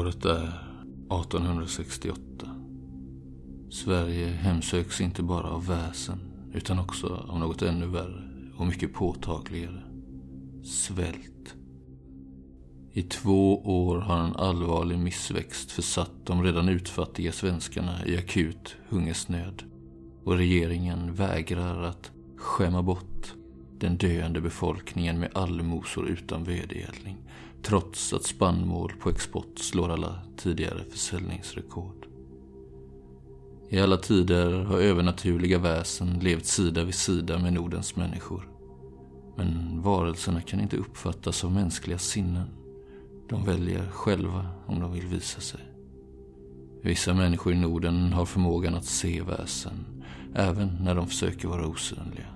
Året 0.00 0.24
är 0.24 0.42
1868. 1.20 2.22
Sverige 3.70 4.26
hemsöks 4.26 5.00
inte 5.00 5.22
bara 5.22 5.50
av 5.50 5.66
väsen 5.66 6.18
utan 6.54 6.78
också 6.78 7.24
av 7.28 7.38
något 7.38 7.62
ännu 7.62 7.86
värre 7.86 8.22
och 8.56 8.66
mycket 8.66 8.94
påtagligare. 8.94 9.82
Svält. 10.64 11.54
I 12.92 13.02
två 13.02 13.62
år 13.64 13.98
har 13.98 14.18
en 14.18 14.36
allvarlig 14.36 14.98
missväxt 14.98 15.70
försatt 15.70 16.12
de 16.24 16.42
redan 16.42 16.68
utfattiga 16.68 17.32
svenskarna 17.32 18.06
i 18.06 18.18
akut 18.18 18.76
hungersnöd. 18.88 19.62
Och 20.24 20.36
regeringen 20.36 21.14
vägrar 21.14 21.82
att 21.82 22.10
skämma 22.36 22.82
bort 22.82 23.34
den 23.78 23.96
döende 23.96 24.40
befolkningen 24.40 25.18
med 25.18 25.30
allmosor 25.34 26.08
utan 26.08 26.44
vedergällning. 26.44 27.16
Trots 27.62 28.12
att 28.12 28.24
spannmål 28.24 28.92
på 29.00 29.10
export 29.10 29.58
slår 29.58 29.88
alla 29.88 30.18
tidigare 30.36 30.84
försäljningsrekord. 30.90 32.06
I 33.68 33.80
alla 33.80 33.96
tider 33.96 34.50
har 34.50 34.78
övernaturliga 34.78 35.58
väsen 35.58 36.18
levt 36.18 36.46
sida 36.46 36.84
vid 36.84 36.94
sida 36.94 37.38
med 37.38 37.52
Nordens 37.52 37.96
människor. 37.96 38.48
Men 39.36 39.80
varelserna 39.82 40.40
kan 40.40 40.60
inte 40.60 40.76
uppfattas 40.76 41.44
av 41.44 41.52
mänskliga 41.52 41.98
sinnen. 41.98 42.48
De 43.28 43.44
väljer 43.44 43.88
själva 43.90 44.46
om 44.66 44.80
de 44.80 44.92
vill 44.92 45.06
visa 45.06 45.40
sig. 45.40 45.60
Vissa 46.82 47.14
människor 47.14 47.52
i 47.52 47.56
Norden 47.56 48.12
har 48.12 48.26
förmågan 48.26 48.74
att 48.74 48.84
se 48.84 49.22
väsen, 49.22 50.02
även 50.34 50.68
när 50.80 50.94
de 50.94 51.06
försöker 51.06 51.48
vara 51.48 51.66
osynliga. 51.66 52.26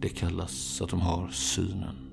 Det 0.00 0.08
kallas 0.08 0.82
att 0.82 0.90
de 0.90 1.00
har 1.00 1.28
synen. 1.28 2.05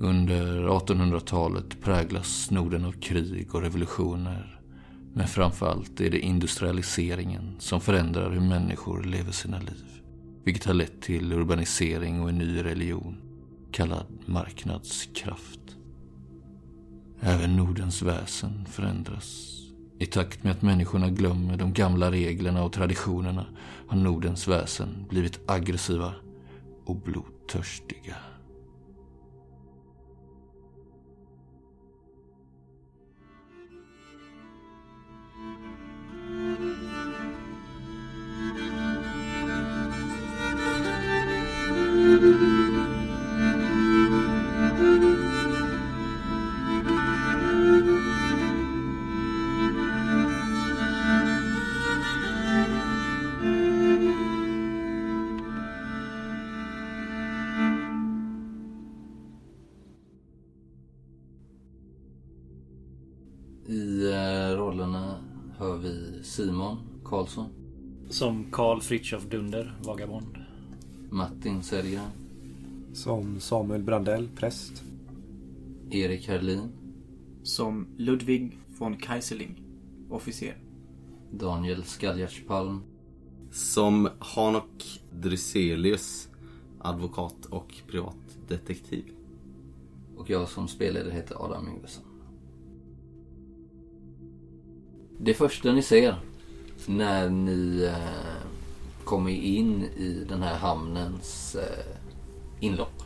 Under 0.00 0.68
1800-talet 0.68 1.80
präglas 1.80 2.50
Norden 2.50 2.84
av 2.84 2.92
krig 2.92 3.54
och 3.54 3.62
revolutioner. 3.62 4.60
Men 5.14 5.26
framförallt 5.26 6.00
är 6.00 6.10
det 6.10 6.18
industrialiseringen 6.18 7.56
som 7.58 7.80
förändrar 7.80 8.30
hur 8.30 8.40
människor 8.40 9.02
lever 9.02 9.32
sina 9.32 9.58
liv. 9.58 9.84
Vilket 10.44 10.64
har 10.64 10.74
lett 10.74 11.02
till 11.02 11.32
urbanisering 11.32 12.22
och 12.22 12.28
en 12.28 12.38
ny 12.38 12.64
religion 12.64 13.16
kallad 13.72 14.06
marknadskraft. 14.26 15.60
Även 17.20 17.56
Nordens 17.56 18.02
väsen 18.02 18.66
förändras. 18.66 19.52
I 19.98 20.06
takt 20.06 20.44
med 20.44 20.52
att 20.52 20.62
människorna 20.62 21.10
glömmer 21.10 21.56
de 21.56 21.72
gamla 21.72 22.10
reglerna 22.10 22.64
och 22.64 22.72
traditionerna 22.72 23.46
har 23.88 23.96
Nordens 23.96 24.48
väsen 24.48 25.06
blivit 25.08 25.40
aggressiva 25.46 26.12
och 26.84 26.96
blodtörstiga. 26.96 28.16
I 42.06 42.12
eh, 64.12 64.56
rollerna 64.56 65.20
hör 65.58 65.76
vi 65.76 66.24
Simon 66.24 66.78
Karlsson, 67.04 67.50
Som 68.10 68.50
Karl 68.52 68.80
Fritiof 68.80 69.24
Dunder, 69.24 69.74
vagabond. 69.84 70.45
Martin 71.16 71.62
Sellgren, 71.62 72.10
Som 72.92 73.40
Samuel 73.40 73.82
Brandell, 73.82 74.28
präst. 74.36 74.82
Erik 75.90 76.28
Herlin, 76.28 76.68
Som 77.42 77.86
Ludwig 77.96 78.58
von 78.78 78.96
Kaiserling, 78.96 79.62
officer. 80.10 80.56
Daniel 81.30 81.84
Skaljartspalm, 81.84 82.82
Som 83.50 84.08
Hanok 84.18 85.00
Dryselius, 85.12 86.28
advokat 86.78 87.46
och 87.46 87.74
privatdetektiv. 87.88 89.04
och 90.16 90.30
jag 90.30 90.48
som 90.48 90.68
spelare 90.68 91.10
heter 91.10 91.44
Adam 91.44 91.68
Yngvesson. 91.68 92.04
Det 95.20 95.34
första 95.34 95.72
ni 95.72 95.82
ser 95.82 96.16
när 96.86 97.30
ni 97.30 97.82
eh, 97.82 98.35
kommer 99.06 99.30
in 99.30 99.82
i 99.82 100.24
den 100.28 100.42
här 100.42 100.54
hamnens 100.54 101.54
eh, 101.54 101.86
inlopp. 102.60 103.02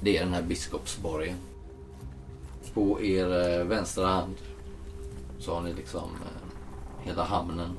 Det 0.00 0.16
är 0.16 0.24
den 0.24 0.34
här 0.34 0.42
Biskopsborgen. 0.42 1.36
På 2.74 3.02
er 3.02 3.58
eh, 3.58 3.64
vänstra 3.64 4.06
hand 4.06 4.34
så 5.38 5.54
har 5.54 5.62
ni 5.62 5.74
liksom 5.74 6.02
eh, 6.02 7.06
hela 7.06 7.24
hamnen 7.24 7.70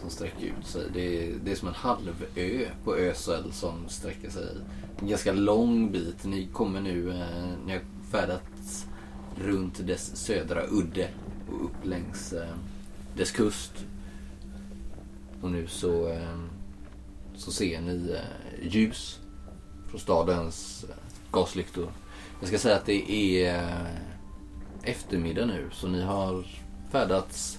som 0.00 0.10
sträcker 0.10 0.46
ut 0.46 0.66
sig. 0.66 0.82
Det 0.94 1.00
är, 1.00 1.34
det 1.44 1.52
är 1.52 1.56
som 1.56 1.68
en 1.68 1.74
halvö 1.74 2.66
på 2.84 2.94
Ösel 2.94 3.52
som 3.52 3.88
sträcker 3.88 4.30
sig 4.30 4.48
en 5.00 5.08
ganska 5.08 5.32
lång 5.32 5.92
bit. 5.92 6.24
Ni 6.24 6.48
kommer 6.52 6.80
nu, 6.80 7.10
eh, 7.10 7.66
ni 7.66 7.72
har 7.72 7.80
färdats 8.10 8.86
runt 9.36 9.86
dess 9.86 10.16
södra 10.16 10.62
udde 10.70 11.08
och 11.48 11.64
upp 11.64 11.84
längs 11.84 12.32
eh, 12.32 12.54
dess 13.16 13.30
kust. 13.30 13.72
Och 15.44 15.50
nu 15.50 15.66
så, 15.66 16.08
ehm, 16.08 16.50
så 17.34 17.52
ser 17.52 17.80
ni 17.80 18.10
eh, 18.10 18.68
ljus 18.68 19.20
från 19.90 20.00
stadens 20.00 20.84
eh, 20.88 20.96
gaslyktor. 21.30 21.92
Jag 22.40 22.48
ska 22.48 22.58
säga 22.58 22.76
att 22.76 22.86
det 22.86 23.12
är 23.12 23.58
eh, 23.58 23.86
eftermiddag 24.82 25.46
nu 25.46 25.68
så 25.72 25.88
ni 25.88 26.02
har 26.02 26.44
färdats 26.90 27.58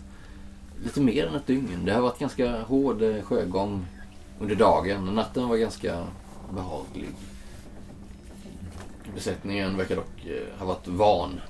lite 0.84 1.02
mer 1.02 1.28
än 1.28 1.36
ett 1.36 1.48
dygn. 1.48 1.86
Det 1.86 1.94
har 1.94 2.02
varit 2.02 2.20
ganska 2.20 2.62
hård 2.62 3.04
sjögång 3.24 3.86
under 4.40 4.56
dagen. 4.56 5.06
Natten 5.06 5.48
var 5.48 5.58
ganska 5.58 6.08
behaglig. 6.56 7.10
Besättningen 9.16 9.78
verkar 9.78 9.96
dock 9.96 10.28
ha 10.60 10.66
varit 10.66 10.88
van 10.88 11.42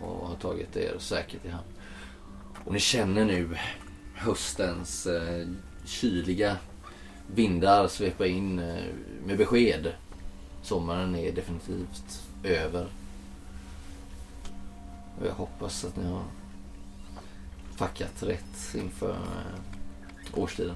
och 0.00 0.28
har 0.28 0.34
tagit 0.34 0.76
er 0.76 0.94
säkert 0.98 1.44
i 1.44 1.48
hamn. 1.48 1.64
Och 2.64 2.72
ni 2.72 2.80
känner 2.80 3.24
nu 3.24 3.58
höstens 4.22 5.06
eh, 5.06 5.46
kyliga 5.84 6.56
vindar 7.26 7.88
svepa 7.88 8.26
in 8.26 8.58
eh, 8.58 8.84
med 9.26 9.38
besked. 9.38 9.92
Sommaren 10.62 11.16
är 11.16 11.32
definitivt 11.32 12.22
över. 12.44 12.86
Och 15.20 15.26
jag 15.26 15.34
hoppas 15.34 15.84
att 15.84 15.96
ni 15.96 16.04
har 16.04 16.24
packat 17.78 18.22
rätt 18.22 18.74
inför 18.74 19.10
eh, 19.10 20.38
årstiden. 20.38 20.74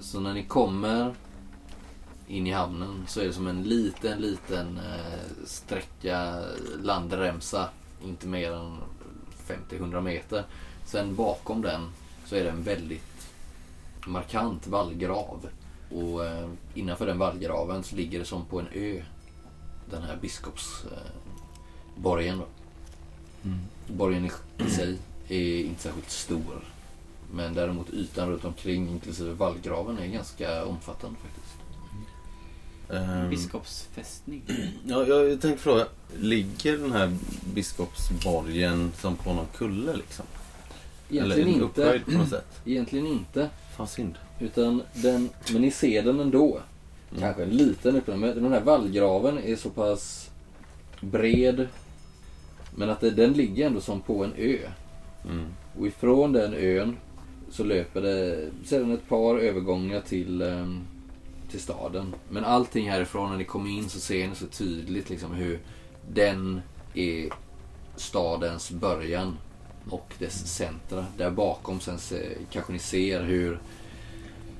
Så 0.00 0.20
när 0.20 0.34
ni 0.34 0.42
kommer 0.42 1.14
in 2.26 2.46
i 2.46 2.52
hamnen 2.52 3.04
så 3.08 3.20
är 3.20 3.24
det 3.24 3.32
som 3.32 3.46
en 3.46 3.62
liten, 3.62 4.18
liten 4.18 4.78
eh, 4.78 5.44
sträcka 5.46 6.44
landremsa. 6.82 7.68
Inte 8.04 8.26
mer 8.26 8.52
än 8.52 8.76
50-100 9.70 10.00
meter. 10.00 10.44
Sen 10.84 11.14
bakom 11.14 11.62
den 11.62 11.88
så 12.32 12.36
är 12.36 12.44
det 12.44 12.50
en 12.50 12.62
väldigt 12.62 13.28
markant 14.06 14.66
vallgrav. 14.66 15.48
Och 15.90 16.24
eh, 16.24 16.48
innanför 16.74 17.06
den 17.06 17.18
vallgraven 17.18 17.84
så 17.84 17.96
ligger 17.96 18.18
det 18.18 18.24
som 18.24 18.44
på 18.44 18.60
en 18.60 18.66
ö. 18.74 19.02
Den 19.90 20.02
här 20.02 20.16
biskopsborgen 20.16 20.94
eh, 21.96 22.02
borgen 22.02 22.38
då. 22.38 22.46
Borgen 23.94 24.24
i, 24.24 24.30
i 24.64 24.70
sig 24.70 24.98
är 25.28 25.64
inte 25.64 25.82
särskilt 25.82 26.10
stor. 26.10 26.64
Men 27.32 27.54
däremot 27.54 27.90
ytan 27.90 28.30
runt 28.30 28.44
omkring 28.44 28.88
inklusive 28.88 29.32
vallgraven 29.32 29.98
är 29.98 30.06
ganska 30.06 30.64
omfattande 30.64 31.18
faktiskt. 31.18 31.56
Ehm, 32.90 33.30
Biskopsfästning. 33.30 34.42
ja, 34.86 35.06
jag 35.06 35.40
tänkte 35.40 35.62
fråga, 35.62 35.86
ligger 36.16 36.78
den 36.78 36.92
här 36.92 37.16
biskopsborgen 37.54 38.92
som 39.00 39.16
på 39.16 39.32
någon 39.32 39.46
kulle 39.56 39.96
liksom? 39.96 40.26
Egentligen 41.12 41.48
Eller 41.48 41.64
inte. 41.64 42.00
på 42.04 42.10
något 42.10 42.28
sätt? 42.28 42.60
Egentligen 42.66 43.06
inte. 43.06 43.50
Fan 43.76 43.86
synd. 43.86 44.14
Utan 44.40 44.82
den, 44.94 45.28
men 45.52 45.62
ni 45.62 45.70
ser 45.70 46.02
den 46.02 46.20
ändå. 46.20 46.60
Kanske 47.18 47.42
en 47.42 47.50
liten 47.50 47.96
öppen. 47.96 48.20
Men 48.20 48.34
den 48.42 48.52
här 48.52 48.60
vallgraven 48.60 49.38
är 49.38 49.56
så 49.56 49.70
pass 49.70 50.30
bred. 51.00 51.68
Men 52.76 52.90
att 52.90 53.00
det, 53.00 53.10
den 53.10 53.32
ligger 53.32 53.66
ändå 53.66 53.80
som 53.80 54.00
på 54.00 54.24
en 54.24 54.32
ö. 54.36 54.58
Mm. 55.24 55.46
Och 55.78 55.86
ifrån 55.86 56.32
den 56.32 56.54
ön 56.54 56.96
så 57.50 57.64
löper 57.64 58.02
det 58.02 58.48
sedan 58.64 58.92
ett 58.92 59.08
par 59.08 59.38
övergångar 59.38 60.00
till, 60.00 60.42
ehm, 60.42 60.80
till 61.50 61.60
staden. 61.60 62.14
Men 62.28 62.44
allting 62.44 62.90
härifrån 62.90 63.30
när 63.30 63.38
ni 63.38 63.44
kommer 63.44 63.70
in 63.70 63.88
så 63.88 64.00
ser 64.00 64.28
ni 64.28 64.34
så 64.34 64.46
tydligt 64.46 65.10
liksom 65.10 65.34
hur 65.34 65.60
den 66.12 66.60
är 66.94 67.28
stadens 67.96 68.70
början 68.70 69.36
och 69.90 70.14
dess 70.18 70.54
centra. 70.56 71.06
Där 71.16 71.30
bakom 71.30 71.80
sen 71.80 71.98
se, 71.98 72.36
kanske 72.50 72.72
ni 72.72 72.78
ser 72.78 73.22
hur 73.22 73.60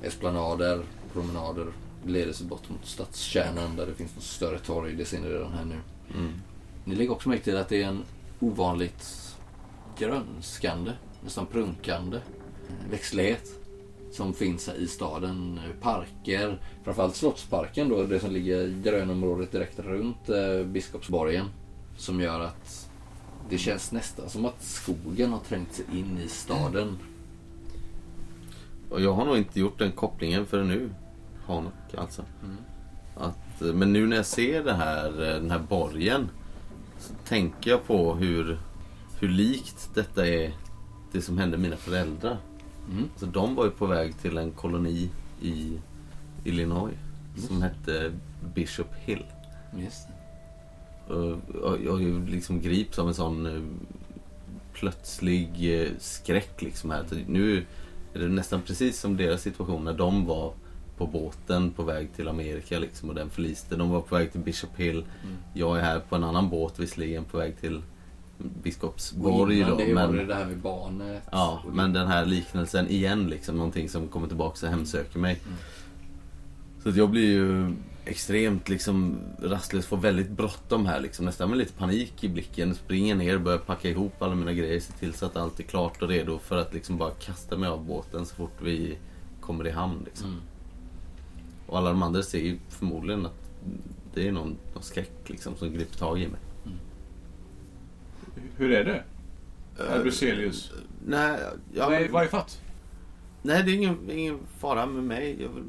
esplanader, 0.02 0.82
promenader 1.12 1.66
leder 2.06 2.32
sig 2.32 2.46
bort 2.46 2.68
mot 2.68 2.86
stadskärnan 2.86 3.76
där 3.76 3.86
det 3.86 3.94
finns 3.94 4.14
något 4.14 4.24
större 4.24 4.58
torg. 4.58 4.94
Det 4.94 5.04
ser 5.04 5.20
ni 5.20 5.28
redan 5.28 5.52
här 5.52 5.64
nu. 5.64 5.78
Mm. 6.14 6.32
Ni 6.84 6.94
lägger 6.94 7.12
också 7.12 7.28
märke 7.28 7.44
till 7.44 7.56
att 7.56 7.68
det 7.68 7.82
är 7.82 7.86
en 7.86 8.02
ovanligt 8.40 9.34
grönskande, 9.98 10.92
nästan 11.24 11.46
prunkande 11.46 12.20
växtlighet 12.90 13.62
som 14.12 14.34
finns 14.34 14.66
här 14.66 14.74
i 14.74 14.86
staden. 14.86 15.60
Parker, 15.80 16.58
framförallt 16.84 17.16
Slottsparken 17.16 17.88
då, 17.88 18.02
det 18.02 18.20
som 18.20 18.30
ligger 18.30 18.60
i 18.60 18.80
grönområdet 18.84 19.52
direkt 19.52 19.78
runt 19.78 20.28
eh, 20.28 20.64
Biskopsborgen. 20.64 21.46
Som 21.96 22.20
gör 22.20 22.40
att 22.40 22.90
det 23.50 23.58
känns 23.58 23.92
nästan 23.92 24.28
som 24.28 24.44
att 24.44 24.62
skogen 24.62 25.32
har 25.32 25.38
trängt 25.38 25.74
sig 25.74 25.84
in 25.92 26.18
i 26.18 26.28
staden. 26.28 26.98
Och 28.90 29.00
jag 29.00 29.12
har 29.12 29.24
nog 29.24 29.36
inte 29.36 29.60
gjort 29.60 29.78
den 29.78 29.92
kopplingen 29.92 30.46
förrän 30.46 30.68
nu. 30.68 30.90
Hanok 31.46 31.94
alltså. 31.96 32.24
Mm. 32.44 32.56
Att, 33.16 33.62
eh, 33.62 33.72
men 33.74 33.92
nu 33.92 34.06
när 34.06 34.16
jag 34.16 34.26
ser 34.26 34.64
det 34.64 34.74
här, 34.74 35.06
eh, 35.06 35.34
den 35.40 35.50
här 35.50 35.58
borgen. 35.58 36.28
Så 36.98 37.14
tänker 37.28 37.70
jag 37.70 37.86
på 37.86 38.14
hur, 38.14 38.58
hur 39.20 39.28
likt 39.28 39.90
detta 39.94 40.26
är 40.26 40.52
det 41.12 41.22
som 41.22 41.38
hände 41.38 41.58
mina 41.58 41.76
föräldrar. 41.76 42.38
Mm. 42.90 43.08
Så 43.16 43.26
de 43.26 43.54
var 43.54 43.64
ju 43.64 43.70
på 43.70 43.86
väg 43.86 44.18
till 44.18 44.38
en 44.38 44.52
koloni 44.52 45.10
i 45.42 45.78
Illinois. 46.44 46.94
Som 47.36 47.62
hette 47.62 48.12
Bishop 48.54 48.94
Hill. 48.94 49.24
Just 49.76 50.08
det. 50.08 50.21
Och 51.12 51.78
jag 51.84 52.28
liksom 52.28 52.60
grips 52.60 52.98
av 52.98 53.08
en 53.08 53.14
sån 53.14 53.46
eh, 53.46 53.62
plötslig 54.72 55.80
eh, 55.82 55.88
skräck 55.98 56.62
liksom 56.62 56.90
här. 56.90 57.04
Nu 57.26 57.64
är 58.14 58.18
det 58.18 58.28
nästan 58.28 58.62
precis 58.62 59.00
som 59.00 59.16
deras 59.16 59.42
situation 59.42 59.84
när 59.84 59.92
de 59.92 60.26
var 60.26 60.52
på 60.96 61.06
båten 61.06 61.70
på 61.70 61.82
väg 61.82 62.08
till 62.16 62.28
Amerika 62.28 62.78
liksom 62.78 63.08
och 63.08 63.14
den 63.14 63.30
förliste. 63.30 63.76
De 63.76 63.90
var 63.90 64.00
på 64.00 64.14
väg 64.14 64.32
till 64.32 64.40
Bishop 64.40 64.70
Hill. 64.76 65.04
Mm. 65.24 65.36
Jag 65.54 65.78
är 65.78 65.82
här 65.82 66.00
på 66.00 66.16
en 66.16 66.24
annan 66.24 66.50
båt 66.50 66.78
visserligen 66.78 67.24
på 67.24 67.38
väg 67.38 67.60
till 67.60 67.82
Biskopsborg 68.62 69.60
då. 69.60 69.76
det 69.76 69.94
var 69.94 70.06
det 70.06 70.12
Men, 70.12 70.26
det 70.26 70.34
här 70.34 70.46
med 70.46 70.58
barnet. 70.58 71.22
ja, 71.30 71.62
men 71.72 71.92
den 71.92 72.08
här 72.08 72.26
liknelsen 72.26 72.88
igen 72.88 73.30
liksom. 73.30 73.56
Någonting 73.56 73.88
som 73.88 74.08
kommer 74.08 74.26
tillbaka 74.28 74.66
och 74.66 74.72
hemsöker 74.72 75.18
mig. 75.18 75.40
Mm. 75.46 75.58
Så 76.82 76.88
att 76.88 76.96
jag 76.96 77.10
blir 77.10 77.32
ju 77.32 77.72
extremt 78.04 78.68
liksom 78.68 79.18
rastlös, 79.42 79.86
får 79.86 79.96
väldigt 79.96 80.30
bråttom 80.30 80.86
här 80.86 81.00
liksom. 81.00 81.24
Nästan 81.24 81.48
med 81.50 81.58
lite 81.58 81.72
panik 81.72 82.24
i 82.24 82.28
blicken. 82.28 82.74
Springer 82.74 83.14
ner, 83.14 83.38
börjar 83.38 83.58
packa 83.58 83.88
ihop 83.88 84.22
alla 84.22 84.34
mina 84.34 84.52
grejer, 84.52 84.80
se 84.80 84.92
till 84.92 85.14
så 85.14 85.26
att 85.26 85.36
allt 85.36 85.60
är 85.60 85.64
klart 85.64 86.02
och 86.02 86.08
redo 86.08 86.38
för 86.38 86.56
att 86.56 86.74
liksom 86.74 86.98
bara 86.98 87.10
kasta 87.10 87.56
mig 87.56 87.68
av 87.68 87.84
båten 87.84 88.26
så 88.26 88.34
fort 88.34 88.58
vi 88.62 88.98
kommer 89.40 89.66
i 89.66 89.70
hamn 89.70 90.02
liksom. 90.04 90.26
Mm. 90.28 90.40
Och 91.66 91.78
alla 91.78 91.90
de 91.90 92.02
andra 92.02 92.22
ser 92.22 92.38
ju 92.40 92.58
förmodligen 92.68 93.26
att 93.26 93.50
det 94.14 94.28
är 94.28 94.32
någon, 94.32 94.56
någon 94.74 94.82
skräck 94.82 95.12
liksom 95.26 95.56
som 95.56 95.72
griper 95.72 95.98
tag 95.98 96.20
i 96.22 96.28
mig. 96.28 96.40
Hur 98.56 98.70
är 98.72 98.84
det? 98.84 99.04
Herr 99.88 100.02
Bruselius? 100.02 100.72
Nej, 101.06 101.40
ja, 101.74 101.88
Vad 101.88 101.94
är, 101.98 102.08
vad 102.08 102.22
är 102.24 102.28
fatt? 102.28 102.60
nej 103.42 103.62
det 103.62 103.70
är 103.70 103.74
ingen, 103.74 104.10
ingen 104.10 104.38
fara 104.58 104.86
med 104.86 105.04
mig. 105.04 105.42
Jag, 105.42 105.48
vill- 105.48 105.64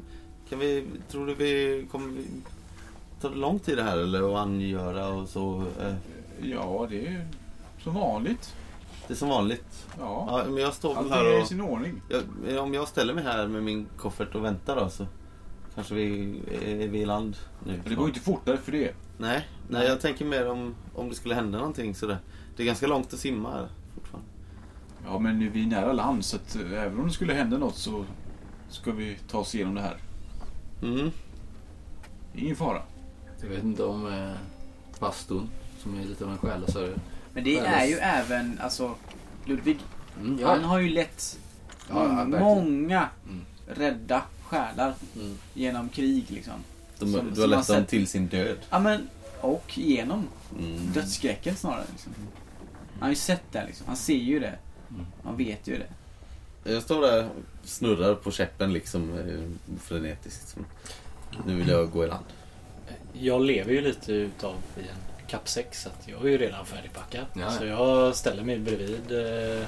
kan 0.48 0.58
vi, 0.58 0.86
tror 1.08 1.26
du 1.26 1.34
vi 1.34 1.86
kommer... 1.90 2.08
Vi, 2.08 2.24
tar 3.20 3.30
det 3.30 3.36
lång 3.36 3.58
tid 3.58 3.76
det 3.76 3.82
här 3.82 3.98
eller 3.98 4.32
att 4.32 4.46
angöra 4.46 5.08
och 5.08 5.28
så? 5.28 5.64
Eh, 5.80 5.94
Ja, 6.42 6.86
det 6.90 7.06
är 7.06 7.28
som 7.82 7.94
vanligt. 7.94 8.54
det 9.06 9.14
är 9.14 9.16
som 9.16 9.28
vanligt. 9.28 9.86
Ja. 9.98 10.26
Ja, 10.28 10.50
men 10.50 10.62
jag 10.62 10.74
står 10.74 10.96
Allt 10.96 11.10
här 11.10 11.24
är 11.24 11.42
i 11.42 11.46
sin 11.46 11.60
ordning. 11.60 12.02
Jag, 12.48 12.62
om 12.64 12.74
jag 12.74 12.88
ställer 12.88 13.14
mig 13.14 13.24
här 13.24 13.46
med 13.46 13.62
min 13.62 13.86
koffert 13.96 14.34
och 14.34 14.44
väntar 14.44 14.76
då 14.76 14.90
så 14.90 15.06
kanske 15.74 15.94
vi 15.94 16.38
är 16.64 16.88
vi 16.88 16.98
i 17.00 17.04
land 17.04 17.36
nu. 17.66 17.72
Men 17.72 17.88
det 17.88 17.94
går 17.94 18.04
ju 18.04 18.08
inte 18.08 18.24
fortare 18.24 18.56
för 18.56 18.72
det. 18.72 18.94
Nej, 19.18 19.48
nej, 19.68 19.86
jag 19.86 20.00
tänker 20.00 20.24
mer 20.24 20.48
om, 20.48 20.74
om 20.94 21.08
det 21.08 21.14
skulle 21.14 21.34
hända 21.34 21.58
någonting 21.58 21.94
sådär. 21.94 22.18
Det 22.56 22.62
är 22.62 22.66
ganska 22.66 22.86
långt 22.86 23.12
att 23.12 23.18
simma 23.18 23.50
här 23.50 23.68
fortfarande. 23.94 24.28
Ja, 25.06 25.18
men 25.18 25.38
nu 25.38 25.46
är 25.46 25.50
vi 25.50 25.66
nära 25.66 25.92
land 25.92 26.24
så 26.24 26.36
att 26.36 26.56
eh, 26.56 26.82
även 26.82 26.98
om 27.00 27.06
det 27.06 27.12
skulle 27.12 27.34
hända 27.34 27.58
något 27.58 27.76
så 27.76 28.04
ska 28.68 28.92
vi 28.92 29.18
ta 29.30 29.38
oss 29.38 29.54
igenom 29.54 29.74
det 29.74 29.80
här. 29.80 29.96
Mm. 30.84 31.10
Ingen 32.34 32.56
fara. 32.56 32.82
Jag 33.40 33.48
vet 33.48 33.62
inte 33.64 33.84
om 33.84 34.06
eh, 34.12 34.30
pastorn, 34.98 35.48
som 35.82 36.00
är 36.00 36.04
lite 36.04 36.24
av 36.24 36.30
en 36.30 36.38
själasörjare. 36.38 36.94
Men 37.34 37.44
det 37.44 37.58
är 37.58 37.84
ju 37.86 37.94
även, 37.94 38.58
alltså 38.62 38.94
Ludvig, 39.44 39.78
Mm, 40.20 40.44
han 40.44 40.64
har 40.64 40.78
ju 40.78 40.88
lett 40.88 41.38
Ja, 41.88 41.94
ja, 42.08 42.14
verkligen. 42.14 42.42
många 42.44 43.08
Mm. 43.28 43.44
rädda 43.68 44.22
själar 44.44 44.94
Mm. 45.16 45.38
genom 45.54 45.88
krig 45.88 46.24
liksom. 46.28 46.52
De, 46.98 47.12
Som- 47.12 47.34
du 47.34 47.40
har 47.40 47.48
lett 47.48 47.56
dem 47.66 47.76
sett- 47.76 47.88
till 47.88 48.06
sin 48.06 48.26
död. 48.26 48.58
Ja 48.70 48.78
men, 48.78 49.08
och 49.40 49.78
genom 49.78 50.28
Mm. 50.58 50.92
dödsskräcken 50.92 51.56
snarare. 51.56 51.84
Liksom. 51.92 52.12
Han 52.92 53.02
har 53.02 53.08
ju 53.08 53.14
sett 53.14 53.52
det 53.52 53.66
liksom. 53.66 53.86
Han 53.86 53.96
ser 53.96 54.14
ju 54.14 54.40
det. 54.40 54.58
Mm. 54.90 55.06
Han 55.24 55.36
vet 55.36 55.66
ju 55.68 55.78
det. 55.78 55.86
Jag 56.64 56.82
står 56.82 57.02
där 57.02 57.24
och 57.24 57.68
snurrar 57.68 58.14
på 58.14 58.30
käppen 58.30 58.72
liksom 58.72 59.18
eh, 59.18 59.76
frenetiskt. 59.80 60.56
Nu 61.46 61.56
vill 61.56 61.68
jag 61.68 61.90
gå 61.90 62.04
i 62.04 62.06
land. 62.06 62.24
Jag 63.12 63.42
lever 63.42 63.72
ju 63.72 63.80
lite 63.80 64.12
utav 64.12 64.54
i 64.76 64.80
en 64.80 65.26
kappsäck 65.28 65.74
så 65.74 65.88
att 65.88 66.08
jag 66.08 66.24
är 66.24 66.28
ju 66.28 66.38
redan 66.38 66.66
färdigpackad. 66.66 67.26
Ja, 67.32 67.40
ja. 67.40 67.50
Så 67.50 67.64
jag 67.64 68.16
ställer 68.16 68.44
mig 68.44 68.58
bredvid 68.58 69.12
eh, 69.12 69.66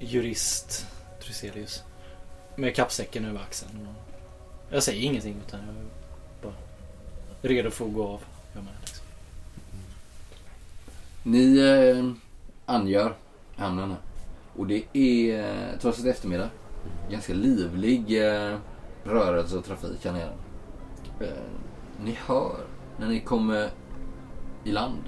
jurist 0.00 0.86
Truselius. 1.22 1.82
Med 2.56 2.76
kappsäcken 2.76 3.24
över 3.24 3.40
axeln. 3.40 3.88
Och 4.68 4.74
jag 4.74 4.82
säger 4.82 5.02
ingenting 5.02 5.42
utan 5.46 5.60
jag 5.60 5.68
är 5.68 5.84
bara 6.42 6.54
redo 7.42 7.70
för 7.70 7.84
att 7.84 7.92
gå 7.92 8.08
av. 8.08 8.20
Jag 8.54 8.64
med, 8.64 8.72
liksom. 8.80 9.04
Ni 11.22 11.58
eh, 11.58 12.12
angör 12.66 13.16
hamnen 13.56 13.90
här. 13.90 13.98
Och 14.58 14.66
det 14.66 14.84
är, 14.92 15.72
torsdag 15.72 15.78
trots 15.80 16.04
eftermiddag, 16.04 16.50
ganska 17.10 17.34
livlig 17.34 18.26
eh, 18.26 18.58
rörelse 19.04 19.56
och 19.56 19.64
trafik 19.64 20.04
här 20.04 20.12
nere. 20.12 20.32
Eh, 21.20 21.26
ni 22.04 22.18
hör 22.26 22.56
när 22.98 23.08
ni 23.08 23.20
kommer 23.20 23.70
i 24.64 24.72
land 24.72 25.04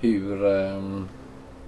hur 0.00 0.46
eh, 0.46 1.02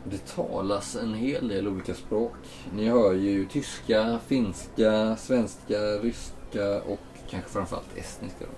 det 0.05 0.27
talas 0.35 0.97
en 0.97 1.15
hel 1.15 1.49
del 1.49 1.69
olika 1.69 1.95
språk. 1.95 2.37
Ni 2.75 2.89
hör 2.89 3.13
ju 3.13 3.47
tyska, 3.47 4.19
finska, 4.27 5.17
svenska, 5.17 5.79
ryska 5.79 6.83
och 6.83 7.01
kanske 7.31 7.51
framförallt 7.51 7.97
estniska. 7.97 8.45
då. 8.45 8.53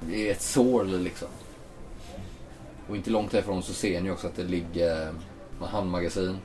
Det 0.00 0.28
är 0.28 0.32
ett 0.32 0.42
sorl 0.42 0.86
liksom. 0.86 1.28
Och 2.88 2.96
inte 2.96 3.10
långt 3.10 3.30
därifrån 3.30 3.62
så 3.62 3.72
ser 3.72 4.00
ni 4.00 4.10
också 4.10 4.26
att 4.26 4.36
det 4.36 4.44
ligger 4.44 5.02
eh, 5.02 5.08
ett 5.62 5.68
handmagasin 5.68 6.36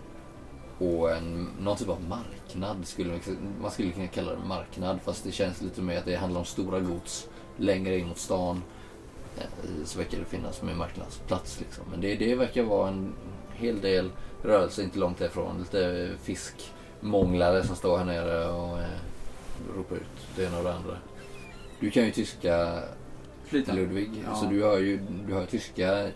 och 0.79 1.11
en, 1.11 1.47
någon 1.59 1.77
typ 1.77 1.89
av 1.89 2.01
marknad. 2.01 2.77
Skulle 2.87 3.09
man, 3.09 3.19
man 3.61 3.71
skulle 3.71 3.91
kunna 3.91 4.07
kalla 4.07 4.31
det 4.31 4.45
marknad 4.47 4.99
fast 5.01 5.23
det 5.23 5.31
känns 5.31 5.61
lite 5.61 5.81
mer 5.81 5.97
att 5.97 6.05
det 6.05 6.15
handlar 6.15 6.39
om 6.39 6.45
stora 6.45 6.79
gods 6.79 7.27
längre 7.57 7.97
in 7.99 8.07
mot 8.07 8.17
stan. 8.17 8.63
eh, 9.37 9.43
Så 9.85 9.97
verkar 9.99 10.17
det 10.19 10.25
finnas 10.25 10.61
med 10.61 10.77
marknadsplats 10.77 11.59
liksom. 11.59 11.83
Men 11.91 12.01
det, 12.01 12.15
det 12.15 12.35
verkar 12.35 12.63
vara 12.63 12.89
en 12.89 13.13
hel 13.53 13.81
del 13.81 14.11
rörelse 14.43 14.83
inte 14.83 14.99
långt 14.99 15.17
därifrån. 15.17 15.59
Lite 15.59 16.09
fiskmånglare 16.23 17.63
som 17.63 17.75
står 17.75 17.97
här 17.97 18.05
nere 18.05 18.47
och 18.49 18.79
eh, 18.79 18.85
ropar 19.77 19.95
ut 19.95 20.03
det 20.35 20.43
ena 20.43 20.57
och 20.57 20.63
det 20.63 20.73
andra. 20.73 20.97
Du 21.79 21.91
kan 21.91 22.05
ju 22.05 22.11
tyska 22.11 22.79
Flytande. 23.45 23.81
Ludvig, 23.81 24.09
Ja. 24.29 24.35
så 24.35 24.45
du 24.45 24.63
hör 24.63 24.77
ju 24.79 24.99
du 25.27 25.33
hör 25.33 25.45
tyska. 25.45 26.09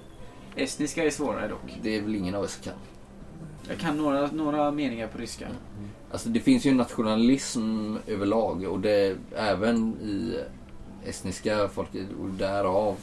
Estniska 0.55 1.03
är 1.05 1.09
svårare 1.09 1.47
dock. 1.47 1.77
Det 1.81 1.95
är 1.97 2.01
väl 2.01 2.15
ingen 2.15 2.35
av 2.35 2.43
oss 2.43 2.59
kan. 2.63 2.73
Jag 3.69 3.77
kan 3.77 3.97
några, 3.97 4.31
några 4.31 4.71
meningar 4.71 5.07
på 5.07 5.17
ryska. 5.17 5.47
Alltså 6.11 6.29
det 6.29 6.39
finns 6.39 6.65
ju 6.65 6.71
en 6.71 6.77
nationalism 6.77 7.95
överlag 8.07 8.63
och 8.63 8.79
det 8.79 9.17
även 9.35 9.93
i 10.01 10.39
estniska 11.05 11.67
folket 11.67 12.05
och 12.21 12.29
därav 12.29 12.95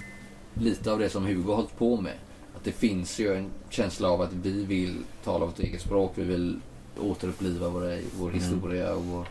lite 0.54 0.92
av 0.92 0.98
det 0.98 1.10
som 1.10 1.24
Hugo 1.26 1.48
har 1.48 1.56
hållit 1.56 1.78
på 1.78 2.00
med. 2.00 2.12
Att 2.56 2.64
det 2.64 2.72
finns 2.72 3.18
ju 3.18 3.34
en 3.34 3.50
känsla 3.70 4.08
av 4.08 4.20
att 4.20 4.32
vi 4.32 4.64
vill 4.64 4.96
tala 5.24 5.46
vårt 5.46 5.58
eget 5.58 5.80
språk, 5.80 6.12
vi 6.14 6.24
vill 6.24 6.60
återuppliva 7.00 7.68
våra, 7.68 7.98
vår 8.18 8.28
Mm. 8.28 8.40
historia 8.40 8.94
och 8.94 9.04
vår, 9.04 9.26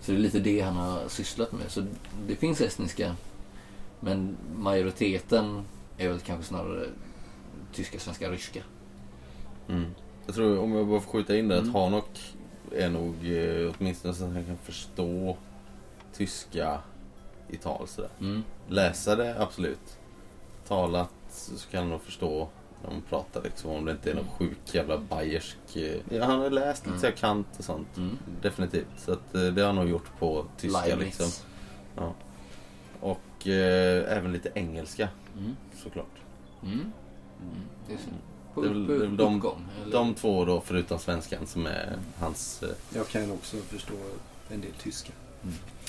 Så 0.00 0.12
det 0.12 0.18
är 0.18 0.20
lite 0.20 0.38
det 0.40 0.60
han 0.60 0.76
har 0.76 1.08
sysslat 1.08 1.52
med. 1.52 1.70
Så 1.70 1.84
det 2.26 2.36
finns 2.36 2.60
estniska 2.60 3.16
men 4.00 4.36
majoriteten 4.58 5.62
är 5.98 6.08
väl 6.08 6.20
kanske 6.20 6.44
snarare 6.46 6.86
tyska, 7.72 7.98
svenska, 7.98 8.30
ryska. 8.30 8.60
Mm. 9.68 9.84
Jag 10.26 10.34
tror, 10.34 10.58
om 10.58 10.72
jag 10.72 10.86
bara 10.86 11.00
får 11.00 11.10
skjuta 11.12 11.36
in 11.36 11.48
det, 11.48 11.56
Mm. 11.58 11.68
att 11.68 11.74
Hanok 11.74 12.34
är 12.72 12.90
nog 12.90 13.14
eh, 13.32 13.74
åtminstone 13.78 14.14
så 14.14 14.24
att 14.24 14.32
han 14.32 14.44
kan 14.44 14.56
förstå 14.56 15.36
tyska 16.12 16.80
i 17.48 17.56
tal 17.56 17.88
sådär. 17.88 18.10
Mm. 18.20 18.42
Läsa 18.68 19.16
det, 19.16 19.42
absolut. 19.42 19.98
Talat 20.68 21.10
så 21.28 21.68
kan 21.70 21.80
han 21.80 21.90
nog 21.90 22.02
förstå 22.02 22.48
De 22.88 23.02
pratar 23.08 23.42
liksom 23.42 23.70
om 23.70 23.84
det 23.84 23.92
inte 23.92 24.10
är 24.10 24.14
någon 24.14 24.28
sjuk 24.38 24.58
jävla 24.74 24.98
bayersk... 24.98 25.56
eh, 25.76 25.96
Ja, 26.10 26.24
han 26.24 26.40
har 26.40 26.50
läst 26.50 26.86
lite 26.86 27.06
Mm. 27.06 27.16
Kant 27.18 27.46
och 27.58 27.64
sånt. 27.64 27.96
Mm. 27.96 28.18
Definitivt. 28.42 28.86
Så 28.96 29.12
att, 29.12 29.34
eh, 29.34 29.42
det 29.42 29.60
har 29.60 29.66
han 29.66 29.76
nog 29.76 29.88
gjort 29.88 30.18
på 30.18 30.44
tyska 30.56 30.80
Leibniz. 30.86 31.04
liksom. 31.18 31.46
Ja. 31.96 32.14
Och 33.00 33.48
eh, 33.48 34.16
även 34.18 34.32
lite 34.32 34.50
engelska 34.54 35.08
Mm. 35.38 35.56
såklart. 35.82 36.06
Mm. 36.62 36.92
Mm. 38.54 38.54
På 38.54 38.60
Det 38.62 38.68
är 38.68 38.72
väl- 38.72 38.82
upp- 38.82 38.88
det 38.88 38.94
är 38.94 39.08
väl 39.08 39.16
de- 39.16 39.36
uppgång, 39.36 39.64
eller? 39.82 39.92
De 39.92 40.14
två 40.14 40.44
då 40.44 40.60
förutom 40.60 40.98
svenskan 40.98 41.46
som 41.46 41.66
är 41.66 41.96
hans... 42.18 42.62
eh, 42.62 42.68
Jag 42.94 43.08
kan 43.08 43.30
också 43.32 43.56
förstå 43.56 43.94
en 44.50 44.60
del 44.60 44.72
tyska. 44.82 45.12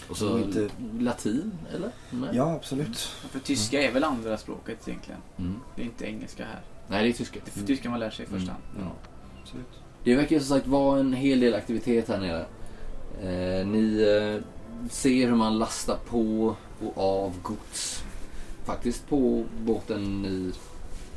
Och 0.10 0.18
så 0.18 0.38
inte- 0.38 0.70
latin, 1.00 1.52
eller? 1.76 1.90
Nej. 2.10 2.30
Ja, 2.34 2.54
absolut. 2.54 2.98
För 3.30 3.40
tyska 3.40 3.82
är 3.82 3.92
väl 3.92 4.04
andra 4.04 4.38
språket 4.38 4.88
egentligen. 4.88 5.20
Mm. 5.38 5.56
Det 5.76 5.82
är 5.82 5.86
inte 5.86 6.06
engelska 6.06 6.46
här. 6.46 6.62
Nej, 6.88 7.04
det 7.04 7.10
är 7.10 7.14
tyska. 7.14 7.40
Det 7.46 7.52
är 7.56 7.60
för 7.60 7.68
tyska 7.68 7.90
man 7.90 8.00
lär 8.00 8.10
sig 8.10 8.26
i 8.26 8.30
första 8.30 8.52
hand. 8.52 8.64
Mm. 8.78 8.88
absolut. 9.44 9.66
Det 10.04 10.16
verkar 10.16 10.36
ju 10.36 10.40
som 10.40 10.50
sagt 10.58 10.68
vara 10.68 11.00
en 11.00 11.14
hel 11.14 11.40
del 11.40 11.54
aktivitet 11.56 12.08
här 12.08 12.20
nere. 12.20 12.46
Eh, 13.22 13.68
ni 13.68 14.02
eh, 14.02 14.44
ser 14.90 15.28
hur 15.28 15.36
man 15.36 15.58
lastar 15.60 15.98
på 16.10 16.56
och 16.86 16.98
av 16.98 17.34
gods. 17.42 18.04
Faktiskt 18.66 19.10
på 19.10 19.46
båten 19.60 20.22
ni 20.22 20.52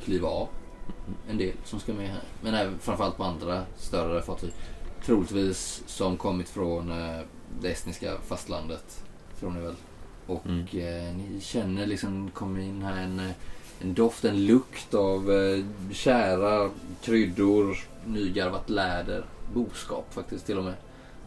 kliver 0.04 0.28
av. 0.28 0.48
En 1.30 1.38
del 1.38 1.52
som 1.64 1.80
ska 1.80 1.92
med 1.92 2.08
här. 2.08 2.22
Men 2.42 2.54
även 2.54 2.78
framförallt 2.78 3.16
på 3.16 3.24
andra 3.24 3.62
större 3.76 4.22
fartyg. 4.22 4.52
Troligtvis 5.04 5.82
som 5.86 6.16
kommit 6.16 6.48
från 6.48 6.90
eh, 6.90 7.20
det 7.60 7.68
estniska 7.70 8.18
fastlandet. 8.26 9.04
Tror 9.40 9.50
ni 9.50 9.60
väl. 9.60 9.74
Och 10.26 10.46
Mm. 10.46 10.60
eh, 10.60 11.16
ni 11.16 11.40
känner 11.40 11.86
liksom, 11.86 12.30
kommer 12.30 12.60
in 12.60 12.82
här 12.82 13.02
en, 13.02 13.20
eh, 13.20 13.30
en 13.80 13.94
doft, 13.94 14.24
en 14.24 14.46
lukt 14.46 14.94
av 14.94 15.32
eh, 15.32 15.64
kära 15.92 16.70
kryddor, 17.02 17.76
nygarvat 18.06 18.70
läder, 18.70 19.24
boskap 19.54 20.14
faktiskt 20.14 20.46
till 20.46 20.58
och 20.58 20.64
med. 20.64 20.74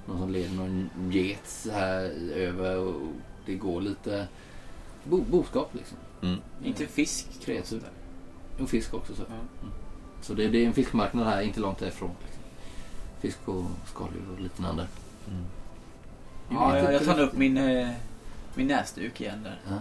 Någon 0.05 0.19
som 0.19 0.31
leder 0.31 0.55
någon 0.55 0.89
get 1.11 1.67
här 1.71 2.03
över 2.35 2.77
och 2.77 2.95
det 3.45 3.55
går 3.55 3.81
lite 3.81 4.27
bo, 5.03 5.21
boskap 5.21 5.69
liksom. 5.75 5.97
Mm. 6.21 6.39
Inte 6.63 6.85
fisk. 6.87 7.27
Kreatur. 7.43 7.81
Och 8.61 8.69
fisk 8.69 8.93
också 8.93 9.15
så. 9.15 9.21
Ja. 9.29 9.67
Så 10.21 10.33
det, 10.33 10.47
det 10.47 10.63
är 10.63 10.67
en 10.67 10.73
fiskmarknad 10.73 11.25
här, 11.27 11.41
inte 11.41 11.59
långt 11.59 11.79
därifrån. 11.79 12.11
Liksom. 12.25 12.43
Fisk 13.21 13.39
och 13.45 13.65
skaldjur 13.85 14.21
och 14.33 14.41
liknande. 14.41 14.87
Mm. 15.27 15.43
Ja, 16.49 16.77
jag, 16.77 16.93
jag 16.93 17.05
tar 17.05 17.19
upp 17.19 17.33
min, 17.33 17.57
eh, 17.57 17.89
min 18.55 18.67
näsduk 18.67 19.21
igen 19.21 19.43
där. 19.43 19.59
Ja. 19.69 19.79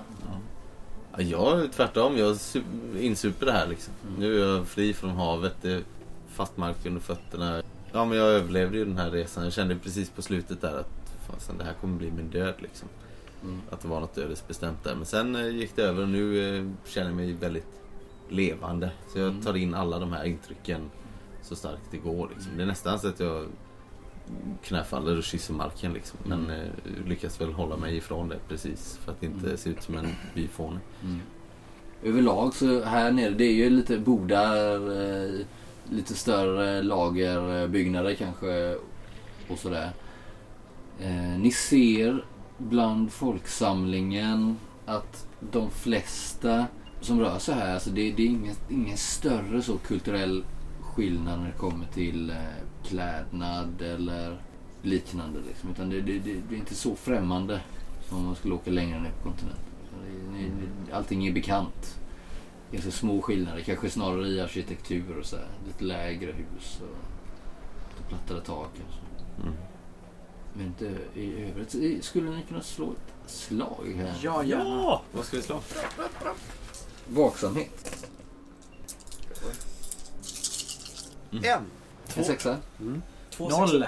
Ja, 1.16 1.22
jag 1.22 1.60
är 1.60 1.68
tvärtom. 1.68 2.16
Jag 2.18 2.34
su- 2.34 2.98
insuper 3.00 3.46
det 3.46 3.52
här 3.52 3.66
liksom. 3.66 3.94
Mm. 4.08 4.20
Nu 4.20 4.42
är 4.42 4.46
jag 4.48 4.66
fri 4.68 4.94
från 4.94 5.10
havet. 5.10 5.54
Det 5.62 5.72
är 5.72 5.82
fast 6.28 6.56
mark 6.56 6.86
under 6.86 7.00
fötterna. 7.00 7.62
Ja, 7.92 8.04
men 8.04 8.18
jag 8.18 8.26
överlevde 8.28 8.78
ju 8.78 8.84
den 8.84 8.98
här 8.98 9.10
resan. 9.10 9.44
Jag 9.44 9.52
kände 9.52 9.76
precis 9.76 10.10
på 10.10 10.22
slutet 10.22 10.60
där 10.60 10.78
att 10.80 11.12
fasen, 11.26 11.58
det 11.58 11.64
här 11.64 11.72
kommer 11.72 11.98
bli 11.98 12.10
min 12.10 12.30
död 12.30 12.54
liksom. 12.58 12.88
Mm. 13.42 13.60
Att 13.70 13.80
det 13.80 13.88
var 13.88 14.00
något 14.00 14.18
ödesbestämt 14.18 14.84
där. 14.84 14.94
Men 14.94 15.06
sen 15.06 15.36
eh, 15.36 15.48
gick 15.48 15.76
det 15.76 15.82
över 15.82 16.02
och 16.02 16.08
nu 16.08 16.56
eh, 16.58 16.64
känner 16.86 17.06
jag 17.06 17.16
mig 17.16 17.32
väldigt 17.32 17.66
levande. 18.28 18.90
Så 19.08 19.18
jag 19.18 19.28
Mm. 19.28 19.42
tar 19.42 19.56
in 19.56 19.74
alla 19.74 19.98
de 19.98 20.12
här 20.12 20.24
intrycken 20.24 20.80
så 21.42 21.56
starkt 21.56 21.82
det 21.90 21.96
går. 21.96 22.28
Liksom. 22.34 22.56
Det 22.56 22.62
är 22.62 22.66
nästan 22.66 22.98
så 22.98 23.08
att 23.08 23.20
jag 23.20 23.46
knäfaller 24.62 25.16
och 25.18 25.22
kysser 25.24 25.54
marken 25.54 25.92
liksom. 25.92 26.18
Men 26.24 26.44
Mm. 26.44 26.60
eh, 26.60 27.06
lyckas 27.06 27.40
väl 27.40 27.52
hålla 27.52 27.76
mig 27.76 27.96
ifrån 27.96 28.28
det 28.28 28.38
precis. 28.48 28.98
För 29.04 29.12
att 29.12 29.22
inte 29.22 29.46
Mm. 29.46 29.56
se 29.56 29.70
ut 29.70 29.82
som 29.82 29.96
en 29.96 30.08
byfåne. 30.34 30.80
Mm. 31.02 31.20
Överlag 32.02 32.54
så 32.54 32.84
här 32.84 33.12
nere, 33.12 33.30
det 33.30 33.44
är 33.44 33.52
ju 33.54 33.70
lite 33.70 33.98
bodar, 33.98 34.74
eh, 35.00 35.40
lite 35.90 36.14
större 36.14 36.82
lagerbyggnader 36.82 38.14
kanske 38.14 38.76
och 39.48 39.58
sådär. 39.58 39.90
Eh, 41.00 41.38
ni 41.38 41.50
ser 41.50 42.24
bland 42.58 43.12
folksamlingen 43.12 44.56
att 44.86 45.26
de 45.40 45.70
flesta 45.70 46.66
som 47.00 47.20
rör 47.20 47.38
sig 47.38 47.54
här, 47.54 47.74
alltså 47.74 47.90
det, 47.90 48.12
det 48.12 48.22
är 48.22 48.26
ingen, 48.26 48.54
ingen 48.70 48.96
större 48.96 49.62
så 49.62 49.78
kulturell 49.78 50.44
skillnad 50.80 51.38
när 51.38 51.46
det 51.46 51.58
kommer 51.58 51.86
till 51.86 52.30
eh, 52.30 52.36
klädnad 52.84 53.82
eller 53.82 54.42
liknande. 54.82 55.40
Liksom. 55.48 55.70
Utan 55.70 55.90
det, 55.90 56.00
det, 56.00 56.18
det, 56.18 56.34
det 56.48 56.54
är 56.54 56.58
inte 56.58 56.74
så 56.74 56.96
främmande 56.96 57.60
som 58.08 58.18
om 58.18 58.24
man 58.24 58.36
skulle 58.36 58.54
åka 58.54 58.70
längre 58.70 59.00
ner 59.00 59.10
på 59.10 59.22
kontinenten. 59.22 59.64
Så 59.90 59.96
det, 60.32 60.92
allting 60.96 61.26
är 61.26 61.32
bekant. 61.32 62.00
Ganska 62.72 62.90
små 62.90 63.22
skillnader, 63.22 63.60
kanske 63.60 63.90
snarare 63.90 64.28
i 64.28 64.40
arkitektur 64.40 65.18
och 65.18 65.26
så 65.26 65.36
här. 65.36 65.46
Lite 65.66 65.84
lägre 65.84 66.32
hus 66.32 66.80
och 66.80 66.98
lite 67.88 68.08
plattare 68.08 68.40
tak. 68.40 68.70
Och 68.72 68.94
så. 68.94 69.42
Mm. 69.42 69.54
Men 70.52 70.66
inte 70.66 70.98
i 71.14 71.42
övrigt. 71.42 71.70
Så 71.70 72.08
Skulle 72.08 72.30
ni 72.30 72.42
kunna 72.42 72.62
slå 72.62 72.92
ett 72.92 73.30
slag 73.30 73.94
här? 73.96 74.20
Ja, 74.22 74.44
gärna. 74.44 74.64
Ja! 74.64 75.02
Vad 75.12 75.24
ska 75.24 75.36
vi 75.36 75.42
slå? 75.42 75.60
Vaksamhet. 77.10 78.06
En. 81.32 81.64
En 82.16 82.24
sexa. 82.24 82.56
Mm. 82.80 83.02
Två 83.30 83.48
Noll. 83.48 83.86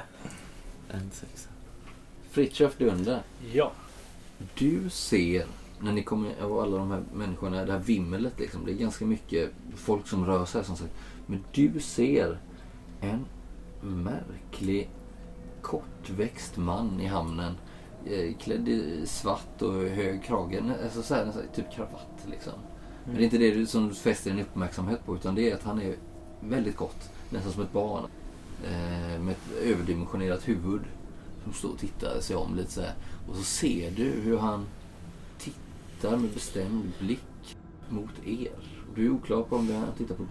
En 0.90 1.10
sexa. 1.12 1.48
Fritiof 2.30 2.76
Dunder. 2.78 3.22
Ja. 3.52 3.72
Du 4.54 4.90
ser, 4.90 5.46
när 5.80 5.92
ni 5.92 6.02
kommer 6.02 6.42
av 6.42 6.58
alla 6.60 6.76
de 6.78 6.90
här 6.90 7.02
människorna, 7.14 7.64
det 7.64 7.72
här 7.72 7.78
vimmelet 7.78 8.38
liksom. 8.38 8.64
Det 8.64 8.72
är 8.72 8.76
ganska 8.76 9.04
mycket 9.04 9.50
folk 9.76 10.08
som 10.08 10.26
rör 10.26 10.44
sig 10.44 10.64
som 10.64 10.76
sagt. 10.76 10.92
Men 11.26 11.44
du 11.52 11.80
ser 11.80 12.38
en 13.00 13.24
märklig 13.80 14.90
kortväxt 15.62 16.56
man 16.56 17.00
i 17.00 17.06
hamnen. 17.06 17.54
eh, 18.06 18.34
Klädd 18.36 18.68
i 18.68 19.06
svart 19.06 19.62
och 19.62 19.72
hög 19.74 20.24
krage. 20.24 20.62
Alltså 20.84 21.02
så 21.02 21.14
här, 21.14 21.32
typ 21.54 21.72
kravatt 21.72 22.26
liksom. 22.30 22.52
Men 23.04 23.14
det 23.14 23.22
är 23.22 23.24
inte 23.24 23.38
det 23.38 23.66
som 23.66 23.88
du 23.88 23.94
fäster 23.94 24.30
din 24.30 24.40
uppmärksamhet 24.40 25.06
på 25.06 25.14
utan 25.14 25.34
det 25.34 25.50
är 25.50 25.54
att 25.54 25.62
han 25.62 25.80
är 25.80 25.96
väldigt 26.40 26.76
kort. 26.76 27.04
Nästan 27.30 27.52
som 27.52 27.62
ett 27.62 27.72
barn. 27.72 28.04
Eh, 28.64 29.20
med 29.20 29.30
ett 29.30 29.62
överdimensionerat 29.62 30.48
huvud. 30.48 30.80
Som 31.44 31.52
står 31.52 31.68
och 31.68 31.78
tittar 31.78 32.20
sig 32.20 32.36
om 32.36 32.56
lite 32.56 32.72
så 32.72 32.80
här. 32.80 32.94
Och 33.28 33.36
så 33.36 33.42
ser 33.42 33.90
du 33.90 34.10
hur 34.10 34.38
han 34.38 34.66
tittar 35.38 36.16
med 36.16 36.30
bestämd 36.30 36.92
blick 36.98 37.56
mot 37.88 38.26
er. 38.26 38.52
Och 38.88 38.96
du 38.96 39.06
är 39.06 39.10
oklar 39.10 39.42
på 39.42 39.56
om 39.56 39.66
det 39.66 39.74
är 39.74 39.78
han 39.78 39.92
tittar 39.98 40.14
på, 40.14 40.22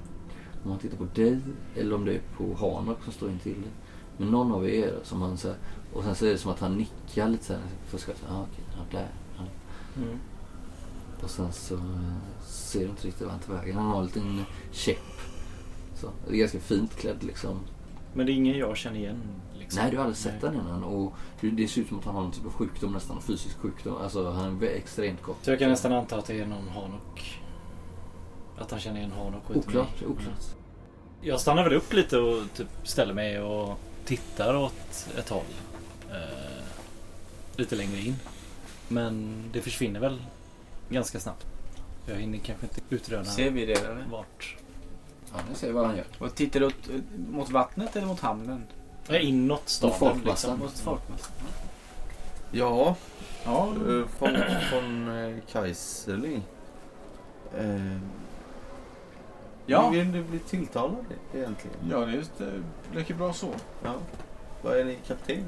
om 0.63 0.71
han 0.71 0.79
tittar 0.79 0.97
på 0.97 1.05
dig 1.15 1.39
eller 1.75 1.95
om 1.95 2.05
det 2.05 2.13
är 2.13 2.21
på 2.37 2.53
Hanok 2.53 3.03
som 3.03 3.13
står 3.13 3.29
intill 3.29 3.61
dig. 3.61 3.71
Men 4.17 4.27
någon 4.27 4.51
av 4.51 4.69
er 4.69 4.99
som 5.03 5.21
han 5.21 5.37
så 5.37 5.47
här, 5.47 5.57
Och 5.93 6.03
sen 6.03 6.15
så 6.15 6.25
är 6.25 6.29
det 6.29 6.37
som 6.37 6.51
att 6.51 6.59
han 6.59 6.77
nickar 6.77 7.29
lite 7.29 7.45
så 7.45 7.53
här. 7.53 7.61
Först 7.87 8.03
ska 8.03 8.11
ah, 8.11 8.45
okej, 8.51 8.65
där. 8.91 9.07
Mm. 9.97 10.19
Och 11.23 11.29
sen 11.29 11.53
så 11.53 11.75
eh, 11.75 11.81
ser 12.45 12.79
du 12.79 12.85
inte 12.85 13.07
riktigt 13.07 13.21
vad 13.21 13.31
han 13.31 13.39
tar 13.39 13.53
vägen. 13.53 13.75
Han 13.75 13.85
har 13.87 13.99
en 13.99 14.05
liten 14.05 14.45
käpp. 14.71 14.97
Så, 15.95 16.09
det 16.27 16.33
är 16.35 16.37
ganska 16.39 16.59
fint 16.59 16.95
klädd 16.95 17.23
liksom. 17.23 17.59
Men 18.13 18.25
det 18.25 18.31
är 18.31 18.33
ingen 18.33 18.57
jag 18.57 18.77
känner 18.77 18.99
igen. 18.99 19.21
Liksom. 19.59 19.81
Nej, 19.81 19.91
du 19.91 19.97
har 19.97 20.03
aldrig 20.03 20.17
sett 20.17 20.41
den 20.41 20.53
innan. 20.53 20.83
Och 20.83 21.13
det 21.41 21.67
ser 21.67 21.81
ut 21.81 21.87
som 21.87 21.99
att 21.99 22.05
han 22.05 22.15
har 22.15 22.21
någon 22.21 22.31
typ 22.31 22.45
av 22.45 22.51
sjukdom 22.51 22.93
nästan. 22.93 23.21
Fysisk 23.21 23.57
sjukdom. 23.57 23.97
Alltså 23.97 24.31
han 24.31 24.63
är 24.63 24.67
extremt 24.67 25.21
kort. 25.21 25.37
Så 25.41 25.51
jag 25.51 25.59
kan 25.59 25.69
nästan 25.69 25.93
anta 25.93 26.17
att 26.17 26.25
det 26.25 26.39
är 26.39 26.45
någon 26.45 26.67
Hanok. 26.67 27.39
Att 28.57 28.71
han 28.71 28.79
känner 28.79 28.99
igen 28.99 29.11
Hanok 29.11 29.49
och 29.49 29.55
Oklart, 29.55 30.01
mig. 30.01 30.09
oklart. 30.09 30.43
Jag 31.21 31.39
stannar 31.41 31.63
väl 31.63 31.73
upp 31.73 31.93
lite 31.93 32.17
och 32.17 32.53
typ 32.53 32.67
ställer 32.83 33.13
mig 33.13 33.41
och 33.41 33.79
tittar 34.05 34.55
åt 34.55 35.07
ett 35.17 35.29
håll. 35.29 35.45
Eh, 36.11 36.63
lite 37.55 37.75
längre 37.75 37.99
in. 37.99 38.15
Men 38.87 39.43
det 39.53 39.61
försvinner 39.61 39.99
väl 39.99 40.21
ganska 40.89 41.19
snabbt. 41.19 41.45
Jag 42.05 42.15
hinner 42.15 42.37
kanske 42.37 42.65
inte 42.65 42.81
utröna 42.89 43.25
Ser 43.25 43.49
vi 43.51 43.65
det 43.65 43.73
eller? 43.73 44.05
vart. 44.11 44.55
Ja, 45.33 45.39
ni 45.49 45.55
ser 45.55 45.71
vad 45.71 45.85
han 45.85 45.97
gör. 45.97 46.05
Och 46.19 46.35
tittar 46.35 46.59
du 46.59 46.65
åt, 46.65 46.89
mot 47.31 47.49
vattnet 47.49 47.95
eller 47.95 48.07
mot 48.07 48.19
hamnen? 48.19 48.63
Är 49.07 49.19
inåt 49.19 49.69
staden. 49.69 49.97
folkmassan. 49.99 50.25
Liksom. 50.51 50.59
Mot 50.59 50.79
folkmassan? 50.79 51.31
Ja, 52.51 52.95
Ja. 53.45 53.67
eh, 53.67 54.05
von, 54.19 54.37
von 54.73 55.17
eh, 55.17 55.35
Kaiserling. 55.51 56.43
Eh, 57.57 57.97
Ja. 59.65 59.89
Hur 59.89 59.97
vill 59.99 60.11
du 60.11 60.23
bli 60.23 60.39
tilltalad 60.39 61.05
egentligen? 61.33 61.77
Ja, 61.89 61.97
det 61.99 62.11
är 62.11 62.15
just, 62.15 62.31
det 62.37 62.51
räcker 62.99 63.13
bra 63.13 63.33
så. 63.33 63.53
Ja. 63.83 63.93
Vad 64.61 64.77
är 64.77 64.85
ni 64.85 64.97
kapten? 65.07 65.43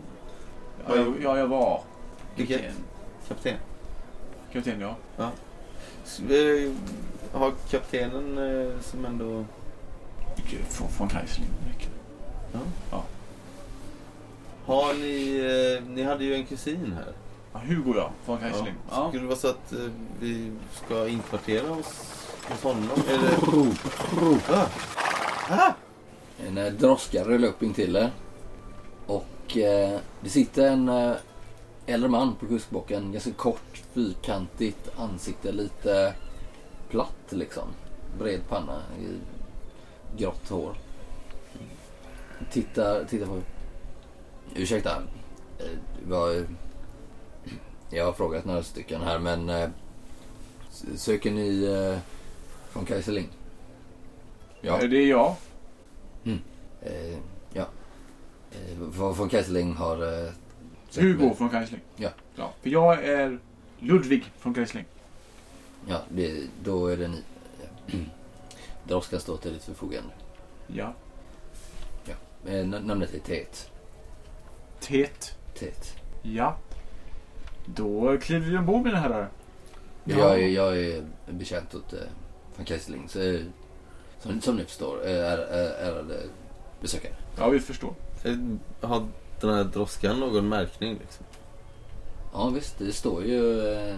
Ja, 0.87 0.95
jag, 0.95 1.13
ja, 1.21 1.37
jag 1.37 1.47
var 1.47 1.81
Vilket? 2.35 2.61
Kapten. 2.61 2.75
Kapten? 3.27 3.57
Kapten, 4.53 4.81
ja. 4.81 4.95
S- 6.05 6.19
eh, 6.19 6.71
Har 7.39 7.53
kaptenen 7.69 8.37
eh, 8.37 8.79
som 8.81 9.05
ändå... 9.05 9.45
Från, 10.69 10.87
från 10.89 11.09
Kreisling. 11.09 11.47
räcker. 11.67 11.89
Har 14.65 14.93
ni... 14.93 15.37
Eh, 15.77 15.83
ni 15.89 16.03
hade 16.03 16.23
ju 16.23 16.35
en 16.35 16.45
kusin 16.45 16.93
här. 16.97 17.13
Ja, 17.53 17.59
Hugo 17.59 17.93
ja, 17.97 18.11
från 18.25 18.37
Kreisling. 18.37 18.73
Ja. 18.89 19.07
Skulle 19.07 19.23
det 19.23 19.27
vara 19.27 19.39
så 19.39 19.47
att 19.47 19.73
vi 20.19 20.51
ska 20.85 21.07
inkvartera 21.07 21.71
oss 21.71 22.17
Hos 22.49 22.63
honom? 22.63 22.89
Är 23.09 23.17
det... 23.17 23.37
En 26.47 26.57
eh, 26.57 26.73
droska 26.73 27.23
rullar 27.23 27.47
upp 27.47 27.63
in 27.63 27.73
till 27.73 27.95
er. 27.95 28.11
Och 29.07 29.57
eh, 29.57 29.99
det 30.21 30.29
sitter 30.29 30.67
en 30.67 30.89
eh, 30.89 31.13
äldre 31.91 32.09
man 32.09 32.35
på 32.35 32.47
kuskbocken. 32.47 33.11
Ganska 33.11 33.31
kort, 33.31 33.83
fyrkantigt 33.93 34.89
ansikte. 34.97 35.51
Lite 35.51 36.13
platt 36.89 37.25
liksom. 37.29 37.67
Bred 38.19 38.39
panna. 38.49 38.81
Grått 40.17 40.49
hår. 40.49 40.73
Tittar, 42.51 43.03
tittar 43.03 43.25
på... 43.25 43.39
Ursäkta. 44.55 45.03
eh. 46.33 46.45
Jag 47.89 48.05
har 48.05 48.13
frågat 48.13 48.45
några 48.45 48.63
stycken 48.63 49.01
här 49.01 49.19
men... 49.19 49.49
eh, 49.49 49.69
Söker 50.95 51.31
ni 51.31 51.63
eh, 51.63 51.99
från 52.71 52.85
Kajseling? 52.85 53.27
Ja. 54.61 54.77
Är 54.81 54.87
det 54.87 55.03
jag? 55.03 55.35
Eh, 56.81 57.17
ja. 57.53 57.65
Eh, 58.51 58.91
från, 58.93 59.15
Kajseling 59.29 59.73
har... 59.73 59.97
Hugo 60.97 61.25
mig. 61.25 61.35
från 61.35 61.49
Kaisling. 61.49 61.81
Ja. 61.95 62.09
ja. 62.35 62.53
För 62.61 62.69
jag 62.69 63.05
är 63.05 63.39
Ludvig 63.79 64.31
från 64.39 64.53
Kaisling. 64.53 64.85
Ja, 65.87 66.01
det, 66.09 66.43
då 66.63 66.87
är 66.87 66.97
det 66.97 67.07
ni. 67.07 67.23
Ja. 67.61 67.97
Droska 68.87 69.19
står 69.19 69.37
till 69.37 69.53
ditt 69.53 69.63
förfogande. 69.63 70.09
Ja. 70.67 70.93
Eh, 72.45 72.59
n- 72.59 72.75
namnet 72.83 73.13
är 73.13 73.19
Tet. 73.19 73.69
Tet. 74.79 75.37
Tet. 75.59 75.95
Ja. 76.21 76.57
Då 77.65 78.17
kliver 78.17 78.49
vi 78.51 78.57
ombord 78.57 78.83
mina 78.85 78.97
herrar. 78.99 79.29
Ja. 80.03 80.17
Jag, 80.17 80.41
är, 80.43 80.47
jag 80.47 80.77
är 80.77 81.03
betjänt 81.29 81.75
åt 81.75 81.93
eh, 81.93 81.99
från 82.55 82.65
Kajseling. 82.65 83.09
Så, 83.09 83.21
eh, 83.21 83.41
som, 84.19 84.41
som 84.41 84.55
ni 84.55 84.63
förstår, 84.65 85.05
eh, 85.07 85.11
är, 85.31 85.37
är, 85.37 85.91
ärade 85.91 86.19
besökare. 86.81 87.13
Ja, 87.37 87.49
vi 87.49 87.59
förstår. 87.59 87.93
Har 88.81 89.07
den 89.41 89.55
här 89.55 89.63
droskan 89.63 90.19
någon 90.19 90.49
märkning 90.49 90.97
liksom? 91.01 91.25
Ja 92.33 92.49
visst, 92.49 92.77
det 92.77 92.93
står 92.93 93.23
ju 93.25 93.67
eh, 93.73 93.95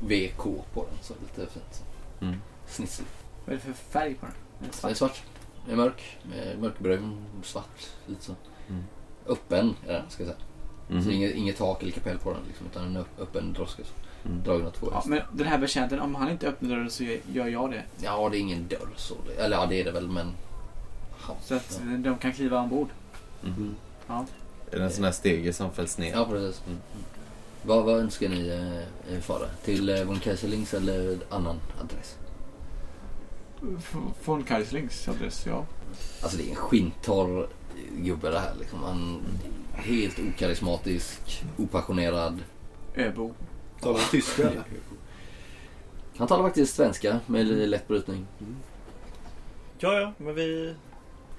VK 0.00 0.42
på 0.74 0.84
den. 0.90 0.98
Så 1.02 1.14
lite 1.22 1.52
fint. 1.52 1.84
Mm. 2.20 2.36
Snitsel. 2.66 3.06
Vad 3.44 3.52
är 3.52 3.56
det 3.56 3.64
för 3.64 3.72
färg 3.72 4.14
på 4.14 4.26
den? 4.26 4.34
Är 4.34 4.72
det 4.72 4.80
Den 4.82 4.90
är 4.90 4.94
svart? 4.94 4.96
svart. 5.16 5.22
Den 5.64 5.72
är 5.72 5.76
mörk. 5.76 6.18
Mörkbrun, 6.60 7.16
svart. 7.42 7.86
Lite 8.06 8.24
så. 8.24 8.34
Mm. 8.68 8.84
Öppen 9.26 9.74
är 9.86 9.92
den, 9.92 10.10
ska 10.10 10.22
jag 10.22 10.32
säga. 10.32 10.42
Mhm. 10.88 11.02
Så 11.04 11.10
inget, 11.10 11.34
inget 11.34 11.56
tak 11.58 11.82
eller 11.82 11.92
kapell 11.92 12.18
på 12.18 12.32
den 12.32 12.40
liksom, 12.48 12.66
utan 12.66 12.84
en 12.96 13.04
öppen 13.18 13.52
droska. 13.52 13.82
så. 13.84 14.28
Mm. 14.28 14.42
Dragen 14.42 14.66
av 14.66 14.70
två 14.70 14.88
Ja, 14.92 15.02
men 15.06 15.20
den 15.32 15.46
här 15.46 15.58
betjänten, 15.58 16.00
om 16.00 16.14
han 16.14 16.30
inte 16.30 16.48
öppnar 16.48 16.68
dörren 16.70 16.90
så 16.90 17.04
gör- 17.32 17.46
jag 17.48 17.70
det. 17.70 17.82
Ja, 18.02 18.28
det 18.28 18.36
är 18.38 18.40
ingen 18.40 18.68
dörr 18.68 18.88
så. 18.96 19.14
det- 19.26 19.42
Eller 19.44 19.56
ja, 19.56 19.66
det 19.66 19.80
är 19.80 19.84
det 19.84 19.92
väl, 19.92 20.08
men... 20.08 20.32
Ja, 21.28 21.36
Så 21.42 21.54
att 21.54 21.80
de 21.98 22.18
kan 22.18 22.32
kliva 22.32 22.60
ombord. 22.60 22.88
Mhm. 23.42 23.74
Ja. 24.06 24.26
Är 24.70 24.78
det 24.78 24.84
en 24.84 24.90
sån 24.90 25.04
här 25.04 25.12
stege 25.12 25.52
som 25.52 25.72
fälls 25.72 25.98
ner? 25.98 26.12
ja 26.12 26.26
precis. 26.30 26.62
Mm. 26.66 26.78
Vad, 27.62 27.84
vad 27.84 27.98
önskar 28.00 28.28
ni 28.28 28.48
eh, 29.12 29.20
fara? 29.20 29.46
Till 29.64 29.88
eh, 29.88 30.04
von 30.04 30.20
Kaiserlings 30.20 30.74
eller 30.74 31.18
annan 31.30 31.60
adress? 31.80 32.16
F- 33.78 33.94
Från 34.20 34.44
Kaislings 34.44 35.08
adress, 35.08 35.46
ja. 35.46 35.64
Alltså 36.22 36.38
det 36.38 36.46
är 36.46 36.50
en 36.50 36.56
skintorr 36.56 37.48
gubbe 37.96 38.30
det 38.30 38.38
här 38.38 38.54
liksom. 38.60 38.82
Han 38.82 39.20
är 39.76 39.80
helt 39.82 40.18
okarismatisk, 40.34 41.44
opassionerad. 41.56 42.38
Öbo. 42.96 43.34
Talar 43.80 43.98
han 44.00 44.10
tyska 44.10 44.42
eller? 44.50 44.62
Han 46.16 46.28
talar 46.28 46.42
faktiskt 46.44 46.74
svenska 46.76 47.20
med 47.26 47.46
lätt 47.46 47.88
brytning. 47.88 48.26
Ja, 49.78 50.00
ja, 50.00 50.12
men 50.18 50.34
vi 50.34 50.74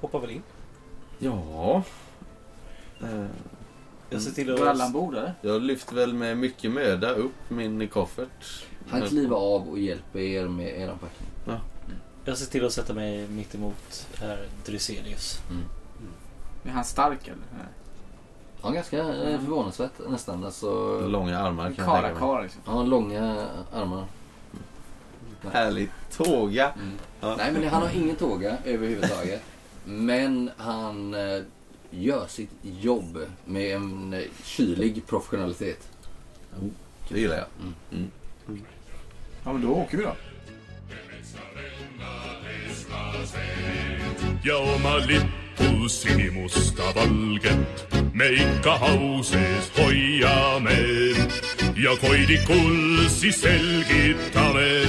hoppar 0.01 0.19
väl 0.19 0.29
in. 0.31 0.43
Ja. 1.19 1.83
Eh, 3.03 3.25
Jag 4.09 4.21
ser 4.21 4.31
till 4.31 4.51
alla 4.53 4.71
att... 4.71 4.85
ombord 4.85 5.13
eller? 5.15 5.33
Jag 5.41 5.61
lyfter 5.61 5.95
väl 5.95 6.13
med 6.13 6.37
mycket 6.37 6.71
möda 6.71 7.11
upp 7.11 7.49
min 7.49 7.87
koffert. 7.87 8.63
Han 8.89 9.01
kliver 9.01 9.35
av 9.35 9.69
och 9.69 9.79
hjälper 9.79 10.19
er 10.19 10.47
med 10.47 10.79
er 10.81 10.87
packning. 10.87 11.59
Jag 12.25 12.37
ser 12.37 12.45
till 12.45 12.65
att 12.65 12.73
sätta 12.73 12.93
mig 12.93 13.27
mitt 13.27 13.55
emot 13.55 14.07
herr 14.19 14.45
Dryselius. 14.65 15.39
Är 16.65 16.69
han 16.69 16.83
stark 16.83 17.27
eller? 17.27 17.37
Nej. 17.57 17.67
Ja, 18.63 18.69
ganska 18.69 18.99
eh, 18.99 19.39
förvånansvärt 19.39 19.91
nästan. 20.09 20.45
Alltså, 20.45 20.99
Långa 21.07 21.39
armar 21.39 21.63
kan 21.63 21.65
jag 21.65 21.75
tänka 21.75 21.91
mig. 22.01 22.19
Karakar 22.19 22.43
liksom. 22.43 22.61
han 22.65 22.77
har 22.77 22.85
långa 22.85 23.47
armar. 23.73 24.05
Härligt. 25.51 25.91
Tåga. 26.17 26.73
Ja. 27.19 27.35
Nej, 27.37 27.51
men 27.51 27.67
han 27.67 27.81
har 27.81 27.89
ingen 27.95 28.15
tåga 28.15 28.57
överhuvudtaget. 28.65 29.41
men 29.85 30.51
han 30.57 31.13
eh, 31.13 31.41
gör 31.91 32.27
sitt 32.27 32.49
jobb 32.61 33.17
med 33.45 33.75
en 33.75 34.23
kylig 34.43 35.07
professionalitet. 35.07 35.89
Det 37.09 37.19
gillar 37.19 37.35
jag. 37.35 37.47
Ja, 39.43 39.53
men 39.53 39.61
då 39.61 39.67
åker 39.67 39.97
vi 39.97 40.03
då. 40.03 40.15
ja 44.43 44.75
oma 44.75 44.97
lippu 44.97 45.89
sinimusta 45.89 46.83
valget 46.95 47.93
me 48.13 48.25
ikka 48.25 48.71
hauses 48.71 49.71
hoiame 49.77 50.79
ja 51.75 51.95
koidi 52.01 52.37
kulsi 52.47 53.31
selgitame, 53.31 54.87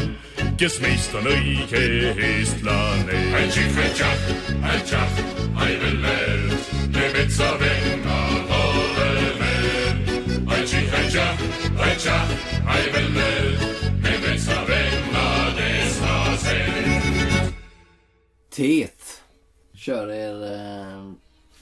veel 12.93 13.13
veel, 13.15 13.51
me 14.03 14.19
metsavennad 14.25 15.59
eestlased. 15.59 17.55
Tet 18.49 19.23
kör 19.75 20.09
er 20.11 20.43
eh, 20.55 21.05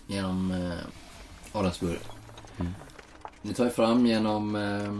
genom 0.06 0.50
eh, 0.50 1.52
Adamsburg. 1.52 2.00
Ni 3.42 3.52
tar 3.54 3.66
er 3.66 3.70
fram 3.70 4.06
genom 4.06 4.56
eh, 4.56 4.92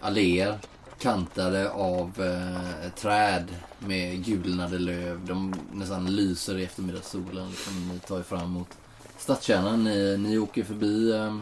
alléer 0.00 0.58
kantade 0.98 1.70
av 1.70 2.20
eh, 2.20 2.90
träd 2.90 3.54
med 3.78 4.24
gulnade 4.24 4.78
löv. 4.78 5.26
De 5.26 5.54
nästan 5.72 6.16
lyser 6.16 6.58
i 6.58 6.64
eftermiddagssolen. 6.64 7.50
Liksom, 7.50 7.88
ni 7.92 7.98
tar 7.98 8.18
er 8.18 8.22
fram 8.22 8.50
mot 8.50 8.76
stadskärnan. 9.18 9.84
Ni, 9.84 10.16
ni 10.16 10.38
åker 10.38 10.64
förbi 10.64 11.12
eh, 11.12 11.38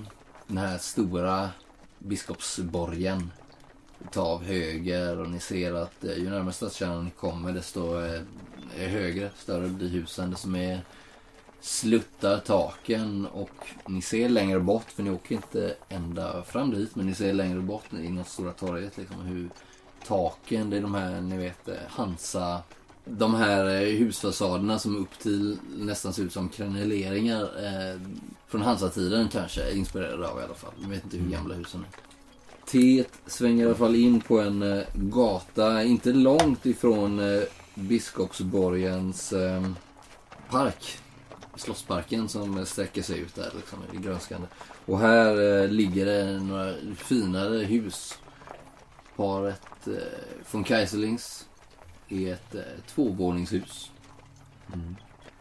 den 0.47 0.59
här 0.59 0.79
stora 0.79 1.51
biskopsborgen. 1.99 3.33
Ta 4.12 4.21
av 4.21 4.45
höger 4.45 5.21
och 5.21 5.31
ni 5.31 5.40
ser 5.40 5.75
att 5.75 6.05
eh, 6.05 6.19
ju 6.19 6.31
närmare 6.31 6.53
stadskärnan 6.53 7.05
ni 7.05 7.11
kommer 7.11 7.53
desto 7.53 8.05
eh, 8.05 8.21
högre, 8.77 9.31
större 9.37 9.69
blir 9.69 9.88
husen. 9.88 10.31
Desto 10.31 10.49
mer 10.49 10.81
sluttar 11.66 12.38
taken 12.38 13.26
och 13.26 13.66
ni 13.87 14.02
ser 14.02 14.29
längre 14.29 14.61
bort, 14.61 14.90
för 14.90 15.02
ni 15.02 15.11
åker 15.11 15.35
inte 15.35 15.76
ända 15.88 16.42
fram 16.42 16.70
dit, 16.70 16.96
men 16.96 17.07
ni 17.07 17.14
ser 17.14 17.33
längre 17.33 17.61
bort 17.61 17.92
inom 17.92 18.24
Stora 18.24 18.52
torget 18.52 18.96
liksom 18.96 19.20
hur 19.20 19.48
taken, 20.07 20.70
det 20.70 20.76
är 20.76 20.81
de 20.81 20.94
här, 20.94 21.20
ni 21.20 21.37
vet, 21.37 21.68
eh, 21.68 21.74
Hansa 21.88 22.62
de 23.05 23.35
här 23.35 23.66
eh, 23.66 23.98
husfasaderna 23.98 24.79
som 24.79 24.96
upp 24.96 25.18
till 25.18 25.59
nästan 25.76 26.12
ser 26.12 26.22
ut 26.22 26.33
som 26.33 26.48
kreneleringar 26.48 27.42
eh, 27.42 28.00
från 28.48 28.62
Hansa-tiden 28.62 29.29
kanske, 29.29 29.72
inspirerade 29.72 30.29
av 30.29 30.40
i 30.40 30.44
alla 30.44 30.55
fall. 30.55 30.72
Jag 30.83 30.88
vet 30.88 31.05
inte 31.05 31.16
hur 31.16 31.31
gamla 31.31 31.55
husen 31.55 31.81
är. 31.81 32.07
Tet 32.66 33.12
svänger 33.26 33.64
i 33.64 33.66
alla 33.66 33.76
fall 33.76 33.96
in 33.96 34.20
på 34.20 34.40
en 34.40 34.62
eh, 34.62 34.85
gata, 34.94 35.83
inte 35.83 36.12
långt 36.12 36.66
ifrån 36.66 37.20
eh, 37.20 37.42
Biskopsborgens 37.74 39.33
eh, 39.33 39.62
park. 40.50 40.98
Slottsparken 41.57 42.29
som 42.29 42.66
sträcker 42.66 43.03
sig 43.03 43.19
ut 43.19 43.35
där 43.35 43.53
liksom, 43.57 43.79
i 43.92 43.97
grönskande. 43.97 44.47
Och 44.87 44.99
här 44.99 45.62
eh, 45.62 45.69
ligger 45.71 46.07
det 46.07 46.40
några 46.40 46.75
finare 46.97 47.59
hus. 47.64 48.19
Paret 49.16 49.87
eh, 49.87 49.92
von 50.51 50.64
Kaiserlings 50.64 51.47
är 52.09 52.33
ett 52.33 52.55
eh, 52.55 52.61
tvåvåningshus. 52.95 53.90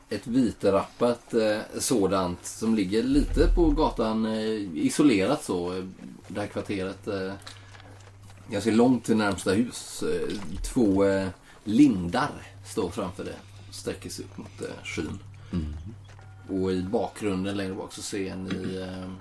Ett 0.10 0.28
vitrappat 0.28 1.34
eh, 1.34 1.58
sådant 1.80 2.46
som 2.46 2.76
ligger 2.76 3.04
lite 3.04 3.48
på 3.56 3.70
gatan 3.72 4.26
eh, 4.26 4.78
isolerat 4.86 5.44
så. 5.44 5.74
eh, 5.78 5.84
Det 6.28 6.40
här 6.40 6.48
kvarteret. 6.48 7.08
Eh, 7.08 7.34
ganska 8.50 8.72
långt 8.72 9.06
till 9.06 9.18
närmsta 9.18 9.52
hus. 9.52 10.04
Eh, 10.04 10.36
två 10.64 11.06
eh, 11.06 11.28
lindar 11.64 12.32
står 12.66 12.90
framför 12.90 13.24
det. 13.24 13.36
Sträcker 13.72 14.10
sig 14.10 14.26
upp 14.26 14.38
mot 14.38 14.62
eh, 14.62 14.84
skyn. 14.84 15.20
Och 16.50 16.72
i 16.72 16.82
bakgrunden 16.82 17.58
längre 17.58 17.74
bak 17.74 17.94
så 17.94 18.02
ser 18.02 18.36
ni 18.36 18.76
eh, 18.76 19.12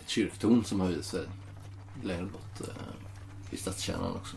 ett 0.00 0.08
kyrktorn 0.08 0.64
som 0.64 0.80
höjer 0.80 1.02
sig 1.02 1.24
längre 2.02 2.24
bort 2.24 2.60
eh, 2.60 3.54
i 3.54 3.56
stadskärnan 3.56 4.16
också. 4.16 4.36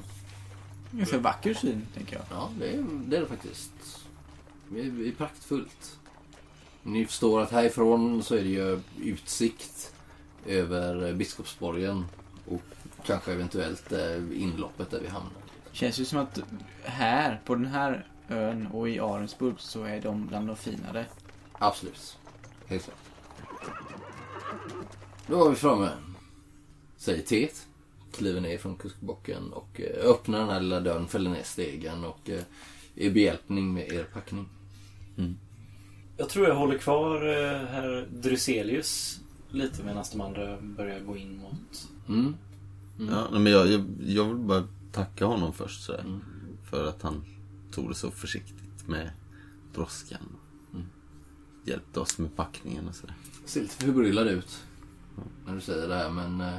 Ganska 0.91 1.17
vacker 1.17 1.53
syn, 1.53 1.87
tänker 1.93 2.15
jag. 2.15 2.25
Ja, 2.29 2.49
det 2.59 2.69
är 2.69 2.85
det, 3.05 3.17
är 3.17 3.21
det 3.21 3.27
faktiskt. 3.27 3.71
Det 4.69 4.79
är, 4.79 4.91
det 4.91 5.07
är 5.07 5.11
praktfullt. 5.11 5.97
Ni 6.83 7.05
förstår 7.05 7.41
att 7.41 7.51
härifrån 7.51 8.23
så 8.23 8.35
är 8.35 8.43
det 8.43 8.49
ju 8.49 8.81
utsikt 8.97 9.93
över 10.45 11.13
Biskopsborgen 11.13 12.05
och 12.45 12.61
kanske 13.05 13.33
eventuellt 13.33 13.91
eh, 13.91 14.41
inloppet 14.41 14.91
där 14.91 14.99
vi 14.99 15.07
hamnar. 15.07 15.31
Känns 15.71 15.99
ju 15.99 16.05
som 16.05 16.19
att 16.19 16.39
här, 16.83 17.41
på 17.45 17.55
den 17.55 17.65
här 17.65 18.05
ön 18.29 18.67
och 18.67 18.89
i 18.89 18.99
Arensburg 18.99 19.55
så 19.57 19.83
är 19.83 20.01
de 20.01 20.27
bland 20.27 20.47
de 20.47 20.55
finare. 20.55 21.05
Absolut. 21.59 22.17
Helt 22.67 22.83
klart. 22.83 22.97
Då 25.27 25.37
var 25.37 25.49
vi 25.49 25.55
framme. 25.55 25.89
Säger 26.97 27.21
Tet. 27.21 27.65
Kliver 28.11 28.41
ner 28.41 28.57
från 28.57 28.75
kuskbocken 28.75 29.53
och 29.53 29.81
eh, 29.81 30.09
öppnar 30.09 30.39
den 30.39 30.49
här 30.49 30.59
lilla 30.59 30.79
dörren, 30.79 31.07
fäller 31.07 31.29
ner 31.29 31.43
stegen 31.43 32.03
och 32.03 32.29
eh, 32.29 32.41
är 32.95 33.11
behjälpning 33.11 33.73
med 33.73 33.91
er 33.91 34.03
packning. 34.03 34.49
Jag 36.17 36.29
tror 36.29 36.47
jag 36.47 36.55
håller 36.55 36.77
kvar 36.77 37.15
eh, 37.27 37.67
herr 37.67 38.07
Dryselius 38.11 39.19
lite 39.49 39.83
medan 39.83 40.03
de 40.11 40.21
andra 40.21 40.61
börjar 40.61 40.99
gå 40.99 41.17
in 41.17 41.37
mot... 41.37 41.89
Mm. 42.07 42.35
Mm. 42.99 43.13
Ja, 43.13 43.39
men 43.39 43.51
jag, 43.51 43.67
jag, 43.67 43.85
jag 44.05 44.25
vill 44.25 44.37
bara 44.37 44.67
tacka 44.91 45.25
honom 45.25 45.53
först 45.53 45.83
sådär. 45.83 45.99
Mm. 45.99 46.21
För 46.69 46.87
att 46.87 47.01
han 47.01 47.23
tog 47.71 47.89
det 47.89 47.95
så 47.95 48.11
försiktigt 48.11 48.87
med 48.87 49.11
brådskan. 49.73 50.35
Mm. 51.65 51.69
Hjälpte 51.79 51.99
oss 51.99 52.17
med 52.17 52.35
packningen 52.35 52.87
och 52.87 52.95
sådär. 52.95 53.15
Ser 53.45 53.61
lite 53.61 53.75
förbryllad 53.85 54.27
ut 54.27 54.63
när 55.45 55.55
du 55.55 55.61
säger 55.61 55.87
det 55.87 55.95
här 55.95 56.09
men 56.09 56.41
eh, 56.41 56.55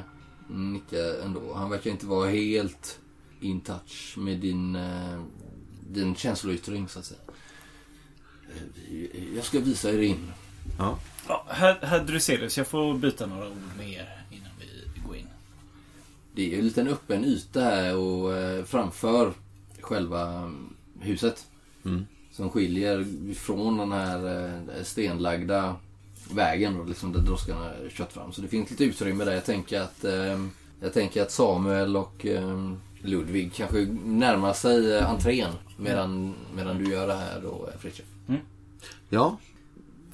nickar 0.49 1.21
ändå. 1.23 1.53
Han 1.53 1.69
verkar 1.69 1.91
inte 1.91 2.05
vara 2.05 2.29
helt 2.29 2.99
in 3.39 3.61
touch 3.61 4.13
med 4.17 4.39
din, 4.39 4.75
eh, 4.75 5.21
din 5.89 6.15
känsloyttring 6.15 6.87
så 6.87 6.99
att 6.99 7.05
säga. 7.05 7.19
Eh, 8.89 9.35
Jag 9.35 9.43
ska 9.45 9.59
visa 9.59 9.91
er 9.91 10.01
in. 10.01 10.31
Ja. 10.77 10.99
Ja, 11.27 11.45
herr, 11.49 11.79
herr 11.81 12.03
Dryselius, 12.03 12.57
jag 12.57 12.67
får 12.67 12.93
byta 12.97 13.25
några 13.25 13.47
ord 13.49 13.57
med 13.77 13.89
er 13.89 14.23
innan 14.31 14.51
vi 14.59 15.01
går 15.07 15.15
in. 15.15 15.27
Det 16.35 16.41
är 16.45 16.47
ju 16.49 16.59
en 16.59 16.65
liten 16.65 16.87
öppen 16.87 17.25
yta 17.25 17.61
här 17.61 17.95
och 17.97 18.33
eh, 18.33 18.65
framför 18.65 19.33
själva 19.81 20.51
huset. 20.99 21.47
Mm. 21.85 22.05
Som 22.31 22.49
skiljer 22.49 23.05
från 23.33 23.77
den 23.77 23.91
här 23.91 24.45
eh, 24.77 24.83
stenlagda 24.83 25.75
vägen 26.33 26.79
och 26.79 26.87
liksom 26.87 27.13
där 27.13 27.19
droskan 27.19 27.57
har 27.57 27.89
kört 27.89 28.11
fram. 28.11 28.31
Så 28.31 28.41
det 28.41 28.47
finns 28.47 28.69
lite 28.69 28.83
utrymme 28.83 29.25
där. 29.25 29.33
Jag 29.33 29.45
tänker 29.45 29.81
att, 29.81 30.03
eh, 30.03 30.45
jag 30.81 30.93
tänker 30.93 31.21
att 31.21 31.31
Samuel 31.31 31.97
och 31.97 32.25
eh, 32.25 32.71
Ludvig 33.01 33.53
kanske 33.53 33.87
närmar 34.03 34.53
sig 34.53 34.99
entrén 34.99 35.51
medan, 35.77 36.33
medan 36.55 36.77
du 36.77 36.91
gör 36.91 37.07
det 37.07 37.15
här 37.15 37.41
då, 37.41 37.69
Fritiof. 37.79 38.07
Ja. 39.09 39.37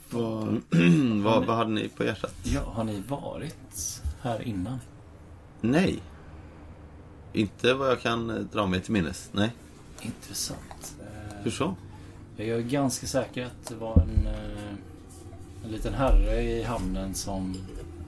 Vad, 0.10 0.62
vad, 1.24 1.46
vad 1.46 1.56
hade 1.56 1.72
ni 1.72 1.90
på 1.90 2.04
hjärtat? 2.04 2.34
Ja, 2.44 2.62
har 2.66 2.84
ni 2.84 3.04
varit 3.08 4.02
här 4.22 4.42
innan? 4.42 4.80
Nej. 5.62 6.00
Inte 7.34 7.74
vad 7.74 7.90
jag 7.90 8.02
kan 8.02 8.50
dra 8.54 8.68
mig 8.68 8.82
till 8.82 8.94
minnes. 8.94 9.30
Nej. 9.32 9.52
Intressant. 10.02 10.96
Hur 11.44 11.52
så? 11.52 11.76
Jag 12.38 12.48
är 12.48 12.62
ganska 12.62 13.08
säker 13.08 13.46
att 13.46 13.66
det 13.68 13.76
var 13.76 14.02
en, 14.02 14.28
eh, 14.28 14.74
en 15.66 15.72
liten 15.72 15.94
herre 15.94 16.42
i 16.42 16.64
hamnen 16.64 17.14
som 17.14 17.56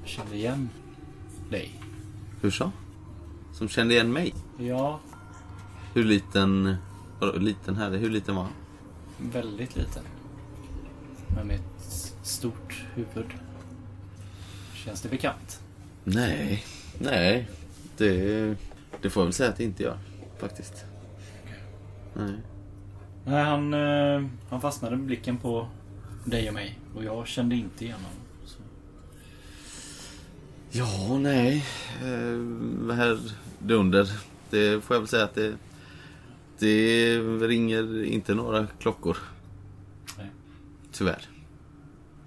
kände 0.05 0.35
igen 0.35 0.69
dig. 1.49 1.71
Hur 2.41 2.51
så? 2.51 2.71
Som 3.53 3.69
kände 3.69 3.93
igen 3.93 4.13
mig? 4.13 4.33
Ja, 4.57 4.99
Hur 5.93 6.03
liten... 6.03 6.75
Vadå, 7.19 7.39
liten 7.39 7.75
här? 7.75 7.91
Hur 7.91 8.09
liten 8.09 8.35
var 8.35 8.43
han? 8.43 8.51
väldigt 9.31 9.75
liten. 9.75 10.03
Men 11.35 11.47
med 11.47 11.55
ett 11.55 12.15
stort 12.23 12.83
huvud. 12.95 13.25
Känns 14.73 15.01
det 15.01 15.09
bekant? 15.09 15.61
Nej. 16.03 16.63
Nej. 16.99 17.47
Det, 17.97 18.55
det 19.01 19.09
får 19.09 19.21
jag 19.21 19.25
väl 19.25 19.33
säga 19.33 19.49
att 19.49 19.57
det 19.57 19.63
inte 19.63 19.83
gör. 19.83 19.97
Faktiskt. 20.37 20.85
Nej. 22.13 22.33
Nej, 23.29 23.43
han, 23.43 23.73
eh, 23.73 24.25
han 24.49 24.61
fastnade 24.61 24.95
med 24.95 25.05
blicken 25.05 25.37
på 25.37 25.67
dig 26.25 26.47
och 26.47 26.53
mig. 26.53 26.79
Och 26.95 27.03
jag 27.03 27.27
kände 27.27 27.55
inte 27.55 27.85
igen 27.85 27.97
honom. 27.97 28.19
Så. 28.45 28.59
Ja, 30.71 31.17
nej. 31.17 31.65
Eh, 32.01 32.95
här 32.95 33.19
dunder. 33.59 34.07
Det 34.49 34.83
får 34.83 34.95
jag 34.95 35.01
väl 35.01 35.07
säga 35.07 35.23
att 35.23 35.35
det... 35.35 35.53
Det 36.59 37.19
ringer 37.19 38.03
inte 38.03 38.33
några 38.35 38.67
klockor. 38.67 39.17
Nej. 40.17 40.29
Tyvärr. 40.91 41.21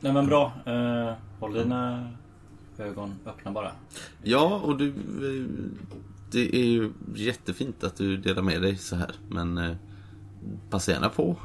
Nej 0.00 0.12
men 0.12 0.26
bra. 0.26 0.52
Eh, 0.66 1.12
håll 1.40 1.52
dina 1.54 2.10
ögon 2.78 3.14
öppna 3.26 3.50
bara. 3.50 3.72
Ja, 4.22 4.60
och 4.64 4.76
du... 4.76 4.88
eh, 4.88 5.48
Det 6.30 6.56
är 6.56 6.64
ju 6.64 6.92
jättefint 7.14 7.84
att 7.84 7.96
du 7.96 8.16
delar 8.16 8.42
med 8.42 8.62
dig 8.62 8.76
så 8.76 8.96
här. 8.96 9.14
Men 9.28 9.58
eh, 9.58 9.76
passa 10.70 10.92
gärna 10.92 11.09
på 11.09 11.37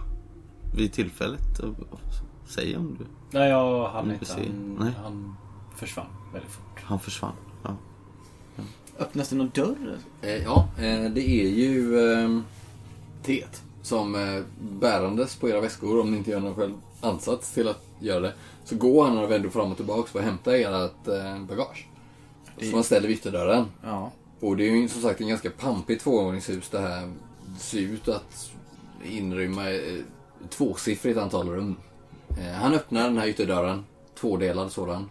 vid 0.75 0.93
tillfället. 0.93 1.59
Och, 1.59 1.69
och 1.91 1.99
säg 2.47 2.77
om 2.77 2.97
du... 2.99 3.05
Nej, 3.31 3.49
jag 3.49 3.89
hann 3.89 4.11
inte. 4.11 4.33
Han, 4.33 4.77
Nej. 4.79 4.93
han 5.03 5.35
försvann 5.75 6.05
väldigt 6.33 6.51
fort. 6.51 6.81
Han 6.83 6.99
försvann. 6.99 7.33
Ja. 7.63 7.75
Öppnas 8.99 9.29
det 9.29 9.35
någon 9.35 9.51
dörr? 9.53 9.97
Eh, 10.21 10.43
ja, 10.43 10.67
eh, 10.77 11.11
det 11.11 11.29
är 11.29 11.49
ju 11.49 11.99
eh, 12.11 12.39
teet 13.23 13.63
som 13.81 14.15
eh, 14.15 14.43
bärandes 14.59 15.35
på 15.35 15.49
era 15.49 15.61
väskor, 15.61 15.99
om 15.99 16.11
ni 16.11 16.17
inte 16.17 16.31
gör 16.31 16.39
någon 16.39 16.55
själv 16.55 16.73
ansats 17.01 17.51
till 17.51 17.67
att 17.67 17.83
göra 17.99 18.19
det, 18.19 18.33
så 18.63 18.75
går 18.75 19.05
han 19.05 19.17
och 19.17 19.31
vänder 19.31 19.49
fram 19.49 19.71
och 19.71 19.77
tillbaka 19.77 20.09
för 20.09 20.19
att 20.19 20.25
hämta 20.25 20.57
ert 20.57 21.07
eh, 21.07 21.41
bagage. 21.47 21.87
Som 22.59 22.73
han 22.73 22.83
ställer 22.83 23.07
vid 23.07 23.17
ytterdörren. 23.17 23.65
Ja. 23.83 24.11
Och 24.39 24.57
det 24.57 24.63
är 24.63 24.71
ju 24.71 24.87
som 24.87 25.01
sagt 25.01 25.21
en 25.21 25.27
ganska 25.27 25.49
pampigt 25.49 26.03
tvåvåningshus 26.03 26.69
det 26.69 26.79
här. 26.79 27.13
Det 27.45 27.59
ser 27.59 27.79
ut 27.79 28.07
att 28.07 28.51
inrymma 29.07 29.69
eh, 29.69 30.03
tvåsiffrigt 30.49 31.17
antal 31.17 31.49
rum. 31.49 31.75
Eh, 32.29 32.53
han 32.53 32.73
öppnar 32.73 33.03
den 33.03 33.17
här 33.17 33.27
ytterdörren, 33.27 33.85
tvådelad 34.19 34.71
sådan. 34.71 35.09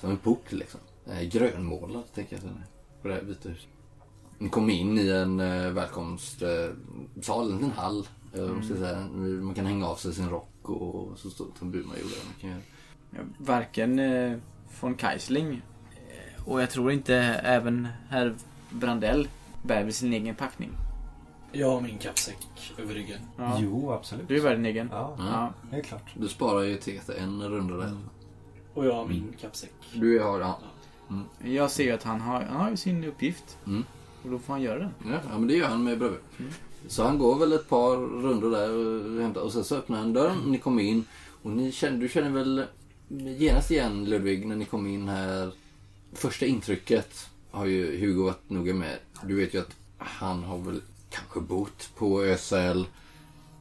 Som 0.00 0.10
en 0.10 0.16
port 0.16 0.52
liksom. 0.52 0.80
Eh, 1.06 1.22
grönmålad 1.22 2.04
tänker 2.14 2.36
jag. 2.36 2.52
På 3.02 3.08
det 3.08 3.14
här 3.14 3.22
vita 3.22 3.48
huset. 3.48 3.68
Ni 4.38 4.48
kom 4.48 4.70
in 4.70 4.98
i 4.98 5.08
en 5.08 5.40
eh, 5.40 5.70
välkomstsal, 5.70 6.76
sal, 7.20 7.50
en 7.50 7.56
liten 7.56 7.70
hall. 7.70 8.06
Ska 8.64 8.76
säga. 8.76 9.08
Man 9.42 9.54
kan 9.54 9.66
hänga 9.66 9.86
av 9.86 9.96
sig 9.96 10.14
sin 10.14 10.30
rock 10.30 10.48
och 10.62 11.18
så 11.18 11.30
står 11.30 11.44
det 11.44 11.58
som 11.58 11.70
Burma 11.70 11.94
gjorde. 12.02 12.14
Man 12.26 12.34
kan 12.40 12.50
göra. 12.50 12.60
Varken 13.38 13.98
eh, 13.98 14.38
von 14.80 14.96
Keisling 14.98 15.62
och 16.44 16.62
jag 16.62 16.70
tror 16.70 16.92
inte 16.92 17.16
även 17.44 17.88
herr 18.08 18.34
Brandell 18.70 19.28
bär 19.62 19.84
väl 19.84 19.92
sin 19.92 20.12
egen 20.12 20.34
packning. 20.34 20.70
Jag 21.52 21.70
har 21.70 21.80
min 21.80 21.98
kappsäck 21.98 22.38
över 22.78 22.94
ryggen. 22.94 23.18
Ja. 23.36 23.58
Jo, 23.60 23.92
absolut. 23.92 24.28
Du 24.28 24.42
bär 24.42 24.56
din 24.56 24.66
egen. 24.66 24.88
Ja, 24.92 25.16
Ja. 25.18 25.52
det 25.70 25.76
är 25.76 25.82
klart. 25.82 26.10
Du 26.14 26.28
sparar 26.28 26.62
ju 26.62 26.76
teet 26.76 27.08
en 27.08 27.42
runda 27.42 27.76
där. 27.76 27.96
Och 28.74 28.86
jag 28.86 28.94
har 28.94 29.06
min 29.06 29.34
kappsäck. 29.40 29.72
Du 29.94 30.20
har, 30.20 30.40
ja. 30.40 30.58
Jag 31.44 31.70
ser 31.70 31.84
ju 31.84 31.90
att 31.92 32.02
han 32.02 32.20
har, 32.20 32.42
han 32.42 32.60
har 32.60 32.70
ju 32.70 32.76
sin 32.76 33.04
uppgift. 33.04 33.58
Mm. 33.66 33.84
Och 34.24 34.30
då 34.30 34.38
får 34.38 34.52
han 34.52 34.62
göra 34.62 34.78
den. 34.78 34.90
Ja, 35.04 35.18
ja, 35.30 35.38
men 35.38 35.48
det 35.48 35.54
gör 35.54 35.68
han 35.68 35.84
med 35.84 35.98
bravur. 35.98 36.20
Mm. 36.38 36.52
Så 36.86 37.02
han 37.04 37.18
går 37.18 37.38
väl 37.38 37.52
ett 37.52 37.68
par 37.68 37.96
rundor 37.96 38.50
där 38.50 38.70
och 39.16 39.22
hämtar 39.22 39.40
och 39.40 39.52
sen 39.52 39.64
så 39.64 39.76
öppnar 39.76 39.98
han 39.98 40.12
dörren 40.12 40.38
och 40.42 40.48
ni 40.48 40.58
kommer 40.58 40.82
in. 40.82 41.04
Och 41.42 41.50
ni 41.50 41.72
känner, 41.72 41.98
du 41.98 42.08
känner 42.08 42.30
väl 42.30 42.64
genast 43.38 43.70
igen 43.70 44.04
Ludvig 44.04 44.46
när 44.46 44.56
ni 44.56 44.64
kom 44.64 44.86
in 44.86 45.08
här. 45.08 45.52
Första 46.12 46.46
intrycket 46.46 47.28
har 47.50 47.66
ju 47.66 48.00
Hugo 48.00 48.24
varit 48.24 48.50
noga 48.50 48.74
med. 48.74 48.98
Du 49.26 49.34
vet 49.36 49.54
ju 49.54 49.58
att 49.60 49.76
han 49.98 50.42
har 50.44 50.58
väl 50.58 50.80
kanske 51.12 51.40
bott 51.40 51.90
på 51.96 52.22
ÖSL 52.22 52.84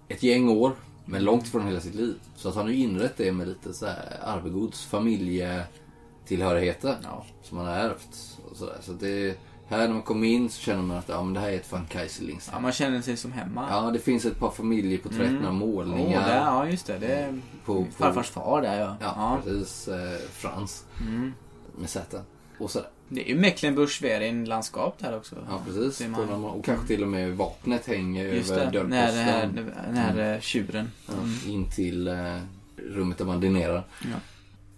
ett 0.07 0.23
gäng 0.23 0.49
år. 0.49 0.71
Men 1.05 1.23
långt 1.23 1.47
ifrån 1.47 1.67
hela 1.67 1.79
sitt 1.79 1.95
liv. 1.95 2.15
Så 2.35 2.49
att 2.49 2.55
han 2.55 2.65
har 2.65 2.71
inrett 2.73 3.17
det 3.17 3.31
med 3.31 3.47
lite 3.47 3.73
så 3.73 3.85
här 3.85 4.19
arvegods 4.23 4.85
familjetillhörigheter. 4.85 6.97
Ja. 7.03 7.25
Som 7.43 7.57
han 7.57 7.67
har 7.67 7.73
ärvt. 7.75 8.37
Och 8.51 8.57
så 8.57 8.65
där. 8.65 8.77
så 8.81 8.91
det, 8.91 9.37
här 9.67 9.77
när 9.87 9.93
man 9.93 10.01
kommer 10.01 10.27
in 10.27 10.49
så 10.49 10.61
känner 10.61 10.83
man 10.83 10.97
att 10.97 11.09
ja, 11.09 11.23
men 11.23 11.33
det 11.33 11.39
här 11.39 11.49
är 11.49 11.55
ett 11.55 11.71
van 11.71 11.85
Kaiserlings 11.85 12.49
ja, 12.53 12.59
man 12.59 12.71
känner 12.71 13.01
sig 13.01 13.17
som 13.17 13.31
hemma. 13.31 13.67
Ja, 13.69 13.91
det 13.91 13.99
finns 13.99 14.25
ett 14.25 14.39
par 14.39 14.51
familjeporträtt, 14.51 15.29
Mm. 15.29 15.35
några 15.41 15.51
målningar. 15.53 16.27
där, 16.27 16.35
ja, 16.37 16.67
just 16.69 16.85
det. 16.85 16.97
Det 16.97 17.13
är 17.15 17.39
på, 17.65 17.85
på, 17.85 17.91
farfars 17.91 18.29
far 18.29 18.61
där 18.61 18.79
ja. 18.79 18.95
Ja, 19.01 19.39
precis. 19.43 19.87
Eh, 19.87 20.19
Frans 20.31 20.85
Mm. 21.01 21.33
med 21.77 21.89
Z. 21.89 22.21
Och 22.59 22.71
sådär. 22.71 22.89
Det 23.13 23.30
är 23.30 23.34
ju 23.34 23.39
Mecklenburg-Schwerin 23.39 24.45
landskap 24.45 25.00
där 25.00 25.17
också. 25.17 25.36
Ja, 25.50 25.62
precis. 25.65 26.08
Man. 26.08 26.45
Och 26.45 26.65
kanske 26.65 26.88
till 26.88 27.04
och 27.04 27.10
med 27.10 27.38
vapnet 27.38 27.86
hänger 27.86 28.26
Just 28.26 28.52
över 28.52 28.71
det, 28.71 28.84
när 28.84 29.12
det 29.12 29.17
här, 29.17 29.47
dörrposten. 29.47 29.86
den 29.86 29.95
här 29.95 30.17
mm. 30.17 30.41
tjuren. 30.41 30.91
Ja, 31.08 31.13
in 31.52 31.69
till 31.69 32.08
eh, 32.08 32.38
rummet 32.76 33.17
där 33.17 33.26
man 33.26 33.39
dinerar. 33.39 33.84
Ja. 34.02 34.17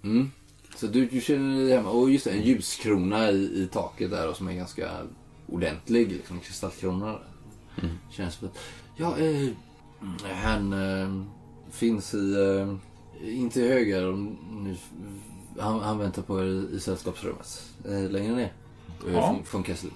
Mm. 0.04 0.32
Så 0.76 0.88
du, 0.88 1.06
du 1.06 1.22
känner 1.22 1.60
dig 1.60 1.76
hemma. 1.76 1.89
Och 1.89 2.12
just 2.12 2.26
det, 2.26 2.32
en 2.32 2.41
ljuskrona 2.41 3.32
i, 3.32 3.63
i 3.63 3.69
taket 3.72 4.12
där 4.12 4.30
och 4.30 4.36
som 4.36 4.48
är 4.48 4.54
ganska 4.54 4.89
ordentlig. 5.48 6.12
Liksom, 6.12 6.39
kristallkrona. 6.39 7.19
Mm. 7.82 7.96
Känns 8.12 8.36
för 8.36 8.50
Ja, 8.96 9.17
eh, 9.17 9.50
han 10.34 10.74
eh, 10.74 11.24
finns 11.72 12.13
i... 12.13 12.34
Eh, 12.34 12.76
inte 13.39 13.62
höger. 13.62 14.10
om 14.10 14.38
Nu, 14.52 14.76
han, 15.59 15.79
han 15.79 15.99
väntar 15.99 16.21
på 16.21 16.39
er 16.41 16.45
i, 16.45 16.79
sällskapsrummet. 16.79 17.63
Eh, 17.85 18.09
längre 18.11 18.35
ner. 18.35 18.53
Ja. 19.13 19.39
Från, 19.45 19.63
Kessel. 19.63 19.89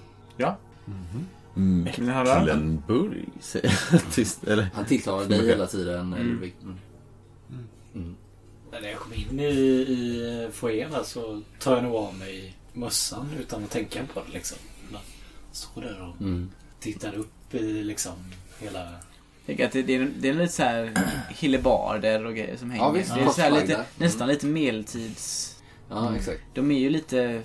Mm. 1.56 1.84
Ni 1.98 2.12
höra? 2.12 2.44
Mecklenburg, 2.44 3.28
säger 3.40 3.78
jag 3.92 4.00
tyst. 4.12 4.44
Eller? 4.44 4.68
Han 4.74 4.84
tilltalar 4.84 5.28
dig 5.28 5.46
hela 5.46 5.66
tiden, 5.66 6.12
eh, 6.12 6.24
Ludvig. 6.24 6.54
Mm. 6.62 6.78
Mm. 7.94 8.16
När 8.72 8.88
jag 8.88 8.98
kom 8.98 9.12
in 9.12 9.40
i, 9.40 9.44
i 9.44 10.48
foajén 10.52 10.92
så 11.04 11.42
tar 11.58 11.74
jag 11.74 11.84
nog 11.84 11.94
av 11.96 12.14
mig 12.14 12.56
mössan 12.72 13.26
utan 13.40 13.64
att 13.64 13.70
tänka 13.70 14.00
på 14.14 14.20
det 14.26 14.32
liksom. 14.32 14.58
Jag 14.92 15.00
står 15.52 15.80
där 15.82 16.08
och 16.14 16.20
Mm. 16.20 16.50
tittar 16.80 17.14
upp 17.14 17.54
i 17.54 17.82
liksom 17.82 18.12
hela... 18.58 18.88
Tänker 19.48 19.66
att 19.66 19.72
det, 19.72 19.82
det, 19.82 19.94
är, 19.96 20.10
det 20.20 20.28
är 20.28 20.34
lite 20.34 20.52
så 20.52 20.62
här 20.62 20.92
hillebarder 21.30 22.24
och 22.26 22.32
grejer 22.34 22.56
som 22.56 22.70
hänger. 22.70 22.84
Ja, 22.84 22.90
visst. 22.90 23.14
det 23.14 23.20
är 23.20 23.28
så 23.28 23.40
här 23.40 23.50
lite, 23.50 23.84
nästan 23.98 24.28
lite 24.28 24.46
medeltids... 24.46 25.54
Ja, 25.90 26.14
exakt. 26.16 26.40
De 26.54 26.70
är 26.70 26.78
ju 26.78 26.90
lite, 26.90 27.42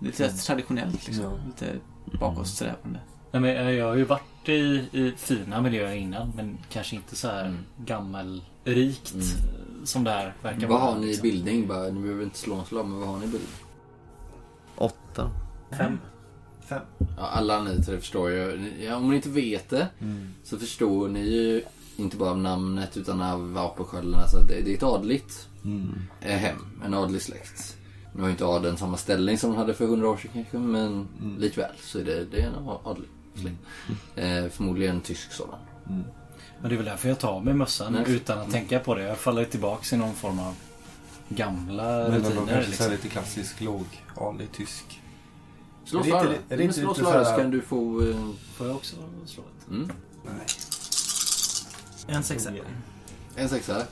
lite 0.00 0.24
här 0.26 0.32
traditionellt 0.32 1.06
liksom. 1.06 1.24
Ja. 1.24 1.32
Lite 1.46 1.72
bakåtsträvande. 2.20 2.98
Nej, 3.32 3.42
men 3.42 3.50
jag 3.54 3.72
jag 3.74 3.86
har 3.86 3.94
ju 3.96 4.04
varit 4.04 4.48
i, 4.48 4.52
i 4.92 5.12
fina 5.16 5.60
miljöer 5.62 5.94
innan 5.94 6.32
men 6.36 6.58
kanske 6.70 6.96
inte 6.96 7.16
så 7.16 7.28
här 7.28 7.44
Mm. 7.44 7.58
gammelrikt 7.84 9.14
Mm. 9.14 9.26
som 9.86 10.04
det 10.04 10.10
här 10.10 10.34
verkar 10.42 10.66
Vad 10.66 10.80
vara. 10.80 10.90
har 10.92 10.98
ni 10.98 11.04
i 11.04 11.08
liksom. 11.08 11.22
bildning? 11.22 11.66
Bara, 11.68 11.82
ni 11.82 12.00
behöver 12.00 12.22
inte 12.24 12.38
slå 12.38 12.54
en 12.54 12.64
slag, 12.64 12.86
men 12.88 12.98
vad 12.98 13.08
har 13.08 13.16
ni 13.18 13.24
i 13.24 13.28
bildning? 13.28 13.50
Åtta. 14.76 15.30
Fem. 15.78 15.98
Fem. 16.68 16.80
Ja, 17.16 17.22
alla 17.26 17.62
ni 17.62 17.82
tre 17.82 17.98
förstår 17.98 18.30
ju. 18.30 18.72
Ja, 18.80 18.96
om 18.96 19.10
ni 19.10 19.16
inte 19.16 19.28
vet 19.28 19.68
det 19.70 19.88
så 20.44 20.58
förstår 20.58 21.08
ni 21.08 21.20
ju 21.20 21.62
inte 21.96 22.16
bara 22.16 22.30
av 22.30 22.38
namnet 22.38 22.96
utan 22.96 23.22
av 23.22 23.52
vapenskölden. 23.52 24.14
Alltså 24.14 24.36
det, 24.38 24.60
det 24.60 24.70
är 24.72 24.76
ett 24.76 24.82
adligt 24.82 25.48
eh, 26.20 26.36
hem, 26.36 26.56
en 26.84 26.94
adlig 26.94 27.22
släkt. 27.22 27.76
Nu 28.14 28.20
har 28.20 28.28
ju 28.28 28.32
inte 28.32 28.44
adeln 28.46 28.76
samma 28.76 28.96
ställning 28.96 29.38
som 29.38 29.50
de 29.50 29.56
hade 29.56 29.74
för 29.74 29.86
hundra 29.86 30.08
år 30.08 30.16
sedan 30.16 30.30
kanske, 30.34 30.56
men 30.58 31.08
likväl 31.38 31.70
så 31.80 31.98
är 31.98 32.04
det, 32.04 32.24
det 32.24 32.40
är 32.40 32.46
en 32.46 32.68
adlig 32.84 33.08
släkt. 33.34 33.56
Eh, 34.16 34.50
förmodligen 34.50 34.94
en 34.96 35.00
tysk 35.02 35.32
sådan. 35.32 35.58
Men 36.60 36.68
det 36.68 36.74
är 36.74 36.76
väl 36.76 36.84
därför 36.86 37.08
jag 37.08 37.18
tar 37.18 37.40
med 37.40 37.56
mössan 37.56 37.92
Nej. 37.92 38.04
utan 38.08 38.38
att 38.38 38.50
tänka 38.50 38.78
på 38.78 38.94
det. 38.94 39.02
Jag 39.02 39.18
faller 39.18 39.44
tillbaks 39.44 39.92
i 39.92 39.96
någon 39.96 40.14
form 40.14 40.38
av 40.38 40.54
gamla 41.28 41.84
Men 41.84 42.12
rutiner. 42.24 42.62
så 42.62 42.68
Liksom. 42.68 42.90
lite 42.90 43.08
klassisk 43.08 43.60
lågadlig 43.60 44.52
tysk. 44.52 45.00
Slå 45.86 46.02
då. 46.02 46.16
är 46.16 46.56
det 46.56 46.62
inte 46.64 46.80
lite 46.80 46.94
så 46.94 47.10
här- 47.10 47.38
kan 47.38 47.50
du 47.50 47.60
få... 47.62 48.02
Eh, 48.10 48.16
Får 48.56 48.66
jag 48.66 48.76
också 48.76 48.96
slå 49.26 49.42
ett? 49.42 49.68
mm, 49.70 49.90
Nej. 50.24 50.46
En 52.16 52.22
sexa. 52.22 52.50
en 53.36 53.48
sexa. 53.48 53.82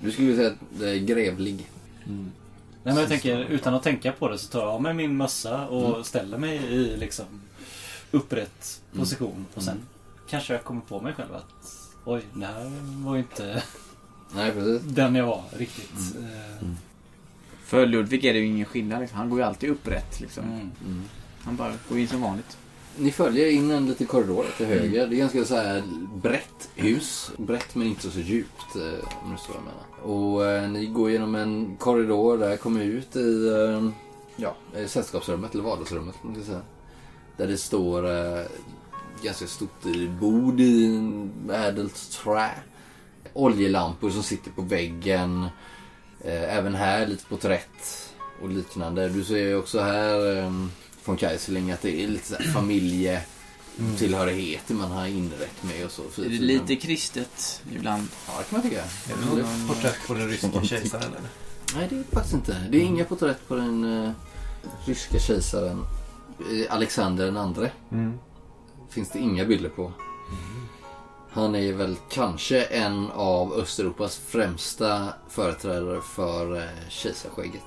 Du 0.00 0.12
skulle 0.12 0.36
säga 0.36 0.48
att 0.48 0.58
det 0.78 0.90
är 0.90 0.96
grevlig. 0.98 1.70
Mm. 2.06 2.30
Nej 2.82 2.94
men 2.94 2.96
jag 2.96 3.08
tänker, 3.08 3.38
utan 3.38 3.74
att 3.74 3.82
tänka 3.82 4.12
på 4.12 4.28
det 4.28 4.38
så 4.38 4.48
tar 4.48 4.60
jag 4.60 4.68
av 4.68 4.82
mig 4.82 4.94
min 4.94 5.16
mössa 5.16 5.66
och 5.68 5.88
Mm. 5.88 6.04
ställer 6.04 6.38
mig 6.38 6.56
i 6.56 6.96
liksom 6.96 7.24
upprätt 8.10 8.80
Mm. 8.92 9.04
position. 9.04 9.46
Och 9.54 9.62
sen 9.62 9.78
kanske 10.28 10.52
jag 10.52 10.64
kommer 10.64 10.80
på 10.80 11.00
mig 11.00 11.12
själv 11.12 11.34
att 11.34 11.78
oj, 12.04 12.22
det 12.34 12.46
här 12.46 12.72
var 13.04 13.14
ju 13.14 13.20
inte 13.20 13.62
Nej, 14.34 14.52
precis. 14.52 14.82
den 14.82 15.14
jag 15.14 15.26
var 15.26 15.42
riktigt. 15.56 16.16
Eh, 16.20 16.68
För 17.64 17.86
Ludvig 17.86 18.24
är 18.24 18.32
det 18.32 18.38
ju 18.38 18.46
ingen 18.46 18.66
skillnad 18.66 19.00
liksom. 19.00 19.18
Han 19.18 19.30
går 19.30 19.38
ju 19.38 19.44
alltid 19.44 19.70
upprätt 19.70 20.20
liksom. 20.20 20.44
Mm. 20.44 21.02
Mm. 21.44 21.46
Han 21.46 21.56
bara 21.56 21.72
går 21.88 21.98
in 21.98 22.08
som 22.08 22.20
vanligt. 22.22 22.56
Ni 22.96 23.12
följer 23.12 23.48
in 23.50 23.70
en 23.70 23.86
liten 23.86 24.06
korridor 24.06 24.46
till 24.56 24.66
höger. 24.66 25.06
Det 25.06 25.16
är 25.16 25.18
ganska 25.18 25.44
så 25.44 25.54
här 25.56 25.82
brett 26.14 26.68
hus. 26.74 27.30
Brett 27.36 27.74
men 27.74 27.86
inte 27.86 28.10
så 28.10 28.20
djupt. 28.20 28.76
eh, 28.76 29.08
Om 29.24 29.30
du 29.30 29.36
förstår 29.36 29.54
vad 29.54 29.62
jag 29.62 29.64
menar. 29.64 30.16
Och 30.16 30.46
eh, 30.46 30.70
ni 30.70 30.86
går 30.86 31.10
genom 31.10 31.34
en 31.34 31.76
korridor 31.76 32.38
där 32.38 32.56
kommer 32.56 32.80
ut 32.84 33.16
i 33.16 33.48
eh, 33.48 33.88
ja, 34.36 34.56
sällskapsrummet 34.86 35.54
eller 35.54 35.64
vardagsrummet. 35.64 36.14
man 36.22 36.44
säga. 36.44 36.60
Där 37.36 37.46
det 37.46 37.58
står 37.58 38.10
eh, 38.10 38.44
ganska 39.22 39.46
stort 39.46 39.82
bord 40.20 40.60
i 40.60 41.00
ädelt 41.52 42.10
trä. 42.24 42.50
Oljelampor 43.32 44.10
som 44.10 44.22
sitter 44.22 44.50
på 44.50 44.62
väggen. 44.62 45.42
Eh, 46.20 46.56
även 46.58 46.74
här 46.74 47.06
lite 47.06 47.24
porträtt 47.24 48.10
och 48.42 48.48
liknande. 48.48 49.08
Du 49.08 49.24
ser 49.24 49.36
ju 49.36 49.56
också 49.56 49.80
här 49.80 50.36
eh, 50.38 50.52
från 51.04 51.16
Kaiserling 51.16 51.70
att 51.70 51.82
det 51.82 52.04
är 52.04 52.08
lite 52.08 52.26
så 52.26 52.34
här 52.34 52.52
familjetillhörigheter 52.52 54.74
man 54.74 54.90
har 54.90 55.06
inrett 55.06 55.62
med 55.62 55.84
och 55.84 55.90
så. 55.90 56.02
Det 56.16 56.26
är 56.26 56.30
lite 56.30 56.76
kristet 56.76 57.62
ibland. 57.72 58.08
Ja, 58.26 58.32
det 58.38 58.44
kan 58.44 58.58
man 58.58 58.62
tycka. 58.70 58.82
Är 58.82 58.88
det 59.08 59.14
något 59.36 59.68
porträtt 59.68 60.06
på 60.06 60.14
den 60.14 60.28
ryska 60.28 60.62
kejsaren 60.62 61.04
eller? 61.04 61.28
Nej, 61.74 61.86
det 61.90 61.96
är 61.96 62.04
faktiskt 62.12 62.34
inte. 62.34 62.66
Det 62.70 62.78
är 62.78 62.82
inga 62.82 63.04
porträtt 63.04 63.48
på 63.48 63.54
den 63.54 64.04
eh, 64.04 64.10
ryska 64.86 65.18
kejsaren 65.18 65.84
eh, 66.40 66.74
Alexander 66.74 67.26
den 67.26 67.36
andre. 67.36 67.70
Mm. 67.92 68.18
Finns 68.90 69.10
det 69.10 69.18
inga 69.18 69.44
bilder 69.44 69.68
på. 69.68 69.92
Han 71.30 71.54
är 71.54 71.72
väl 71.72 71.96
kanske 72.10 72.62
en 72.62 73.10
av 73.10 73.52
Östeuropas 73.52 74.20
främsta 74.26 75.08
företrädare 75.28 76.00
för 76.00 76.56
eh, 76.56 76.62
kejsarskägget. 76.88 77.64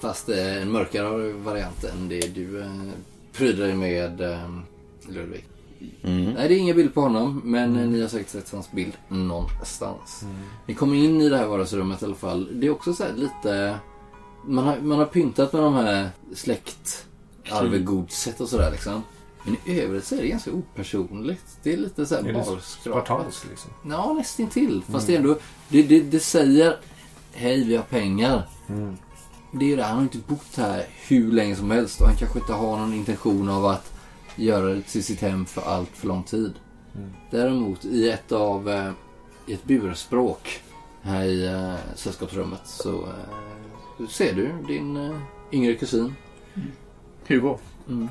Fast 0.00 0.26
det 0.26 0.40
är 0.40 0.60
en 0.60 0.72
mörkare 0.72 1.32
variant 1.32 1.84
än 1.84 2.08
det 2.08 2.34
du 2.34 2.60
eh, 2.60 2.72
pryder 3.32 3.66
dig 3.66 3.74
med 3.74 4.20
eh, 4.20 4.50
Ludvig. 5.08 5.44
Mm. 6.02 6.24
Nej, 6.24 6.48
det 6.48 6.54
är 6.54 6.58
inga 6.58 6.74
bilder 6.74 6.92
på 6.92 7.00
honom, 7.00 7.42
men 7.44 7.76
eh, 7.76 7.88
ni 7.88 8.00
har 8.00 8.08
säkert 8.08 8.28
sett 8.28 8.52
hans 8.52 8.72
bild 8.72 8.92
någonstans. 9.08 10.24
Ni 10.66 10.74
kommer 10.74 10.96
in 10.96 11.20
i 11.20 11.28
det 11.28 11.36
här 11.36 11.46
vardagsrummet 11.46 12.02
i 12.02 12.04
alla 12.04 12.14
fall. 12.14 12.60
Det 12.60 12.66
är 12.66 12.70
också 12.70 12.94
så 12.94 13.04
här 13.04 13.12
lite... 13.12 13.78
Man 14.46 14.64
har, 14.64 14.80
man 14.80 14.98
har 14.98 15.06
pyntat 15.06 15.52
med 15.52 15.62
de 15.62 15.74
här 15.74 16.10
släktarvegodset 16.34 18.40
och 18.40 18.48
sådär 18.48 18.70
liksom. 18.70 19.02
Men 19.44 19.56
i 19.64 19.80
övrigt 19.80 20.04
så 20.04 20.14
är 20.14 20.22
det 20.22 20.28
ganska 20.28 20.52
opersonligt. 20.52 21.58
Det 21.62 21.72
är 21.72 21.76
lite 21.76 22.06
så 22.06 22.14
här 22.14 22.22
Är 22.22 22.26
det 22.26 22.32
barskrapat. 22.32 23.46
Liksom. 23.50 23.70
Ja, 23.90 24.12
nästintill. 24.12 24.82
Fast 24.90 25.06
det 25.06 25.14
är 25.14 25.18
ändå... 25.18 25.38
Det, 25.68 25.82
det, 25.82 26.00
det 26.00 26.20
säger 26.20 26.76
Hej, 27.32 27.64
vi 27.64 27.76
har 27.76 27.82
pengar. 27.82 28.42
Mm. 28.68 28.96
Det 29.52 29.64
är 29.64 29.68
ju 29.68 29.76
det, 29.76 29.82
han 29.82 29.96
har 29.96 30.02
inte 30.02 30.18
bott 30.18 30.56
här 30.56 30.86
hur 31.08 31.32
länge 31.32 31.56
som 31.56 31.70
helst 31.70 32.00
och 32.00 32.06
han 32.06 32.16
kanske 32.16 32.38
inte 32.38 32.52
har 32.52 32.76
någon 32.76 32.94
intention 32.94 33.48
av 33.48 33.66
att 33.66 33.92
göra 34.36 34.74
det 34.74 34.82
till 34.82 35.04
sitt 35.04 35.20
hem 35.20 35.46
för 35.46 35.62
allt 35.62 35.90
för 35.94 36.06
lång 36.06 36.22
tid. 36.22 36.54
Mm. 36.94 37.10
Däremot 37.30 37.84
i 37.84 38.10
ett 38.10 38.32
av 38.32 38.68
eh, 38.68 38.92
i 39.46 39.52
ett 39.54 39.64
burspråk 39.64 40.62
här 41.02 41.24
i 41.24 41.46
eh, 41.46 41.74
sällskapsrummet 41.94 42.60
så 42.64 42.90
eh, 42.90 44.08
ser 44.08 44.34
du 44.34 44.52
din 44.66 44.96
eh, 44.96 45.16
yngre 45.52 45.74
kusin 45.74 46.14
Hugo. 47.26 47.58
mm, 47.88 48.08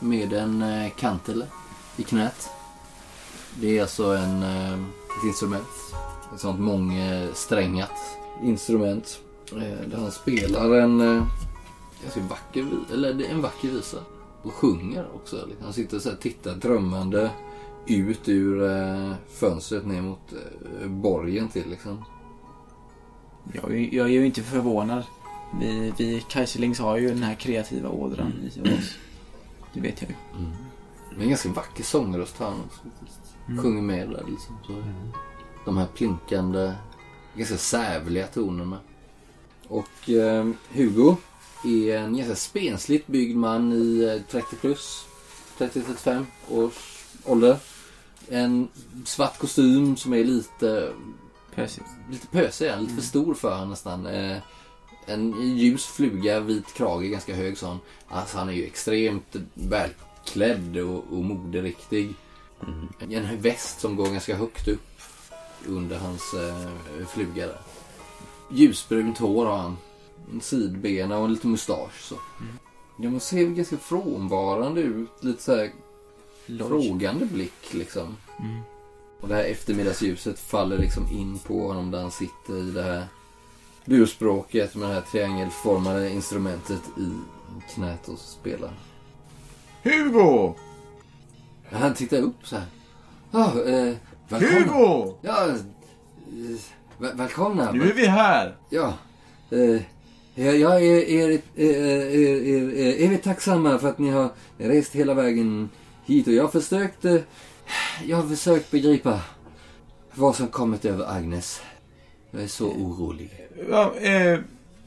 med 0.00 0.32
en 0.32 0.62
eh, 0.62 0.90
kantele 0.90 1.46
i 1.96 2.02
knät. 2.02 2.48
Det 3.60 3.78
är 3.78 3.82
alltså 3.82 4.16
en, 4.16 4.42
eh, 4.42 4.72
ett 4.72 5.24
instrument. 5.26 5.66
Ett 6.34 6.40
sånt 6.40 6.60
mångsträngat 6.60 8.18
instrument. 8.42 9.20
Eh, 9.52 9.88
där 9.90 9.96
han 9.96 10.10
spelar 10.10 10.74
en 10.74 11.00
eh, 11.00 11.26
ganska 12.02 12.20
vacker, 12.20 12.66
eller 12.92 13.24
en 13.24 13.42
vacker 13.42 13.68
visa. 13.68 13.98
Och 14.42 14.52
sjunger 14.52 15.06
också. 15.14 15.36
Liksom. 15.36 15.64
Han 15.64 15.72
sitter 15.72 15.98
så 15.98 16.08
här 16.08 16.16
tittar 16.16 16.54
drömmande 16.54 17.30
ut 17.86 18.28
ur 18.28 18.70
eh, 18.70 19.12
fönstret 19.28 19.86
ner 19.86 20.02
mot 20.02 20.32
borgen 20.86 21.48
till 21.48 21.70
liksom. 21.70 22.04
Jag, 23.52 23.94
jag 23.94 24.06
är 24.06 24.12
ju 24.12 24.26
inte 24.26 24.42
förvånad. 24.42 25.04
Vi, 25.60 25.92
vi 25.98 26.24
Kaiserlings 26.28 26.78
har 26.78 26.96
ju 26.96 27.08
den 27.08 27.22
här 27.22 27.34
kreativa 27.34 27.88
ådran 27.88 28.32
i 28.54 28.60
oss. 28.60 28.96
Det 29.72 29.80
vet 29.80 30.02
jag 30.02 30.10
ju. 30.10 30.16
Det 31.10 31.20
är 31.20 31.22
en 31.22 31.28
ganska 31.28 31.48
vacker 31.48 31.84
sångröst 31.84 32.38
han 32.38 32.54
också. 32.66 32.80
Sjunger 33.62 33.82
med 33.82 34.08
där 34.08 34.24
liksom. 34.28 34.56
Så. 34.66 34.72
De 35.64 35.78
här 35.78 35.86
plinkande, 35.86 36.72
ganska 37.34 37.56
sävliga 37.56 38.26
tonerna. 38.26 38.78
Och 39.68 40.10
eh, 40.10 40.48
Hugo 40.72 41.16
är 41.64 41.96
en 41.96 42.16
ganska 42.16 42.36
spensligt 42.36 43.06
byggd 43.06 43.36
man 43.36 43.72
i 43.72 44.04
eh, 44.04 44.30
30 44.30 44.56
plus. 44.56 45.04
30-35 45.58 46.24
års 46.50 47.04
ålder. 47.24 47.56
En 48.28 48.68
svart 49.04 49.38
kostym 49.38 49.96
som 49.96 50.12
är 50.12 50.24
lite, 50.24 50.92
Precis. 51.54 51.82
lite 52.10 52.26
pösig, 52.26 52.72
lite 52.80 52.94
för 52.94 53.02
stor 53.02 53.34
för 53.34 53.54
honom 53.54 53.70
nästan. 53.70 54.06
Eh, 54.06 54.36
en 55.06 55.56
ljus 55.56 55.86
fluga, 55.86 56.40
vit 56.40 56.74
krage, 56.74 57.10
ganska 57.10 57.34
hög 57.34 57.58
sån. 57.58 57.78
Alltså 58.08 58.38
han 58.38 58.48
är 58.48 58.52
ju 58.52 58.64
extremt 58.64 59.36
välklädd 59.54 60.76
och, 60.76 61.04
och 61.10 61.24
moderiktig. 61.24 62.14
En 63.10 63.40
väst 63.40 63.80
som 63.80 63.96
går 63.96 64.10
ganska 64.10 64.36
högt 64.36 64.68
upp 64.68 65.00
under 65.66 65.98
hans 65.98 66.34
eh, 66.34 67.06
fluga 67.06 67.46
där. 67.46 67.58
Ljusbrunt 68.50 69.18
hår 69.18 69.46
har 69.46 69.56
han. 69.56 69.76
En 70.32 70.40
sidbena 70.40 71.18
och 71.18 71.24
en 71.24 71.32
liten 71.32 71.50
mustasch 71.50 72.00
så. 72.00 72.14
Ja, 72.98 73.10
man 73.10 73.20
ser 73.20 73.46
ganska 73.46 73.76
frånvarande 73.76 74.80
ut. 74.80 75.10
Lite 75.20 75.42
så 75.42 75.56
här 75.56 75.70
frågande 76.46 77.26
blick 77.26 77.74
liksom. 77.74 78.16
Mm. 78.38 78.60
Och 79.20 79.28
det 79.28 79.34
här 79.34 79.44
eftermiddagsljuset 79.44 80.38
faller 80.38 80.78
liksom 80.78 81.08
in 81.08 81.38
på 81.38 81.68
honom 81.68 81.90
där 81.90 82.00
han 82.00 82.10
sitter 82.10 82.56
i 82.56 82.70
det 82.70 82.82
här 82.82 83.06
burspråket 83.84 84.74
med 84.74 84.88
det 84.88 84.94
här 84.94 85.00
triangelformade 85.00 86.10
instrumentet 86.10 86.82
i 86.98 87.10
knät 87.74 88.08
och 88.08 88.18
spelar. 88.18 88.72
Hugo! 89.82 90.54
Han 91.72 91.94
tittar 91.94 92.18
upp 92.18 92.46
så 92.46 92.56
här. 92.56 92.66
Ja, 93.30 93.62
eh. 93.64 93.94
Hugo! 94.28 95.14
Ja, 95.22 95.48
eh, 95.48 95.54
väl- 96.98 97.16
välkomna. 97.16 97.72
Nu 97.72 97.90
är 97.90 97.94
vi 97.94 98.06
här! 98.06 98.56
Ja. 98.70 98.94
Eh, 99.50 99.82
jag 100.34 100.56
jag 100.58 100.82
är, 100.82 101.08
är, 101.08 101.28
är, 101.30 101.40
är, 101.56 102.06
är, 102.46 102.72
är 102.78 103.04
evigt 103.06 103.24
tacksamma 103.24 103.78
för 103.78 103.88
att 103.88 103.98
ni 103.98 104.10
har 104.10 104.30
rest 104.58 104.92
hela 104.92 105.14
vägen 105.14 105.68
hit 106.04 106.26
och 106.26 106.32
jag 106.32 106.42
har 106.44 106.50
försökt 106.50 107.04
eh, 107.04 107.16
jag 108.04 108.16
har 108.16 108.28
försökt 108.28 108.70
begripa 108.70 109.20
vad 110.14 110.36
som 110.36 110.48
kommit 110.48 110.84
över 110.84 111.16
Agnes. 111.16 111.60
Jag 112.30 112.42
är 112.42 112.46
så 112.46 112.68
orolig. 112.68 113.30
Ja, 113.70 113.94
eh, 113.96 114.38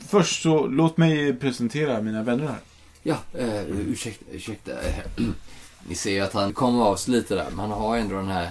först 0.08 0.42
så 0.44 0.68
låt 0.68 0.98
mig 0.98 1.34
presentera 1.34 2.02
mina 2.02 2.24
vänner 2.24 2.48
här. 2.48 2.58
Ja, 3.04 3.16
eh, 3.34 3.62
ursäkta, 3.70 4.26
ursäkta. 4.32 4.72
eh, 4.82 5.24
Ni 5.88 5.96
ser 5.96 6.12
ju 6.12 6.20
att 6.20 6.34
han 6.34 6.54
kommer 6.54 6.84
av 6.84 6.96
sig 6.96 7.14
lite 7.14 7.36
där, 7.36 7.48
men 7.50 7.60
han 7.60 7.72
har 7.72 7.98
ändå 7.98 8.16
den 8.16 8.28
här 8.28 8.50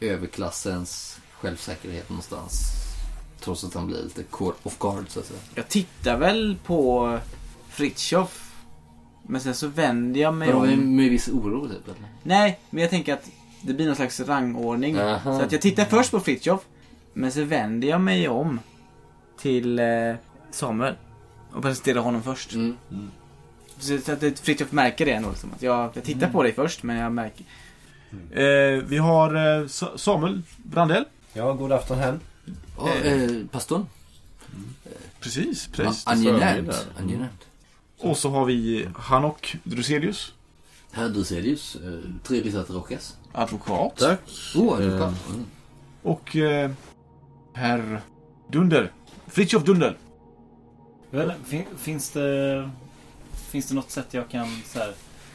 överklassens 0.00 1.18
självsäkerhet 1.40 2.08
någonstans. 2.08 2.72
Trots 3.44 3.64
att 3.64 3.74
han 3.74 3.86
blir 3.86 4.02
lite 4.02 4.24
off 4.62 4.78
guard 4.78 5.04
så 5.08 5.20
att 5.20 5.26
säga. 5.26 5.40
Jag 5.54 5.68
tittar 5.68 6.16
väl 6.16 6.56
på 6.64 7.18
Fritjof. 7.68 8.48
Men 9.26 9.40
sen 9.40 9.54
så 9.54 9.66
vänder 9.66 10.20
jag 10.20 10.34
mig 10.34 10.52
om. 10.52 10.66
med, 10.66 10.78
med 10.78 11.10
viss 11.10 11.28
oro 11.28 11.68
typ 11.68 11.84
eller? 11.88 12.08
Nej, 12.22 12.60
men 12.70 12.80
jag 12.82 12.90
tänker 12.90 13.12
att 13.14 13.30
det 13.62 13.72
blir 13.74 13.86
någon 13.86 13.96
slags 13.96 14.20
rangordning. 14.20 14.98
Aha. 14.98 15.38
Så 15.38 15.44
att 15.44 15.52
jag 15.52 15.60
tittar 15.60 15.84
först 15.84 16.10
på 16.10 16.20
Fritjof. 16.20 16.60
Men 17.12 17.32
så 17.32 17.44
vänder 17.44 17.88
jag 17.88 18.00
mig 18.00 18.28
om 18.28 18.60
till 19.40 19.78
eh, 19.78 19.86
Samuel. 20.50 20.94
Och 21.52 21.62
presenterar 21.62 22.00
honom 22.00 22.22
först. 22.22 22.52
Mm. 22.54 22.76
Så 23.78 23.98
så 23.98 24.12
att 24.12 24.38
Fritjof 24.38 24.72
märker 24.72 25.06
det 25.06 25.12
ändå. 25.12 25.28
Liksom, 25.30 25.50
att 25.56 25.62
jag, 25.62 25.90
jag 25.94 26.04
tittar 26.04 26.30
på 26.30 26.42
dig 26.42 26.52
först, 26.52 26.82
men 26.82 26.96
jag 26.96 27.12
märker. 27.12 27.44
Eh, 28.30 28.84
vi 28.84 28.98
har 28.98 29.60
eh, 29.60 29.66
Sa- 29.66 29.98
Samuel 29.98 30.42
Brandell. 30.56 31.04
Ja, 31.32 31.52
god 31.52 31.72
afton 31.72 31.98
hem. 31.98 32.20
Ja, 32.78 32.94
eh, 32.94 33.46
pastorn. 33.50 33.86
Precis, 35.20 35.66
präst. 35.66 36.08
Angenämt. 36.08 36.88
Angenämt. 36.98 37.46
Och 37.98 38.18
så 38.18 38.30
har 38.30 38.44
vi 38.44 38.88
Hanok 38.94 39.56
Druselius. 39.64 40.32
Herr 40.90 41.08
Duselius, 41.08 41.76
eh, 41.76 42.00
trevligt 42.22 42.54
att 42.54 42.70
råkas. 42.70 43.16
Advokat. 43.32 43.96
Tack. 43.96 44.20
Oh, 44.54 44.76
advokat. 44.76 45.14
Mm. 45.28 45.46
Och 46.02 46.36
eh, 46.36 46.70
herr 47.52 48.00
Dunder. 48.48 48.92
Fritjof 49.26 49.64
Dunder. 49.64 49.98
Väl, 51.10 51.32
fin, 51.44 51.64
finns 51.76 52.10
det 52.10 52.70
Finns 53.52 53.66
det 53.66 53.74
något 53.74 53.90
sätt 53.90 54.14
jag 54.14 54.28
kan 54.30 54.62
så 54.66 54.78
här, 54.78 54.94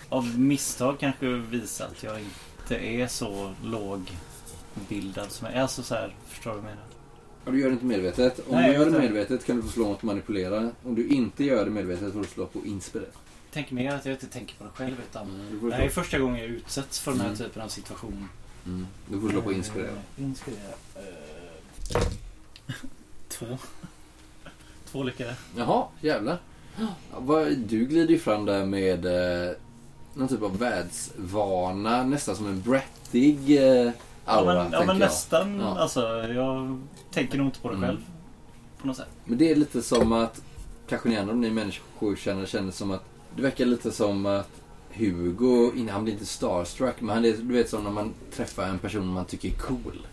av 0.09 0.39
misstag 0.39 0.99
kanske 0.99 1.27
visa 1.27 1.85
att 1.85 2.03
jag 2.03 2.19
inte 2.19 2.85
är 2.85 3.07
så 3.07 3.53
lågbildad 3.63 5.31
som 5.31 5.47
jag 5.47 5.55
är? 5.55 5.61
Alltså 5.61 5.83
så 5.83 5.95
här, 5.95 6.15
förstår 6.27 6.51
du 6.51 6.57
vad 6.57 6.65
jag 6.65 6.75
menar? 6.75 6.96
Ja, 7.47 7.51
du 7.53 7.59
gör 7.59 7.67
det 7.67 7.73
inte 7.73 7.85
medvetet. 7.85 8.39
Om 8.47 8.55
Nej, 8.55 8.69
du 8.69 8.75
gör 8.77 8.85
det 8.85 8.99
medvetet 8.99 9.45
kan 9.45 9.55
du 9.55 9.61
få 9.61 9.67
slå 9.69 9.85
mot 9.87 10.03
manipulera. 10.03 10.69
Om 10.83 10.95
du 10.95 11.07
inte 11.07 11.43
gör 11.43 11.65
det 11.65 11.71
medvetet 11.71 12.13
får 12.13 12.19
du 12.21 12.27
slå 12.27 12.45
på 12.45 12.59
inspirera. 12.65 13.07
Jag 13.45 13.53
tänker 13.53 13.75
mer 13.75 13.93
att 13.95 14.05
jag 14.05 14.13
inte 14.13 14.27
tänker 14.27 14.55
på 14.55 14.63
det 14.63 14.69
själv 14.73 14.95
utan 15.11 15.27
får 15.61 15.69
det 15.69 15.75
här 15.75 15.83
är 15.83 15.89
första 15.89 16.19
gången 16.19 16.37
jag 16.41 16.47
utsätts 16.49 16.99
för 16.99 17.11
den 17.11 17.19
här 17.21 17.27
Mm. 17.27 17.37
typen 17.37 17.61
av 17.61 17.67
situation. 17.67 18.29
mm. 18.65 18.87
du 19.09 19.21
får 19.21 19.29
slå 19.29 19.41
på 19.41 19.51
inspirera. 19.53 19.87
Eh, 20.17 20.23
Inspirera. 20.23 20.59
Eh, 20.95 22.01
två. 23.29 23.45
Två 24.91 25.03
lyckade. 25.03 25.35
Jaha, 25.57 25.85
jävlar. 26.01 26.37
Du 27.57 27.85
glider 27.85 28.13
ju 28.13 28.19
fram 28.19 28.45
där 28.45 28.65
med 28.65 29.05
eh, 29.05 29.51
någon 30.13 30.27
typ 30.27 30.41
av 30.41 30.57
världsvana. 30.57 32.03
Nästan 32.03 32.35
som 32.35 32.47
en 32.47 32.61
brattig 32.61 33.57
eh, 33.57 33.91
Ja 34.25 34.33
aura, 34.33 34.63
men, 34.63 34.71
ja, 34.71 34.83
men 34.85 34.97
nästan. 34.97 35.59
Ja. 35.59 35.77
Alltså, 35.77 36.01
jag 36.23 36.81
tänker 37.11 37.37
nog 37.37 37.47
inte 37.47 37.59
på 37.59 37.69
det 37.69 37.75
Mm. 37.75 37.89
själv. 37.89 38.01
På 38.81 38.87
något 38.87 38.97
sätt. 38.97 39.07
Men 39.25 39.37
det 39.37 39.51
är 39.51 39.55
lite 39.55 39.81
som 39.81 40.11
att, 40.11 40.41
kanske 40.89 41.09
ni 41.09 41.17
andra 41.17 41.33
ni 41.33 41.49
människor 41.49 42.15
känner, 42.15 42.45
känner 42.45 42.71
som 42.71 42.91
att, 42.91 43.03
det 43.35 43.41
verkar 43.41 43.65
lite 43.65 43.91
som 43.91 44.25
att 44.25 44.49
Hugo, 44.93 45.87
han 45.89 46.03
blir 46.03 46.13
inte 46.13 46.25
starstruck, 46.25 47.01
men 47.01 47.15
han 47.15 47.25
är, 47.25 47.33
du 47.33 47.53
vet 47.53 47.69
som 47.69 47.83
när 47.83 47.91
man 47.91 48.13
träffar 48.35 48.63
en 48.63 48.79
person 48.79 49.07
man 49.07 49.25
tycker 49.25 49.49
är 49.49 49.53
cool. 49.53 50.07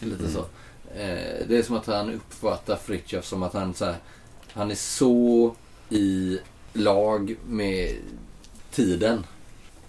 Lite 0.00 0.28
så. 0.30 0.38
Eh, 0.94 1.46
det 1.48 1.58
är 1.58 1.62
som 1.62 1.76
att 1.76 1.86
han 1.86 2.10
uppfattar 2.14 2.76
Fritiof 2.76 3.24
som 3.24 3.42
att 3.42 3.52
han 3.52 3.74
så 3.74 3.84
här, 3.84 3.96
han 4.52 4.70
är 4.70 4.74
så 4.74 5.54
i 5.90 6.38
lag 6.72 7.36
med 7.48 7.96
tiden. 8.70 9.24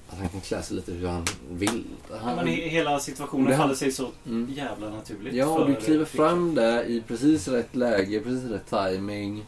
Att 0.10 0.18
han 0.18 0.30
kan 0.30 0.42
klä 0.42 0.62
sig 0.62 0.76
lite 0.76 0.92
hur 0.92 1.08
han 1.08 1.26
vill. 1.52 1.84
Ja, 2.10 2.16
Han, 2.22 2.36
men 2.36 2.48
he- 2.48 2.68
hela 2.70 3.00
situationen 3.00 3.46
Det 3.46 3.56
har- 3.56 3.64
faller 3.64 3.76
sig 3.76 3.92
så 3.92 4.08
mm. 4.26 4.54
jävla 4.54 4.90
naturligt. 4.90 5.34
Ja, 5.34 5.64
du 5.68 5.76
kliver 5.76 6.06
fram 6.06 6.56
där 6.56 6.84
i 6.84 7.02
precis 7.08 7.48
rätt 7.48 7.76
läge, 7.76 8.20
precis 8.20 8.50
rätt 8.50 8.70
timing 8.70 9.46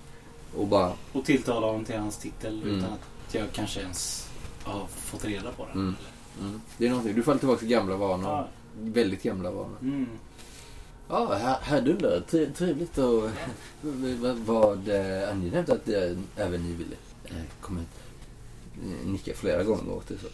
och 0.58 0.68
bara 0.68 0.94
Och 1.14 1.26
tilltalar 1.26 1.68
honom 1.68 1.86
till 1.86 1.98
hans 1.98 2.18
titel 2.18 2.62
Mm. 2.64 2.76
utan 2.78 2.90
att 2.94 3.34
jag 3.36 3.46
kanske 3.54 3.80
ens 3.82 4.30
har 4.64 4.88
fått 4.88 5.26
reda 5.26 5.52
på 5.52 5.66
den. 5.66 5.74
Mm. 5.82 5.96
Mm. 6.42 6.62
Det 6.78 6.86
är 6.86 6.90
någonting. 6.90 7.16
Du 7.16 7.24
faller 7.24 7.40
tillbaka 7.40 7.60
till 7.60 7.68
gamla 7.68 7.96
vanor. 7.96 8.30
Ja. 8.30 8.48
Väldigt 8.82 9.24
gamla 9.24 9.52
vanor. 9.52 9.78
Mm. 9.82 10.08
Ja, 11.10 11.34
här, 11.34 11.58
här 11.62 11.82
Dunder. 11.82 12.24
Tre- 12.30 12.50
Trevligt 12.58 12.98
och 12.98 13.30
vad, 14.22 14.36
vad 14.38 14.88
eh, 14.90 15.30
angenämt 15.32 15.70
att 15.70 15.90
eh, 15.90 16.18
även 16.36 16.64
ni 16.64 16.74
ville 16.74 16.96
eh, 17.26 17.32
komma 17.62 17.80
hit. 17.80 17.90
Eh, 18.84 19.08
Nicka 19.12 19.34
flera 19.34 19.64
gånger 19.64 19.92
åt 19.94 20.08
det. 20.08 20.18
Så. 20.18 20.28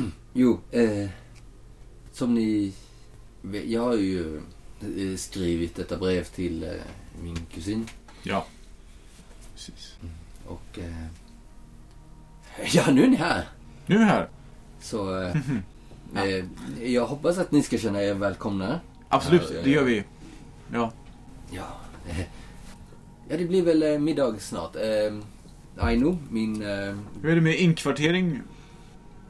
Jo, 0.32 0.60
eh, 0.70 1.08
som 2.12 2.34
ni 2.34 2.72
vet, 3.42 3.64
jag 3.64 3.82
har 3.82 3.94
ju 3.94 4.36
eh, 4.80 5.16
skrivit 5.16 5.76
detta 5.76 5.96
brev 5.96 6.24
till 6.24 6.62
eh, 6.62 6.70
min 7.22 7.36
kusin. 7.54 7.88
Ja. 8.22 8.46
Precis. 9.54 9.96
Och 10.46 10.78
eh, 10.78 11.06
ja, 12.74 12.90
nu 12.90 13.04
är 13.04 13.08
ni 13.08 13.16
här. 13.16 13.48
Nu 13.86 13.94
är 13.94 13.98
vi 13.98 14.04
här. 14.04 14.28
Så 14.80 15.20
eh, 15.20 15.36
eh, 16.24 16.44
jag 16.82 17.06
hoppas 17.06 17.38
att 17.38 17.52
ni 17.52 17.62
ska 17.62 17.78
känna 17.78 18.02
er 18.02 18.14
välkomna. 18.14 18.80
Absolut, 19.08 19.42
Ja, 19.50 19.56
ja, 19.56 19.62
det 19.62 19.70
ja. 19.70 19.76
gör 19.76 19.84
vi. 19.84 20.04
Ja. 20.72 20.92
Ja, 21.50 21.80
eh, 22.08 22.20
ja 23.28 23.36
det 23.36 23.44
blir 23.44 23.62
väl 23.62 23.82
eh, 23.82 23.98
middag 23.98 24.40
snart. 24.40 24.76
Eh, 25.76 25.84
Aino, 25.84 26.18
min... 26.30 26.62
Eh, 26.62 26.94
Hur 27.22 27.30
är 27.30 27.34
det 27.34 27.40
med 27.40 27.58
inkvartering? 27.60 28.40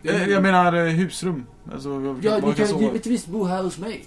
Jag, 0.02 0.28
jag 0.30 0.42
menar 0.42 0.72
eh, 0.87 0.92
husrum. 0.92 1.44
Alltså, 1.72 2.16
ja, 2.22 2.38
ni 2.38 2.54
kan 2.54 2.80
givetvis 2.80 3.26
bo 3.26 3.44
här 3.44 3.62
hos 3.62 3.78
mig. 3.78 4.04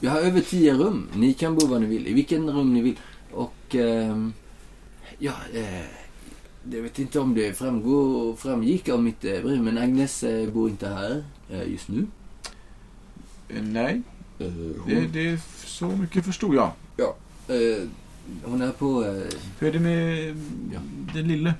Jag 0.00 0.10
har 0.10 0.20
över 0.20 0.40
tio 0.40 0.74
rum. 0.74 1.08
Ni 1.14 1.32
kan 1.34 1.54
bo 1.54 1.66
var 1.66 1.78
ni 1.78 1.86
vill, 1.86 2.06
i 2.06 2.12
vilken 2.12 2.50
rum 2.50 2.74
ni 2.74 2.80
vill. 2.82 2.98
Och... 3.32 3.74
ehm, 3.74 4.32
ja, 5.18 5.32
eh, 5.54 5.84
jag 6.72 6.82
vet 6.82 6.98
inte 6.98 7.20
om 7.20 7.34
det 7.34 7.58
framgår, 7.58 8.36
framgick 8.36 8.88
av 8.88 9.02
mitt 9.02 9.24
eh, 9.24 9.30
brev, 9.42 9.62
men 9.62 9.78
Agnes 9.78 10.22
eh, 10.22 10.50
bor 10.50 10.70
inte 10.70 10.88
här 10.88 11.24
eh, 11.50 11.68
just 11.70 11.88
nu. 11.88 12.06
Eh, 13.48 13.62
Nej, 13.62 14.02
Eh, 14.38 14.46
det, 14.86 15.06
det 15.12 15.26
är 15.28 15.40
så 15.66 15.86
mycket 15.86 16.24
förstod 16.24 16.54
jag. 16.54 16.70
eh, 17.48 17.82
hon 18.44 18.62
är 18.62 18.70
på... 18.70 19.04
Eh, 19.04 19.22
Hur 19.58 19.68
är 19.68 19.72
det 19.72 19.80
med 19.80 20.36
Ja. 20.74 20.80
den 21.14 21.28
lille? 21.28 21.54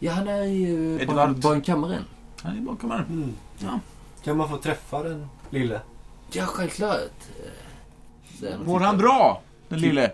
Ja, 0.00 0.12
han 0.12 0.28
är 0.28 0.42
i 0.42 0.62
eh, 0.96 1.02
Edvard. 1.02 1.16
barn- 1.16 1.40
barnkammaren. 1.40 2.04
Han 2.42 2.56
är 2.56 2.60
bakom 2.60 2.90
här. 2.90 3.04
Mm. 3.08 3.32
Ja. 3.58 3.80
Kan 4.24 4.36
man 4.36 4.48
få 4.48 4.56
träffa 4.56 5.02
den 5.02 5.26
lille? 5.50 5.80
Ja, 6.32 6.44
självklart. 6.46 7.10
Mår 8.64 8.80
han 8.80 8.98
bra, 8.98 9.42
den 9.68 9.80
lille? 9.80 10.12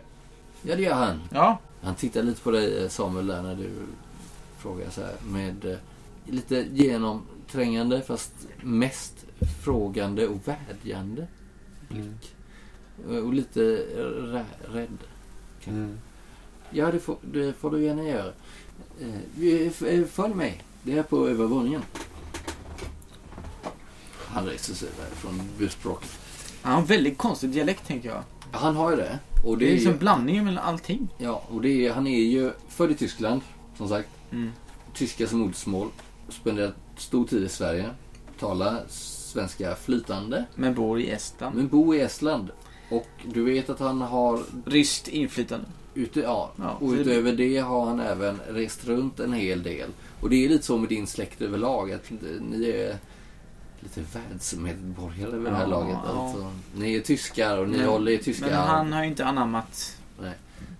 Ja, 0.62 0.76
det 0.76 0.82
gör 0.82 0.94
han. 0.94 1.20
Ja. 1.30 1.58
Han 1.82 1.94
tittar 1.94 2.22
lite 2.22 2.40
på 2.42 2.50
dig 2.50 2.82
eh, 2.82 2.88
Samuel 2.88 3.26
där 3.26 3.42
när 3.42 3.54
du 3.54 3.70
frågar 4.58 4.90
så 4.90 5.00
här 5.00 5.14
med 5.28 5.64
eh, 5.64 5.76
lite 6.24 6.66
genomträngande 6.72 8.02
fast 8.02 8.32
mest 8.62 9.24
frågande 9.64 10.28
och 10.28 10.38
vädjande 10.48 11.26
blick. 11.88 12.34
Eh, 13.10 13.16
Och 13.16 13.34
lite 13.34 13.60
rä- 13.96 14.44
rädd. 14.72 14.98
Mm. 15.64 15.98
Ja, 16.70 16.90
det 16.92 16.98
får, 16.98 17.16
det 17.22 17.52
får 17.52 17.70
du 17.70 17.82
gärna 17.84 18.02
göra. 18.02 18.32
Eh, 19.00 19.88
eh, 19.88 20.04
Följ 20.06 20.34
mig. 20.34 20.62
Det 20.82 20.98
är 20.98 21.02
på 21.02 21.28
övervåningen. 21.28 21.82
Han 24.28 24.46
reser 24.46 24.74
sig 24.74 24.88
från 25.14 25.40
busspråket. 25.58 26.10
Han 26.62 26.72
har 26.72 26.80
en 26.80 26.86
väldigt 26.86 27.18
konstig 27.18 27.50
dialekt 27.50 27.86
tänker 27.86 28.08
jag. 28.08 28.22
Han 28.52 28.76
har 28.76 28.90
ju 28.90 28.96
det. 28.96 29.18
Och 29.44 29.58
Det 29.58 29.64
det 29.64 29.68
är 29.68 29.70
är 29.70 29.74
liksom 29.74 29.92
ju, 29.92 29.98
blandningen 29.98 30.44
mellan 30.44 30.64
allting. 30.64 31.08
ja, 31.18 31.42
och 31.50 31.60
det 31.62 31.86
är, 31.86 31.92
han 31.92 32.06
är 32.06 32.20
ju 32.24 32.52
född 32.68 32.90
i 32.90 32.94
Tyskland, 32.94 33.40
som 33.76 33.88
sagt. 33.88 34.08
Mm. 34.32 34.50
tyska 34.94 35.26
som 35.26 35.38
modersmål. 35.38 35.88
Spenderat 36.28 36.74
stor 36.96 37.26
tid 37.26 37.42
i 37.44 37.48
Sverige. 37.48 37.90
talar 38.40 38.82
svenska 38.88 39.76
flytande. 39.76 40.44
Men 40.54 40.74
bor 40.74 41.00
i 41.00 41.10
Estland. 41.10 41.56
Men 41.56 41.68
bor 41.68 41.96
i 41.96 42.00
Estland. 42.00 42.50
Och 42.90 43.06
du 43.24 43.44
vet 43.44 43.70
att 43.70 43.78
han 43.80 44.00
har, 44.00 44.42
Ryskt 44.66 45.08
inflytande. 45.08 45.66
Ute, 45.96 46.20
ja, 46.20 46.52
Ja, 46.58 46.70
och 46.80 46.90
utöver 46.92 47.32
det 47.32 47.58
har 47.58 47.86
han 47.86 48.00
även 48.00 48.40
rest 48.48 48.84
runt 48.86 49.20
en 49.20 49.32
hel 49.32 49.62
del. 49.62 49.90
Och 50.20 50.30
det 50.30 50.44
är 50.44 50.48
lite 50.48 50.64
så 50.64 50.78
med 50.78 50.88
din 50.88 51.06
släkt 51.06 51.42
överlag. 51.42 51.92
Att 51.92 52.10
ni 52.50 52.68
är 52.70 52.96
lite 53.80 54.00
världsmedborgare 54.12 55.30
vid 55.36 55.44
det 55.52 55.56
här 55.56 55.62
Ja, 55.62 55.66
laget. 55.68 55.96
ja. 56.04 56.10
Alltså, 56.10 56.52
ni 56.76 56.94
är 56.94 57.00
tyskar 57.00 57.58
och 57.58 57.68
ni 57.68 57.76
Men- 57.78 57.86
håller 57.88 58.12
i 58.12 58.18
tyska. 58.18 58.46
Men 58.46 58.54
han 58.54 58.92
har 58.92 59.02
ju 59.02 59.08
inte 59.08 59.24
anammat... 59.24 59.96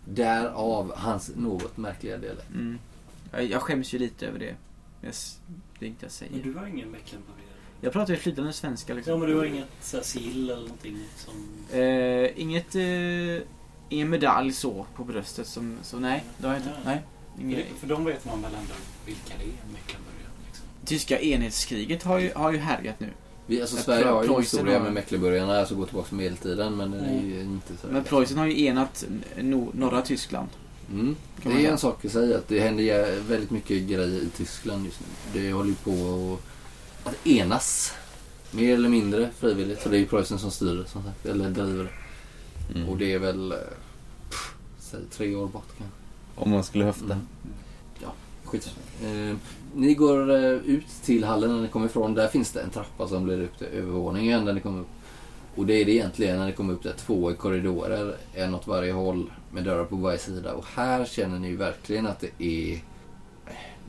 Därav 0.08 0.92
hans 0.96 1.30
något 1.36 1.76
märkliga 1.76 2.16
dialekt. 2.16 2.50
Mm. 2.54 2.78
Jag, 3.32 3.44
jag 3.44 3.62
skäms 3.62 3.92
ju 3.94 3.98
lite 3.98 4.26
över 4.26 4.38
det. 4.38 4.54
Jag, 5.00 5.12
det 5.78 5.84
är 5.86 5.88
inte 5.88 6.04
jag 6.04 6.12
säger. 6.12 6.32
Men 6.32 6.42
du 6.52 6.58
har 6.58 6.66
ingen 6.66 6.90
Mecklenburgare? 6.90 7.40
Jag 7.80 7.92
pratar 7.92 8.12
ju 8.14 8.18
flytande 8.18 8.52
svenska 8.52 8.94
liksom. 8.94 9.12
Ja 9.12 9.18
men 9.18 9.28
du 9.30 9.36
har 9.36 9.44
inget 9.44 9.68
sill 10.02 10.50
eller 10.50 10.62
någonting 10.62 10.98
som... 11.16 11.34
Eh, 11.80 12.40
inget... 12.40 12.74
Eh, 12.74 13.46
ingen 13.88 14.10
medalj 14.10 14.52
så 14.52 14.86
på 14.96 15.04
bröstet 15.04 15.46
som... 15.46 15.76
Så 15.82 15.98
nej, 15.98 16.24
det 16.38 16.46
har 16.46 16.54
jag 16.54 16.60
inte. 16.60 16.72
Ja. 16.84 16.90
Nej. 16.90 17.02
För, 17.36 17.56
det, 17.56 17.64
för 17.80 17.86
de 17.86 18.04
vet 18.04 18.24
man 18.24 18.42
väl 18.42 18.54
ändå 18.54 18.74
vilka 19.06 19.34
det 19.38 19.44
är, 19.44 19.72
Mecklenburgare. 19.72 20.30
Liksom. 20.46 20.66
tyska 20.84 21.20
enhetskriget 21.20 22.02
har 22.02 22.18
ju, 22.18 22.30
har 22.34 22.52
ju 22.52 22.58
härjat 22.58 23.00
nu. 23.00 23.08
Vi, 23.46 23.60
alltså 23.60 23.76
Sverige 23.76 24.06
har 24.06 24.24
ju 24.24 24.40
historia 24.40 24.78
har- 24.78 24.84
med 24.84 24.92
Mecklenburgarna, 24.92 25.58
alltså 25.58 25.74
går 25.74 25.86
tillbaka 25.86 26.08
till 26.08 26.16
medeltiden, 26.16 26.76
men 26.76 26.90
den 26.90 27.04
är 27.04 27.22
ju 27.22 27.40
inte 27.40 27.72
så... 27.82 27.86
Men 27.90 28.04
Preussen 28.04 28.38
har 28.38 28.46
ju 28.46 28.64
enat 28.64 29.04
no, 29.36 29.70
norra 29.74 30.02
Tyskland. 30.02 30.48
Mm. 30.90 31.16
Det 31.42 31.66
är 31.66 31.70
en 31.70 31.78
sak 31.78 32.04
att 32.04 32.12
säga 32.12 32.36
att 32.36 32.48
det 32.48 32.60
händer 32.60 33.20
väldigt 33.20 33.50
mycket 33.50 33.82
grejer 33.82 34.22
i 34.22 34.28
Tyskland 34.36 34.84
just 34.84 35.00
nu. 35.00 35.40
Det 35.40 35.52
håller 35.52 35.68
ju 35.70 35.74
på 35.74 36.38
att, 37.04 37.08
att 37.08 37.26
enas. 37.26 37.92
Mer 38.50 38.74
eller 38.74 38.88
mindre 38.88 39.30
frivilligt. 39.38 39.82
För 39.82 39.90
det 39.90 39.96
är 39.96 39.98
ju 39.98 40.06
Preussen 40.06 40.38
som 40.38 40.50
styr 40.50 40.74
det, 40.74 40.86
som 40.86 41.02
sagt. 41.04 41.26
Eller 41.26 41.50
driver 41.50 41.84
det. 41.84 41.90
Mm. 42.74 42.88
Och 42.88 42.96
det 42.96 43.12
är 43.12 43.18
väl... 43.18 43.52
eh, 43.52 43.58
pff, 44.30 44.54
Säg 44.78 45.00
tre 45.10 45.34
år 45.34 45.46
bort 45.48 45.68
kanske. 45.78 45.96
Om 46.34 46.50
man 46.50 46.64
skulle 46.64 46.84
höfta. 46.84 47.04
Mm. 47.04 47.26
Ja, 48.02 48.12
skit. 48.44 48.70
Eh, 49.02 49.36
ni 49.74 49.94
går 49.94 50.30
eh, 50.30 50.50
ut 50.50 50.86
till 51.04 51.24
hallen 51.24 51.54
när 51.54 51.62
ni 51.62 51.68
kommer 51.68 51.86
ifrån. 51.86 52.14
Där 52.14 52.28
finns 52.28 52.52
det 52.52 52.60
en 52.60 52.70
trappa 52.70 53.08
som 53.08 53.26
leder 53.26 53.44
upp 53.44 53.58
till 53.58 53.66
övervåningen 53.66 54.44
när 54.44 54.52
ni 54.52 54.60
kommer 54.60 54.80
upp. 54.80 54.86
Och 55.54 55.66
det 55.66 55.74
är 55.80 55.84
det 55.84 55.92
egentligen 55.92 56.38
när 56.38 56.46
ni 56.46 56.52
kommer 56.52 56.74
upp 56.74 56.82
där. 56.82 56.94
Två 56.98 57.34
korridorer, 57.34 58.16
en 58.34 58.54
åt 58.54 58.66
varje 58.66 58.92
håll 58.92 59.30
med 59.52 59.64
dörrar 59.64 59.84
på 59.84 59.96
varje 59.96 60.18
sida. 60.18 60.52
Och 60.54 60.64
här 60.74 61.04
känner 61.04 61.38
ni 61.38 61.56
verkligen 61.56 62.06
att 62.06 62.20
det 62.20 62.42
är... 62.44 62.80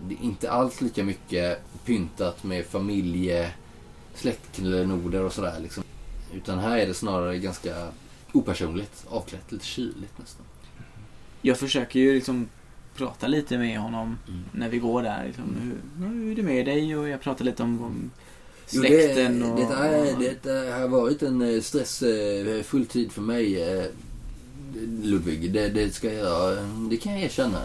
Det 0.08 0.14
är 0.14 0.24
inte 0.24 0.52
alls 0.52 0.82
lika 0.82 1.04
mycket 1.04 1.60
pyntat 1.86 2.44
med 2.44 2.66
familje, 2.66 3.52
släktklenoder 4.16 5.24
och 5.24 5.34
sådär 5.34 5.60
liksom. 5.62 5.84
Utan 6.34 6.60
här 6.60 6.78
är 6.78 6.88
det 6.88 6.94
snarare 6.94 7.38
ganska 7.38 7.88
opersonligt, 8.34 9.06
avklätt, 9.10 9.52
lite 9.52 9.66
kyligt 9.66 10.18
nästan. 10.20 10.46
Jag 11.42 11.58
försöker 11.58 12.00
ju 12.00 12.14
liksom 12.16 12.48
prata 12.96 13.28
lite 13.28 13.58
med 13.58 13.80
honom 13.80 14.18
Mm. 14.28 14.42
när 14.52 14.70
vi 14.70 14.78
går 14.80 15.04
där. 15.04 15.26
Liksom, 15.28 15.56
hur, 15.62 16.08
hur 16.08 16.32
är 16.32 16.36
det 16.36 16.44
med 16.44 16.66
dig? 16.66 16.98
Och 16.98 17.10
jag 17.10 17.22
pratar 17.22 17.46
lite 17.46 17.64
om, 17.64 17.84
om 17.84 18.12
Jo, 18.72 18.82
släkten. 18.82 19.40
det, 19.40 19.46
och, 19.46 19.60
det, 20.44 20.72
har 20.72 20.88
varit 20.88 21.22
en 21.24 21.42
eh, 21.42 21.62
stressfull 21.62 22.86
tid 22.86 23.12
för 23.12 23.22
mig, 23.22 23.62
eh, 23.78 23.86
Ludvig. 25.04 25.54
Det, 25.54 25.70
det 25.70 25.94
ska 25.94 26.14
jag, 26.14 26.58
det 26.90 26.98
kan 26.98 27.14
jag 27.14 27.22
erkänna. 27.22 27.62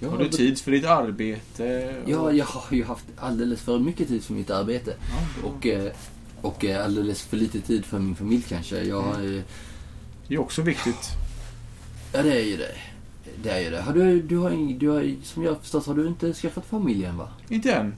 Jag 0.00 0.10
Har 0.10 0.18
du 0.18 0.28
tid 0.28 0.58
för 0.58 0.70
ditt 0.70 0.84
arbete? 0.84 1.94
Ja, 2.06 2.32
jag 2.32 2.44
har 2.44 2.76
ju 2.76 2.84
haft 2.84 3.04
alldeles 3.16 3.60
för 3.60 3.78
mycket 3.78 4.08
tid 4.08 4.22
för 4.22 4.34
mitt 4.34 4.50
arbete. 4.50 4.94
Ja, 5.10 5.48
Och, 5.48 5.66
eh, 5.66 5.92
och 6.40 6.64
eh, 6.64 6.84
alldeles 6.84 7.22
för 7.22 7.36
lite 7.36 7.60
tid 7.60 7.84
för 7.84 7.98
min 7.98 8.14
familj 8.16 8.44
kanske. 8.48 8.82
Jag, 8.82 9.34
eh, 9.36 9.42
Det 10.28 10.34
är 10.34 10.38
också 10.40 10.62
viktigt. 10.62 11.08
ja, 12.12 12.22
det 12.22 12.32
är 12.40 12.44
ju 12.44 12.56
det. 12.56 12.74
Det 13.42 13.50
är 13.50 13.60
ju 13.60 13.70
det. 13.70 13.80
Har 13.82 13.92
du, 13.92 14.22
du 14.22 14.36
har, 14.38 14.50
ing- 14.50 14.78
du 14.78 14.88
har, 14.88 15.14
som 15.22 15.42
jag 15.42 15.50
har 15.52 15.58
förstått 15.58 15.86
har 15.86 15.94
du 15.94 16.06
inte 16.06 16.32
skaffat 16.32 16.66
familj 16.66 17.04
än 17.04 17.16
va? 17.16 17.28
Inte 17.48 17.72
än. 17.72 17.94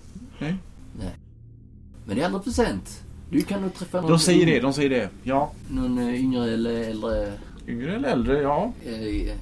Men 2.07 2.17
det 2.17 2.23
är 2.23 2.27
aldrig 2.27 2.45
för 2.45 2.51
sent. 2.51 3.03
Du 3.31 3.43
kan 3.43 3.63
nog 3.63 3.75
träffa 3.75 4.01
någon, 4.01 4.11
De 4.11 4.19
säger 4.19 4.47
det, 4.47 4.61
de 4.61 4.73
säger 4.73 4.91
det. 4.91 5.09
Ja. 5.23 5.53
någon 5.71 5.99
eh, 5.99 6.21
yngre 6.21 6.51
eller 6.53 6.81
äldre 6.91 7.33
Yngre 7.69 7.97
eller 7.97 8.09
äldre, 8.09 8.41
ja. 8.43 8.73
eh, 8.87 9.33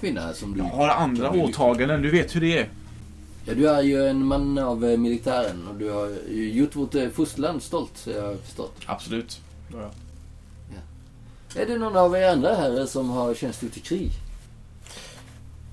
kvinna 0.00 0.32
som 0.32 0.52
du... 0.52 0.58
Jag 0.58 0.64
har 0.64 0.88
andra 0.88 1.30
åtaganden, 1.30 2.02
du 2.02 2.10
vet 2.10 2.36
hur 2.36 2.40
det 2.40 2.58
är. 2.58 2.68
Ja, 3.44 3.54
du 3.54 3.68
är 3.68 3.82
ju 3.82 4.06
en 4.08 4.26
man 4.26 4.58
av 4.58 4.84
eh, 4.84 4.98
militären 4.98 5.68
och 5.68 5.74
du 5.76 5.90
har 5.90 6.10
gjort 6.32 6.76
vårt 6.76 6.94
fosterland 7.14 7.62
stolt, 7.62 8.06
jag 8.14 8.22
har 8.22 8.36
förstått. 8.36 8.76
Absolut. 8.86 9.40
Ja. 9.72 9.90
Är 11.56 11.66
det 11.66 11.78
någon 11.78 11.96
av 11.96 12.16
er 12.16 12.28
andra 12.28 12.54
här 12.54 12.86
som 12.86 13.10
har 13.10 13.34
tjänstgjort 13.34 13.76
i 13.76 13.80
krig? 13.80 14.10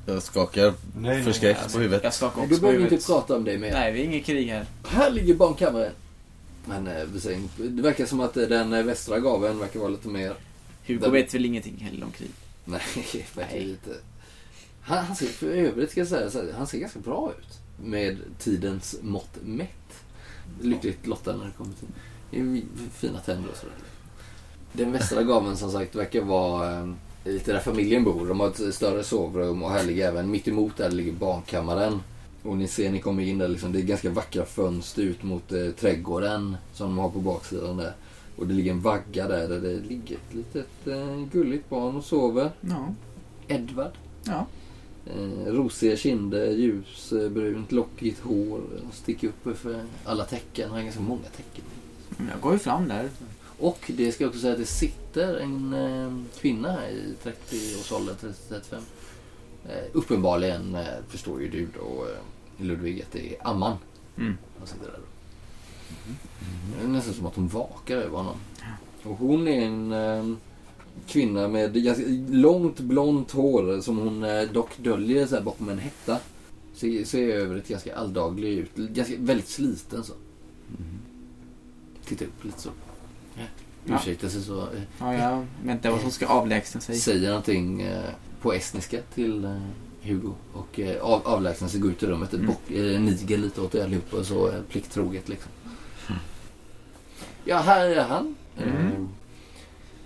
Jag 0.06 0.24
skakar 0.24 0.64
Nej, 0.64 0.74
nej, 1.16 1.24
förskräckt 1.24 1.60
Alltså, 1.64 1.78
på 1.78 1.82
huvudet. 1.82 2.04
Jag 2.04 2.14
skakar 2.14 2.42
Du 2.42 2.44
också 2.48 2.56
på 2.56 2.62
behöver 2.68 2.94
inte 2.94 3.06
prata 3.06 3.36
om 3.36 3.44
det 3.44 3.58
mer. 3.58 3.72
Nej, 3.72 3.92
vi 3.92 4.00
är 4.02 4.04
inget 4.06 4.26
krig 4.26 4.48
här. 4.50 4.66
Här 4.88 5.12
ligger 5.12 5.34
barnkammaren. 5.34 5.92
Men 6.66 6.88
eh, 6.88 7.02
inte- 7.34 7.64
det 7.64 7.82
verkar 7.82 8.06
som 8.06 8.20
att 8.20 8.38
eh, 8.38 8.44
den 8.48 8.74
eh, 8.74 8.84
västra 8.84 9.20
gaveln 9.20 9.60
verkar 9.60 9.80
vara 9.80 9.90
lite 9.90 10.08
mer... 10.08 10.34
Hugo 10.86 11.00
Den- 11.00 11.12
vet 11.12 11.34
väl 11.34 11.46
ingenting 11.46 11.78
heller 11.78 12.06
om 12.06 12.12
krig. 12.12 12.30
Nej, 12.66 12.82
verkar 13.36 13.60
lite... 13.60 13.92
Han, 14.82 15.06
han 15.06 15.16
ser 15.16 15.26
för 15.26 15.48
övrigt 15.48 15.92
ska 15.92 16.00
jag 16.00 16.08
säga, 16.08 16.30
så 16.30 16.38
här, 16.38 16.54
han 16.58 16.68
ser 16.68 16.80
ganska 16.80 17.00
bra 17.00 17.32
ut. 17.40 17.60
Med 17.86 18.18
tidens 18.40 18.96
mått 19.02 19.38
mätt. 19.46 19.70
Lyckligt 20.62 21.08
lottad 21.08 21.36
när 21.36 21.46
det 21.46 21.52
kommer 21.58 21.74
till... 21.74 21.88
Det 22.32 22.40
är 22.40 22.44
ju 22.44 22.62
fina 22.94 23.20
tänder 23.20 23.50
och 23.50 23.58
sådär. 23.58 23.76
Den 24.74 24.92
västra 24.92 25.24
gaveln 25.24 25.58
som 25.58 25.72
sagt 25.72 25.96
verkar 25.96 26.22
vara 26.22 26.80
eh, 26.80 26.88
lite 27.24 27.54
där 27.54 27.60
familjen 27.60 28.04
bor. 28.04 28.28
De 28.28 28.40
har 28.40 28.48
ett 28.48 28.76
större 28.76 29.04
sovrum 29.04 29.64
och 29.64 29.72
här 29.72 29.84
ligger 29.84 30.08
även 30.08 30.32
mitt 30.32 30.48
emot 30.48 30.78
där 30.78 30.92
ligger 30.92 31.12
barnkammaren. 31.12 32.02
Och 32.44 32.58
ni 32.58 32.68
ser, 32.68 32.92
ni 32.92 33.00
kommer 33.00 33.24
in 33.24 33.38
där 33.38 33.48
liksom, 33.48 33.72
det 33.72 33.80
är 33.80 33.84
ganska 33.84 34.10
vackra 34.10 34.46
fönster 34.46 35.02
ut 35.02 35.24
mot 35.24 35.52
eh, 35.52 35.70
trädgården 35.80 36.58
som 36.74 36.88
de 36.88 36.98
har 36.98 37.10
på 37.10 37.20
baksidan 37.20 37.78
där. 37.78 37.94
Och 38.36 38.48
det 38.48 38.54
ligger 38.54 38.72
en 38.72 38.82
vagga 38.82 39.28
där, 39.28 39.48
där 39.48 39.60
det 39.60 39.80
ligger 39.80 40.16
ett 40.16 40.34
litet 40.34 40.88
eh, 40.88 41.26
gulligt 41.32 41.70
barn 41.70 41.96
och 41.96 42.04
sover. 42.04 42.52
Ja. 42.62 42.94
Edvard. 43.48 43.92
Ja. 44.24 44.46
Eh, 45.06 45.52
rosiga 45.52 45.98
kinder, 45.98 46.52
ljusbrunt, 46.52 47.72
lockigt 47.72 48.20
hår. 48.20 48.62
Sticker 48.94 49.28
upp 49.28 49.58
för 49.58 49.84
alla 50.06 50.26
tecken. 50.26 50.70
Han 50.70 50.78
har 50.78 50.84
ganska 50.84 51.02
många 51.02 51.28
tecken. 51.38 51.64
Jag 52.32 52.42
går 52.42 52.54
ju 52.54 52.60
fram 52.60 52.88
där. 52.88 53.10
Och 53.60 53.92
det 53.98 54.12
ska 54.12 54.24
jag 54.24 54.30
också 54.30 54.42
säga 54.42 54.54
att 54.54 54.60
det 54.60 54.66
sitter 54.66 55.40
en 55.40 55.74
eh, 55.74 56.40
kvinna 56.40 56.72
här 56.72 56.90
i 56.90 57.14
30-årsåldern, 57.24 58.16
30-35. 58.50 58.80
Eh, 59.66 59.84
uppenbarligen 59.94 60.76
eh, 60.76 60.88
förstår 61.08 61.42
ju 61.42 61.50
du 61.50 61.68
då 61.80 62.06
eh, 62.06 62.66
Ludvig 62.66 63.02
att 63.02 63.12
det 63.12 63.36
är 63.36 63.48
Amman. 63.48 63.78
Mm. 64.18 64.38
Han 64.58 64.68
sitter 64.68 64.86
där. 64.86 65.00
Det 66.78 66.86
är 66.86 66.88
nästan 66.88 67.14
som 67.14 67.26
att 67.26 67.36
hon 67.36 67.48
vakar 67.48 67.98
över 67.98 68.18
honom. 68.18 68.36
Och 69.04 69.18
hon 69.18 69.48
är 69.48 69.66
en 69.66 70.38
kvinna 71.08 71.48
med 71.48 71.84
ganska 71.84 72.04
långt 72.30 72.80
blont 72.80 73.32
hår 73.32 73.82
som 73.82 73.98
hon 73.98 74.26
dock 74.54 74.78
döljer 74.78 75.28
så 75.28 75.36
här 75.36 75.44
bakom 75.44 75.70
en 75.70 75.80
hetta. 75.80 76.18
Ser, 76.74 77.04
ser 77.04 77.28
övrigt 77.28 77.68
ganska 77.68 77.96
alldaglig 77.96 78.58
ut. 78.58 78.76
Ganska, 78.76 79.16
väldigt 79.20 79.48
sliten 79.48 80.04
så. 80.04 80.14
Titta 82.06 82.26
upp 82.26 82.44
lite 82.44 82.62
så. 82.62 82.70
Ja. 83.36 83.96
Ursäkta 83.96 84.30
sig 84.30 84.42
så. 84.42 84.68
Ja, 85.00 85.14
jag 85.14 85.46
väntar 85.64 85.92
vad 85.92 86.02
som 86.02 86.12
ska 86.12 86.28
avlägsna 86.28 86.82
sig. 86.82 86.96
säger 86.96 87.28
någonting 87.30 87.82
eh, 87.82 88.04
på 88.42 88.54
estniska 88.54 88.98
till 89.14 89.46
eh, 89.46 89.62
Hugo. 90.02 90.34
Och 90.54 90.80
eh, 90.80 91.02
av, 91.02 91.28
avlägsnar 91.28 91.68
sig, 91.68 91.80
går 91.80 91.92
ut 91.92 92.04
i 92.04 92.06
rummet. 92.06 92.34
Mm. 92.34 92.46
Bock, 92.46 92.72
eh, 92.72 93.02
niger 93.02 93.38
lite 93.38 93.62
åt 93.62 93.76
er 93.76 93.84
allihopa 93.84 94.18
och 94.18 94.26
så 94.26 94.54
plikttroget 94.70 95.30
liksom. 95.30 95.52
Ja, 97.46 97.58
här 97.58 97.86
är 97.90 98.04
han. 98.04 98.36
Mm. 98.58 99.10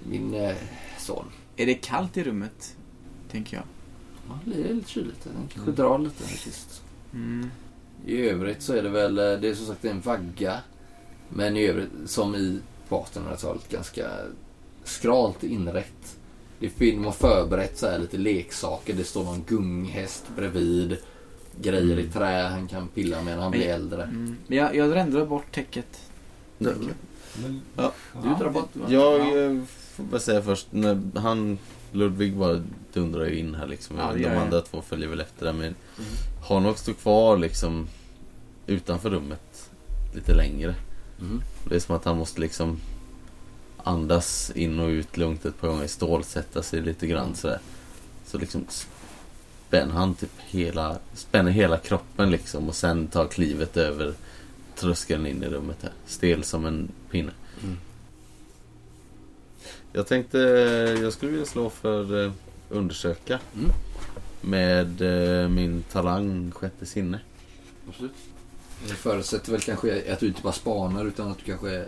min 0.04 0.34
eh, 0.34 0.56
son. 0.98 1.26
Är 1.56 1.66
det 1.66 1.74
kallt 1.74 2.18
i 2.18 2.24
rummet? 2.24 2.76
Tänker 3.32 3.58
jag. 3.58 3.66
Ja, 4.28 4.40
det 4.46 4.70
är 4.70 4.74
lite 4.74 4.90
kyligt. 4.90 5.28
Han 5.36 5.48
kanske 5.54 5.72
drar 5.72 6.00
lite. 6.00 6.24
Mm. 7.14 7.50
I 8.06 8.30
övrigt 8.30 8.62
så 8.62 8.74
är 8.74 8.84
det 8.84 8.90
väl, 8.90 9.16
det 9.16 9.50
är 9.50 9.56
som 9.56 9.66
sagt 9.66 9.86
en 9.86 10.02
vagga. 10.02 10.60
Men 11.30 11.58
i 11.58 11.66
övrigt, 11.66 11.90
som 12.06 12.36
i 12.36 12.60
på 12.90 13.06
1800-talet, 13.14 13.70
ganska 13.70 14.10
skralt 14.84 15.44
inrätt. 15.44 16.18
Det 16.60 16.70
finns, 16.70 16.94
de 16.94 17.06
har 17.06 17.12
förberett 17.12 17.78
så 17.78 17.88
här 17.88 18.00
lite 18.00 18.18
leksaker. 18.18 18.94
Det 18.94 19.04
står 19.04 19.24
någon 19.24 19.44
gunghäst 19.48 20.24
bredvid. 20.36 20.98
Grejer 21.62 22.00
i 22.00 22.08
trä 22.08 22.48
han 22.48 22.68
kan 22.68 22.88
pilla 22.88 23.22
med 23.22 23.36
när 23.36 23.44
han 23.44 23.52
blir 23.52 23.68
äldre. 23.68 24.04
Mm. 24.04 24.38
Men 24.48 24.58
jag, 24.58 24.76
jag 24.76 24.96
rändrar 24.96 25.26
bort 25.26 25.52
täcket. 25.52 26.02
Men, 26.58 26.92
Du 28.24 28.36
drar 28.40 28.50
bort 28.50 28.76
va? 28.76 28.86
Jag 28.90 29.46
eh, 29.46 29.62
får 29.66 30.04
bara 30.04 30.20
säga 30.20 30.42
först, 30.42 30.68
när 30.70 31.20
han, 31.20 31.58
Ludvig 31.92 32.36
bara 32.36 32.64
dundrar 32.94 33.26
ju 33.26 33.40
in 33.40 33.56
här 33.56 33.68
liksom. 33.68 33.98
Ja, 33.98 34.14
De 34.14 34.38
andra 34.38 34.62
två 34.62 34.82
följer 34.82 35.10
väl 35.10 35.20
efter 35.20 35.46
där. 35.46 35.54
Men 35.54 35.76
Hanok 36.48 36.78
står 36.78 36.94
kvar 36.94 37.38
liksom 37.38 37.88
utanför 38.68 39.10
rummet 39.10 39.70
lite 40.16 40.34
längre. 40.34 40.76
Mm. 41.22 41.42
Det 41.70 41.76
är 41.76 41.80
som 41.80 41.96
att 41.96 42.06
han 42.06 42.18
måste 42.18 42.42
liksom 42.42 42.80
andas 43.78 44.52
in 44.56 44.80
och 44.80 44.88
ut 44.88 45.18
lugnt 45.18 45.46
ett 45.46 45.62
par 45.62 45.68
gånger, 45.68 45.88
stålsätta 45.88 46.64
sig 46.64 46.82
lite 46.82 47.08
grann 47.08 47.36
sådär. 47.36 47.60
Så 48.26 48.38
liksom 48.38 48.66
spänner 49.68 49.94
han 49.94 50.16
typ 50.16 50.32
hela, 50.40 50.98
spänner 51.14 51.52
hela 51.52 51.78
kroppen 51.78 52.32
liksom 52.32 52.68
och 52.70 52.76
sen 52.76 53.08
tar 53.08 53.28
klivet 53.28 53.78
över 53.78 54.14
tröskeln 54.76 55.28
in 55.28 55.44
i 55.44 55.48
rummet 55.48 55.78
här. 55.82 55.92
Stel 56.06 56.44
som 56.44 56.66
en 56.66 56.92
pinne. 57.12 57.32
Mm. 57.64 57.78
Jag 59.94 60.08
tänkte, 60.08 60.38
jag 61.02 61.14
skulle 61.14 61.32
vilja 61.32 61.46
slå 61.46 61.70
för 61.70 62.26
eh, 62.26 62.32
undersöka. 62.70 63.40
Mm. 63.56 63.72
Med 64.42 65.02
eh, 65.02 65.50
min 65.50 65.84
talang 65.92 66.52
sjätte 66.52 66.86
sinne. 66.86 67.20
Absolut. 67.88 68.12
Det 68.88 68.94
förutsätter 68.94 69.52
väl 69.52 69.62
kanske 69.62 70.14
att 70.14 70.20
du 70.20 70.28
inte 70.28 70.42
bara 70.42 70.54
spanar 70.54 71.06
utan 71.06 71.32
att 71.32 71.38
du 71.38 71.44
kanske 71.44 71.76
eh, 71.76 71.84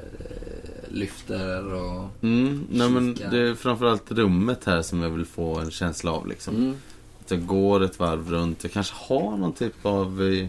lyfter 0.90 1.74
och... 1.74 2.10
Mm, 2.22 2.68
nej 2.72 2.90
men 2.90 3.14
det 3.14 3.38
är 3.38 3.56
framförallt 3.56 4.12
rummet 4.12 4.66
här 4.66 4.82
som 4.82 5.02
jag 5.02 5.10
vill 5.10 5.26
få 5.26 5.60
en 5.60 5.72
känsla 5.72 6.12
av 6.12 6.28
liksom. 6.28 6.56
Mm. 6.56 6.76
Att 7.20 7.32
jag 7.32 7.46
går 7.46 7.84
ett 7.84 8.00
varv 8.00 8.30
runt. 8.30 8.64
Jag 8.64 8.72
kanske 8.72 8.96
har 8.98 9.38
någon 9.38 9.54
typ 9.54 9.86
av 9.86 10.24
eh, 10.24 10.48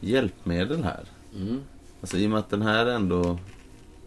hjälpmedel 0.00 0.84
här. 0.84 1.04
Mm. 1.36 1.60
Alltså 2.00 2.16
i 2.16 2.26
och 2.26 2.30
med 2.30 2.38
att 2.38 2.50
den 2.50 2.62
här 2.62 2.86
ändå 2.86 3.38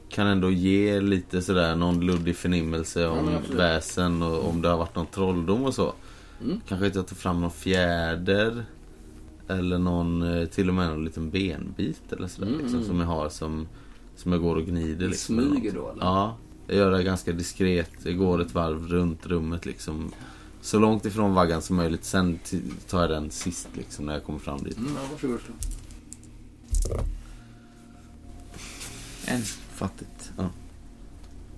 kan 0.09 0.27
ändå 0.27 0.51
ge 0.51 1.01
lite 1.01 1.41
sådär 1.41 1.75
någon 1.75 2.05
luddig 2.05 2.36
förnimmelse 2.36 3.01
Ja, 3.01 3.09
om 3.09 3.36
absolut. 3.36 3.59
väsen 3.59 4.21
och 4.21 4.49
om 4.49 4.61
det 4.61 4.69
har 4.69 4.77
varit 4.77 4.95
någon 4.95 5.05
trolldom 5.05 5.63
och 5.63 5.75
så. 5.75 5.93
Mm. 6.43 6.61
Kanske 6.67 6.88
att 6.88 6.95
jag 6.95 7.07
tar 7.07 7.15
fram 7.15 7.41
någon 7.41 7.51
fjäder. 7.51 8.65
Eller 9.48 9.78
någon, 9.78 10.22
eh, 10.22 10.46
till 10.48 10.70
och 10.70 10.76
med 10.76 10.89
någon 10.89 11.06
liten 11.06 11.30
benbit 11.30 12.02
eller 12.14 12.28
sådär 12.28 12.48
Mm. 12.48 12.60
liksom, 12.62 12.84
som 12.84 13.00
jag 13.00 13.08
har 13.08 13.30
som, 13.30 13.68
som 14.16 14.32
jag 14.32 14.41
går 14.41 14.56
och 14.56 14.66
gnider 14.66 15.08
liksom. 15.08 15.36
smyger 15.36 15.72
då 15.72 15.91
eller? 15.91 16.04
Ja, 16.04 16.38
jag 16.68 16.78
gör 16.78 16.91
det 16.91 17.04
ganska 17.04 17.32
diskret. 17.34 17.91
Jag 18.04 18.18
går 18.18 18.41
ett 18.41 18.54
varv 18.54 18.88
runt 18.88 19.26
rummet 19.26 19.66
liksom. 19.66 20.12
Så 20.62 20.80
långt 20.80 21.06
ifrån 21.06 21.34
vaggan 21.34 21.62
som 21.62 21.76
möjligt. 21.76 22.04
Sen 22.06 22.39
tar 22.89 23.02
jag 23.02 23.10
den 23.10 23.32
sist 23.32 23.68
liksom 23.74 24.06
när 24.06 24.14
jag 24.14 24.24
kommer 24.24 24.39
fram 24.39 24.64
dit. 24.64 24.78
Mm, 24.78 24.91
ja, 24.96 25.02
varsågod. 25.12 25.39
En. 29.26 29.41
Fattigt. 29.74 30.32
Ja. 30.38 30.50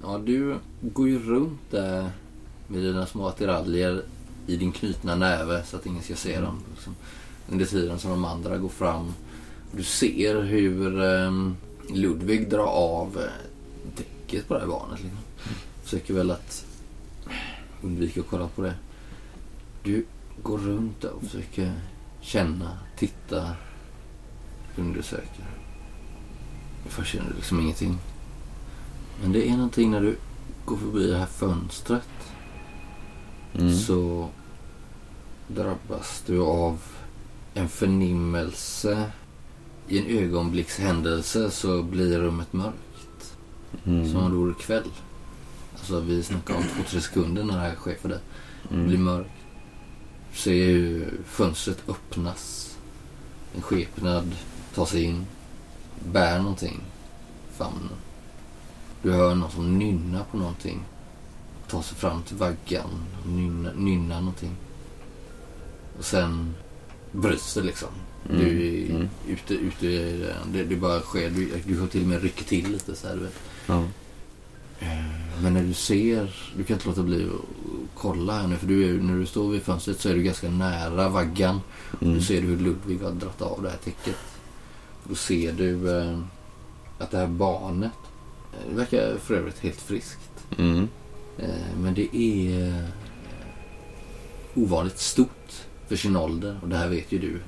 Ja, 0.02 0.18
du 0.26 0.56
går 0.82 1.08
ju 1.10 1.20
runt 1.20 1.60
där 1.72 2.10
med 2.68 2.82
dina 2.82 3.06
små 3.06 3.28
attiraljer 3.28 4.04
i 4.48 4.58
din 4.58 4.72
knutna 4.72 5.16
näve 5.16 5.64
så 5.64 5.76
att 5.78 5.86
ingen 5.86 6.04
ska 6.04 6.16
se 6.16 6.40
dem. 6.40 6.60
Liksom. 6.76 6.96
Under 7.50 7.66
tiden 7.66 8.00
som 8.00 8.12
de 8.12 8.26
andra 8.26 8.58
går 8.58 8.70
fram. 8.70 9.14
Du 9.72 9.84
ser 9.84 10.42
hur 10.42 11.04
ehm, 11.04 11.56
Ludvig 11.90 12.50
drar 12.50 12.66
av 12.68 13.18
eh, 13.18 13.96
täcket 13.96 14.48
på 14.48 14.54
det 14.54 14.60
här 14.60 14.68
barnet. 14.68 15.00
Liksom. 15.00 15.20
Försöker 15.84 16.14
väl 16.14 16.32
att 16.32 16.66
undvika 17.82 18.20
att 18.20 18.28
kolla 18.30 18.48
på 18.48 18.62
det. 18.62 18.74
Du 19.84 20.06
går 20.44 20.58
runt 20.58 21.04
och 21.04 21.24
försöker 21.24 21.74
känna, 22.22 22.78
titta, 22.98 23.52
undersöka. 24.76 25.44
Först 26.86 27.12
känner 27.12 27.30
du 27.30 27.36
liksom 27.36 27.60
ingenting. 27.60 27.98
Men 29.22 29.32
det 29.32 29.48
är 29.50 29.52
någonting 29.52 29.92
när 29.92 30.02
du 30.02 30.18
går 30.66 30.78
förbi 30.78 31.08
det 31.08 31.18
här 31.18 31.26
fönstret 31.26 32.08
Mm. 33.60 33.76
så 33.76 34.30
drabbas 35.48 36.24
du 36.26 36.42
av 36.42 36.82
en 37.58 37.70
förnimmelse. 37.70 39.12
I 39.88 40.00
en 40.00 40.24
ögonblickshändelse 40.24 41.52
så 41.52 41.84
blir 41.84 42.20
rummet 42.20 42.54
mörkt. 42.54 43.38
Mm. 43.86 44.12
Som 44.12 44.24
om 44.24 44.32
det 44.32 44.38
vore 44.38 44.54
kväll. 44.54 44.90
Alltså 45.78 46.00
vi 46.00 46.24
snackar 46.24 46.56
om 46.56 46.64
två, 46.64 46.84
tre 46.90 47.02
sekunder 47.02 47.44
när 47.44 47.54
det 47.54 47.60
här 47.62 47.76
sker 47.76 47.96
för 47.96 48.10
dig. 48.10 48.20
Det 48.70 48.76
blir 48.76 48.86
Mm. 48.96 49.04
mörkt. 49.04 49.30
Du 50.32 50.38
ser 50.38 50.54
hur 50.68 51.14
fönstret 51.26 51.90
öppnas. 51.90 52.76
En 53.56 53.62
skepnad 53.62 54.36
tar 54.76 54.86
sig 54.86 55.04
in. 55.04 55.26
Bär 56.12 56.40
någonting. 56.40 56.82
Famnen. 57.58 57.90
Du 59.02 59.12
hör 59.12 59.36
någon 59.36 59.52
som 59.52 59.78
nynnar 59.80 60.24
på 60.32 60.38
någonting. 60.38 60.84
Tar 61.68 61.82
sig 61.82 61.98
fram 61.98 62.24
till 62.24 62.38
vaggan. 62.38 62.90
och 63.22 63.30
Nynnar, 63.30 63.74
nynnar 63.74 64.20
någonting. 64.20 64.56
Och 65.98 66.06
sen 66.06 66.54
bryts 67.16 67.54
det 67.54 67.62
liksom. 67.62 67.90
Mm. 68.30 68.42
Du 68.46 68.68
är 68.68 68.90
Mm. 68.90 69.10
ute, 69.28 69.54
ute 69.54 69.88
i 69.88 70.26
det. 70.54 70.64
det. 70.64 70.76
Bara 70.76 71.00
sker. 71.00 71.30
Du, 71.30 71.52
du 71.66 71.80
har 71.80 71.88
till 71.88 72.02
och 72.02 72.08
med 72.08 72.22
rycker 72.24 72.44
till 72.44 72.72
lite 72.72 72.96
så 72.96 73.08
här, 73.08 73.16
du 73.16 73.22
vet. 73.22 73.40
Ja. 73.68 73.84
Eh, 74.80 75.42
Men 75.42 75.54
när 75.54 75.64
du 75.64 75.74
ser, 75.74 76.36
du 76.58 76.64
kan 76.64 76.74
inte 76.76 76.88
låta 76.88 77.04
bli 77.04 77.26
att 77.26 77.90
kolla 77.96 78.34
här 78.42 78.48
nu 78.48 78.56
för 78.56 78.68
du 78.68 78.90
är, 78.90 78.94
när 79.02 79.18
du 79.20 79.26
står 79.26 79.50
vid 79.52 79.62
fönstret 79.64 80.00
så 80.00 80.10
är 80.10 80.14
du 80.14 80.24
ganska 80.24 80.50
nära 80.50 81.10
vaggan. 81.10 81.62
Mm. 82.02 82.16
Då 82.18 82.22
ser 82.22 82.42
du 82.42 82.48
hur 82.48 82.58
Ludvig 82.58 83.00
har 83.02 83.12
dragit 83.12 83.42
av 83.42 83.62
det 83.64 83.70
här 83.70 83.78
täcket. 83.78 84.16
Då 85.04 85.16
ser 85.16 85.52
du 85.54 85.98
eh, 86.02 86.20
att 87.00 87.12
det 87.12 87.18
här 87.18 87.28
barnet, 87.28 87.92
eh, 88.54 88.70
det 88.70 88.76
verkar 88.76 89.18
för 89.24 89.34
övrigt 89.36 89.60
helt 89.60 89.82
friskt. 89.82 90.46
Mm. 90.58 90.88
Eh, 91.38 91.78
men 91.82 91.94
det 91.94 92.16
är 92.18 92.68
eh, 92.68 92.86
ovanligt 94.56 95.00
stort 95.00 95.65
för 95.88 95.96
sin 95.96 96.16
ålder 96.16 96.60
och 96.62 96.70
det 96.70 96.78
här 96.78 96.88
vet 96.90 97.12
ju 97.12 97.20
du 97.20 97.40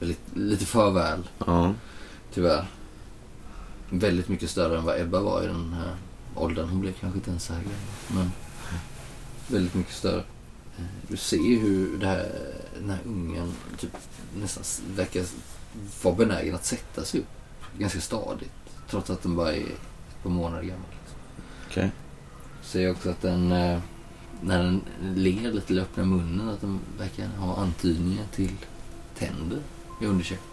väldigt, 0.00 0.20
lite 0.34 0.64
för 0.66 0.90
väl 0.90 1.28
Ja. 1.46 1.74
tyvärr. 2.34 2.66
Väldigt 3.90 4.28
mycket 4.28 4.50
större 4.50 4.78
än 4.78 4.84
vad 4.84 5.00
Ebba 5.00 5.20
var 5.20 5.42
i 5.42 5.46
den 5.46 5.72
här 5.72 5.96
åldern. 6.34 6.68
Hon 6.68 6.80
blev 6.80 6.92
kanske 6.92 7.18
inte 7.18 7.30
ens 7.30 7.44
så 7.44 7.52
här. 7.52 7.62
Men 8.14 8.32
väldigt 9.48 9.74
mycket 9.74 9.94
större. 9.94 10.24
Eh, 10.78 10.84
Du 11.08 11.16
ser 11.16 11.36
ju 11.36 11.58
hur 11.58 11.98
det 11.98 12.06
här, 12.06 12.28
den 12.80 12.90
här 12.90 12.98
ungen 13.06 13.52
typ, 13.78 13.90
nästan 14.36 14.64
verkar 14.96 15.24
vara 16.02 16.14
benägen 16.14 16.54
att 16.54 16.64
sätta 16.64 17.04
sig 17.04 17.20
upp. 17.20 17.26
Ganska 17.78 18.00
stadigt. 18.00 18.52
Trots 18.90 19.10
att 19.10 19.22
den 19.22 19.36
bara 19.36 19.52
är 19.52 19.60
ett 19.60 20.22
par 20.22 20.30
månader 20.30 20.62
gammal. 20.62 20.86
Okej. 21.70 21.90
Ser 22.62 22.82
jag 22.82 22.92
också 22.92 23.10
att 23.10 23.22
den, 23.22 23.52
eh, 23.52 23.80
när 24.44 24.62
den 24.62 24.80
ler 25.14 25.52
lite 25.52 25.72
eller 25.72 25.82
öppnar 25.82 26.04
munnen, 26.04 26.48
att 26.48 26.60
den 26.60 26.78
verkar 26.98 27.26
ha 27.26 27.56
antydningar 27.56 28.24
till 28.34 28.50
tänder 29.18 29.58
i 30.00 30.06
underkäken. 30.06 30.44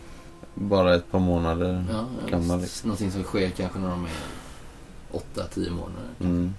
Bara 0.56 0.96
ett 0.96 1.12
par 1.12 1.20
månader 1.20 1.86
Ja, 1.92 2.06
gammal. 2.30 2.58
s- 2.60 2.64
Liksom. 2.66 2.88
Någonting 2.88 3.12
som 3.12 3.24
sker 3.24 3.50
kanske 3.50 3.80
när 3.80 3.90
de 3.90 4.06
är 4.06 4.12
8-10 5.12 5.70
månader. 5.72 6.10
Mm. 6.20 6.54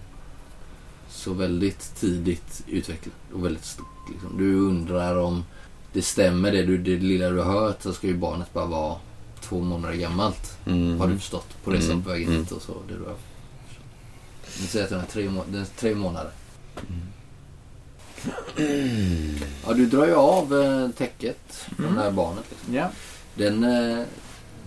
Så 1.08 1.32
väldigt 1.32 1.94
tidigt 2.00 2.64
utvecklat 2.66 3.14
och 3.32 3.44
väldigt 3.44 3.64
stort. 3.64 4.10
Liksom. 4.12 4.38
Du 4.38 4.54
undrar 4.54 5.16
om 5.18 5.44
det 5.92 6.02
stämmer 6.02 6.52
det, 6.52 6.62
du, 6.62 6.78
det 6.78 6.96
lilla 6.98 7.30
du 7.30 7.38
har 7.42 7.52
hört 7.60 7.82
så 7.82 7.92
ska 7.92 8.06
ju 8.06 8.16
barnet 8.16 8.52
bara 8.52 8.66
vara 8.66 8.96
två 9.40 9.60
månader 9.60 9.94
gammalt. 9.94 10.58
Mm. 10.66 11.00
Har 11.00 11.08
du 11.08 11.16
förstått 11.18 11.56
på 11.64 11.70
det 11.70 11.84
Mm. 11.84 12.02
på 12.02 12.10
vägen 12.10 12.28
Mm. 12.28 12.40
hit 12.40 12.52
och 12.52 12.62
så. 12.62 12.72
Det 12.88 12.94
du 12.94 13.04
har. 13.04 13.14
Du 14.60 14.66
säger 14.66 14.84
att 14.84 14.90
den 14.90 15.00
är 15.00 15.06
tre, 15.06 15.30
må- 15.30 15.44
den 15.48 15.60
är 15.60 15.64
tre 15.64 15.94
månader. 15.94 16.30
Ja, 19.66 19.72
du 19.74 19.86
drar 19.86 20.06
ju 20.06 20.14
av 20.14 20.54
eh, 20.62 20.88
täcket 20.90 21.54
från 21.54 21.84
Mm. 21.86 21.96
det 21.98 22.02
här 22.02 22.10
barnet. 22.10 22.44
Liksom. 22.50 22.74
Ja. 22.74 22.88
Den 23.34 23.64
eh, 23.64 23.70
är 23.98 24.06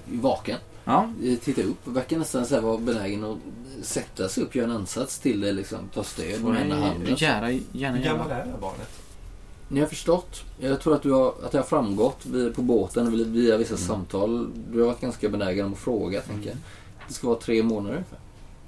vaken. 0.07 0.57
Ja. 0.85 1.09
Eh, 1.23 1.37
tittar 1.37 1.63
upp 1.63 1.87
och 1.87 1.95
verkar 1.97 2.17
nästan 2.17 2.45
så 2.45 2.55
här 2.55 2.61
vara 2.61 2.77
benägen 2.77 3.23
att 3.23 3.37
sätta 3.81 4.29
sig 4.29 4.43
upp, 4.43 4.55
göra 4.55 4.65
en 4.65 4.71
ansats 4.75 5.19
till 5.19 5.41
det, 5.41 5.51
liksom, 5.51 5.79
ta 5.93 6.03
stöd 6.03 6.43
med 6.43 6.61
ena 6.65 6.75
handen. 6.75 7.01
ni 7.03 7.15
gärna, 7.17 7.51
gärna, 7.71 7.97
Hur 7.97 8.03
gammal 8.05 8.29
gärna. 8.29 8.41
är 8.41 8.45
det 8.45 8.51
här 8.51 8.57
barnet? 8.61 8.89
Ni 9.67 9.79
har 9.79 9.87
förstått. 9.87 10.43
Jag 10.59 10.81
tror 10.81 10.95
att, 10.95 11.01
du 11.03 11.11
har, 11.11 11.33
att 11.45 11.51
det 11.51 11.57
har 11.57 11.65
framgått 11.65 12.25
på 12.55 12.61
båten 12.61 13.11
via- 13.11 13.25
via 13.25 13.57
vissa 13.57 13.77
samtal. 13.77 14.49
Du 14.71 14.79
har 14.79 14.87
varit 14.87 15.01
ganska 15.01 15.29
benägen 15.29 15.65
om 15.65 15.73
att 15.73 15.79
fråga, 15.79 16.21
tänker 16.21 16.47
jag. 16.49 16.57
Det 17.07 17.13
ska 17.13 17.27
vara 17.27 17.39
tre 17.39 17.63
månader 17.63 17.95
ungefär. 17.95 18.19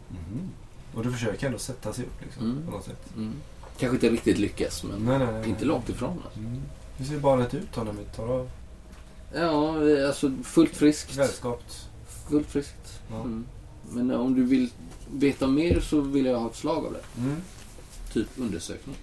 Mhm. 0.10 0.50
Och 0.96 1.04
du 1.04 1.12
försöker 1.12 1.46
ändå 1.48 1.60
sätta 1.60 1.94
sig 1.94 2.06
upp 2.06 2.22
liksom, 2.24 2.44
Mm. 2.52 2.66
på 2.66 2.72
något 2.72 2.86
sätt? 2.86 3.06
Mm. 3.16 3.34
Kanske 3.78 3.96
inte 3.96 4.10
riktigt 4.10 4.38
lyckas, 4.38 4.84
men 4.84 5.06
Nej, 5.06 5.20
nej, 5.20 5.28
nej. 5.34 5.50
inte 5.50 5.60
nej. 5.60 5.68
långt 5.68 5.90
ifrån. 5.90 6.22
Alltså. 6.26 6.40
Mm. 6.40 6.62
Hur 6.98 7.06
ser 7.06 7.18
barnet 7.18 7.54
ut 7.54 7.68
då 7.76 7.84
när 7.84 7.92
vi 7.92 8.04
tar 8.16 8.28
av? 8.28 8.50
Ja, 9.36 9.76
alltså 10.08 10.32
fullt 10.44 10.76
friskt. 10.76 11.16
Välskapt? 11.16 11.90
Fullt 12.30 12.48
friskt. 12.48 13.02
Ja. 13.10 13.16
Mm. 13.16 13.46
Men 13.90 14.12
eh, 14.12 14.20
om 14.20 14.36
du 14.36 14.44
vill 14.44 14.70
veta 15.14 15.48
mer 15.48 15.80
så 15.80 16.02
vill 16.02 16.26
jag 16.26 16.40
ha 16.40 16.50
ett 16.50 16.56
slag 16.56 16.86
av 16.86 16.94
det. 16.94 17.22
Mm. 17.22 17.36
Typ 18.14 18.28
undersökning. 18.38 18.96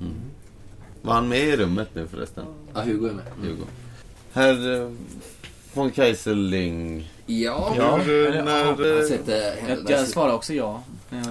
Mm. 0.00 0.12
Var 1.02 1.14
han 1.14 1.28
med 1.28 1.40
i 1.40 1.56
rummet 1.56 1.88
nu 1.94 2.06
förresten? 2.06 2.44
Ja, 2.74 2.80
Hugo 2.82 3.06
är 3.06 3.12
med. 3.12 3.26
Mm. 3.36 3.48
Hugo. 3.48 3.64
Herr 4.32 4.82
eh, 4.82 4.90
von 5.74 5.90
Kaiserling. 5.90 7.10
Ja, 7.26 7.74
Ja, 7.76 7.96
när... 7.96 8.58
jag 8.58 8.98
eh, 8.98 9.06
sätter 9.08 9.68
Jag, 9.68 9.90
jag 9.90 10.08
svarar 10.08 10.32
också 10.32 10.52
ja. 10.54 10.82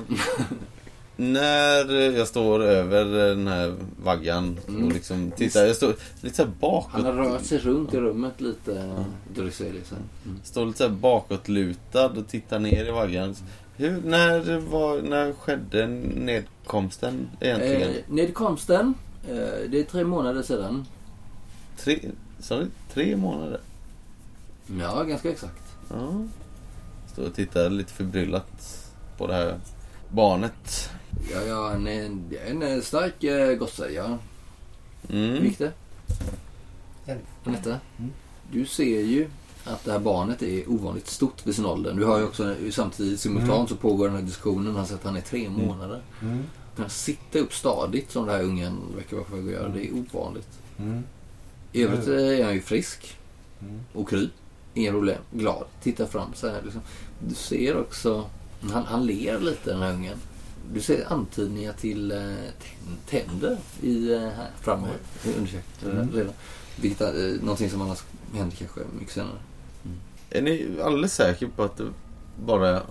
När 1.15 1.91
jag 2.17 2.27
står 2.27 2.63
över 2.63 3.05
den 3.05 3.47
här 3.47 3.75
vaggan 4.03 4.59
Mm. 4.67 4.85
och 4.87 4.93
liksom 4.93 5.31
tittar, 5.31 5.65
jag 5.65 5.75
står 5.75 5.95
lite 6.21 6.35
så 6.35 6.45
bakåt. 6.45 6.91
Han 6.91 7.05
har 7.05 7.13
rört 7.13 7.45
sig 7.45 7.57
runt 7.57 7.93
i 7.93 7.97
rummet 7.99 8.41
lite, 8.41 9.03
Dryselius. 9.35 9.91
Mm. 9.91 10.39
Står 10.43 10.65
lite 10.65 10.77
så 10.77 10.83
här 10.83 10.91
bakåtlutad 10.91 12.05
och 12.09 12.27
tittar 12.27 12.59
ner 12.59 12.85
i 12.85 12.91
vaggan. 12.91 13.35
Hur, 13.75 14.01
när, 14.01 14.59
var, 14.59 15.01
när 15.01 15.33
skedde 15.33 15.87
nedkomsten 15.87 17.29
egentligen? 17.39 17.89
Eh, 17.89 17.95
nedkomsten, 18.07 18.93
eh, 19.29 19.35
det 19.69 19.79
är 19.79 19.83
tre 19.83 20.03
månader 20.03 20.41
sedan. 20.43 20.85
Tre, 21.77 21.99
sa 22.39 22.59
du? 22.59 22.67
Tre 22.93 23.15
månader? 23.17 23.59
Ja, 24.79 25.03
ganska 25.03 25.29
exakt. 25.31 25.63
Ja. 25.89 26.13
Står 27.13 27.25
och 27.25 27.33
tittar 27.35 27.69
lite 27.69 27.93
förbryllat 27.93 28.87
på 29.17 29.27
det 29.27 29.33
här 29.33 29.55
barnet. 30.09 30.89
Ja, 31.31 31.41
ja, 31.41 31.69
han 31.69 31.87
är 31.87 32.05
en, 32.05 32.31
en 32.47 32.61
eh, 32.63 32.81
stark 32.81 33.23
eh, 33.23 33.53
gosse, 33.57 33.89
ja. 33.89 34.17
Hur 35.07 35.29
Mm. 35.31 35.43
gick 35.45 35.57
det? 35.57 35.71
Anette? 37.43 37.79
Du 38.51 38.65
ser 38.65 39.01
ju 39.01 39.27
att 39.63 39.83
det 39.85 39.91
här 39.91 39.99
barnet 39.99 40.41
är 40.43 40.69
ovanligt 40.69 41.07
stort 41.07 41.41
för 41.41 41.51
sin 41.51 41.65
ålder. 41.65 41.93
Du 41.93 42.05
har 42.05 42.17
ju 42.19 42.23
också 42.23 42.55
samtidigt 42.71 43.19
simultant 43.19 43.69
så 43.69 43.75
pågår 43.75 44.05
den 44.07 44.15
här 44.15 44.23
diskussionen. 44.23 44.75
Han 44.75 44.85
säger 44.87 44.99
att 44.99 45.05
han 45.05 45.15
är 45.15 45.21
tre 45.21 45.49
månader. 45.49 46.01
Mm. 46.21 46.43
Han 46.77 46.89
sitter 46.89 47.39
upp 47.39 47.53
stadigt 47.53 48.11
som 48.11 48.25
den 48.25 48.35
här 48.35 48.43
ungen 48.43 48.79
verkar 48.95 49.17
vara 49.17 49.25
på 49.25 49.35
väg 49.35 49.45
att 49.45 49.51
göra. 49.51 49.69
Det 49.69 49.87
är 49.87 49.93
ovanligt. 49.93 50.49
Mm. 50.79 51.03
I 51.71 51.83
övrigt 51.83 52.07
är 52.07 52.43
han 52.43 52.53
ju 52.53 52.61
frisk 52.61 53.17
Mm. 53.61 53.79
och 53.93 54.09
kry. 54.09 54.29
Inga 54.73 54.91
problem. 54.91 55.17
Glad. 55.31 55.63
Tittar 55.83 56.05
fram 56.05 56.33
så 56.33 56.47
här 56.49 56.61
liksom. 56.63 56.81
Du 57.27 57.35
ser 57.35 57.77
också, 57.77 58.29
han, 58.71 58.83
han 58.85 59.05
ler 59.05 59.39
lite 59.39 59.71
den 59.71 59.81
här 59.81 59.93
ungen. 59.93 60.17
Du 60.73 60.81
ser 60.81 61.13
antydningar 61.13 61.73
till 61.73 62.11
eh, 62.11 62.17
tän- 62.17 62.97
tänder 63.29 63.57
i, 63.81 64.13
eh, 64.13 64.19
här 64.19 64.49
framme. 64.61 64.87
Undersökt 65.37 65.83
Mm. 65.83 66.11
redan. 66.13 66.33
Vilket 66.81 67.01
är 67.01 67.29
eh, 67.29 67.41
någonting 67.41 67.69
som 67.69 67.81
annars 67.81 68.03
händer 68.33 68.55
kanske 68.57 68.79
mycket 68.99 69.13
senare. 69.13 69.37
Är 70.29 70.41
ni 70.41 70.67
alldeles 70.83 71.13
säkra 71.15 71.49
på 71.55 71.63
att 71.63 71.77
det 71.77 71.87
bara 72.45 72.81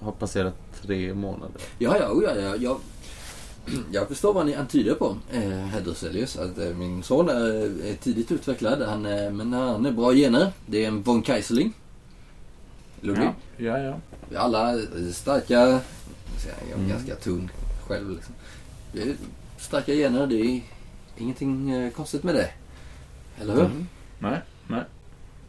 har 0.00 0.12
passerat 0.12 0.54
tre 0.82 1.14
månader? 1.14 1.60
Ja, 1.78 1.96
ja, 2.00 2.10
oh, 2.10 2.24
ja, 2.24 2.34
ja. 2.34 2.56
Jag, 2.56 2.78
jag 3.92 4.08
förstår 4.08 4.32
vad 4.34 4.46
ni 4.46 4.54
antyder 4.54 4.94
på, 4.94 5.16
eh, 5.32 5.40
herr 5.50 5.80
Druselius. 5.80 6.36
Att 6.36 6.58
eh, 6.58 6.68
min 6.68 7.02
son 7.02 7.28
är, 7.28 7.84
är 7.86 7.94
tidigt 8.02 8.32
utvecklad. 8.32 8.82
Han, 8.82 9.06
är- 9.06 9.30
men 9.30 9.52
han 9.52 9.86
är 9.86 9.92
bra 9.92 10.12
gener. 10.14 10.52
Det 10.66 10.84
är 10.84 10.88
en 10.88 11.02
von 11.02 11.22
Kaiserling. 11.22 11.72
Ludvig. 13.00 13.24
Ja, 13.56 13.78
ja, 13.78 13.98
ja. 14.30 14.40
Alla 14.40 14.74
starka. 15.12 15.52
Jag 15.54 16.70
är 16.70 16.74
Mm. 16.74 16.88
ganska 16.88 17.14
tunn 17.14 17.50
själv. 17.88 18.10
Liksom. 18.10 18.34
Det 18.92 19.02
är 19.02 19.16
starka 19.58 19.92
gener. 19.94 20.26
Det 20.26 20.34
är 20.40 20.60
ingenting 21.18 21.70
eh, 21.70 21.90
konstigt 21.92 22.22
med 22.22 22.34
det. 22.34 22.50
Eller 23.40 23.54
hur? 23.54 23.64
Mm. 23.64 23.86
Nej, 24.18 24.40
nej. 24.68 24.82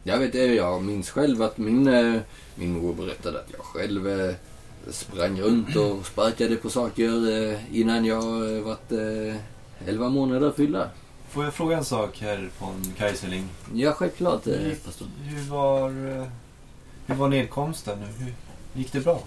Jag 0.02 0.18
vet, 0.18 0.34
eh, 0.34 0.42
jag 0.42 0.82
minns 0.82 1.10
själv 1.10 1.42
att 1.42 1.58
min, 1.58 1.88
eh, 1.88 2.20
min 2.54 2.72
mor 2.72 2.94
berättade 2.94 3.38
att 3.40 3.50
jag 3.52 3.60
själv 3.60 4.34
sprang 4.90 5.40
runt 5.40 5.76
och 5.76 6.06
sparkade 6.06 6.56
på 6.56 6.70
saker 6.70 7.10
innan 7.72 8.04
jag 8.04 8.22
varit 8.62 8.92
eh, 8.92 9.36
11 9.88 10.08
månader 10.08 10.52
fyllda. 10.56 10.90
Får 11.28 11.44
jag 11.44 11.54
fråga 11.54 11.76
en 11.76 11.84
sak 11.84 12.18
här 12.20 12.50
von 12.58 12.92
Kaiserling? 12.98 13.48
Ja, 13.74 13.92
självklart. 13.92 14.44
Pastor. 14.84 15.06
Hur 15.22 15.50
var, 15.50 15.90
hur 17.08 17.14
var 17.14 17.28
nedkomsten? 17.28 17.98
Hur 18.18 18.34
gick 18.74 18.92
det 18.92 19.00
bra? 19.00 19.20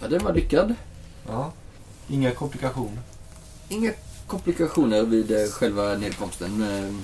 Ja, 0.00 0.08
den 0.08 0.24
var 0.24 0.32
lyckad. 0.32 0.74
Ja. 1.28 1.52
Inga 2.08 2.30
komplikationer? 2.30 2.98
Inga 3.68 3.92
komplikationer 4.26 5.02
vid 5.02 5.30
eh, 5.30 5.46
själva 5.50 5.94
nedkomsten. 5.94 6.62
Eh, 6.62 6.94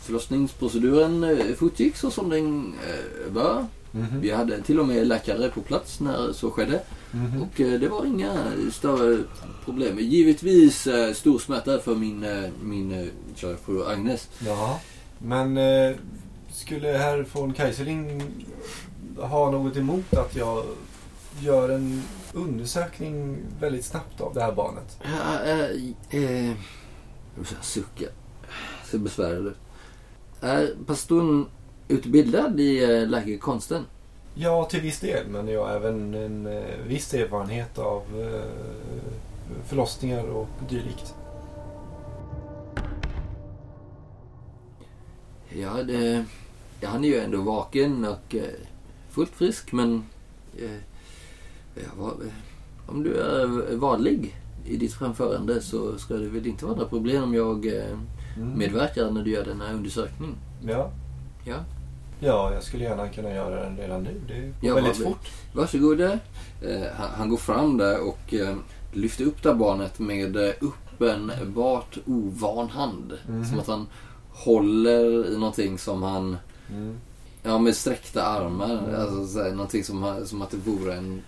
Förlossningsproceduren 0.00 1.24
eh, 1.24 1.54
fortgick 1.54 1.96
så 1.96 2.10
som 2.10 2.28
den 2.28 2.74
bör. 3.30 3.66
Mhm. 3.92 4.20
Vi 4.20 4.30
hade 4.30 4.62
till 4.62 4.80
och 4.80 4.86
med 4.86 5.06
läkare 5.06 5.48
på 5.48 5.60
plats 5.60 6.00
när 6.00 6.32
så 6.32 6.50
skedde. 6.50 6.80
Mhm. 7.10 7.42
Och 7.42 7.60
eh, 7.60 7.80
det 7.80 7.88
var 7.88 8.06
inga 8.06 8.52
större 8.72 9.22
problem. 9.64 9.98
Givetvis 9.98 10.88
stor 11.14 11.38
smärta 11.38 11.78
för 11.78 11.94
min, 11.94 12.26
min 12.62 12.92
eh, 12.92 13.06
kära 13.36 13.56
fru 13.56 13.84
Agnes. 13.86 14.28
Ja. 14.46 14.80
Men 15.18 15.58
skulle 16.52 16.88
herr 16.88 17.26
von 17.32 17.52
Kaiserling 17.52 18.22
ha 19.18 19.50
något 19.50 19.76
emot 19.76 20.14
att 20.14 20.36
jag 20.36 20.64
gör 21.40 21.68
en 21.68 22.02
undersökning 22.32 23.36
väldigt 23.60 23.84
snabbt 23.84 24.20
av 24.20 24.34
det 24.34 24.42
här 24.42 24.52
barnet? 24.52 24.98
Ja, 25.02 25.42
eh, 25.44 25.60
eh, 26.10 26.48
jag 26.48 26.56
måste 27.38 27.54
sucka. 27.60 28.06
Ser 28.84 28.98
besvärad 28.98 29.46
ut. 29.46 29.56
Är 30.40 30.74
pastorn 30.86 31.46
utbildad 31.88 32.60
i 32.60 32.84
eh, 32.84 33.08
läkekonsten? 33.08 33.84
Ja, 34.34 34.64
till 34.64 34.80
viss 34.80 35.00
del. 35.00 35.28
Men 35.28 35.48
jag 35.48 35.64
har 35.64 35.76
även 35.76 36.14
en 36.14 36.46
eh, 36.46 36.76
viss 36.86 37.14
erfarenhet 37.14 37.78
av 37.78 38.02
förlossningar 39.66 40.24
och 40.24 40.48
dylikt. 40.68 41.14
Ja, 45.48 45.82
det, 45.82 46.24
han 46.82 47.04
är 47.04 47.08
ju 47.08 47.18
ändå 47.20 47.42
vaken 47.42 48.04
och 48.04 48.36
fullt 49.20 49.36
frisk 49.36 49.72
men 49.72 50.04
eh, 50.58 50.70
vad, 51.98 52.10
eh, 52.10 52.32
om 52.86 53.02
du 53.02 53.14
är 53.20 53.76
vadlig 53.76 54.36
i 54.66 54.76
ditt 54.76 54.94
framförande 54.94 55.60
så 55.60 55.98
ska 55.98 56.14
det 56.14 56.28
väl 56.28 56.46
inte 56.46 56.64
vara 56.64 56.76
några 56.76 56.88
problem 56.88 57.22
om 57.22 57.34
jag 57.34 57.66
eh, 57.66 57.98
Mm. 58.36 58.58
medverkar 58.58 59.10
när 59.10 59.22
du 59.22 59.30
gör 59.30 59.44
denna 59.44 59.72
undersökning. 59.72 60.34
Ja. 60.66 60.90
Ja. 61.44 61.56
Ja, 62.20 62.52
jag 62.54 62.62
skulle 62.62 62.84
gärna 62.84 63.08
kunna 63.08 63.30
göra 63.34 63.62
den 63.64 63.76
redan 63.76 64.02
nu. 64.02 64.20
Det 64.28 64.40
går 64.40 64.52
Ja, 64.68 64.74
väldigt 64.74 64.98
vad- 64.98 65.08
fort. 65.12 65.28
Varsågod. 65.54 66.00
Eh, 66.00 66.10
han, 66.96 67.08
han 67.16 67.28
går 67.28 67.36
fram 67.36 67.76
där 67.76 68.00
och 68.08 68.34
eh, 68.34 68.56
lyfter 68.92 69.24
upp 69.24 69.42
det 69.42 69.48
här 69.48 69.56
barnet 69.56 69.98
med 69.98 70.36
eh, 70.36 70.52
uppenbart 70.60 71.98
ovan 72.06 72.68
hand. 72.68 73.12
Mhm. 73.28 73.44
Som 73.44 73.58
att 73.58 73.66
han 73.66 73.86
håller 74.32 75.26
i 75.32 75.38
någonting 75.38 75.78
som 75.78 76.02
han 76.02 76.36
Mm. 76.70 76.96
Ja, 77.42 77.58
med 77.58 77.76
sträckta 77.76 78.22
armar. 78.24 78.94
Alltså, 78.98 79.26
så 79.26 79.42
här, 79.42 79.50
någonting 79.50 79.84
som, 79.84 80.22
som 80.26 80.42
att 80.42 80.50
det 80.50 80.56
vore 80.56 80.94
en 80.94 81.22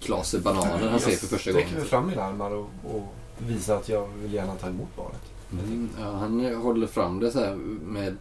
klase 0.00 0.38
bananer 0.38 0.88
han 0.90 1.00
ser 1.00 1.10
för 1.10 1.26
första 1.26 1.50
Jag 1.50 1.54
gången. 1.54 1.68
sträcker 1.68 1.86
fram 1.88 2.06
mina 2.06 2.22
armar 2.22 2.50
och, 2.50 2.70
och 2.84 3.14
visar 3.38 3.76
att 3.76 3.88
jag 3.88 4.08
vill 4.22 4.32
gärna 4.32 4.54
ta 4.54 4.66
emot 4.66 4.96
barnet. 4.96 5.20
Mm, 5.52 5.88
ja, 6.00 6.10
han 6.12 6.54
håller 6.54 6.86
fram 6.86 7.20
det 7.20 7.30
så 7.30 7.38
här 7.40 7.54
med 7.84 8.16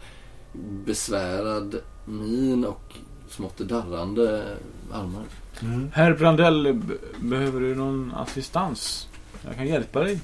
besvärad 0.86 1.76
min 2.06 2.66
och 2.66 2.94
smått 3.30 3.58
darrande 3.58 4.58
armar. 4.92 5.24
Mm. 5.62 5.92
Herr 5.94 6.14
Brandell, 6.14 6.82
behöver 7.20 7.60
du 7.60 7.76
någon 7.76 8.14
assistans? 8.16 9.08
Jag 9.46 9.56
kan 9.56 9.68
hjälpa 9.68 10.00
dig. 10.00 10.20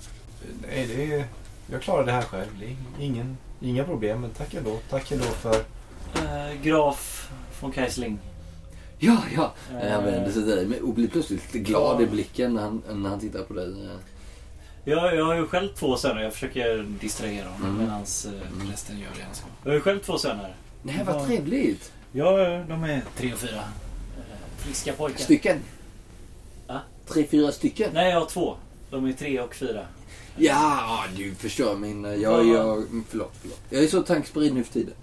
Nej, 0.61 0.87
det 0.95 1.13
är, 1.13 1.25
jag 1.71 1.81
klarar 1.81 2.05
det 2.05 2.11
här 2.11 2.21
själv. 2.21 2.49
Det 2.59 2.65
är 2.65 3.05
ingen, 3.05 3.37
inga 3.61 3.83
problem. 3.83 4.21
Men 4.21 4.29
tack 4.29 4.53
ändå. 4.53 4.77
Tack 4.89 5.11
ändå 5.11 5.23
för... 5.25 5.55
Eh, 6.15 6.61
graf 6.63 7.29
von 7.61 7.73
Keisling. 7.73 8.19
Ja, 8.99 9.17
ja. 9.35 9.53
Eh, 9.81 9.91
Han 9.91 10.03
vänder 10.03 10.31
sig 10.31 10.43
till 10.43 10.69
dig 10.69 10.81
och 10.81 10.93
blir 10.93 11.07
plötsligt 11.07 11.53
lite 11.53 11.69
glad 11.69 12.01
i 12.01 12.05
blicken 12.05 12.53
när 12.53 12.61
han, 12.61 12.81
när 12.93 13.09
han 13.09 13.19
tittar 13.19 13.43
på 13.43 13.53
dig. 13.53 13.75
Jag, 14.85 15.15
jag 15.15 15.25
har 15.25 15.35
ju 15.35 15.47
själv 15.47 15.69
två 15.75 15.97
söner. 15.97 16.21
Jag 16.21 16.33
försöker 16.33 16.83
distrahera 17.01 17.49
honom 17.49 17.69
Mm. 17.69 17.77
medan 17.77 17.99
eh, 18.01 18.71
resten 18.71 18.99
gör 18.99 19.09
det 19.17 19.23
han 19.23 19.35
ska. 19.35 19.45
Jag 19.63 19.69
har 19.69 19.75
ju 19.75 19.81
själv 19.81 19.99
två 19.99 20.17
söner. 20.17 20.55
Nej, 20.81 21.01
vad 21.05 21.25
trevligt. 21.27 21.91
Ja, 22.11 22.31
de 22.69 22.83
är 22.83 23.01
tre 23.17 23.33
och 23.33 23.39
fyra. 23.39 23.63
Friska 24.57 24.93
pojkar. 24.93 25.19
Stycken? 25.23 25.57
Va? 26.67 26.79
Tre, 27.07 27.27
fyra 27.27 27.51
stycken? 27.51 27.89
Nej, 27.93 28.09
jag 28.11 28.19
har 28.19 28.25
två. 28.25 28.55
De 28.89 29.05
är 29.05 29.13
tre 29.13 29.39
och 29.39 29.55
fyra. 29.55 29.85
Ja, 30.37 31.03
du 31.17 31.35
förstör 31.35 31.75
min... 31.75 32.03
Jag, 32.03 32.47
jag, 32.47 32.83
förlåt, 33.09 33.31
förlåt. 33.41 33.59
Jag 33.69 33.83
är 33.83 33.87
så 33.87 34.01
tankspridd 34.01 34.53
nu 34.53 34.63
för 34.63 34.73
tiden. 34.73 34.93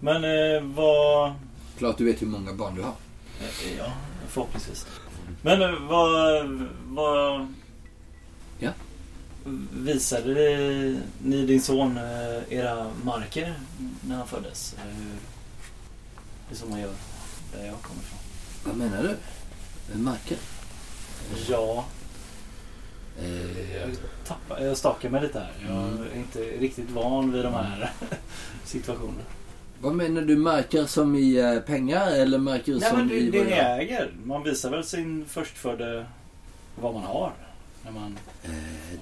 Men 0.00 0.24
eh, 0.24 0.62
vad... 0.62 1.34
Klart 1.78 1.98
du 1.98 2.04
vet 2.04 2.22
hur 2.22 2.26
många 2.26 2.52
barn 2.52 2.74
du 2.74 2.82
har. 2.82 2.92
eh, 3.40 3.76
Ja, 3.78 3.92
förhoppningsvis. 4.28 4.86
Men 5.42 5.62
eh, 5.62 5.70
vad... 5.80 6.46
vad... 6.88 7.54
Ja? 8.58 8.70
Visade 9.72 10.34
det- 10.34 11.00
ni 11.22 11.46
din 11.46 11.62
son 11.62 11.96
eh, 11.98 12.52
era 12.58 12.90
marker 13.04 13.54
när 14.00 14.16
han 14.16 14.26
föddes? 14.28 14.74
Hur? 14.78 15.04
Det 16.48 16.54
är 16.54 16.58
som 16.58 16.70
man 16.70 16.80
gör 16.80 16.92
där 17.52 17.66
jag 17.66 17.82
kommer 17.82 18.00
ifrån. 18.02 18.18
Vad 18.64 18.76
menar 18.76 19.02
du? 19.02 19.98
Marker? 19.98 20.36
Ja, 21.48 21.84
Eh, 23.22 23.74
jag, 23.76 23.90
tappar, 24.26 24.60
jag 24.60 24.76
stakar 24.76 25.10
mig 25.10 25.22
lite 25.22 25.38
här. 25.40 25.52
Jag 25.68 25.76
Mm. 25.88 26.02
är 26.02 26.16
inte 26.16 26.38
riktigt 26.38 26.90
van 26.90 27.32
vid 27.32 27.44
de 27.44 27.54
här 27.54 27.92
situationerna. 28.64 29.22
Vad 29.80 29.94
menar 29.94 30.22
du? 30.22 30.36
Marker 30.36 30.86
som 30.86 31.14
i 31.14 31.36
eh, 31.36 31.58
pengar 31.60 32.10
eller 32.10 32.38
marker 32.38 32.72
Nej 32.72 32.88
som 32.88 32.98
men 32.98 33.08
det, 33.08 33.14
i... 33.14 33.30
det 33.30 33.44
ni 33.44 33.50
äger. 33.52 34.12
Man 34.24 34.42
visar 34.42 34.70
väl 34.70 34.84
sin 34.84 35.24
förstfödde 35.24 36.06
vad 36.80 36.94
man 36.94 37.02
har. 37.02 37.32
När 37.84 37.92
man... 37.92 38.18
Eh, 38.44 38.50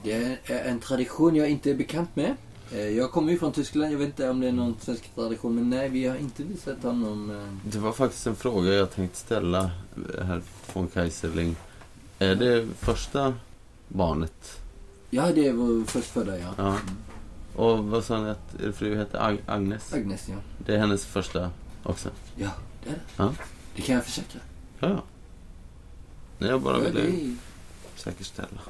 Det 0.03 0.13
är 0.47 0.65
en 0.65 0.81
tradition 0.81 1.37
jag 1.37 1.49
inte 1.51 1.71
är 1.71 1.75
bekant 1.75 2.17
med. 2.17 2.35
Eh, 2.73 2.89
Jag 2.89 3.11
kommer 3.13 3.33
ju 3.33 3.39
från 3.39 3.53
Tyskland. 3.53 3.93
Jag 3.93 3.99
vet 3.99 4.07
inte 4.09 4.29
om 4.31 4.41
det 4.41 4.49
är 4.49 4.53
någon 4.53 4.77
svensk 4.81 5.15
tradition. 5.15 5.55
Men 5.55 5.71
nej, 5.71 5.89
vi 5.89 6.07
har 6.07 6.17
inte 6.17 6.43
visat 6.43 6.83
honom. 6.83 7.31
eh, 7.31 7.71
Det 7.73 7.79
var 7.79 7.93
faktiskt 7.93 8.27
en 8.27 8.37
fråga 8.37 8.73
jag 8.73 8.91
tänkte 8.95 9.19
ställa 9.19 9.71
herr 10.23 10.43
von 10.73 10.87
Kaiserling. 10.89 11.57
Är 12.19 12.35
det 12.35 12.67
första 12.81 13.35
barnet? 13.89 14.61
Ja, 15.11 15.33
det 15.33 15.53
var 15.53 15.85
förstfödda, 15.85 16.39
ja. 16.39 16.55
Ja. 16.57 16.77
Och 17.57 17.85
vad 17.85 18.05
sa 18.05 18.21
ni 18.23 18.31
att 18.31 18.61
er 18.61 18.73
fru 18.73 18.97
hette? 18.97 19.19
Ag- 19.21 19.43
Agnes? 19.47 19.93
Agnes, 19.93 20.29
ja. 20.29 20.37
Det 20.59 20.75
är 20.75 20.79
hennes 20.79 21.05
första 21.07 21.51
också? 21.83 22.09
Ja, 22.37 22.51
det 22.85 22.91
är 22.91 22.95
det. 22.95 23.01
Ja. 23.17 23.33
Det 23.77 23.83
kan 23.83 23.95
jag 23.95 24.05
försäkra. 24.05 24.41
Ja, 24.79 24.89
ja. 24.89 25.03
Nej, 26.39 26.51
jag 26.51 26.61
bara 26.61 26.79
Ja, 26.79 26.85
ville 26.85 27.01
det 27.01 27.37
säkerställa. 27.97 28.61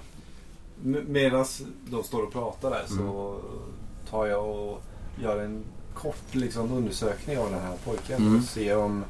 Medan 1.06 1.46
de 1.90 2.04
står 2.04 2.22
och 2.22 2.32
pratar 2.32 2.70
där 2.70 2.84
Mm. 2.90 2.98
så 2.98 3.40
tar 4.10 4.26
jag 4.26 4.48
och 4.48 4.82
gör 5.22 5.44
en 5.44 5.64
kort 5.94 6.34
liksom, 6.34 6.72
undersökning 6.72 7.38
av 7.38 7.50
den 7.50 7.60
här 7.60 7.76
pojken. 7.84 8.16
Mm. 8.22 8.36
Och 8.38 8.42
ser 8.44 8.76
om 8.78 9.04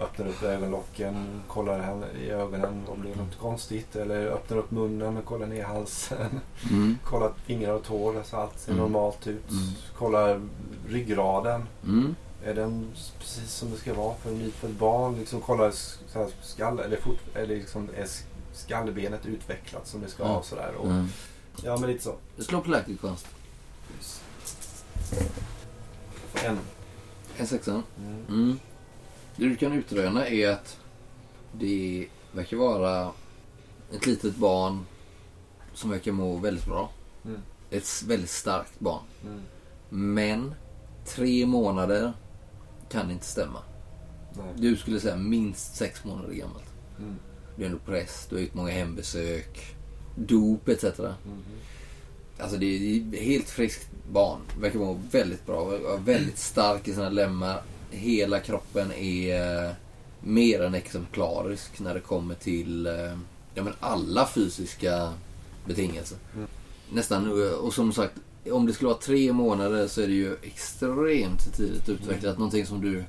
öppnar 0.00 0.26
upp 0.28 0.42
ögonlocken, 0.42 1.40
kollar 1.48 2.04
i 2.22 2.30
ögonen 2.30 2.82
om 2.88 3.02
det 3.02 3.12
är 3.12 3.16
något 3.16 3.38
konstigt. 3.38 3.96
Eller 3.96 4.26
öppnar 4.26 4.56
upp 4.56 4.70
munnen 4.70 5.16
och 5.16 5.24
kollar 5.24 5.46
ner 5.46 5.64
halsen. 5.64 6.40
Mm. 6.70 6.98
kollar 7.04 7.32
fingrar 7.46 7.72
och 7.72 7.84
tår 7.84 8.22
så 8.24 8.36
allt 8.36 8.58
ser 8.58 8.72
Mm. 8.72 8.82
normalt 8.82 9.26
ut. 9.26 9.50
Mm. 9.50 9.62
Kollar 9.96 10.40
ryggraden. 10.88 11.62
Mm. 11.84 12.14
Är 12.44 12.54
den 12.54 12.86
precis 13.18 13.50
som 13.52 13.70
det 13.70 13.76
ska 13.76 13.94
vara 13.94 14.14
för 14.14 14.30
en 14.30 14.38
nyfödd 14.38 14.70
barn? 14.74 15.14
Liksom 15.18 15.40
kollar 15.40 15.70
så 15.70 16.18
här 16.18 16.28
skall, 16.42 16.78
eller 16.80 16.96
fort, 16.96 17.20
eller 17.34 17.56
liksom 17.56 17.88
är 17.96 18.06
skallbenet 18.52 19.26
utvecklat 19.26 19.86
som 19.86 20.00
det 20.00 20.08
ska 20.08 20.24
vara 20.28 20.42
sådär. 20.42 20.74
Och, 20.78 20.86
Mm. 20.86 21.08
Ja 21.62 21.76
men 21.76 21.90
lite 21.90 22.04
så. 22.04 22.14
Slå 22.38 22.60
på 22.60 22.70
läkekonst. 22.70 23.26
En. 26.44 26.58
En 27.36 27.46
sexan. 27.46 27.82
Mm. 28.28 28.58
Mm. 29.38 29.48
Det 29.48 29.54
du 29.54 29.56
kan 29.56 29.72
utröna 29.72 30.26
är 30.26 30.48
att 30.48 30.80
det 31.52 32.08
verkar 32.32 32.56
vara 32.56 33.12
ett 33.92 34.06
litet 34.06 34.36
barn 34.36 34.86
som 35.74 35.90
verkar 35.90 36.12
må 36.12 36.36
väldigt 36.36 36.66
bra. 36.66 36.90
Mm. 37.24 37.40
Ett 37.70 38.02
väldigt 38.06 38.30
starkt 38.30 38.80
barn. 38.80 39.02
Mm. 39.24 39.40
Men 39.88 40.54
tre 41.06 41.46
månader 41.46 42.12
kan 42.88 43.10
inte 43.10 43.26
stämma. 43.26 43.62
Nej. 44.32 44.46
Du 44.56 44.76
skulle 44.76 45.00
säga 45.00 45.16
minst 45.16 45.76
sex 45.76 46.04
månader 46.04 46.34
gammalt. 46.34 46.74
Mm. 46.98 47.16
Du 47.56 47.62
är 47.62 47.66
ändå 47.66 47.78
präst, 47.78 48.30
du 48.30 48.36
har 48.36 48.42
gjort 48.42 48.54
många 48.54 48.70
hembesök, 48.70 49.76
dop 50.14 50.68
etc. 50.68 50.84
Mhm. 50.98 51.42
Alltså 52.38 52.56
det 52.56 52.66
är 52.66 53.14
är 53.14 53.22
helt 53.22 53.48
friskt 53.48 53.90
barn. 54.12 54.40
Verkar 54.60 54.78
må 54.78 55.00
väldigt 55.10 55.46
bra. 55.46 55.78
Väldigt 56.04 56.38
stark 56.38 56.88
i 56.88 56.92
sina 56.92 57.08
lemmar. 57.08 57.62
Hela 57.90 58.40
kroppen 58.40 58.92
är 58.92 59.64
eh, 59.66 59.72
mer 60.20 60.62
än 60.62 60.74
exemplarisk 60.74 61.80
när 61.80 61.94
det 61.94 62.00
kommer 62.00 62.34
till 62.34 62.86
eh, 62.86 63.18
ja, 63.54 63.62
men 63.62 63.72
alla 63.80 64.26
fysiska 64.26 65.12
betingelser. 65.64 66.18
Mm. 66.34 66.46
Nästan. 66.92 67.42
eh, 67.42 67.52
Och 67.52 67.74
som 67.74 67.92
sagt, 67.92 68.12
om 68.52 68.66
det 68.66 68.72
skulle 68.72 68.88
vara 68.88 68.98
tre 68.98 69.32
månader 69.32 69.86
så 69.88 70.00
är 70.00 70.06
det 70.06 70.12
ju 70.12 70.36
extremt 70.42 71.56
tidigt 71.56 71.88
utvecklat. 71.88 72.38
Någonting 72.38 72.66
som 72.66 72.80
du 72.80 73.04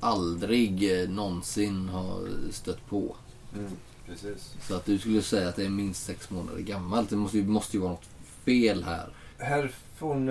aldrig 0.00 1.08
någonsin 1.10 1.88
har 1.88 2.28
stött 2.50 2.86
på. 2.88 3.16
Mm. 3.58 3.70
Precis. 4.06 4.54
Så 4.68 4.74
att 4.76 4.84
du 4.84 4.98
skulle 4.98 5.22
säga 5.22 5.48
att 5.48 5.56
det 5.56 5.64
är 5.64 5.68
minst 5.68 6.04
sex 6.06 6.30
månader 6.30 6.58
gammalt. 6.60 7.10
Det 7.10 7.16
måste 7.16 7.38
ju, 7.38 7.44
måste 7.44 7.76
ju 7.76 7.80
vara 7.82 7.92
något 7.92 8.08
fel 8.44 8.84
här. 8.84 9.08
Herr 9.38 9.70
von 9.98 10.30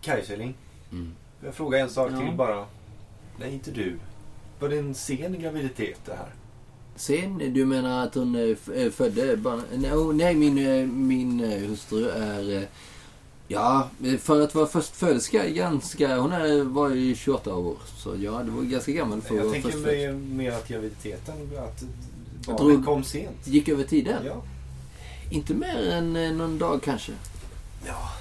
Kaiserling. 0.00 0.54
Mm. 0.92 1.12
Jag 1.44 1.54
frågar 1.54 1.78
en 1.78 1.90
sak 1.90 2.10
Ja. 2.12 2.18
till 2.20 2.36
bara. 2.36 2.66
Nej, 3.38 3.52
inte 3.52 3.70
du. 3.70 3.98
Var 4.58 4.68
det 4.68 4.78
en 4.78 4.94
sen 4.94 5.40
graviditet 5.40 5.98
det 6.04 6.12
här? 6.12 6.28
Sen, 6.96 7.52
du 7.54 7.64
menar 7.64 8.04
att 8.06 8.14
hon 8.14 8.34
eh, 8.34 8.56
eh, 8.82 8.90
födde 8.90 9.36
barn? 9.36 9.62
Nej, 9.74 9.92
oh, 9.92 10.14
nej 10.14 10.34
min, 10.34 10.58
eh, 10.58 10.86
min 10.86 11.40
hustru 11.40 12.08
är... 12.08 12.66
Ja, 13.48 13.88
för 14.20 14.40
att 14.40 14.54
vara 14.54 14.66
förstföderska 14.66 15.48
ganska... 15.48 16.16
Hon 16.16 16.32
är, 16.32 16.62
var 16.64 16.90
ju 16.90 17.14
28 17.14 17.54
år. 17.54 17.76
Så 17.96 18.14
ja, 18.20 18.30
det 18.44 18.50
var 18.50 18.62
ganska 18.62 18.92
gammal 18.92 19.20
för 19.22 19.36
Jag 19.36 19.52
tänker 19.52 19.78
mig 19.78 20.12
mer 20.12 20.52
att 20.52 20.68
graviditeten, 20.68 21.34
att 21.34 21.82
Jag 22.46 22.56
barnet 22.56 22.58
tror- 22.58 22.82
kom 22.82 23.04
sent. 23.04 23.36
Gick 23.46 23.68
över 23.68 23.84
tiden? 23.84 24.22
Ja. 24.26 24.42
Inte 25.30 25.54
mer 25.54 25.90
än 25.90 26.38
någon 26.38 26.58
dag 26.58 26.82
kanske. 26.82 27.12
Ja. 27.86 28.12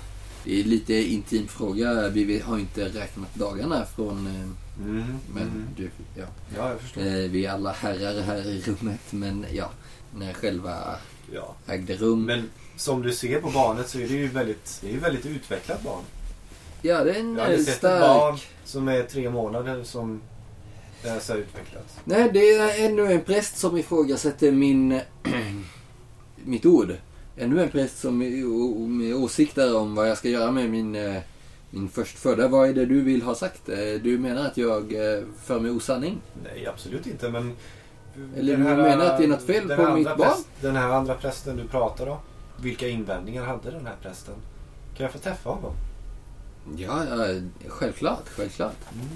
Det 0.46 0.60
är 0.60 0.64
lite 0.64 0.94
intim 0.94 1.48
fråga. 1.48 2.10
Vi 2.10 2.40
har 2.40 2.60
inte 2.60 2.86
räknat 2.86 3.36
dagarna 3.36 3.86
från... 3.86 4.28
Mm. 4.80 5.04
Men 5.34 5.44
mm. 5.44 5.66
du, 5.78 5.90
ja. 6.16 6.26
Ja, 6.58 6.70
jag 6.70 6.80
förstår. 6.80 7.02
Eh, 7.02 7.08
Vi 7.14 7.46
är 7.46 7.52
alla 7.52 7.72
herrar 7.72 8.22
här 8.22 8.48
i 8.48 8.62
rummet. 8.62 9.02
Men 9.10 9.46
ja, 9.54 9.70
när 10.18 10.34
själva 10.34 10.96
Ja. 11.34 11.56
ägde 11.68 11.96
rum. 11.96 12.26
Men 12.26 12.50
som 12.76 13.02
du 13.02 13.14
ser 13.14 13.42
på 13.42 13.50
barnet 13.50 13.90
så 13.90 14.00
är 14.00 14.08
det 14.08 14.14
ju 14.14 14.28
väldigt, 14.28 14.80
det 14.82 14.94
är 14.94 14.98
väldigt 14.98 15.26
utvecklat 15.26 15.84
barn. 15.84 16.04
Ja, 16.82 17.04
det 17.04 17.12
är 17.12 17.20
en 17.20 17.36
Jag 17.36 17.44
hade 17.44 17.56
eh, 17.56 17.62
sett 17.62 17.76
ett 17.76 17.82
barn 17.82 18.38
stark... 18.38 18.50
som 18.66 18.88
är 18.88 19.04
tre 19.04 19.30
månader 19.30 19.84
som 19.84 20.22
är 21.04 21.20
så 21.20 21.34
utvecklat. 21.34 22.00
Nej, 22.04 22.30
det 22.34 22.54
är 22.56 22.86
ännu 22.86 23.14
en 23.14 23.22
präst 23.22 23.58
som 23.58 23.78
ifrågasätter 23.78 24.52
min... 24.52 25.02
mitt 26.36 26.66
ord. 26.66 26.96
Ännu 27.38 27.64
en 27.64 27.70
präst 27.70 28.00
som 28.00 28.18
med 28.98 29.16
åsikter 29.16 29.76
om 29.78 29.96
vad 29.96 30.10
jag 30.10 30.18
ska 30.18 30.30
göra 30.30 30.52
med 30.52 30.70
min, 30.70 30.96
eh, 30.96 31.22
min 31.70 31.90
förstfödda. 31.90 32.48
Vad 32.48 32.70
är 32.70 32.74
det 32.74 32.86
du 32.86 33.02
vill 33.02 33.22
ha 33.22 33.36
sagt? 33.36 33.70
Eh, 33.70 33.78
Du 34.04 34.18
menar 34.20 34.46
att 34.46 34.58
jag 34.58 34.94
eh, 34.94 35.24
för 35.44 35.60
med 35.60 35.72
osanning? 35.72 36.22
Nej, 36.44 36.68
absolut 36.68 37.08
inte. 37.08 37.30
Men 37.30 37.54
Eller 38.38 38.58
den 38.58 38.66
du 38.78 38.84
menar 38.84 39.06
att 39.06 39.18
det 39.18 39.24
är 39.24 39.28
något 39.28 39.44
fel 39.44 39.68
på 39.68 39.74
här 39.74 39.96
mitt 39.96 40.06
barn? 40.08 40.18
präst- 40.18 40.48
Den 40.62 40.76
här 40.76 40.90
andra 40.90 41.16
prästen 41.16 41.58
du 41.58 41.68
pratar 41.68 42.08
om. 42.08 42.18
Vilka 42.62 42.88
invändningar 42.88 43.46
hade 43.46 43.72
den 43.72 43.86
här 43.86 43.96
prästen? 44.02 44.36
Kan 44.98 45.04
jag 45.04 45.14
få 45.14 45.20
träffa 45.20 45.50
honom? 45.50 45.74
Ja, 46.78 47.04
ja 47.10 47.28
självklart, 47.68 48.30
självklart. 48.30 48.76
Mm. 48.94 49.08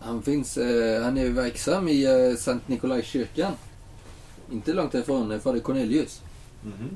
Han 0.00 0.22
finns, 0.22 0.56
eh, 0.58 1.02
han 1.02 1.18
är 1.18 1.28
verksam 1.30 1.88
i 1.88 2.04
eh, 2.30 2.36
Sankt 2.36 2.68
Nikolajkyrkan. 2.68 3.52
Inte 4.52 4.72
långt 4.72 4.94
ifrån 4.94 5.40
Fader 5.40 5.60
Cornelius. 5.60 6.22
Mhm. 6.62 6.90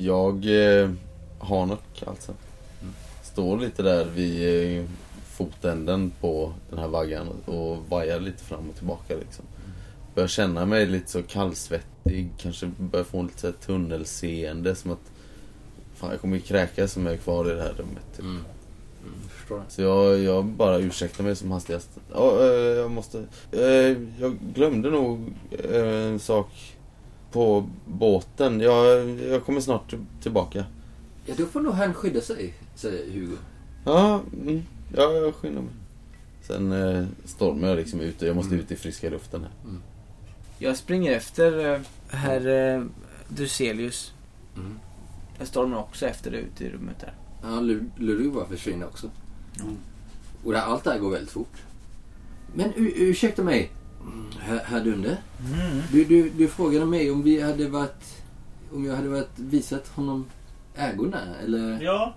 Jag 0.00 0.34
eh, 0.34 0.90
har 1.38 1.66
knock 1.66 2.02
alltså. 2.06 2.32
Står 3.22 3.58
lite 3.58 3.82
där 3.82 4.04
vid 4.04 4.78
eh, 4.78 4.84
fotänden 5.30 6.12
på 6.20 6.52
den 6.70 6.78
här 6.78 6.88
vaggan 6.88 7.28
och 7.44 7.78
vajar 7.88 8.20
lite 8.20 8.44
fram 8.44 8.70
och 8.70 8.76
tillbaka 8.76 9.14
liksom. 9.16 9.44
Börjar 10.14 10.28
känna 10.28 10.66
mig 10.66 10.86
lite 10.86 11.10
så 11.10 11.22
kallsvettig, 11.22 12.30
kanske 12.38 12.70
börjar 12.78 13.04
få 13.04 13.22
lite 13.22 13.40
så 13.40 13.52
tunnelseende 13.52 14.74
som 14.74 14.90
att 14.90 15.10
Fan 15.94 16.10
jag 16.10 16.20
kommer 16.20 16.36
ju 16.36 16.42
kräkas 16.42 16.92
som 16.92 17.06
jag 17.06 17.14
är 17.14 17.18
kvar 17.18 17.50
i 17.50 17.54
det 17.54 17.62
här 17.62 17.72
rummet. 17.72 18.12
Typ. 18.16 18.24
Mm. 18.24 18.44
Mm. 19.04 19.62
Så 19.68 19.82
jag, 19.82 20.18
jag 20.18 20.44
bara 20.44 20.78
ursäktar 20.78 21.24
mig 21.24 21.36
som 21.36 21.50
hastigast. 21.50 21.90
Ja, 22.12 22.40
eh, 22.44 22.46
jag 22.52 22.90
måste... 22.90 23.18
eh, 23.52 23.96
Jag 24.20 24.36
glömde 24.54 24.90
nog 24.90 25.32
eh, 25.70 25.86
en 25.86 26.18
sak 26.18 26.77
på 27.32 27.68
båten. 27.86 28.60
Jag, 28.60 29.08
jag 29.20 29.44
kommer 29.44 29.60
snart 29.60 29.94
tillbaka. 30.22 30.64
Ja, 31.26 31.34
då 31.38 31.46
får 31.46 31.60
nog 31.60 31.72
han 31.74 31.94
skydda 31.94 32.20
sig, 32.20 32.54
säger 32.74 33.12
Hugo. 33.12 33.36
Ja, 33.84 34.20
mm, 34.42 34.62
ja 34.96 35.12
jag 35.12 35.34
skyndar 35.34 35.62
mig. 35.62 35.70
Sen 36.42 36.72
eh, 36.72 37.06
stormar 37.24 37.68
jag 37.68 37.76
liksom 37.76 38.00
ut 38.00 38.22
och 38.22 38.28
jag 38.28 38.36
måste 38.36 38.54
ut 38.54 38.70
i 38.72 38.76
friska 38.76 39.10
luften 39.10 39.40
här. 39.40 39.50
Jag 40.58 40.76
springer 40.76 41.12
efter 41.12 41.74
eh, 41.74 41.80
herr 42.08 42.46
eh, 42.76 42.84
Druselius. 43.28 44.12
Mm. 44.56 44.78
Jag 45.38 45.48
stormar 45.48 45.78
också 45.78 46.06
efter 46.06 46.30
det 46.30 46.36
ute 46.38 46.64
i 46.64 46.70
rummet 46.70 47.00
där. 47.00 47.12
Ja, 47.42 47.48
Lu- 47.48 47.90
Ludvig 47.96 48.32
bara 48.32 48.46
försvinner 48.46 48.86
också. 48.86 49.10
Och 50.44 50.52
det, 50.52 50.62
allt 50.62 50.84
det 50.84 50.90
här 50.90 50.98
går 50.98 51.10
väldigt 51.10 51.30
fort. 51.30 51.56
Men 52.54 52.72
ursäkta 52.76 53.42
mig, 53.44 53.70
herr, 54.40 54.58
herr 54.64 54.80
Dunde. 54.84 55.18
Du, 55.92 56.04
du, 56.04 56.30
du 56.30 56.48
frågade 56.48 56.86
mig 56.86 57.10
om 57.10 57.22
vi 57.22 57.40
hade 57.40 57.68
varit... 57.68 58.22
Om 58.72 58.84
jag 58.84 58.96
hade 58.96 59.08
varit 59.08 59.38
visat 59.38 59.88
honom 59.88 60.26
ägorna, 60.74 61.20
eller? 61.44 61.80
Ja, 61.82 62.14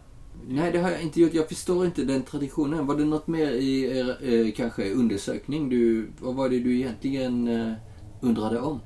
Nej, 0.48 0.72
det 0.72 0.80
har 0.80 0.92
jag 0.92 1.02
inte 1.02 1.22
gjort. 1.22 1.34
Jag 1.34 1.50
förstår 1.50 1.86
inte 1.86 2.04
den 2.04 2.24
traditionen. 2.24 2.88
Var 2.88 2.96
det 2.96 3.06
något 3.06 3.28
mer 3.28 3.52
i 3.52 3.98
er 3.98 4.18
eh, 4.22 4.52
kanske 4.52 4.94
undersökning? 4.94 5.70
Du, 5.70 6.10
vad 6.20 6.36
var 6.36 6.50
det 6.50 6.60
du 6.60 6.76
egentligen 6.76 7.48
eh, 7.48 7.74
undrade 8.22 8.60
om? 8.60 8.80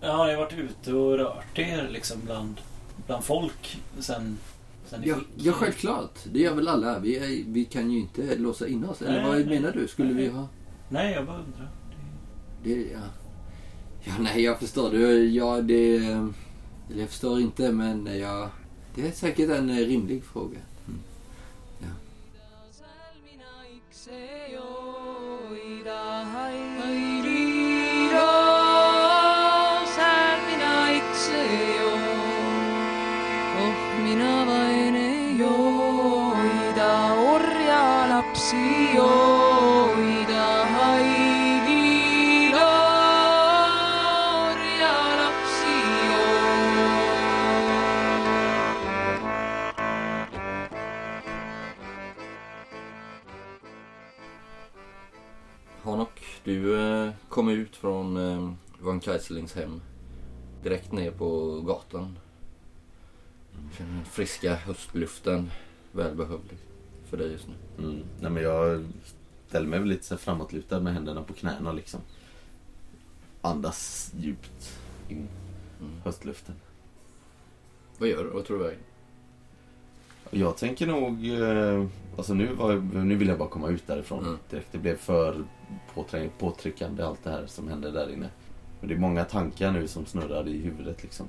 ja, 0.00 0.26
ni 0.26 0.32
har 0.32 0.38
varit 0.40 0.58
ute 0.58 0.92
och 0.92 1.18
rört 1.18 1.58
er 1.58 1.88
liksom 1.92 2.16
bland, 2.24 2.60
bland 3.06 3.24
folk 3.24 3.78
sen, 3.98 4.38
sen 4.86 5.02
Ja, 5.04 5.16
ja, 5.36 5.52
självklart. 5.52 6.18
Det 6.32 6.38
gör 6.40 6.54
väl 6.54 6.68
alla. 6.68 6.98
Vi, 6.98 7.16
är, 7.16 7.44
vi 7.52 7.64
kan 7.64 7.90
ju 7.90 7.98
inte 7.98 8.36
låsa 8.36 8.68
in 8.68 8.84
oss. 8.84 9.02
Eller 9.02 9.12
Nej, 9.12 9.24
vad 9.24 9.34
nej. 9.34 9.60
menar 9.60 9.72
du? 9.72 9.88
Skulle 9.88 10.12
Nej. 10.14 10.22
vi 10.22 10.28
ha... 10.28 10.48
Nej, 10.88 11.12
jag 11.12 11.26
bara 11.26 11.36
undrar. 11.36 11.68
Det, 12.62 12.90
ja. 12.92 12.98
ja, 14.04 14.12
nej, 14.20 14.42
jag 14.42 14.58
förstår. 14.58 14.90
Det, 14.90 15.24
ja, 15.24 15.60
det... 15.60 15.96
Eller 15.96 17.00
jag 17.00 17.08
förstår 17.08 17.40
inte, 17.40 17.72
men 17.72 18.18
jag... 18.18 18.48
Det 18.94 19.08
är 19.08 19.12
säkert 19.12 19.50
en 19.50 19.78
rimlig 19.78 20.24
fråga. 20.24 20.58
mina 23.24 23.66
kom 57.46 57.54
ut 57.54 57.76
från 57.76 58.16
eh, 58.16 58.52
Van 58.80 59.00
Keiserlings 59.00 59.54
hem. 59.54 59.80
Direkt 60.62 60.92
ner 60.92 61.10
på 61.10 61.60
gatan. 61.60 62.18
Känner 63.78 63.94
den 63.94 64.04
friska 64.04 64.54
höstluften 64.54 65.50
välbehövlig 65.92 66.58
för 67.10 67.16
dig 67.16 67.32
just 67.32 67.46
nu. 67.48 67.84
Mm. 67.84 68.02
Nej, 68.20 68.30
men 68.30 68.42
jag 68.42 68.84
ställer 69.48 69.66
mig 69.68 69.78
väl 69.78 69.88
lite 69.88 70.04
så 70.04 70.16
framåtlutad 70.16 70.80
med 70.80 70.94
händerna 70.94 71.22
på 71.22 71.32
knäna 71.32 71.72
liksom. 71.72 72.00
Andas 73.42 74.12
djupt 74.18 74.78
in 75.08 75.28
Mm. 75.80 75.92
höstluften. 76.04 76.54
Vad 77.98 78.08
gör 78.08 78.24
du? 78.24 78.30
Vad 78.30 78.44
tror 78.44 78.58
du 78.58 78.64
vägen? 78.64 78.80
Jag 80.30 80.56
tänker 80.56 80.86
nog... 80.86 81.28
eh, 81.40 81.86
Alltså 82.16 82.34
nu, 82.34 82.54
var, 82.54 82.74
nu 83.04 83.14
vill 83.16 83.28
jag 83.28 83.38
bara 83.38 83.48
komma 83.48 83.68
ut 83.68 83.86
därifrån 83.86 84.24
Mm. 84.24 84.38
direkt. 84.50 84.72
Det 84.72 84.78
blev 84.78 84.96
för 84.96 85.44
påtryckande 86.38 87.02
allt 87.02 87.24
det 87.24 87.30
här 87.30 87.46
som 87.46 87.68
hände 87.68 87.90
där 87.90 88.12
inne. 88.12 88.30
Men 88.80 88.88
det 88.88 88.94
är 88.94 88.98
många 88.98 89.24
tankar 89.24 89.72
nu 89.72 89.88
som 89.88 90.06
snurrar 90.06 90.48
i 90.48 90.58
huvudet 90.58 91.02
liksom. 91.02 91.28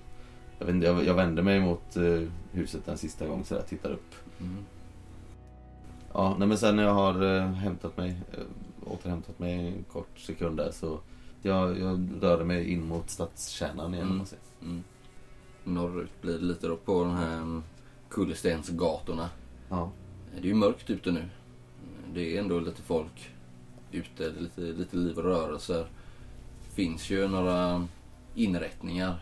Jag, 0.60 0.66
vet, 0.66 0.84
jag, 0.84 1.06
jag 1.06 1.14
vände 1.14 1.42
mig 1.42 1.60
mot 1.60 1.96
eh, 1.96 2.22
huset 2.52 2.88
en 2.88 2.98
sista 2.98 3.28
gång 3.28 3.46
så 3.46 3.56
jag 3.56 3.68
tittar 3.68 3.92
upp. 3.92 4.16
Mm. 4.40 4.66
Ja, 6.14 6.36
nej, 6.40 6.48
men 6.48 6.58
sen 6.58 6.76
när 6.76 6.84
jag 6.84 6.94
har 6.94 7.36
eh, 7.36 7.52
hämtat 7.52 7.98
mig, 7.98 8.22
eh, 8.34 8.92
återhämtat 8.92 9.40
mig 9.40 9.68
en 9.68 9.84
kort 9.84 10.20
sekund 10.20 10.58
där 10.58 10.72
så 10.72 11.00
jag, 11.42 11.80
jag 11.80 12.10
rörde 12.22 12.46
mig 12.46 12.72
in 12.72 12.88
mot 12.88 13.10
stadskärnan 13.10 13.94
igen. 13.94 14.08
Mm. 14.12 14.26
Mm. 14.62 14.84
Norrut 15.64 16.22
blir 16.22 16.34
det 16.34 16.46
lite 16.46 16.68
då 16.68 16.78
på 16.78 17.04
de 17.04 17.16
här 17.16 17.38
mm, 17.38 17.64
kullerstensgatorna. 18.10 19.30
Ja. 19.70 19.92
Det 20.36 20.42
är 20.42 20.46
ju 20.46 20.54
mörkt 20.54 20.90
ute 20.90 21.12
nu. 21.12 21.26
Det 22.14 22.38
är 22.38 22.42
ändå 22.42 22.60
lite 22.60 22.82
folk 22.82 23.30
ute, 23.92 24.30
lite, 24.30 24.62
lite 24.62 24.98
liv 24.98 25.18
och 25.18 25.24
rörelser. 25.24 25.88
finns 26.76 27.10
ju 27.10 27.28
några 27.28 27.88
inrättningar. 28.36 29.20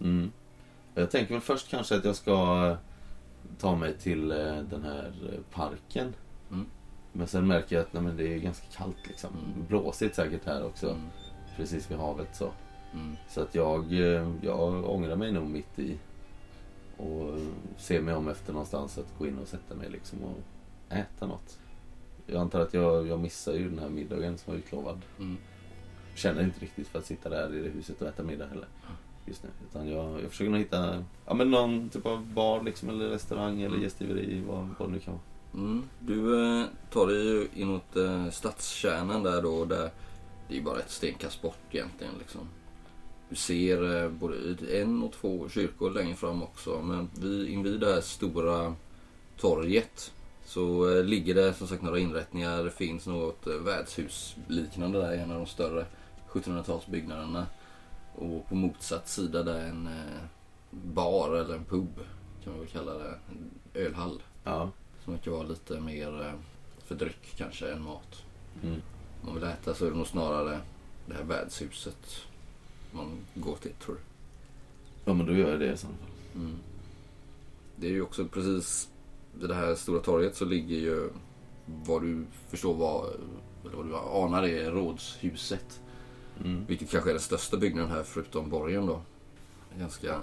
Mm. 0.00 0.32
Jag 0.94 1.10
tänker 1.10 1.34
väl 1.34 1.40
först 1.40 1.70
kanske 1.70 1.96
att 1.96 2.04
jag 2.04 2.16
ska 2.16 2.68
eh, 2.70 2.76
ta 3.58 3.76
mig 3.76 3.98
till 3.98 4.30
eh, 4.30 4.56
den 4.70 4.82
här 4.82 5.12
parken. 5.52 6.14
Mm. 6.50 6.66
Men 7.12 7.26
sen 7.26 7.46
märker 7.46 7.76
jag 7.76 7.82
att 7.82 7.92
nej, 7.92 8.12
det 8.16 8.34
är 8.34 8.38
ganska 8.38 8.66
kallt 8.76 9.06
liksom. 9.08 9.30
Mm. 9.30 9.66
Blåsigt 9.68 10.14
säkert 10.16 10.46
här 10.46 10.64
också. 10.66 10.90
Mm. 10.90 11.06
Precis 11.56 11.90
vid 11.90 11.98
havet 11.98 12.36
så. 12.36 12.50
Mm. 12.92 13.16
Så 13.28 13.40
att 13.40 13.54
jag, 13.54 13.92
eh, 13.92 14.32
jag 14.42 14.90
ångrar 14.90 15.16
mig 15.16 15.32
nog 15.32 15.46
mitt 15.46 15.78
i. 15.78 15.98
Och 16.96 17.38
ser 17.76 18.00
mig 18.00 18.14
om 18.14 18.28
efter 18.28 18.52
någonstans 18.52 18.98
att 18.98 19.18
gå 19.18 19.26
in 19.26 19.38
och 19.38 19.48
sätta 19.48 19.74
mig 19.74 19.90
liksom 19.90 20.18
och 20.22 20.38
äta 20.96 21.26
något. 21.26 21.58
Jag 22.26 22.40
antar 22.40 22.60
att 22.60 22.74
jag, 22.74 23.06
jag 23.06 23.20
missar 23.20 23.52
ju 23.52 23.68
den 23.70 23.78
här 23.78 23.88
middagen 23.88 24.38
som 24.38 24.52
var 24.52 24.58
utlovad. 24.58 25.02
Mm. 25.18 25.36
Känner 26.14 26.42
inte 26.42 26.60
riktigt 26.60 26.88
för 26.88 26.98
att 26.98 27.06
sitta 27.06 27.28
där 27.28 27.54
i 27.54 27.62
det 27.62 27.68
huset 27.68 28.02
och 28.02 28.08
äta 28.08 28.22
middag 28.22 28.46
heller. 28.46 28.68
Just 29.26 29.42
nu. 29.42 29.48
Utan 29.70 29.88
jag, 29.88 30.22
jag 30.22 30.30
försöker 30.30 30.50
nog 30.50 30.60
hitta 30.60 31.04
ja, 31.26 31.34
men 31.34 31.50
någon 31.50 31.88
typ 31.88 32.06
av 32.06 32.26
bar 32.26 32.62
liksom, 32.62 32.88
eller 32.88 33.08
restaurang 33.08 33.58
eller 33.60 33.68
Mm. 33.68 33.82
gästgiveri. 33.82 34.42
Vad, 34.48 34.68
vad 34.78 34.88
det 34.88 34.92
nu 34.92 34.98
kan 34.98 35.14
vara. 35.14 35.64
Mm. 35.66 35.82
Du 36.00 36.44
eh, 36.60 36.66
tar 36.92 37.06
dig 37.06 37.16
ju 37.26 37.48
inåt 37.54 37.96
eh, 37.96 38.30
stadskärnan 38.30 39.22
där 39.22 39.42
då. 39.42 39.64
Där 39.64 39.90
det 40.48 40.58
är 40.58 40.62
bara 40.62 40.78
ett 40.78 40.90
stenkast 40.90 41.42
bort 41.42 41.58
egentligen. 41.70 42.12
Liksom. 42.18 42.40
Du 43.28 43.36
ser 43.36 44.02
eh, 44.04 44.10
både 44.10 44.36
en 44.80 45.02
och 45.02 45.12
två 45.12 45.48
kyrkor 45.48 45.90
längre 45.90 46.14
fram 46.14 46.42
också. 46.42 46.82
Men 46.82 47.10
vid, 47.20 47.48
invid 47.48 47.80
det 47.80 47.94
här 47.94 48.00
stora 48.00 48.74
torget 49.38 50.12
så 50.44 50.96
eh, 50.96 51.04
ligger 51.04 51.34
det 51.34 51.54
som 51.54 51.66
sagt 51.66 51.82
några 51.82 51.98
inrättningar. 51.98 52.64
Det 52.64 52.70
finns 52.70 53.06
något 53.06 53.46
eh, 53.46 53.54
värdshusliknande 53.54 54.98
där 54.98 55.12
i 55.14 55.18
en 55.18 55.30
av 55.30 55.36
de 55.36 55.46
större 55.46 55.86
1700-talsbyggnaderna. 56.28 57.46
Och 58.14 58.48
på 58.48 58.54
motsatt 58.54 59.08
sida 59.08 59.42
där 59.42 59.54
är 59.54 59.68
en 59.68 59.86
eh, 59.86 60.22
bar 60.70 61.34
eller 61.34 61.54
en 61.54 61.64
pub 61.64 62.00
kan 62.44 62.52
man 62.52 62.60
väl 62.60 62.68
kalla 62.68 62.94
det. 62.94 63.18
En 63.28 63.50
ölhall. 63.74 64.22
Ja. 64.44 64.70
Som 65.04 65.12
verkar 65.12 65.30
vara 65.30 65.42
lite 65.42 65.80
mer 65.80 66.34
för 66.78 66.94
dryck 66.94 67.34
kanske 67.36 67.72
än 67.72 67.82
mat. 67.82 68.22
Mm. 68.62 68.82
Om 69.20 69.26
man 69.26 69.34
vill 69.34 69.44
äta 69.44 69.74
så 69.74 69.86
är 69.86 69.90
det 69.90 69.96
nog 69.96 70.06
snarare 70.06 70.60
det 71.06 71.14
här 71.14 71.24
värdshuset 71.24 72.26
man 72.90 73.18
går 73.34 73.56
till 73.56 73.72
tror 73.72 73.96
jag. 73.96 74.04
ja, 75.10 75.14
men 75.14 75.26
då 75.26 75.32
gör 75.32 75.50
jag 75.50 75.60
det 75.60 75.72
i 75.72 75.76
så 75.76 75.86
fall. 75.86 75.96
Mm. 76.34 76.56
Det 77.76 77.86
är 77.86 77.90
ju 77.90 78.02
också 78.02 78.24
precis 78.28 78.88
vid 79.40 79.48
det 79.48 79.54
här 79.54 79.74
stora 79.74 80.00
torget 80.00 80.36
så 80.36 80.44
ligger 80.44 80.76
ju 80.76 81.10
vad 81.66 82.02
du 82.02 82.26
förstår 82.48 82.74
var, 82.74 83.06
eller 83.64 83.76
vad 83.76 83.86
du 83.86 83.96
anar 83.96 84.42
är 84.42 84.70
rådshuset. 84.70 85.80
Mm. 86.40 86.64
Vilket 86.66 86.90
kanske 86.90 87.10
är 87.10 87.14
den 87.14 87.22
största 87.22 87.56
byggnaden 87.56 87.90
här 87.90 88.02
förutom 88.02 88.50
borgen 88.50 88.86
då. 88.86 89.00
Ganska 89.78 90.20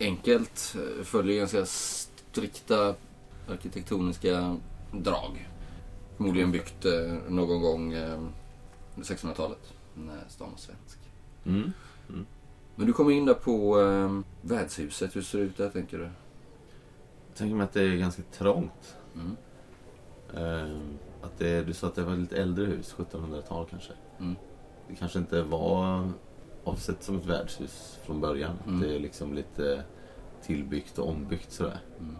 enkelt, 0.00 0.76
eh, 0.76 1.04
följer 1.04 1.38
ganska 1.38 1.66
strikta 1.66 2.94
arkitektoniska 3.48 4.56
drag. 4.92 5.48
Förmodligen 6.16 6.52
byggt 6.52 6.84
eh, 6.84 7.12
någon 7.28 7.62
gång 7.62 7.92
eh, 7.92 8.20
under 8.94 9.08
1600-talet 9.08 9.72
när 9.94 10.24
stan 10.28 10.50
var 10.50 10.58
svensk. 10.58 10.98
Mm. 11.44 11.72
Men 12.74 12.86
du 12.86 12.92
kommer 12.92 13.10
in 13.10 13.24
där 13.24 13.34
på 13.34 13.80
eh, 13.80 14.20
värdshuset. 14.48 15.16
Hur 15.16 15.22
ser 15.22 15.38
det 15.38 15.44
ut 15.44 15.56
där 15.56 15.70
tänker 15.70 15.98
du? 15.98 16.08
Tänker 17.38 17.56
mig 17.56 17.64
att 17.64 17.72
det 17.72 17.82
är 17.82 17.96
ganska 17.96 18.22
trångt. 18.22 18.96
Mm. 19.14 19.36
Eh, 20.34 20.78
att 21.22 21.38
det, 21.38 21.62
du 21.62 21.72
sa 21.72 21.86
att 21.86 21.94
det 21.94 22.02
var 22.02 22.12
ett 22.12 22.18
lite 22.18 22.36
äldre 22.36 22.66
hus, 22.66 22.94
1700-tal 22.98 23.66
kanske. 23.70 23.92
Mm. 24.18 24.36
Det 24.88 24.94
kanske 24.94 25.18
inte 25.18 25.42
var 25.42 26.10
avsett 26.64 27.02
som 27.02 27.16
ett 27.16 27.26
värdshus 27.26 27.98
från 28.02 28.20
början. 28.20 28.56
Mm. 28.66 28.80
Det 28.80 28.94
är 28.94 29.00
liksom 29.00 29.34
lite 29.34 29.82
tillbyggt 30.42 30.98
och 30.98 31.08
ombyggt 31.08 31.52
sådär. 31.52 31.80
Mm. 32.00 32.16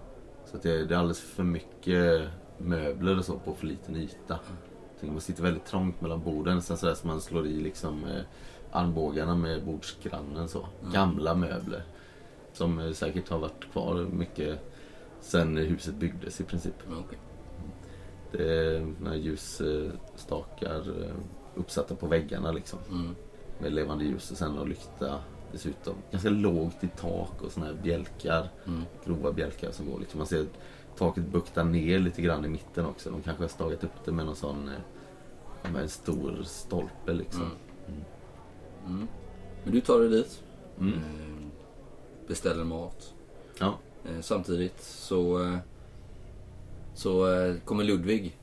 Så 0.46 0.56
att 0.56 0.62
det, 0.62 0.84
det 0.84 0.94
är 0.94 0.98
alldeles 0.98 1.20
för 1.20 1.42
mycket 1.42 2.28
möbler 2.58 3.18
och 3.18 3.24
så 3.24 3.38
på 3.38 3.54
för 3.54 3.66
liten 3.66 3.96
yta. 3.96 4.38
Mm. 5.00 5.12
Man 5.12 5.20
sitter 5.20 5.42
väldigt 5.42 5.64
trångt 5.64 6.00
mellan 6.00 6.22
borden. 6.22 6.62
Sen 6.62 6.76
sådär 6.76 6.94
som 6.94 7.08
man 7.08 7.20
slår 7.20 7.46
i 7.46 7.60
liksom 7.60 8.04
eh, 8.04 8.22
armbågarna 8.72 9.36
med 9.36 9.64
bordsgrannen 9.64 10.48
så. 10.48 10.66
Mm. 10.80 10.92
Gamla 10.92 11.34
möbler. 11.34 11.82
Som 12.52 12.78
eh, 12.78 12.92
säkert 12.92 13.28
har 13.28 13.38
varit 13.38 13.72
kvar 13.72 13.94
mycket 13.94 14.60
sen 15.20 15.56
huset 15.56 15.94
byggdes 15.94 16.40
i 16.40 16.44
princip. 16.44 16.74
Okej. 16.90 17.18
Det 18.32 18.66
är 18.66 18.94
några 19.00 19.16
ljusstakar 19.16 21.02
eh, 21.02 21.14
uppsatta 21.54 21.94
på 21.94 22.06
väggarna 22.06 22.52
liksom. 22.52 22.78
Mm. 22.90 23.14
Med 23.60 23.72
levande 23.72 24.04
ljus 24.04 24.30
och 24.30 24.36
sen 24.36 24.52
någon 24.52 24.68
lykta 24.68 25.20
dessutom. 25.52 25.94
Ganska 26.10 26.30
lågt 26.30 26.84
i 26.84 26.88
tak 26.88 27.42
och 27.42 27.52
såna 27.52 27.66
här 27.66 27.74
bjälkar. 27.82 28.48
Mm. 28.66 28.82
Grova 29.04 29.32
bjälkar 29.32 29.70
som 29.70 29.90
går 29.90 30.00
liksom. 30.00 30.18
Man 30.18 30.26
ser 30.26 30.46
taket 30.96 31.26
bukta 31.26 31.64
ner 31.64 31.98
lite 31.98 32.22
grann 32.22 32.44
i 32.44 32.48
mitten 32.48 32.86
också. 32.86 33.10
De 33.10 33.22
kanske 33.22 33.42
har 33.42 33.48
stagat 33.48 33.84
upp 33.84 34.04
det 34.04 34.12
med 34.12 34.26
någon 34.26 34.36
sån 34.36 34.68
eh, 34.68 35.72
med 35.72 35.82
en 35.82 35.88
stor 35.88 36.42
stolpe 36.42 37.12
liksom. 37.12 37.42
Mm. 37.42 38.00
Mm. 38.86 39.08
Men 39.64 39.72
du 39.72 39.80
tar 39.80 40.00
dig 40.00 40.08
dit. 40.08 40.42
Mm. 40.80 40.92
Eh, 40.92 41.46
beställer 42.26 42.64
mat. 42.64 43.14
Ja. 43.58 43.78
Eh, 44.04 44.20
samtidigt 44.20 44.82
så, 44.82 45.42
eh, 45.44 45.58
så 46.94 47.32
eh, 47.32 47.54
kommer 47.64 47.84
Ludvig. 47.84 48.36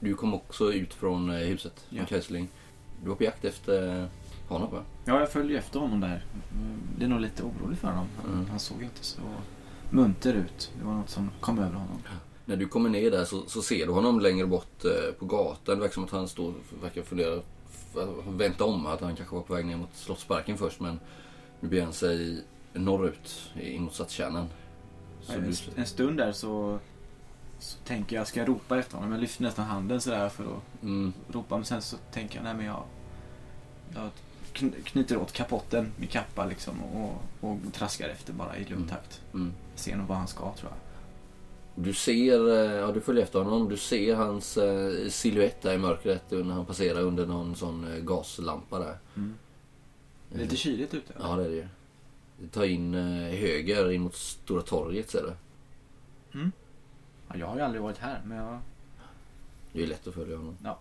Du 0.00 0.14
kom 0.14 0.34
också 0.34 0.72
ut 0.72 0.94
från 0.94 1.30
huset, 1.30 1.86
Ja. 1.88 1.96
från 1.98 2.06
Kessling. 2.06 2.48
Du 3.02 3.08
var 3.08 3.16
på 3.16 3.24
jakt 3.24 3.44
efter 3.44 4.08
honom 4.48 4.70
va? 4.72 4.82
Ja, 5.04 5.20
jag 5.20 5.30
följde 5.32 5.58
efter 5.58 5.80
honom 5.80 6.00
där. 6.00 6.24
Mm, 6.52 6.80
Det 6.98 7.04
är 7.04 7.08
nog 7.08 7.20
lite 7.20 7.42
orolig 7.42 7.78
för 7.78 7.88
honom. 7.88 8.06
Han, 8.22 8.32
Mm. 8.32 8.46
han 8.50 8.58
såg 8.58 8.82
inte 8.82 9.04
så 9.04 9.20
munter 9.90 10.34
ut. 10.34 10.72
Det 10.78 10.84
var 10.86 10.92
något 10.94 11.10
som 11.10 11.30
kom 11.40 11.58
över 11.58 11.72
honom. 11.74 12.02
När 12.44 12.56
du 12.56 12.68
kommer 12.68 12.88
ner 12.90 13.10
där 13.10 13.24
så, 13.24 13.42
så 13.46 13.62
ser 13.62 13.86
du 13.86 13.92
honom 13.92 14.20
längre 14.20 14.46
bort 14.46 14.84
på 15.18 15.24
gatan. 15.26 15.74
Det 15.76 15.80
verkar 15.80 15.94
som 15.94 16.04
att 16.04 16.10
han 16.10 16.28
står 16.28 16.54
verkar 16.82 17.02
fundera, 17.02 17.40
vänta 18.28 18.64
om 18.64 18.86
att 18.86 19.00
han 19.00 19.16
kanske 19.16 19.34
var 19.34 19.42
på 19.42 19.54
väg 19.54 19.66
ner 19.66 19.76
mot 19.76 19.94
Slottsparken 19.94 20.58
först. 20.58 20.80
Men 20.80 21.00
Nu 21.60 21.68
beger 21.68 21.84
han 21.84 21.92
sig 21.92 22.44
norrut 22.74 23.50
in 23.62 23.82
mot 23.82 23.94
stadskärnan. 23.94 24.46
Så 25.22 25.32
en, 25.32 25.54
en 25.76 25.86
stund 25.86 26.18
där 26.18 26.32
så, 26.32 26.78
så 27.58 27.78
tänker 27.84 28.16
jag, 28.16 28.26
ska 28.26 28.40
jag 28.40 28.48
ropa 28.48 28.78
efter 28.78 28.96
honom? 28.96 29.12
Jag 29.12 29.20
lyfter 29.20 29.42
nästan 29.42 29.64
handen 29.66 30.00
sådär 30.00 30.28
för 30.28 30.44
att 30.44 30.82
mm, 30.82 31.12
ropa. 31.32 31.56
Men 31.56 31.64
sen 31.64 31.82
så 31.82 31.96
tänker 32.12 32.36
jag, 32.36 32.44
nej 32.44 32.54
men 32.54 32.66
jag, 32.66 32.82
jag 33.94 34.10
kn- 34.54 34.82
knyter 34.84 35.16
åt 35.16 35.32
kapotten, 35.32 35.92
min 35.96 36.08
kappa 36.08 36.44
liksom 36.46 36.82
och, 36.84 37.22
och 37.40 37.58
traskar 37.72 38.08
efter 38.08 38.32
bara 38.32 38.56
i 38.56 38.64
lugn 38.64 38.88
takt. 38.88 39.20
mm. 39.34 39.52
Ser 39.74 39.96
nog 39.96 40.06
vad 40.06 40.16
han 40.18 40.28
ska 40.28 40.40
tror 40.54 40.70
jag. 40.70 40.78
Du 41.84 41.94
ser, 41.94 42.48
eh, 42.54 42.72
ja 42.72 42.92
du 42.92 43.00
följer 43.00 43.22
efter 43.22 43.38
honom, 43.38 43.68
du 43.68 43.76
ser 43.76 44.14
hans 44.14 44.56
eh, 44.56 45.08
silhuett 45.08 45.62
där 45.62 45.74
i 45.74 45.78
mörkret 45.78 46.30
när 46.30 46.54
han 46.54 46.66
passerar 46.66 47.00
under 47.00 47.26
någon 47.26 47.56
sån 47.56 47.92
eh, 47.92 47.98
gaslampa 48.00 48.78
där. 48.78 48.98
Det 50.28 50.36
är 50.38 50.42
lite 50.42 50.56
kyligt 50.56 50.94
ute. 50.94 51.12
Ja 51.20 51.36
det 51.36 51.44
är 51.44 51.48
det 51.48 51.54
ju. 51.54 51.66
Ta 52.50 52.66
in 52.66 52.94
eh, 52.94 53.38
höger 53.38 53.90
in 53.90 54.02
mot 54.02 54.14
Stora 54.14 54.62
torget 54.62 55.10
ser 55.10 55.22
du. 55.22 55.32
Ja, 57.28 57.36
jag 57.36 57.46
har 57.46 57.56
ju 57.56 57.62
aldrig 57.62 57.82
varit 57.82 57.98
här 57.98 58.22
men 58.24 58.36
jag... 58.36 58.58
Det 59.72 59.82
är 59.82 59.86
lätt 59.86 60.06
att 60.06 60.14
följa 60.14 60.36
honom. 60.36 60.56
Ja. 60.64 60.78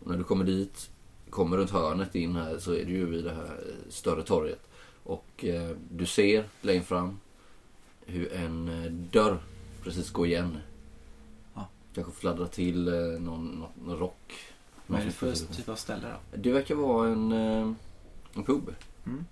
Och 0.00 0.10
när 0.10 0.18
du 0.18 0.24
kommer 0.24 0.44
dit, 0.44 0.90
kommer 1.30 1.56
runt 1.56 1.70
hörnet 1.70 2.14
in 2.14 2.36
här 2.36 2.58
så 2.58 2.72
är 2.72 2.84
du 2.84 2.92
ju 2.92 3.06
vid 3.06 3.24
det 3.24 3.34
här 3.34 3.44
eh, 3.44 3.90
större 3.90 4.22
torget. 4.22 4.60
Och 5.02 5.44
eh, 5.44 5.76
du 5.90 6.06
ser 6.06 6.44
längre 6.60 6.82
fram 6.82 7.20
hur 8.06 8.32
en 8.32 8.68
eh, 8.68 8.92
dörr 8.92 9.38
precis 9.82 10.10
går 10.10 10.26
igen. 10.26 10.58
Ja. 11.54 11.68
Kanske 11.94 12.12
fladdrar 12.12 12.46
till 12.46 12.88
eh, 12.88 12.94
någon, 12.94 13.46
någon, 13.46 13.70
någon 13.86 13.98
rock. 13.98 14.34
Vad 14.86 15.00
är 15.00 15.04
det 15.04 15.10
för 15.10 15.32
typ 15.32 15.68
av 15.68 15.76
ställe 15.76 16.08
då? 16.08 16.38
Det 16.38 16.52
verkar 16.52 16.74
vara 16.74 17.08
en, 17.08 17.32
eh, 17.32 17.72
en 18.34 18.44
pub. 18.44 18.74
Mm. 19.06 19.24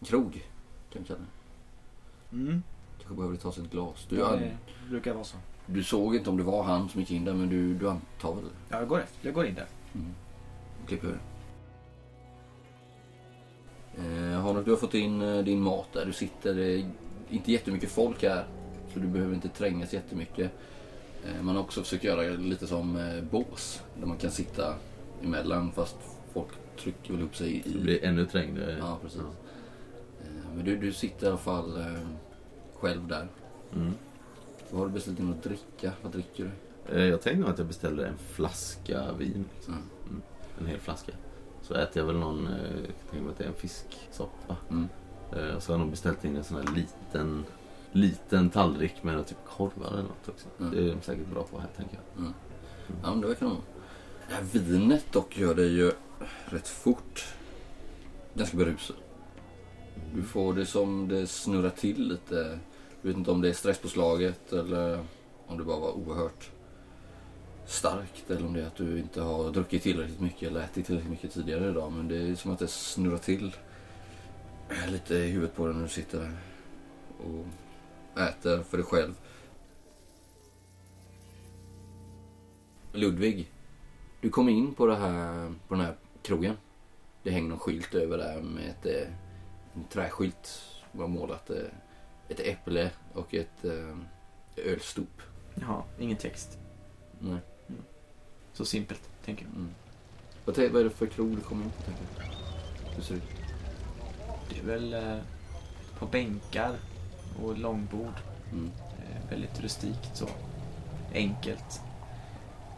En 0.00 0.06
krog, 0.06 0.48
kan 0.92 1.04
kalla 1.04 1.18
det. 1.20 2.36
Mm. 2.36 2.62
Kanske 2.98 3.14
behöver 3.14 3.36
ta 3.36 3.52
sig 3.52 3.64
ett 3.64 3.70
glas. 3.70 4.06
Du, 4.08 4.16
Ja, 4.18 4.36
det 4.36 4.56
brukar 4.90 5.14
vara 5.14 5.24
så. 5.24 5.36
du 5.66 5.84
såg 5.84 6.14
inte 6.16 6.30
om 6.30 6.36
det 6.36 6.42
var 6.42 6.62
han 6.62 6.88
som 6.88 7.00
gick 7.00 7.10
in 7.10 7.24
där 7.24 7.34
men 7.34 7.48
du, 7.48 7.74
du 7.74 7.90
antar 7.90 8.34
väl? 8.34 8.44
Ja, 8.68 8.78
jag 8.78 8.88
går, 8.88 8.98
efter. 9.00 9.18
jag 9.26 9.34
går 9.34 9.46
in 9.46 9.54
där. 9.54 9.66
Klipp 10.86 11.04
ur. 11.04 11.18
Eh, 13.98 14.40
Hanuk, 14.40 14.64
du 14.64 14.70
har 14.70 14.78
fått 14.78 14.94
in 14.94 15.22
eh, 15.22 15.38
din 15.44 15.60
mat 15.60 15.86
där. 15.92 16.06
Du 16.06 16.12
sitter, 16.12 16.54
det 16.54 16.64
är 16.72 16.90
inte 17.30 17.52
jättemycket 17.52 17.90
folk 17.90 18.22
här. 18.22 18.46
Så 18.92 18.98
du 18.98 19.06
behöver 19.06 19.34
inte 19.34 19.48
trängas 19.48 19.92
jättemycket. 19.92 20.52
Eh, 21.26 21.42
man 21.42 21.54
har 21.56 21.62
också 21.62 21.82
försökt 21.82 22.04
göra 22.04 22.22
lite 22.36 22.66
som 22.66 22.96
eh, 22.96 23.22
bås. 23.30 23.82
Där 24.00 24.06
man 24.06 24.16
kan 24.16 24.30
sitta 24.30 24.74
emellan 25.24 25.72
fast 25.72 25.96
folk 26.32 26.48
trycker 26.78 27.12
väl 27.12 27.22
upp 27.22 27.36
sig 27.36 27.56
i... 27.56 27.62
Det 27.72 27.78
blir 27.78 28.04
ännu 28.04 28.26
trängre. 28.26 28.76
Ja, 28.80 28.98
precis. 29.02 29.20
Eh, 29.20 29.26
men 30.58 30.64
du, 30.66 30.76
du 30.76 30.92
sitter 30.92 31.26
i 31.26 31.28
alla 31.28 31.38
fall 31.38 31.76
eh, 31.80 31.98
själv 32.74 33.06
där. 33.08 33.28
Mm. 33.74 33.92
Vad 34.70 34.78
har 34.80 34.86
du 34.86 34.92
beställt 34.92 35.18
in 35.20 35.30
att 35.30 35.42
dricka? 35.42 35.92
Vad 36.02 36.12
dricker 36.12 36.50
du? 36.86 36.96
Eh, 36.96 37.04
Jag 37.06 37.22
tänkte 37.22 37.40
nog 37.40 37.50
att 37.50 37.58
jag 37.58 37.66
beställde 37.66 38.06
en 38.06 38.18
flaska 38.18 39.12
vin. 39.12 39.44
Liksom. 39.54 39.74
Mm. 39.74 39.84
Mm. 40.08 40.22
En 40.60 40.66
hel 40.66 40.80
flaska. 40.80 41.12
Så 41.62 41.74
äter 41.74 41.98
jag 42.02 42.06
väl 42.06 42.16
någon, 42.16 42.46
eh, 42.46 42.52
jag 42.74 43.10
tänka 43.10 43.24
mig 43.24 43.30
att 43.32 43.38
det 43.38 43.44
är 43.44 43.48
en 43.48 43.54
fisksoppa. 43.54 44.56
Mm. 44.70 44.88
Eh, 45.32 45.54
Och 45.56 45.62
så 45.62 45.72
har 45.72 45.74
jag 45.78 45.80
nog 45.80 45.90
beställt 45.90 46.24
in 46.24 46.36
en 46.36 46.44
sån 46.44 46.56
här 46.66 46.74
liten, 46.74 47.44
liten 47.92 48.50
tallrik 48.50 49.02
med 49.02 49.26
typ 49.26 49.38
korvar 49.46 49.86
eller 49.88 50.02
något 50.02 50.28
också. 50.28 50.46
Mm. 50.60 50.70
Det 50.72 50.78
är 50.90 50.94
de 50.94 51.02
säkert 51.02 51.26
bra 51.26 51.42
på 51.42 51.58
här 51.58 51.68
tänker 51.76 51.94
jag. 52.16 52.24
Ja, 53.02 53.10
men 53.10 53.20
det 53.20 53.26
verkar 53.26 53.46
nog. 53.46 53.56
Det 54.28 54.34
här 54.34 54.42
vinet 54.42 55.12
dock 55.12 55.38
gör 55.38 55.54
dig 55.54 55.68
ju 55.76 55.92
rätt 56.44 56.68
fort 56.68 57.24
ganska 58.34 58.56
berusad. 58.56 58.96
Du 60.14 60.22
får 60.22 60.54
det 60.54 60.66
som 60.66 61.08
det 61.08 61.26
snurrar 61.26 61.70
till 61.70 62.08
lite. 62.08 62.58
Du 63.02 63.08
vet 63.08 63.16
inte 63.16 63.30
om 63.30 63.40
det 63.40 63.48
är 63.48 63.52
stresspåslaget 63.52 64.52
eller 64.52 65.04
om 65.46 65.58
det 65.58 65.64
bara 65.64 65.80
var 65.80 65.92
oerhört 65.92 66.50
starkt 67.66 68.30
eller 68.30 68.46
om 68.46 68.52
det 68.52 68.62
är 68.62 68.66
att 68.66 68.76
du 68.76 68.98
inte 68.98 69.20
har 69.20 69.50
druckit 69.50 69.82
tillräckligt 69.82 70.20
mycket 70.20 70.50
eller 70.50 70.60
ätit 70.60 70.86
tillräckligt 70.86 71.10
mycket 71.10 71.32
tidigare 71.32 71.70
idag. 71.70 71.92
Men 71.92 72.08
det 72.08 72.16
är 72.16 72.34
som 72.34 72.50
att 72.50 72.58
det 72.58 72.68
snurrar 72.68 73.18
till 73.18 73.56
lite 74.88 75.14
i 75.14 75.30
huvudet 75.30 75.56
på 75.56 75.66
dig 75.66 75.74
när 75.74 75.82
du 75.82 75.88
sitter 75.88 76.18
där 76.18 76.38
och 77.18 77.46
äter 78.20 78.62
för 78.62 78.76
dig 78.76 78.86
själv. 78.86 79.14
Ludvig, 82.92 83.52
du 84.20 84.30
kom 84.30 84.48
in 84.48 84.74
på, 84.74 84.86
det 84.86 84.96
här, 84.96 85.54
på 85.68 85.74
den 85.74 85.84
här 85.84 85.94
krogen. 86.22 86.56
Det 87.22 87.30
hänger 87.30 87.48
någon 87.48 87.58
skylt 87.58 87.94
över 87.94 88.18
där 88.18 88.42
med 88.42 88.70
ett, 88.70 89.08
en 89.78 89.84
träskylt. 89.84 90.62
var 90.92 91.08
målat 91.08 91.50
eh, 91.50 91.56
ett 92.28 92.40
äpple 92.40 92.90
och 93.12 93.34
ett 93.34 93.64
eh, 93.64 93.96
ölstop. 94.56 95.22
Jaha, 95.54 95.82
ingen 95.98 96.16
text. 96.16 96.58
Nej. 97.18 97.38
Så 98.52 98.64
simpelt, 98.64 99.10
tänker 99.24 99.44
jag. 99.44 99.54
Mm. 99.54 99.74
Vad, 100.44 100.58
vad 100.58 100.80
är 100.80 100.84
det 100.84 100.90
för 100.90 101.06
krog 101.06 101.36
du 101.36 101.40
kommer 101.40 101.64
på? 101.64 101.82
tänker 101.82 102.02
du? 102.16 102.22
Hur 102.94 103.02
ser 103.02 103.14
det 103.14 103.20
ut? 103.20 103.38
Det 104.50 104.58
är 104.58 104.64
väl 104.64 104.94
eh, 104.94 105.18
på 105.98 106.06
bänkar 106.06 106.76
och 107.42 107.58
långbord. 107.58 108.14
Mm. 108.52 108.70
Eh, 108.98 109.30
väldigt 109.30 109.60
rustikt 109.60 110.16
så. 110.16 110.28
Enkelt. 111.14 111.80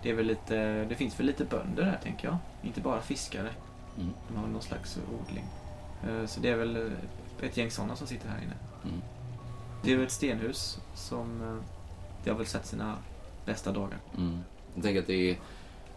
Det 0.02 0.10
är 0.10 0.14
väl 0.14 0.26
lite, 0.26 0.84
det 0.84 0.94
finns 0.94 1.20
väl 1.20 1.26
lite 1.26 1.44
bönder 1.44 1.82
här 1.82 1.98
tänker 2.02 2.28
jag. 2.28 2.36
Inte 2.62 2.80
bara 2.80 3.00
fiskare. 3.00 3.50
Mm. 3.96 4.10
De 4.28 4.36
har 4.36 4.46
någon 4.46 4.62
slags 4.62 4.98
odling. 5.20 5.44
Eh, 6.08 6.26
så 6.26 6.40
det 6.40 6.48
är 6.48 6.56
väl 6.56 6.76
eh, 6.76 7.46
ett 7.48 7.56
gäng 7.56 7.70
sådana 7.70 7.96
som 7.96 8.06
sitter 8.06 8.28
här 8.28 8.38
inne. 8.42 8.54
Mm. 8.84 9.00
Det 9.82 9.92
är 9.92 9.96
väl 9.96 10.06
ett 10.06 10.12
stenhus 10.12 10.78
som 10.94 11.42
eh, 11.42 11.56
det 12.24 12.30
har 12.30 12.36
väl 12.38 12.46
sett 12.46 12.66
sina 12.66 12.96
bästa 13.46 13.72
dagar. 13.72 13.98
Mm. 14.18 14.38
Jag 14.74 14.82
tänker 14.82 15.00
att 15.00 15.06
det 15.06 15.30
är 15.30 15.36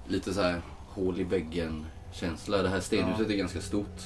lite 0.08 0.34
så 0.34 0.42
här 0.42 0.62
hål 0.88 1.20
i 1.20 1.24
väggen 1.24 1.86
känsla. 2.12 2.62
Det 2.62 2.70
här 2.70 2.80
stenhuset 2.80 3.30
är 3.30 3.36
ganska 3.38 3.62
stort. 3.62 4.02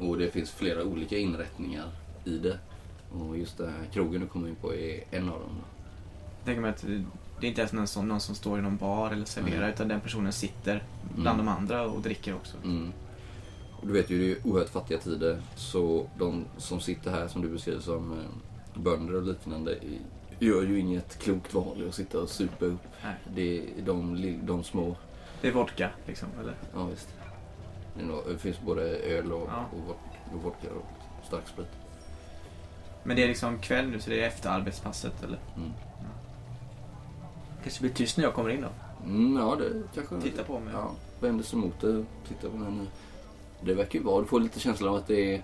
Och 0.00 0.18
det 0.18 0.30
finns 0.30 0.50
flera 0.50 0.84
olika 0.84 1.18
inrättningar 1.18 1.84
i 2.24 2.38
det. 2.38 2.58
Och 3.12 3.38
just 3.38 3.58
den 3.58 3.68
här 3.70 3.84
krogen 3.92 4.20
du 4.20 4.26
kommer 4.26 4.48
in 4.48 4.54
på 4.54 4.74
är 4.74 5.04
en 5.10 5.28
av 5.28 5.40
dem. 5.40 5.56
Jag 6.38 6.44
tänker 6.44 6.60
mig 6.62 6.70
att 6.70 6.84
det 7.40 7.46
är 7.46 7.48
inte 7.48 7.60
ens 7.60 7.72
någon 7.72 7.86
som, 7.86 8.08
någon 8.08 8.20
som 8.20 8.34
står 8.34 8.58
i 8.58 8.62
någon 8.62 8.76
bar 8.76 9.10
eller 9.10 9.24
serverar 9.24 9.56
Mm. 9.56 9.70
utan 9.70 9.88
den 9.88 10.00
personen 10.00 10.32
sitter 10.32 10.82
bland 11.14 11.40
Mm. 11.40 11.46
de 11.46 11.52
andra 11.52 11.86
och 11.86 12.00
dricker 12.02 12.34
också. 12.34 12.56
Mm. 12.64 12.92
Och 13.86 13.92
du 13.92 13.98
vet 14.00 14.10
ju, 14.10 14.18
det 14.18 14.24
är 14.24 14.28
ju 14.28 14.40
oerhört 14.44 14.68
fattiga 14.68 14.98
tider. 14.98 15.42
Så 15.56 16.06
de 16.18 16.44
som 16.56 16.80
sitter 16.80 17.10
här, 17.10 17.28
som 17.28 17.42
du 17.42 17.48
beskriver 17.48 17.80
som 17.80 18.12
eh, 18.12 18.80
bönder 18.82 19.14
och 19.14 19.22
liknande, 19.22 19.78
gör 20.38 20.62
ju 20.62 20.78
inget 20.78 21.18
klokt 21.18 21.54
val 21.54 21.84
att 21.88 21.94
sitta 21.94 22.20
och 22.20 22.28
supa 22.28 22.64
upp. 22.64 22.80
Nej. 23.04 23.14
Det 23.34 23.58
är 23.58 23.82
de, 23.84 24.38
de 24.42 24.64
små, 24.64 24.96
Det 25.40 25.48
är 25.48 25.52
vodka 25.52 25.90
liksom, 26.06 26.28
eller? 26.40 26.54
ja 26.74 26.84
visst. 26.86 27.08
Det, 27.98 28.04
nog- 28.04 28.22
det 28.28 28.38
finns 28.38 28.60
både 28.60 28.82
öl 28.82 29.32
och, 29.32 29.48
Ja. 29.52 29.64
och, 29.72 29.78
vod- 29.88 30.34
och 30.36 30.42
vodka 30.42 30.68
och 30.70 31.26
starksprit. 31.26 31.66
Men 33.04 33.16
det 33.16 33.22
är 33.22 33.28
liksom 33.28 33.58
kväll 33.58 33.88
nu 33.88 34.00
så 34.00 34.10
det 34.10 34.20
är 34.22 34.26
efter 34.26 34.50
arbetspasset 34.50 35.24
eller? 35.24 35.38
Mm. 35.56 35.70
Kanske 37.62 37.80
blir 37.80 37.90
tyst 37.92 38.16
när 38.16 38.24
jag 38.24 38.34
kommer 38.34 38.50
in 38.50 38.60
då? 38.60 38.68
Mm, 39.04 39.36
ja, 39.36 39.56
det 39.56 39.82
kanske... 39.94 40.30
Titta 40.30 40.44
på 40.44 40.60
mig. 40.60 40.72
Ja, 40.74 40.90
vänder 41.20 41.44
sig 41.44 41.58
mot 41.58 41.80
det 41.80 42.04
tittar 42.28 42.48
på 42.48 42.56
henne. 42.56 42.86
Det 43.66 43.74
verkar 43.74 43.98
ju 43.98 44.04
vara, 44.04 44.20
du 44.20 44.26
får 44.26 44.40
lite 44.40 44.60
känslan 44.60 44.88
av 44.90 44.96
att 44.96 45.06
det 45.06 45.34
är 45.34 45.42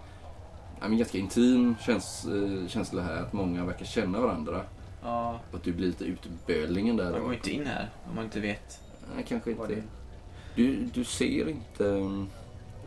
ja, 0.80 0.88
men 0.88 0.98
ganska 0.98 1.18
intim 1.18 1.74
käns, 1.80 2.24
eh, 2.24 2.68
känsla 2.68 3.02
här. 3.02 3.16
Att 3.22 3.32
många 3.32 3.64
verkar 3.64 3.84
känna 3.84 4.20
varandra. 4.20 4.60
Ja, 5.02 5.40
Och 5.50 5.56
att 5.56 5.62
du 5.64 5.72
blir 5.72 5.86
lite 5.86 6.04
utbölingen 6.04 6.96
där. 6.96 7.10
man 7.10 7.22
går 7.22 7.34
inte 7.34 7.50
in 7.50 7.66
här 7.66 7.90
om 8.08 8.14
man 8.14 8.24
inte 8.24 8.40
vet. 8.40 8.80
Nej, 9.14 9.24
kanske 9.28 9.50
inte. 9.50 9.82
Du, 10.54 10.76
du 10.84 11.04
ser 11.04 11.48
inte 11.48 11.84
um, 11.84 12.28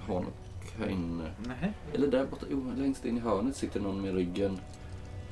Hanok 0.07 0.33
här 0.79 0.87
inne. 0.87 1.31
Nej. 1.47 1.73
Eller 1.93 2.07
där 2.07 2.25
borta, 2.25 2.45
jo, 2.51 2.71
längst 2.77 3.05
in 3.05 3.17
i 3.17 3.19
hörnet 3.19 3.55
sitter 3.55 3.79
någon 3.79 4.01
med 4.01 4.13
ryggen 4.13 4.59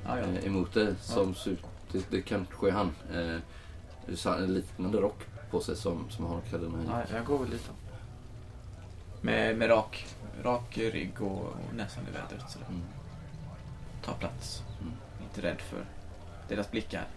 Ja, 0.06 0.20
ja. 0.20 0.26
eh, 0.26 0.46
emot 0.46 0.74
dig. 0.74 0.96
Som 1.02 1.36
ser 1.36 1.52
ut, 1.52 1.64
det, 1.92 2.06
det 2.12 2.22
kanske 2.22 2.68
är 2.68 2.72
han. 2.72 2.92
Eh, 3.14 3.40
en 4.44 4.54
liknande 4.54 4.98
rock 4.98 5.24
på 5.52 5.60
sig 5.60 5.76
som, 5.76 6.10
som 6.10 6.26
Hanok 6.26 6.52
hade 6.52 6.64
när 6.64 6.72
han 6.72 6.82
gick. 6.82 7.12
ja, 7.12 7.16
jag 7.18 7.26
går 7.26 7.38
väl 7.38 7.50
då. 7.50 7.74
Med, 9.24 9.58
med 9.58 9.70
rak, 9.70 10.06
rak 10.44 10.78
rygg 10.78 11.22
och, 11.22 11.42
och 11.46 11.56
näsan 11.76 12.04
i 12.08 12.12
vädret 12.12 12.52
sådär. 12.52 12.68
Mm. 12.70 12.82
Ta 14.06 14.14
plats. 14.14 14.64
Mm. 14.82 14.94
Inte 15.24 15.42
rädd 15.42 15.62
för 15.62 15.86
deras 16.50 16.72
blickar. 16.72 17.08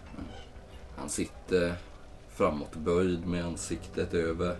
Han 0.97 1.09
sitter 1.09 1.75
framåt 2.29 2.75
böjd 2.75 3.25
med 3.27 3.45
ansiktet 3.45 4.13
över 4.13 4.57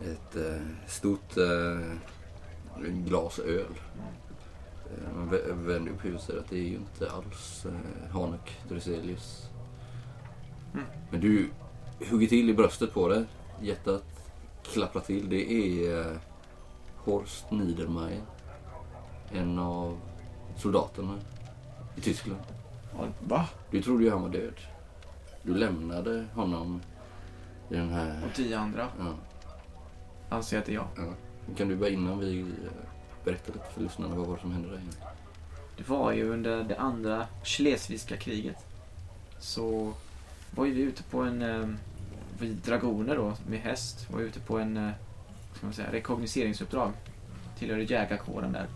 ett 0.00 0.36
eh, 0.36 0.60
stort 0.86 1.36
eh, 1.36 1.80
glas 2.82 3.38
öl. 3.38 3.74
Eh, 4.86 5.14
Man 5.16 5.30
vä- 5.30 5.66
vänder 5.66 5.92
upp 5.92 6.04
huvudet 6.04 6.30
att 6.30 6.50
det 6.50 6.56
är 6.58 6.68
ju 6.68 6.76
inte 6.76 7.10
alls 7.10 7.66
eh, 7.66 8.12
Hanuk 8.12 8.58
Druselius. 8.68 9.50
Mm. 10.74 10.86
Men 11.10 11.20
du 11.20 11.50
hugger 12.10 12.26
till 12.26 12.50
i 12.50 12.54
bröstet 12.54 12.92
på 12.94 13.08
det. 13.08 13.24
Hjärtat 13.60 14.04
klapprar 14.72 15.02
till. 15.02 15.28
Det 15.28 15.52
är 15.52 15.98
eh, 16.10 16.16
Horst 16.96 17.50
Niedermayer. 17.50 18.22
en 19.32 19.58
av 19.58 19.98
soldaterna 20.56 21.18
i 21.96 22.00
Tyskland. 22.00 22.40
Va? 23.20 23.48
Du 23.70 23.82
trodde 23.82 24.04
ju 24.04 24.10
han 24.10 24.22
var 24.22 24.28
död. 24.28 24.54
Du 25.42 25.54
lämnade 25.54 26.24
honom 26.34 26.80
i 27.70 27.74
den 27.74 27.88
här... 27.90 28.24
Och 28.28 28.34
tio 28.36 28.58
andra 28.58 28.88
Ja. 28.98 29.14
anser 30.28 30.58
att 30.58 30.64
det 30.66 30.72
är 30.72 30.74
jag. 30.74 30.86
ja. 30.96 31.12
Kan 31.56 31.68
du 31.68 31.76
bara 31.76 31.88
innan 31.90 32.18
vi 32.18 32.40
eh, 32.40 32.46
berättar 33.24 33.52
lite 33.52 33.64
för 33.74 33.80
lyssnarna 33.82 34.14
vad 34.14 34.26
var 34.26 34.34
det 34.34 34.40
som 34.40 34.52
hände 34.52 34.70
där? 34.70 34.80
Det 35.76 35.88
var 35.88 36.12
ju 36.12 36.30
under 36.30 36.64
det 36.64 36.78
andra 36.78 37.26
Schleswigska 37.44 38.16
kriget. 38.16 38.66
Så 39.38 39.92
var 40.50 40.66
ju 40.66 40.72
vi 40.74 40.82
ute 40.82 41.02
på 41.02 41.20
en... 41.22 41.78
Vi 42.40 42.48
dragoner 42.52 43.16
då, 43.16 43.36
med 43.48 43.60
häst, 43.60 44.06
var 44.10 44.20
ute 44.20 44.40
på 44.40 44.58
en... 44.58 44.76
Eh, 44.76 44.90
ska 45.54 45.66
man 45.66 45.72
säga, 45.74 45.92
rekognoseringsuppdrag. 45.92 46.92
Tillhörde 47.58 47.82
jägarkåren 47.82 48.52
där. 48.52 48.66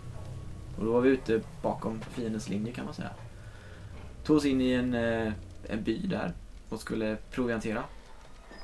Och 0.78 0.84
då 0.84 0.92
var 0.92 1.00
vi 1.00 1.08
ute 1.08 1.40
bakom 1.62 2.00
fiendens 2.00 2.48
linje 2.48 2.72
kan 2.72 2.84
man 2.84 2.94
säga. 2.94 3.10
Tog 4.24 4.36
oss 4.36 4.44
in 4.44 4.60
i 4.60 4.72
en, 4.72 4.94
eh, 4.94 5.32
en 5.68 5.82
by 5.82 6.06
där 6.06 6.32
och 6.68 6.80
skulle 6.80 7.16
proviantera. 7.30 7.84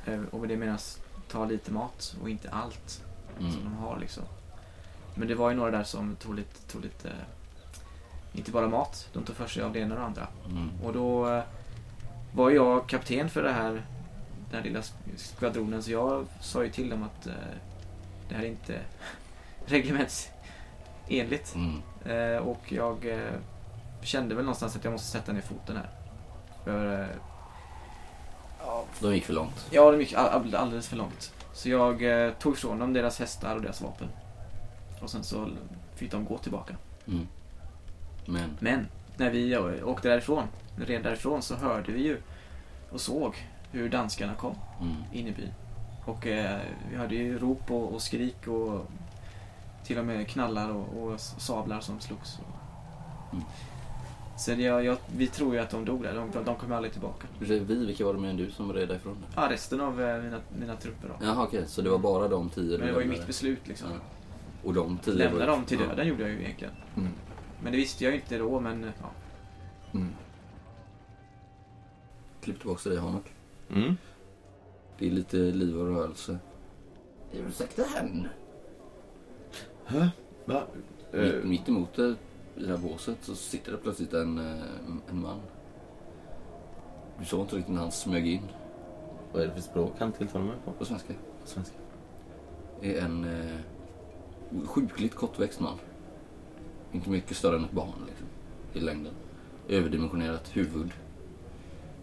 Eh, 0.07 0.21
och 0.31 0.41
med 0.41 0.49
det 0.49 0.57
menas 0.57 1.01
ta 1.31 1.45
lite 1.45 1.73
mat 1.73 2.17
och 2.23 2.31
inte 2.31 2.51
allt 2.51 3.05
Mm. 3.39 3.53
som 3.53 3.65
de 3.65 3.75
har 3.77 3.99
liksom. 3.99 4.23
Men 5.15 5.29
det 5.29 5.35
var 5.35 5.51
ju 5.51 5.57
några 5.57 5.71
där 5.71 5.83
som 5.85 6.17
tog 6.17 6.35
lite, 6.35 6.73
tog 6.73 6.83
lite 6.83 7.13
inte 8.33 8.51
bara 8.51 8.69
mat, 8.69 9.09
de 9.13 9.23
tog 9.25 9.37
för 9.37 9.47
sig 9.47 9.63
av 9.63 9.73
det 9.73 9.79
ena 9.79 9.95
och 9.95 10.01
det 10.01 10.07
andra. 10.07 10.27
Mm. 10.51 10.69
Och 10.85 10.93
då 10.93 11.43
var 12.35 12.51
jag 12.51 12.87
kapten 12.89 13.31
för 13.31 13.43
det 13.43 13.53
här, 13.53 13.83
den 14.51 14.59
här 14.59 14.63
lilla 14.69 14.81
sk- 14.81 15.17
skvadronen 15.17 15.83
så 15.83 15.91
jag 15.91 16.27
sa 16.41 16.65
ju 16.65 16.71
till 16.71 16.91
dem 16.91 17.03
att 17.03 17.27
eh, 17.27 17.33
det 18.29 18.35
här 18.35 18.43
är 18.43 18.49
inte 18.49 18.81
reglementsenligt. 19.67 21.55
Mm. 21.55 21.83
Eh, 22.05 22.39
och 22.43 22.73
jag 22.73 23.07
eh, 23.07 23.33
kände 24.03 24.35
väl 24.35 24.45
någonstans 24.45 24.77
att 24.77 24.85
jag 24.85 24.91
måste 24.93 25.09
sätta 25.09 25.33
ner 25.33 25.41
foten 25.41 25.77
här. 25.77 25.91
För, 26.65 27.01
eh, 27.01 27.07
De 29.01 29.15
gick 29.15 29.25
för 29.25 29.33
långt. 29.33 29.67
ja, 29.71 29.91
det 29.91 29.99
gick 29.99 30.13
all- 30.15 30.29
all- 30.29 30.55
alldeles 30.55 30.89
för 30.89 30.97
långt. 30.97 31.33
Så 31.53 31.69
jag 31.69 32.03
eh, 32.27 32.33
tog 32.33 32.53
ifrån 32.55 32.79
dem 32.79 32.93
deras 32.93 33.19
hästar 33.19 33.57
och 33.57 33.63
deras 33.63 33.81
vapen. 33.81 34.09
Och 35.01 35.11
sen 35.11 35.25
så 35.25 35.49
fick 35.95 36.11
de 36.13 36.25
gå 36.25 36.39
tillbaka. 36.39 36.75
Mm. 37.07 37.29
Men, 38.27 38.57
Men 38.61 38.89
när 39.17 39.31
vi 39.31 39.57
åkte 39.83 40.09
därifrån, 40.09 40.45
red 40.77 41.03
därifrån, 41.03 41.43
så 41.43 41.55
hörde 41.55 41.93
vi 41.93 42.03
ju 42.03 42.21
och 42.91 43.01
såg 43.01 43.37
hur 43.73 43.89
danskarna 43.89 44.35
kom 44.35 44.55
mm. 44.81 44.95
in 45.13 45.27
i 45.27 45.33
byn. 45.33 45.53
Och 46.05 46.27
eh, 46.27 46.61
vi 46.91 46.97
hörde 46.97 47.15
ju 47.15 47.39
rop 47.39 47.71
och, 47.71 47.95
och 47.95 48.03
skrik 48.03 48.47
och 48.49 48.91
till 49.85 49.99
och 49.99 50.05
med 50.05 50.29
knallar 50.29 50.71
och, 50.71 51.03
och 51.03 51.21
sablar 51.21 51.81
som 51.81 52.01
slogs. 52.01 52.39
Mm. 53.33 53.45
Så 54.39 54.51
det, 54.51 54.63
jag, 54.63 54.85
jag, 54.85 54.97
vi 55.17 55.27
tror 55.27 55.55
ju 55.55 55.61
att 55.61 55.71
de 55.71 55.85
dog 55.85 56.03
där. 56.03 56.15
De, 56.15 56.45
de 56.45 56.57
kommer 56.57 56.77
aldrig 56.77 56.93
tillbaka. 56.93 57.27
vi, 57.39 57.59
vilka 57.59 58.05
var 58.05 58.15
det 58.15 58.21
mer 58.21 58.31
än 58.31 58.37
du 58.37 58.51
som 58.51 58.73
red 58.73 58.89
därifrån? 58.89 59.17
Ja, 59.37 59.49
resten 59.51 59.81
av 59.81 60.03
eh, 60.03 60.23
mina, 60.23 60.41
mina 60.59 60.77
trupper 60.77 61.09
då. 61.09 61.27
Jaha 61.27 61.43
okej, 61.43 61.65
så 61.67 61.83
det 61.83 61.91
var 61.91 61.99
bara 61.99 62.29
de 62.29 62.49
tio 62.49 62.79
Men 62.79 62.87
det 62.87 62.93
var 62.93 63.01
ju 63.01 63.09
mitt 63.09 63.27
beslut 63.27 63.69
liksom. 63.69 63.91
Ja. 63.91 63.97
Och 64.63 64.75
de 64.75 64.99
tio 64.99 65.15
Lämna 65.15 65.39
var- 65.39 65.47
dem 65.47 65.65
till 65.65 65.81
Ja. 65.81 65.87
döden 65.87 66.09
gjorde 66.09 66.23
jag 66.23 66.31
ju 66.31 66.43
egentligen. 66.43 66.75
Mm. 66.97 67.13
Men 67.63 67.73
det 67.73 67.79
visste 67.79 68.05
jag 68.05 68.13
ju 68.13 68.21
inte 68.21 68.39
då, 68.39 68.61
men 68.61 68.93
ja. 69.01 69.11
Mm. 69.93 70.13
Klipp 72.41 72.59
tillbaka 72.59 72.81
till 72.81 72.91
dig 72.91 73.01
Hanok. 73.01 73.33
Mm. 73.75 73.97
Det 74.99 75.07
är 75.07 75.11
lite 75.11 75.37
liv 75.37 75.79
och 75.79 75.87
rörelse. 75.87 76.39
Ursäkta 77.33 77.83
hen. 77.83 78.29
Va? 80.45 80.63
Mitt, 81.13 81.35
Eh, 81.35 81.45
mitt 81.45 81.69
emot 81.69 81.95
dig 81.95 82.15
i 82.57 82.63
det 82.63 82.69
här 82.69 82.77
båset 82.77 83.19
så 83.21 83.35
sitter 83.35 83.73
det 83.73 83.79
plötsligt 83.79 84.13
en, 84.13 84.39
eh, 84.39 84.63
en 85.11 85.23
man. 85.23 85.41
Du 87.19 87.25
såg 87.25 87.41
inte 87.41 87.57
riktigt 87.57 87.75
när 87.75 87.81
han 87.81 87.93
smög 87.93 88.27
in 88.27 88.43
vad 89.33 89.43
är 89.43 89.47
det 89.47 89.55
för 89.55 89.61
språk 89.61 89.93
han 89.99 90.13
tilltalar 90.13 90.45
mig 90.45 90.57
på? 90.65 90.73
på 90.73 90.85
svenska. 90.85 91.15
Svenska. 91.45 91.77
är 92.83 93.01
en 93.01 93.25
eh, 93.25 93.57
sjukligt 94.67 95.15
kortväxt 95.15 95.61
man. 95.61 95.79
Inte 96.93 97.11
mycket 97.11 97.37
större 97.37 97.57
än 97.57 97.65
ett 97.65 97.73
barn 97.73 98.07
liksom, 98.07 98.27
i 98.73 98.81
längden. 98.81 99.13
Överdimensionerat 99.69 100.57
huvud. 100.57 100.93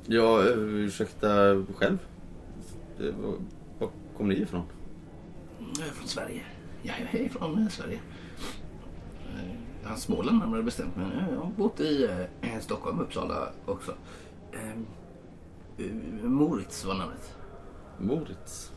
Ja, 0.07 0.41
eh, 0.47 0.57
ursäkta 0.57 1.27
själv. 1.75 1.97
Eh, 2.99 3.15
var- 3.21 3.37
Var 3.79 3.89
kom 4.17 4.27
ni 4.29 4.35
ifrån? 4.35 4.63
Jag 5.79 5.87
är 5.87 5.91
från 5.91 6.07
Sverige. 6.07 6.41
Ja, 6.83 6.93
jag 7.11 7.21
är 7.21 7.29
från 7.29 7.57
eh, 7.61 7.67
Sverige. 7.67 7.99
Har 9.83 9.95
Småland 9.95 10.39
närmare 10.39 10.63
bestämt 10.63 10.95
men 10.95 11.11
jag 11.33 11.39
har 11.39 11.51
bott 11.57 11.79
i 11.79 12.03
eh, 12.41 12.59
Stockholm, 12.59 12.99
Uppsala 12.99 13.49
också. 13.65 13.93
Eh, 14.51 14.69
eh, 15.85 15.93
Moritz 16.23 16.85
var 16.85 16.93
namnet. 16.93 17.35
Moritz. 17.99 18.71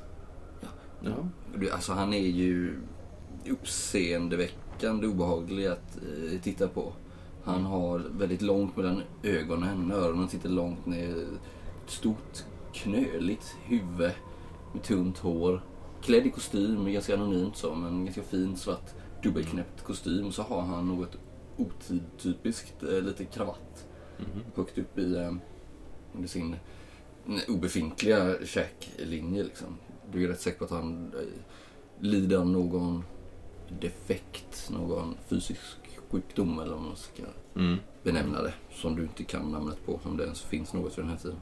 Ja. 0.61 0.69
Ja. 1.01 1.29
Du, 1.57 1.71
Alltså 1.71 1.93
han 1.93 2.13
är 2.13 2.27
ju 2.29 2.77
uppseendeväckande 3.49 5.07
obehaglig 5.07 5.67
att 5.67 5.97
eh, 5.97 6.41
titta 6.43 6.69
på. 6.69 6.93
Han 7.45 7.65
har 7.65 7.99
väldigt 7.99 8.43
långt 8.43 8.77
mellan 8.77 9.03
ögonen, 9.23 9.93
öronen 9.93 10.29
sitter 10.29 10.49
långt 10.49 10.87
ner. 10.87 11.11
Ett 11.85 11.91
stort 11.91 12.45
knöligt 12.73 13.55
huvud 13.65 14.11
med 14.73 14.83
tunt 14.83 15.19
hår. 15.19 15.63
Klädd 16.03 16.27
i 16.27 16.31
kostym, 16.31 16.93
ganska 16.93 17.15
anonymt 17.15 17.57
så, 17.57 17.75
men 17.75 18.05
ganska 18.05 18.23
fin 18.23 18.57
svart 18.57 18.91
dubbelknäppt 19.23 19.83
kostym. 19.85 20.33
Så 20.33 20.43
har 20.43 20.61
han 20.63 20.89
något 20.89 21.17
otidtypiskt, 21.57 22.83
eh, 22.83 23.01
lite 23.03 23.25
kravatt 23.25 23.87
Mhm. 24.19 24.43
högt 24.57 24.79
upp 24.79 24.99
i 24.99 25.17
eh, 25.17 25.33
sin 26.27 26.57
obefintliga 27.49 28.35
käklinje. 28.45 29.43
Liksom. 29.43 29.77
Du 30.13 30.25
är 30.25 30.29
rätt 30.29 30.41
säker 30.41 30.59
på 30.59 30.65
att 30.65 30.71
han 30.71 31.13
eh, 31.15 31.27
lider 32.05 32.37
av 32.39 32.47
någon 32.47 33.05
defekt, 33.81 34.71
någon 34.71 35.15
fysisk 35.29 35.61
sjukdom 36.11 36.59
eller 36.59 36.73
vad 36.75 36.83
man 36.83 36.97
ska 36.97 37.23
Mm. 37.57 37.77
benämna 38.03 38.43
det. 38.43 38.55
Som 38.71 38.97
du 38.97 39.03
inte 39.03 39.25
kan 39.25 39.53
namnet 39.53 39.87
på, 39.87 40.01
om 40.03 40.17
det 40.17 40.25
ens 40.25 40.41
finns 40.43 40.73
något 40.73 40.93
för 40.95 41.03
den 41.03 41.11
här 41.11 41.19
tiden. 41.19 41.39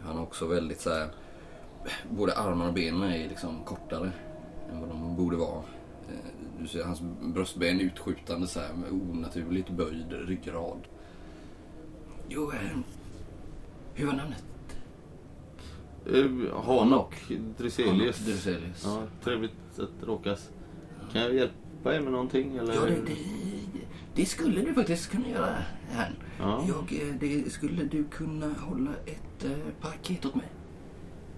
Han 0.00 0.16
har 0.16 0.22
också 0.22 0.46
väldigt 0.46 0.80
så 0.80 0.90
här, 0.90 1.08
både 2.10 2.34
armar 2.38 2.68
och 2.68 2.74
benen 2.74 3.02
är 3.02 3.28
liksom 3.28 3.64
kortare 3.64 4.12
än 4.72 4.80
vad 4.80 4.88
de 4.88 5.16
borde 5.16 5.36
vara. 5.36 5.58
Eh, 6.08 6.30
Du 6.60 6.66
ser 6.68 6.84
hans 6.84 7.00
bröstben 7.22 7.80
utskjutande 7.80 8.46
så 8.46 8.60
här 8.60 8.74
med 8.74 8.92
onaturligt 8.92 9.70
böjd 9.70 10.12
ryggrad. 10.12 10.78
Jo, 12.28 12.52
eh, 12.52 12.78
hur 13.94 14.06
var 14.06 14.12
namnet? 14.14 14.44
Uh, 16.06 16.62
Hanok 16.64 17.14
Dryselius. 17.58 18.18
Dryselius. 18.18 18.82
Ja, 18.84 19.02
trevligt 19.24 19.52
att 19.78 20.06
råkas. 20.06 20.50
Kan 21.12 21.22
jag 21.22 21.34
hjälpa 21.34 21.54
er 21.84 22.00
med 22.00 22.12
någonting? 22.12 22.56
Eller? 22.56 22.74
Ja, 22.74 22.80
det, 22.80 22.94
det, 23.06 23.16
det 24.14 24.26
skulle 24.26 24.62
du 24.62 24.74
faktiskt 24.74 25.10
kunna 25.10 25.28
göra 25.28 25.56
här. 25.90 26.14
Ja. 26.38 26.64
Jag, 26.68 27.02
eh, 27.02 27.14
det 27.20 27.52
skulle 27.52 27.84
du 27.84 28.04
kunna 28.04 28.54
hålla 28.58 28.90
ett 29.06 29.44
eh, 29.44 29.50
paket 29.80 30.26
åt 30.26 30.34
mig. 30.34 30.48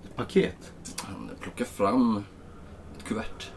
Ett 0.04 0.16
paket? 0.16 0.72
Han 1.04 1.30
plockar 1.40 1.64
fram 1.64 2.22
ett 2.96 3.04
kuvert 3.04 3.50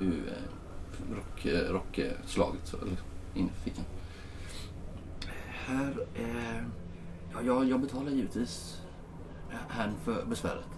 ur 0.00 0.22
eh, 0.28 1.14
rock, 1.14 1.46
rockslaget 1.70 2.66
så, 2.66 2.76
eller 2.76 2.96
in 3.34 3.46
i 3.46 3.64
fickan. 3.64 3.84
Här, 5.66 6.06
eh, 6.14 6.62
ja, 7.32 7.42
jag, 7.46 7.64
jag 7.68 7.80
betalar 7.80 8.10
givetvis 8.10 8.80
här 9.68 9.92
för 10.04 10.24
besväret. 10.26 10.68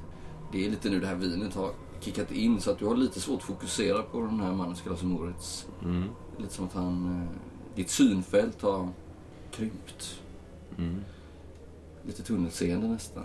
Det 0.52 0.66
är 0.66 0.70
lite 0.70 0.90
nu 0.90 1.00
det 1.00 1.06
här 1.06 1.14
vinet 1.14 1.54
har 1.54 1.70
kickat 2.04 2.32
in 2.32 2.60
så 2.60 2.70
att 2.70 2.78
du 2.78 2.86
har 2.86 2.96
lite 2.96 3.20
svårt 3.20 3.36
att 3.40 3.44
fokusera 3.46 4.02
på 4.02 4.20
den 4.20 4.40
här 4.40 4.52
mannen 4.52 4.76
som 4.76 4.84
kallas 4.84 5.02
Moritz. 5.02 5.66
Mm. 5.82 6.04
Lite 6.38 6.52
som 6.54 6.64
att 6.64 6.72
han, 6.72 7.22
eh, 7.22 7.28
ditt 7.76 7.90
synfält 7.90 8.62
har 8.62 8.88
krympt. 9.50 10.20
Mm. 10.78 11.00
Lite 12.06 12.22
tunnelseende 12.22 12.88
nästan. 12.88 13.24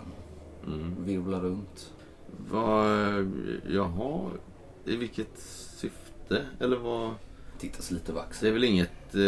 Mm. 0.66 1.04
Virvlar 1.04 1.40
runt. 1.40 1.92
Vad... 2.50 3.30
Jaha. 3.70 4.30
I 4.84 4.96
vilket 4.96 5.38
syfte? 5.76 6.46
Eller 6.60 6.76
vad? 6.76 7.14
Tittas 7.58 7.90
lite 7.90 8.12
vax. 8.12 8.40
Det 8.40 8.48
är 8.48 8.52
väl 8.52 8.64
inget... 8.64 8.90
eh, 9.14 9.20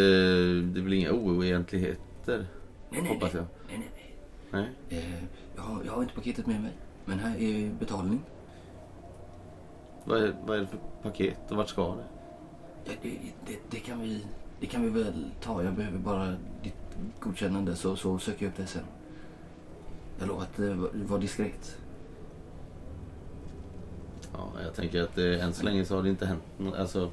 Det 0.73 0.79
är 0.79 0.83
väl 0.83 0.93
inga 0.93 1.11
oegentligheter? 1.11 2.47
Nej, 2.89 3.01
nej, 3.01 3.13
Hoppas 3.13 3.33
jag. 3.33 3.45
nej, 3.67 3.77
nej, 3.79 4.15
nej. 4.51 4.69
Nej. 4.89 4.99
Eh, 4.99 5.23
jag, 5.55 5.63
har, 5.63 5.83
jag 5.85 5.93
har 5.93 6.01
inte 6.01 6.15
paketet 6.15 6.47
med 6.47 6.61
mig. 6.61 6.71
Men 7.05 7.19
här 7.19 7.37
är 7.37 7.73
betalning. 7.79 8.21
Vad 10.05 10.23
är, 10.23 10.35
vad 10.45 10.57
är 10.57 10.61
det 10.61 10.67
för 10.67 10.79
paket 11.03 11.51
och 11.51 11.57
vart 11.57 11.69
ska 11.69 11.95
det? 11.95 12.03
Ja, 12.85 12.91
det, 13.01 13.09
det, 13.47 13.57
det, 13.69 13.79
kan 13.79 14.01
vi, 14.01 14.25
det 14.59 14.65
kan 14.65 14.81
vi 14.83 14.89
väl 15.03 15.31
ta. 15.41 15.63
Jag 15.63 15.73
behöver 15.73 15.97
bara 15.97 16.35
ditt 16.63 16.75
godkännande 17.19 17.75
så, 17.75 17.95
så 17.95 18.19
söker 18.19 18.45
jag 18.45 18.51
upp 18.51 18.57
det 18.57 18.67
sen. 18.67 18.83
Jag 20.19 20.27
lovar 20.27 20.41
att 20.43 20.59
eh, 20.59 20.75
vara 20.93 21.19
diskret. 21.19 21.77
Ja, 24.33 24.51
jag 24.63 24.73
tänker 24.75 25.01
att 25.01 25.17
eh, 25.17 25.43
än 25.45 25.53
så 25.53 25.65
länge 25.65 25.85
så 25.85 25.95
har 25.95 26.03
det 26.03 26.09
inte 26.09 26.25
hänt 26.25 26.43
något. 26.57 26.75
Alltså, 26.75 27.09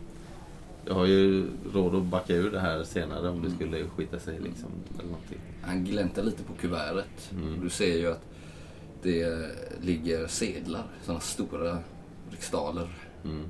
Jag 0.87 0.95
har 0.95 1.07
ju 1.07 1.47
råd 1.73 1.95
att 1.95 2.03
backa 2.03 2.35
ur 2.35 2.51
det 2.51 2.61
här 2.61 2.85
senare 2.85 3.29
om 3.29 3.43
det 3.43 3.51
skulle 3.51 3.85
skita 3.89 4.19
sig 4.19 4.39
liksom. 4.41 4.69
Eller 4.95 5.11
någonting. 5.11 5.39
Han 5.63 5.85
gläntar 5.85 6.23
lite 6.23 6.43
på 6.43 6.53
kuvertet. 6.53 7.31
Mm. 7.33 7.61
Du 7.61 7.71
ser 7.71 7.99
ju 7.99 8.07
att 8.13 8.23
det 9.03 9.51
ligger 9.81 10.27
sedlar, 10.27 10.85
sådana 11.03 11.21
stora 11.21 11.79
riksdaler. 12.31 12.89
Mm. 13.25 13.41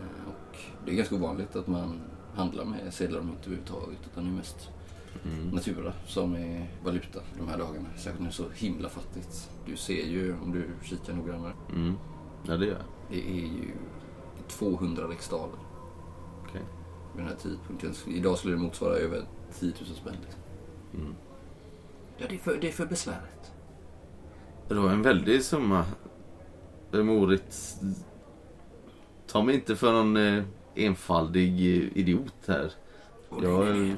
Eh, 0.00 0.28
Och 0.28 0.56
det 0.84 0.90
är 0.92 0.94
ganska 0.96 1.14
ovanligt 1.14 1.56
att 1.56 1.66
man 1.66 2.00
handlar 2.34 2.64
med 2.64 2.94
sedlar 2.94 3.18
och 3.18 3.24
mynt 3.24 3.38
överhuvudtaget. 3.46 3.98
Utan 4.12 4.24
det 4.24 4.30
är 4.30 4.34
mest 4.34 4.68
Mm. 5.24 5.48
natura 5.48 5.92
som 6.06 6.34
är 6.34 6.70
valuta 6.84 7.20
de 7.38 7.48
här 7.48 7.58
dagarna. 7.58 7.86
Särskilt 7.96 8.18
när 8.18 8.26
det 8.26 8.30
är 8.30 8.32
så 8.32 8.48
himla 8.54 8.88
fattigt. 8.88 9.50
Du 9.66 9.76
ser 9.76 10.06
ju, 10.06 10.36
om 10.42 10.52
du 10.52 10.64
kikar 10.82 11.12
noggrannare, 11.14 11.52
Mm. 11.72 11.94
Ja, 12.46 12.56
det 12.56 12.66
gör 12.66 12.72
jag. 12.72 12.82
det 13.10 13.30
är 13.30 13.34
ju 13.46 13.70
200 14.48 15.08
riksdaler. 15.08 15.58
Okej. 16.48 16.60
Vid 17.14 17.22
den 17.24 17.26
här 17.28 17.36
tidpunkten. 17.36 17.92
Idag 18.06 18.38
skulle 18.38 18.54
det 18.54 18.60
motsvara 18.60 18.94
över 18.94 19.24
10 19.58 19.66
000 19.66 19.74
spänn. 19.96 20.16
Liksom. 20.24 20.40
Mm. 20.94 21.14
Ja, 22.18 22.26
det 22.28 22.34
är, 22.34 22.38
för, 22.38 22.58
det 22.60 22.68
är 22.68 22.72
för 22.72 22.86
besväret. 22.86 23.52
Det 24.68 24.74
var 24.74 24.90
en 24.90 25.02
väldig 25.02 25.44
summa. 25.44 25.84
Eh, 26.92 27.02
Moritz, 27.02 27.80
ta 29.26 29.42
mig 29.42 29.54
inte 29.54 29.76
för 29.76 29.92
någon 29.92 30.16
eh, 30.16 30.44
enfaldig 30.74 31.48
eh, 31.48 31.98
idiot 31.98 32.34
här. 32.46 32.72
Jag 33.42 33.66
nej, 33.66 33.96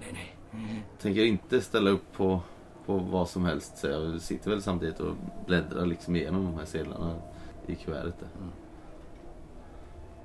nej, 0.00 0.36
nej, 0.50 0.84
tänker 1.00 1.24
inte 1.24 1.60
ställa 1.60 1.90
upp 1.90 2.12
på, 2.12 2.40
på 2.86 2.96
vad 2.96 3.28
som 3.28 3.44
helst. 3.44 3.78
Så 3.78 3.86
jag 3.86 4.20
sitter 4.20 4.50
väl 4.50 4.62
samtidigt 4.62 5.00
och 5.00 5.14
bläddrar 5.46 5.86
liksom 5.86 6.16
igenom 6.16 6.44
de 6.44 6.54
här 6.54 6.64
sedlarna 6.64 7.16
i 7.66 7.74
kuvertet 7.74 8.20
där. 8.20 8.28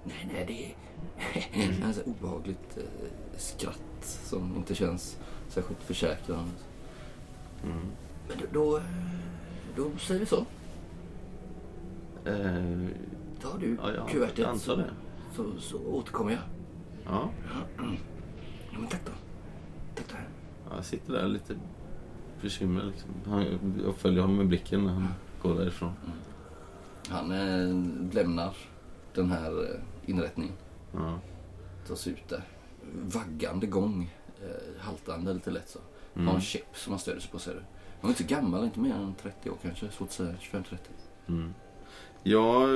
Nej, 0.03 0.30
nej, 0.34 0.45
det 0.48 1.61
är 1.61 1.86
alltså 1.88 2.02
obehagligt 2.02 2.78
eh, 2.78 2.84
skratt 3.38 3.82
som 4.02 4.56
inte 4.56 4.76
känns 4.76 5.18
särskilt 5.49 5.84
försäkrande. 5.84 6.52
Mm. 7.64 7.86
Men 8.28 8.38
då, 8.38 8.45
då, 8.53 8.82
då 9.76 9.98
säger 9.98 10.19
vi 10.19 10.26
så. 10.26 10.45
Eh, 12.28 12.88
Tar 13.41 13.60
du 13.60 13.78
ja, 13.82 13.94
jag 13.95 14.10
kuvertet 14.10 14.45
antar 14.45 14.58
så, 14.60 14.76
det. 14.76 14.90
så, 15.36 15.60
så 15.60 15.78
återkommer 15.86 16.32
jag. 16.32 16.41
Ja, 17.06 17.30
Ja, 18.72 18.80
men 18.80 18.88
tack 18.88 19.02
då. 19.06 19.12
Tack 19.95 20.06
då. 20.10 20.76
jag 20.76 20.86
sitter 20.86 21.14
där 21.14 21.28
lite 21.28 21.56
bekymrad 22.41 22.88
liksom. 22.88 23.10
Han, 23.26 23.45
jag 23.86 23.95
följer 23.95 24.22
honom 24.22 24.38
med 24.38 24.48
blicken 24.48 24.84
när 24.86 24.94
han 24.94 25.08
går 25.41 25.56
därifrån. 25.56 25.91
Han 27.10 27.32
eh, 27.32 28.14
lämnar 28.14 28.58
den 29.14 29.32
här 29.32 29.64
eh, 29.64 29.80
inrättningen. 30.10 30.54
Ja. 30.94 31.20
tar 31.88 31.95
sig 31.95 32.14
ut 32.14 32.30
där. 32.30 32.44
Vaggande 33.04 33.68
gång. 33.68 34.14
Eh, 34.44 34.82
haltande 34.82 35.34
lite 35.34 35.52
lätt 35.52 35.70
så. 35.70 35.80
Har 36.14 36.22
Mm. 36.22 36.36
en 36.36 36.41
käpp 36.41 36.78
som 36.78 36.91
han 36.94 36.99
stöder 36.99 37.20
sig 37.20 37.32
på 37.32 37.40
ser 37.40 37.54
du. 37.54 37.62
Han 38.02 38.10
är 38.12 38.14
inte 38.22 38.24
gammal, 38.24 38.64
inte 38.64 38.80
mer 38.80 38.94
än 38.95 39.16
30 39.22 39.49
år 39.49 39.58
kanske. 39.62 39.90
Svårt 39.91 40.08
att 40.08 40.14
säga. 40.14 40.36
25-30. 40.41 40.64
Mm. 41.28 41.54
Ja, 42.30 42.68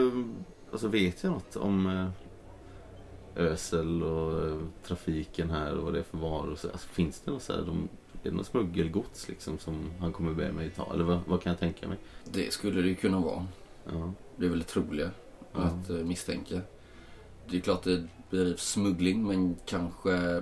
alltså 0.72 0.88
vet 0.88 1.23
jag 1.23 1.32
något 1.32 1.56
om 1.56 1.88
eh, 1.88 2.07
ösel 3.44 4.03
och 4.03 4.48
eh, 4.48 4.57
trafiken 4.84 5.49
här 5.49 5.78
och 5.78 5.84
vad 5.84 5.94
det 5.94 5.99
är 5.99 6.03
för 6.03 6.18
varor? 6.18 6.56
Så, 6.56 6.69
alltså, 6.69 6.88
finns 6.88 7.19
det 7.19 7.32
något 7.32 7.41
så 7.44 7.53
här, 7.53 7.61
de, 7.61 7.90
är 8.23 8.30
det 8.30 8.36
något 8.36 8.48
smuggelgods 8.48 9.30
liksom 9.30 9.57
som 9.57 9.91
han 9.99 10.14
kommer 10.14 10.34
be 10.34 10.52
mig 10.52 10.69
ta? 10.69 10.94
Eller 10.94 11.03
vad, 11.03 11.19
vad 11.28 11.41
kan 11.41 11.49
jag 11.49 11.60
tänka 11.60 11.88
mig? 11.88 11.98
Det 12.26 12.53
skulle 12.53 12.82
det 12.82 12.88
ju 12.88 12.95
kunna 12.95 13.19
vara. 13.19 13.48
Ja. 13.91 14.14
Det 14.36 14.45
är 14.45 14.49
väl 14.49 14.64
troliga 14.64 15.10
Ja. 15.53 15.60
att 15.60 15.90
eh, 15.90 15.95
misstänka. 15.95 16.61
Det 17.49 17.57
är 17.57 17.61
klart 17.61 17.84
det 17.84 18.07
blir 18.30 18.56
smuggling 18.56 19.28
men 19.28 19.56
kanske... 19.65 20.41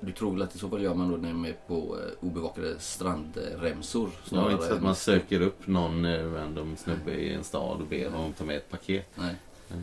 Du 0.00 0.12
tror 0.12 0.32
väl 0.32 0.42
att 0.42 0.54
i 0.54 0.58
så 0.58 0.68
fall 0.68 0.82
gör 0.82 0.94
man 0.94 1.10
då 1.10 1.16
när 1.16 1.32
man 1.32 1.46
är 1.46 1.56
på 1.66 1.96
eh, 1.98 2.26
obevakade 2.28 2.78
strandremsor? 2.78 4.10
Ja, 4.30 4.52
inte 4.52 4.66
så 4.66 4.74
att 4.74 4.82
man 4.82 4.94
söker 4.94 5.40
upp 5.40 5.66
någon 5.66 6.04
eh, 6.04 6.32
random 6.32 6.76
snubbe 6.76 7.10
i 7.14 7.34
en 7.34 7.44
stad 7.44 7.80
och 7.80 7.86
ber 7.86 8.10
honom 8.10 8.32
ta 8.32 8.44
med 8.44 8.56
ett 8.56 8.70
paket. 8.70 9.08
Nej. 9.14 9.34
Nej. 9.68 9.82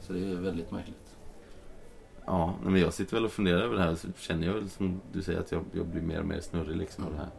Så 0.00 0.12
det 0.12 0.18
är 0.18 0.34
väldigt 0.34 0.70
märkligt. 0.70 0.96
Ja, 2.26 2.54
men 2.62 2.76
jag 2.76 2.94
sitter 2.94 3.16
väl 3.16 3.24
och 3.24 3.32
funderar 3.32 3.62
över 3.62 3.76
det 3.76 3.82
här 3.82 3.94
så 3.94 4.08
känner 4.18 4.46
jag 4.46 4.54
väl 4.54 4.70
som 4.70 5.00
du 5.12 5.22
säger 5.22 5.40
att 5.40 5.52
jag, 5.52 5.64
jag 5.72 5.86
blir 5.86 6.02
mer 6.02 6.20
och 6.20 6.26
mer 6.26 6.40
snurrig 6.40 6.76
liksom 6.76 7.04
av 7.04 7.12
det 7.12 7.18
här. 7.18 7.30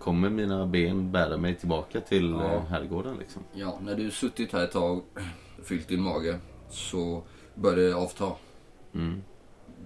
Kommer 0.00 0.30
mina 0.30 0.66
ben 0.66 1.12
bära 1.12 1.36
mig 1.36 1.54
tillbaka 1.54 2.00
till 2.00 2.30
Ja. 2.30 2.52
ja. 2.52 2.60
herrgården 2.70 3.16
liksom? 3.18 3.42
Ja, 3.52 3.78
när 3.82 3.94
du 3.94 4.10
suttit 4.10 4.52
här 4.52 4.64
ett 4.64 4.72
tag, 4.72 5.02
fyllt 5.64 5.88
din 5.88 6.02
mage, 6.02 6.38
så 6.70 7.22
börjar 7.54 7.88
det 7.88 7.94
avta. 7.94 8.32
Mm. 8.94 9.22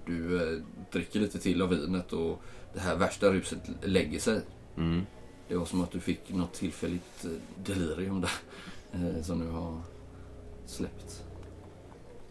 Du 0.06 0.42
eh, 0.54 0.62
dricker 0.92 1.20
lite 1.20 1.38
till 1.38 1.62
av 1.62 1.68
vinet 1.68 2.12
och 2.12 2.42
det 2.74 2.80
här 2.80 2.96
värsta 2.96 3.30
ruset 3.32 3.58
lägger 3.82 4.18
sig. 4.18 4.40
Mm. 4.76 5.06
Det 5.48 5.56
var 5.56 5.64
som 5.66 5.80
att 5.82 5.90
du 5.90 6.00
fick 6.00 6.28
något 6.32 6.52
tillfälligt 6.52 7.24
eh, 7.24 7.30
delirium 7.64 8.20
där. 8.20 8.30
Eh, 8.92 9.22
som 9.22 9.38
nu 9.38 9.48
har 9.50 9.80
släppt. 10.66 11.24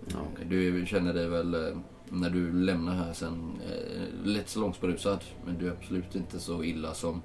Ja. 0.08 0.18
Du 0.50 0.86
känner 0.86 1.14
dig 1.14 1.28
väl 1.30 1.54
eh, 1.54 1.78
när 2.10 2.30
du 2.30 2.52
lämnar 2.52 2.94
här 2.96 3.14
sen 3.14 3.62
eh, 3.70 4.26
lätt 4.28 4.50
salongsberusad. 4.50 5.24
Men 5.46 5.58
du 5.58 5.68
är 5.68 5.72
absolut 5.72 6.16
inte 6.16 6.40
så 6.40 6.64
illa 6.64 6.94
som... 6.94 7.22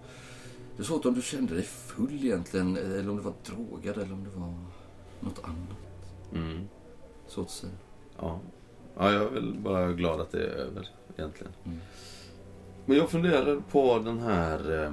Det 0.76 0.82
är 0.82 0.84
svårt 0.84 1.04
om 1.04 1.14
du 1.14 1.22
kände 1.22 1.54
dig 1.54 1.62
full 1.62 2.24
egentligen. 2.24 2.76
eh, 2.76 2.82
Eller 2.82 3.10
om 3.10 3.16
du 3.16 3.22
var 3.22 3.34
drogad 3.46 3.96
eller 3.98 4.12
om 4.12 4.24
det 4.24 4.30
var 4.38 4.54
något 5.20 5.40
annat. 5.44 5.78
Mm. 6.32 6.68
Svårt 7.28 7.46
att 7.46 7.50
säga. 7.52 7.72
Ja. 8.18 8.40
Ja, 8.98 9.12
jag 9.12 9.22
är 9.22 9.30
väl 9.30 9.54
bara 9.54 9.92
glad 9.92 10.20
att 10.20 10.30
det 10.32 10.38
är 10.38 10.48
över 10.50 10.88
egentligen. 11.16 11.52
Mm. 11.64 11.78
Men 12.86 12.96
jag 12.96 13.10
funderar 13.10 13.60
på 13.70 13.98
den 13.98 14.18
här, 14.18 14.84
eh, 14.84 14.92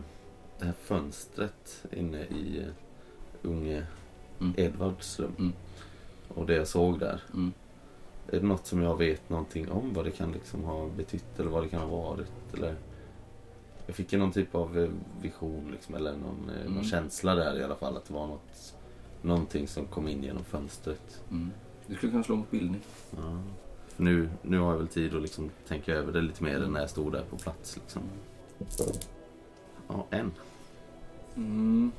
det 0.59 0.65
här 0.65 0.73
fönstret 0.83 1.83
inne 1.91 2.21
i 2.23 2.59
eh, 2.59 2.73
unge 3.41 3.83
Mm. 4.41 4.53
Edvards 4.57 5.19
rum. 5.19 5.35
Mm. 5.39 5.53
Och 6.27 6.45
det 6.45 6.53
jag 6.55 6.67
såg 6.67 6.99
där. 6.99 7.21
Mm. 7.33 7.53
Är 8.27 8.39
det 8.39 8.45
något 8.47 8.65
som 8.67 8.81
jag 8.81 8.97
vet 8.97 9.29
någonting 9.29 9.71
om? 9.71 9.93
Vad 9.93 10.05
det 10.05 10.11
kan 10.11 10.31
liksom 10.31 10.63
ha 10.63 10.87
betytt 10.97 11.39
eller 11.39 11.49
vad 11.49 11.63
det 11.63 11.69
kan 11.69 11.79
ha 11.81 11.87
varit? 12.01 12.31
Eller... 12.53 12.75
Jag 13.85 13.95
fick 13.95 14.13
ju 14.13 14.19
någon 14.19 14.31
typ 14.31 14.55
av 14.55 14.79
eh, 14.79 14.89
vision 15.21 15.69
liksom, 15.71 15.95
eller 15.95 16.11
någon, 16.11 16.49
Mm. 16.61 16.73
någon 16.73 16.83
känsla 16.83 17.35
där 17.35 17.59
i 17.59 17.63
alla 17.63 17.75
fall. 17.75 17.97
Att 17.97 18.05
det 18.05 18.13
var 18.13 18.27
något, 18.27 18.75
någonting 19.21 19.67
som 19.67 19.85
kom 19.85 20.07
in 20.07 20.23
genom 20.23 20.43
fönstret. 20.43 21.21
Mm. 21.31 21.51
Du 21.87 21.95
skulle 21.95 22.11
kunna 22.11 22.23
slå 22.23 22.35
mot 22.35 22.51
bildning. 22.51 22.81
Ja. 23.17 23.41
För 23.95 24.03
nu, 24.03 24.29
nu 24.41 24.59
har 24.59 24.71
jag 24.71 24.77
väl 24.77 24.87
tid 24.87 25.15
att 25.15 25.21
liksom 25.21 25.49
tänka 25.67 25.93
över 25.93 26.13
det 26.13 26.21
lite 26.21 26.43
mer 26.43 26.63
än 26.63 26.73
när 26.73 26.79
jag 26.79 26.89
stod 26.89 27.11
där 27.11 27.23
på 27.29 27.37
plats. 27.37 27.77
Liksom. 27.77 28.01
Ja, 29.87 30.07
en. 30.09 30.31
Mm. 31.35 31.91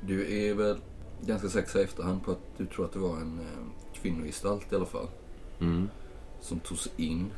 Du 0.00 0.36
är 0.36 0.54
väl 0.54 0.78
ganska 1.20 1.48
säker 1.48 1.78
i 1.78 1.82
efterhand 1.82 2.24
på 2.24 2.30
att 2.30 2.56
du 2.56 2.66
tror 2.66 2.84
att 2.84 2.92
det 2.92 2.98
var 2.98 3.16
en 3.16 3.40
eh, 3.40 3.94
kvinnogestalt 3.94 4.72
i 4.72 4.76
alla 4.76 4.86
fall. 4.86 5.08
Mm. 5.60 5.88
Som 6.40 6.60
tog 6.60 6.78
sig 6.78 6.92
in. 6.96 7.30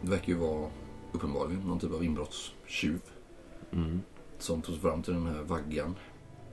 Det 0.00 0.10
verkar 0.10 0.28
ju 0.28 0.38
vara 0.38 0.70
uppenbarligen 1.12 1.60
någon 1.60 1.78
typ 1.78 1.92
av 1.92 2.04
inbrottstjuv. 2.04 3.00
Mm. 3.72 4.00
Som 4.38 4.62
tog 4.62 4.74
sig 4.74 4.82
fram 4.82 5.02
till 5.02 5.14
den 5.14 5.26
här 5.26 5.42
vaggan. 5.42 5.94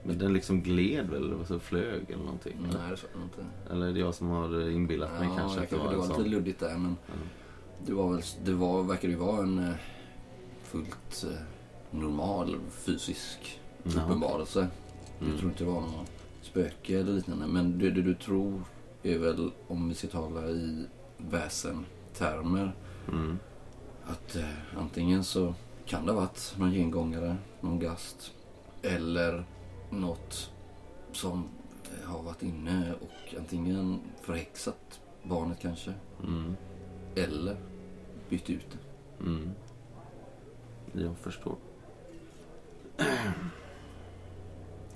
Men 0.06 0.18
den 0.18 0.32
liksom 0.32 0.62
gled 0.62 1.10
väl? 1.10 1.32
Eller 1.32 1.44
så 1.44 1.58
flög 1.58 2.10
eller 2.10 2.24
någonting? 2.24 2.56
Nej, 2.60 2.70
eller? 2.70 2.90
det 2.90 2.96
sa 2.96 3.06
jag 3.14 3.22
inte. 3.22 3.44
Eller 3.72 3.86
är 3.86 3.92
det 3.92 4.00
jag 4.00 4.14
som 4.14 4.28
har 4.28 4.70
inbillat 4.70 5.10
mig 5.20 5.28
Ja, 5.28 5.36
kanske? 5.36 5.60
att 5.60 5.70
det 5.70 5.76
var 5.76 5.90
det 5.90 5.96
var 5.96 6.06
sån? 6.06 6.16
lite 6.18 6.30
luddigt 6.30 6.60
där 6.60 6.78
men 6.78 6.96
Ja. 7.06 7.12
det 7.86 7.92
var 7.94 8.12
väl, 8.12 8.22
det 8.44 8.52
var, 8.52 8.82
verkar 8.82 9.08
ju 9.08 9.16
vara 9.16 9.42
en 9.42 9.58
eh, 9.58 9.74
fullt 10.62 11.24
eh, 11.30 11.38
normal 11.90 12.56
fysisk 12.70 13.60
Ja. 13.82 14.02
uppenbarelse. 14.04 14.68
Jag 15.18 15.26
Mm. 15.28 15.38
tror 15.38 15.50
inte 15.50 15.64
det 15.64 15.70
var 15.70 15.80
någon 15.80 16.06
spöke 16.42 16.98
eller 17.00 17.12
liknande. 17.12 17.46
Men 17.46 17.78
det, 17.78 17.90
det 17.90 18.02
du 18.02 18.14
tror 18.14 18.62
är 19.02 19.18
väl, 19.18 19.50
om 19.68 19.88
vi 19.88 19.94
ska 19.94 20.08
tala 20.08 20.48
i 20.48 20.84
väsentermer, 21.18 22.72
Mm. 23.08 23.38
att 24.06 24.36
eh, 24.36 24.44
antingen 24.78 25.24
så 25.24 25.54
kan 25.86 26.06
det 26.06 26.12
ha 26.12 26.20
varit 26.20 26.54
någon 26.58 26.72
gengångare, 26.72 27.36
någon 27.60 27.78
gast, 27.78 28.32
eller 28.82 29.44
något 30.00 30.50
som 31.12 31.44
har 32.04 32.22
varit 32.22 32.42
inne 32.42 32.94
och 33.00 33.34
antingen 33.38 34.00
förhäxat 34.22 35.00
barnet 35.22 35.58
kanske, 35.60 35.92
Mm. 36.22 36.56
eller 37.16 37.56
bytt 38.28 38.50
ut 38.50 38.66
det. 38.72 39.24
Mm. 39.24 39.50
Jag 40.92 41.16
förstår. 41.18 41.56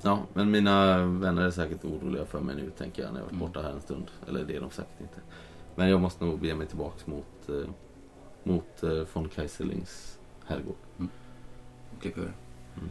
Ja, 0.03 0.23
men 0.35 0.51
mina 0.51 0.99
vänner 1.07 1.43
är 1.43 1.51
säkert 1.51 1.85
oroliga 1.85 2.25
för 2.25 2.41
mig 2.41 2.57
nu 2.57 2.71
tänker 2.71 3.03
jag 3.03 3.13
när 3.13 3.21
jag 3.21 3.25
varit 3.25 3.33
Mm. 3.33 3.47
borta 3.47 3.63
här 3.63 3.71
en 3.73 3.81
stund. 3.81 4.11
Eller 4.29 4.45
det 4.45 4.57
är 4.57 4.61
de 4.61 4.71
säkert 4.71 5.01
inte. 5.01 5.21
Men 5.75 5.89
jag 5.91 6.01
måste 6.01 6.25
nog 6.25 6.41
bege 6.41 6.55
mig 6.55 6.67
tillbaks 6.67 7.07
mot, 7.07 7.49
eh, 7.49 7.69
mot 8.45 8.83
eh, 8.83 9.07
von 9.13 9.29
Kaiserlings 9.29 10.19
herrgård. 10.47 10.77
Klipper 12.01 12.21
över. 12.21 12.33
Mm. 12.77 12.89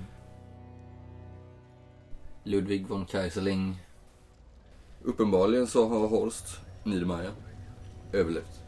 Ludwig 2.48 2.88
von 2.88 3.06
Kaiserling. 3.06 3.84
Uppenbarligen 5.04 5.68
så 5.68 5.88
har 5.88 6.08
Horst 6.08 6.60
Niedermayer 6.84 7.32
överlevt. 8.12 8.64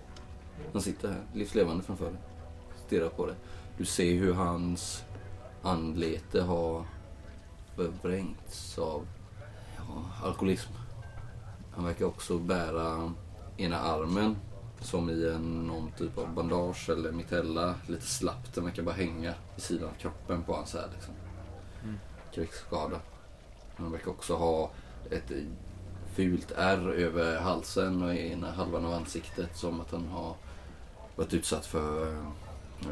Han 0.73 0.81
sitter 0.81 1.07
här, 1.07 1.23
livslevande 1.33 1.83
framför 1.83 2.05
dig. 2.05 2.19
Stirrar 2.85 3.09
på 3.09 3.25
dig. 3.25 3.35
Du 3.77 3.85
ser 3.85 4.13
hur 4.13 4.33
hans 4.33 5.03
anlete 5.61 6.41
har 6.41 6.85
förvrängts 7.75 8.77
av 8.79 9.07
ja, 9.77 10.05
alkoholism. 10.23 10.71
Han 11.71 11.85
verkar 11.85 12.05
också 12.05 12.37
bära 12.37 13.13
ena 13.57 13.79
armen 13.79 14.35
som 14.81 15.09
i 15.09 15.29
en, 15.29 15.67
någon 15.67 15.91
typ 15.91 16.17
av 16.17 16.33
bandage 16.33 16.89
eller 16.89 17.11
mitella. 17.11 17.75
Lite 17.87 18.05
slappt. 18.05 18.55
Den 18.55 18.65
verkar 18.65 18.83
bara 18.83 18.95
hänga 18.95 19.33
vid 19.55 19.63
sidan 19.63 19.89
av 19.89 19.93
kroppen 19.93 20.43
på 20.43 20.53
hans 20.53 20.73
här 20.73 20.89
liksom. 20.93 21.13
Mm. 21.83 21.99
Krigsskada. 22.33 22.99
Han 23.79 23.91
verkar 23.91 24.11
också 24.11 24.35
ha 24.35 24.71
ett 25.11 25.31
fult 26.15 26.51
ärr 26.57 26.89
över 26.91 27.39
halsen 27.39 28.03
och 28.03 28.13
i 28.13 28.31
ena 28.31 28.51
halvan 28.51 28.85
av 28.85 28.93
ansiktet 28.93 29.57
som 29.57 29.81
att 29.81 29.91
han 29.91 30.07
har 30.07 30.35
varit 31.15 31.33
utsatt 31.33 31.65
för 31.65 32.07
eh, 32.13 32.23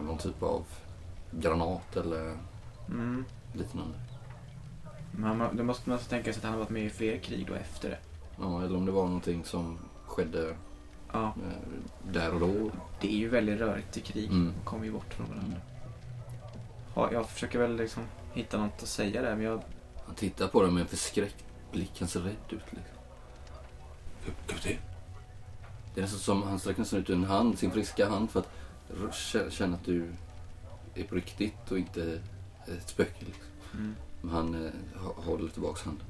någon 0.05 0.17
typ 0.17 0.43
av 0.43 0.63
granat 1.31 1.95
eller 1.97 2.37
Mm. 2.89 3.25
liknande. 3.53 3.93
Men 5.11 5.37
man, 5.37 5.57
då 5.57 5.63
måste 5.63 5.89
man 5.89 5.99
tänka 5.99 6.33
sig 6.33 6.39
att 6.39 6.43
han 6.43 6.51
har 6.53 6.59
varit 6.59 6.69
med 6.69 6.83
i 6.85 6.89
fler 6.89 7.17
krig 7.17 7.47
då 7.47 7.53
efter 7.53 7.89
det. 7.89 7.97
Ja, 8.39 8.63
eller 8.63 8.77
om 8.77 8.85
det 8.85 8.91
var 8.91 9.05
någonting 9.05 9.43
som 9.43 9.77
skedde 10.05 10.55
Ja, 11.13 11.23
eh, 11.25 12.11
där 12.11 12.33
och 12.33 12.39
då. 12.39 12.71
det 13.01 13.07
är 13.13 13.17
ju 13.17 13.29
väldigt 13.29 13.59
rörigt 13.59 13.97
i 13.97 14.01
krig. 14.01 14.29
Mm. 14.31 14.43
Man 14.45 14.53
kommer 14.65 14.85
ju 14.85 14.91
bort 14.91 15.13
från 15.13 15.27
varandra. 15.29 15.57
Ja, 16.95 17.09
jag 17.11 17.29
försöker 17.29 17.59
väl 17.59 17.75
liksom 17.75 18.03
hitta 18.33 18.57
något 18.57 18.81
att 18.83 18.87
säga 18.87 19.21
där, 19.21 19.35
men 19.35 19.45
jag... 19.45 19.61
Han 20.07 20.15
tittar 20.15 20.47
på 20.47 20.61
dig 20.63 20.71
med 20.71 20.81
en 20.81 20.87
förskräckt 20.87 21.45
blick. 21.71 21.91
Han 21.99 22.07
ser 22.07 22.19
rädd 22.19 22.35
ut 22.49 22.51
liksom. 22.51 22.81
Kapten? 24.47 24.77
Det 25.93 25.99
är 25.99 26.01
nästan 26.01 26.19
som 26.19 26.43
han 26.43 26.59
sträcker 26.59 26.79
nästan 26.79 26.99
ut 26.99 27.09
en 27.09 27.23
hand, 27.23 27.59
sin 27.59 27.71
friska 27.71 28.09
hand 28.09 28.31
för 28.31 28.39
att 28.39 29.53
känna 29.53 29.75
att 29.75 29.85
du 29.85 30.11
är 30.95 31.03
på 31.03 31.15
riktigt 31.15 31.71
och 31.71 31.77
inte 31.77 32.21
ett 32.67 32.89
spöke. 32.89 33.25
Liksom. 33.25 33.43
Mm. 33.73 33.95
Men 34.21 34.31
han 34.31 34.65
eh, 34.65 34.71
hå- 35.01 35.21
håller 35.25 35.49
tillbaks 35.49 35.81
handen. 35.83 36.05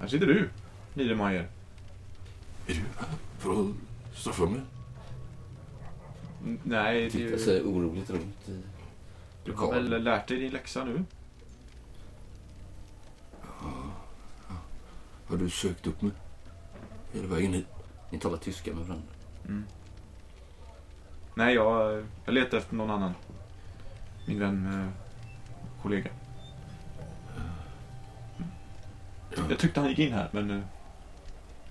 Här 0.00 0.08
sitter 0.08 0.26
du, 0.26 0.50
Niedermayer. 0.94 1.48
Är 2.66 2.74
du 2.74 2.80
här 2.98 3.08
för 3.38 3.50
att 3.70 4.18
straffa 4.18 4.46
mig? 4.46 4.60
Nej, 6.62 7.00
det 7.00 7.06
är 7.06 7.10
Tittar 7.10 7.24
ju... 7.30 7.38
sig 7.38 7.62
oroligt 7.62 8.10
runt 8.10 8.48
i 8.48 8.60
Du 9.44 9.52
har 9.52 9.72
väl 9.74 10.02
lärt 10.04 10.28
dig 10.28 10.38
din 10.38 10.52
läxa 10.52 10.84
nu? 10.84 11.04
Har 15.28 15.36
du 15.36 15.50
sökt 15.50 15.86
upp 15.86 16.02
mig? 16.02 16.12
Hela 17.12 17.26
vägen 17.26 17.52
hit? 17.54 17.66
Ni 18.10 18.18
talar 18.18 18.36
tyska 18.36 18.74
med 18.74 18.86
varandra. 18.86 19.08
Mm. 19.44 19.64
Nej, 21.34 21.54
jag, 21.54 22.06
jag 22.24 22.34
letar 22.34 22.58
efter 22.58 22.74
någon 22.74 22.90
annan. 22.90 23.14
Min 24.26 24.38
vän, 24.40 24.66
eh, 24.66 24.88
kollega. 25.82 26.10
Jag 29.48 29.58
tyckte 29.58 29.80
han 29.80 29.88
gick 29.88 29.98
in 29.98 30.12
här, 30.12 30.28
men 30.32 30.50
eh, 30.50 30.60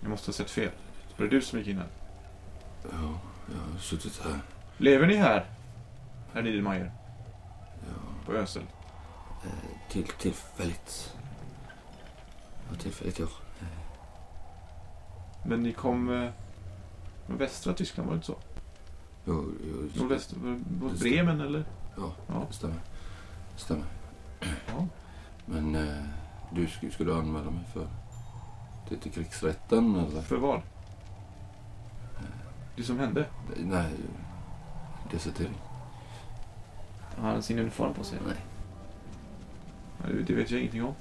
jag 0.02 0.10
måste 0.10 0.28
ha 0.28 0.34
sett 0.34 0.50
fel. 0.50 0.72
Var 1.18 1.26
det 1.26 1.36
du 1.36 1.42
som 1.42 1.60
gick 1.60 1.68
in 1.68 1.78
här? 1.78 1.88
Ja, 2.84 3.20
jag 3.52 3.74
har 3.74 3.80
suttit 3.80 4.22
här. 4.24 4.40
Lever 4.78 5.08
ni 5.08 5.16
här, 5.16 5.46
herr 6.34 6.42
Niedermayer? 6.42 6.92
Ja, 7.88 7.94
På 8.26 8.32
Ösel? 8.32 8.64
Eh, 9.44 9.90
till, 9.92 10.08
tillfälligt. 10.08 11.14
Ja, 12.70 12.76
tillfälligt 12.76 13.20
ja. 13.20 13.28
Men 15.48 15.64
ni 15.64 15.74
kom 15.74 16.10
eh, 16.24 16.30
från 17.26 17.38
västra 17.38 17.74
Tyskland, 17.74 18.08
var 18.10 18.16
det 18.16 18.18
inte 18.18 18.28
så? 18.28 18.36
Nordväst, 20.00 20.34
var 20.38 20.50
Just 20.90 21.04
det 21.04 21.10
det. 21.10 21.16
Bremen 21.16 21.42
eller? 21.42 21.66
Ja, 21.98 22.12
Ja. 22.28 22.46
det 22.50 22.54
stämmer. 22.54 22.80
Stämmer. 23.56 23.86
Ja. 24.68 24.88
Men 25.46 25.76
eh, 25.76 26.04
du 26.52 26.68
skulle, 26.68 26.92
skulle 26.92 27.14
anmäla 27.16 27.52
mig 27.52 27.64
för 27.74 27.88
till, 28.88 28.98
till 29.00 29.12
krigsrätten 29.12 29.96
eller? 29.96 30.22
För 30.22 30.36
vad? 30.38 30.62
Det 32.76 32.84
som 32.84 33.00
hände? 33.00 33.26
Nej, 33.58 33.92
desertering. 35.12 35.58
Har 37.18 37.30
han 37.30 37.42
sin 37.44 37.60
uniform 37.60 37.94
på 37.94 38.04
sig? 38.04 38.20
Nej. 38.28 38.38
Det 40.16 40.24
det 40.24 40.34
vet 40.34 40.52
jag 40.52 40.60
ingenting 40.60 40.84
om. 40.84 40.94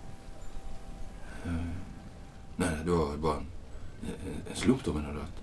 Eh, 1.47 1.53
nej, 2.57 2.77
det 2.85 2.91
var 2.91 3.17
bara 3.17 3.37
en, 3.37 3.47
en, 4.03 4.51
en 4.51 4.57
slump 4.57 4.85
då 4.85 4.93
menar 4.93 5.13
du 5.13 5.21
att 5.21 5.43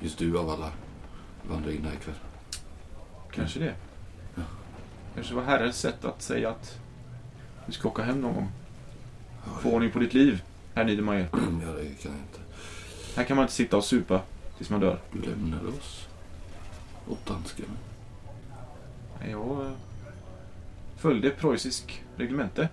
just 0.00 0.18
du 0.18 0.38
av 0.38 0.50
alla 0.50 0.72
vandrar 1.48 1.72
in 1.72 1.84
här 1.84 1.94
ikväll? 1.94 2.14
Kanske 3.32 3.60
det. 3.60 3.74
Ja. 4.34 4.42
Kanske 5.14 5.34
var 5.34 5.42
Herrens 5.42 5.78
sätt 5.78 6.04
att 6.04 6.22
säga 6.22 6.50
att 6.50 6.78
du 7.66 7.72
ska 7.72 7.88
åka 7.88 8.02
hem 8.02 8.20
någon 8.20 8.34
gång. 8.34 8.48
Ja, 9.44 9.52
Få 9.60 9.70
ordning 9.70 9.90
på 9.90 9.98
ditt 9.98 10.14
liv, 10.14 10.42
herr 10.74 10.84
Niedermayer. 10.84 11.28
ja, 11.32 11.72
det 11.72 12.02
kan 12.02 12.12
jag 12.12 12.20
inte. 12.20 12.40
Här 13.16 13.24
kan 13.24 13.36
man 13.36 13.44
inte 13.44 13.54
sitta 13.54 13.76
och 13.76 13.84
supa 13.84 14.22
tills 14.56 14.70
man 14.70 14.80
dör. 14.80 14.98
Du 15.12 15.20
lämnade 15.20 15.68
oss 15.68 16.08
åt 17.08 17.26
danskarna. 17.26 17.72
Jag 19.30 19.66
eh, 19.66 19.72
följde 20.96 21.30
preussisk 21.30 22.02
reglemente 22.16 22.68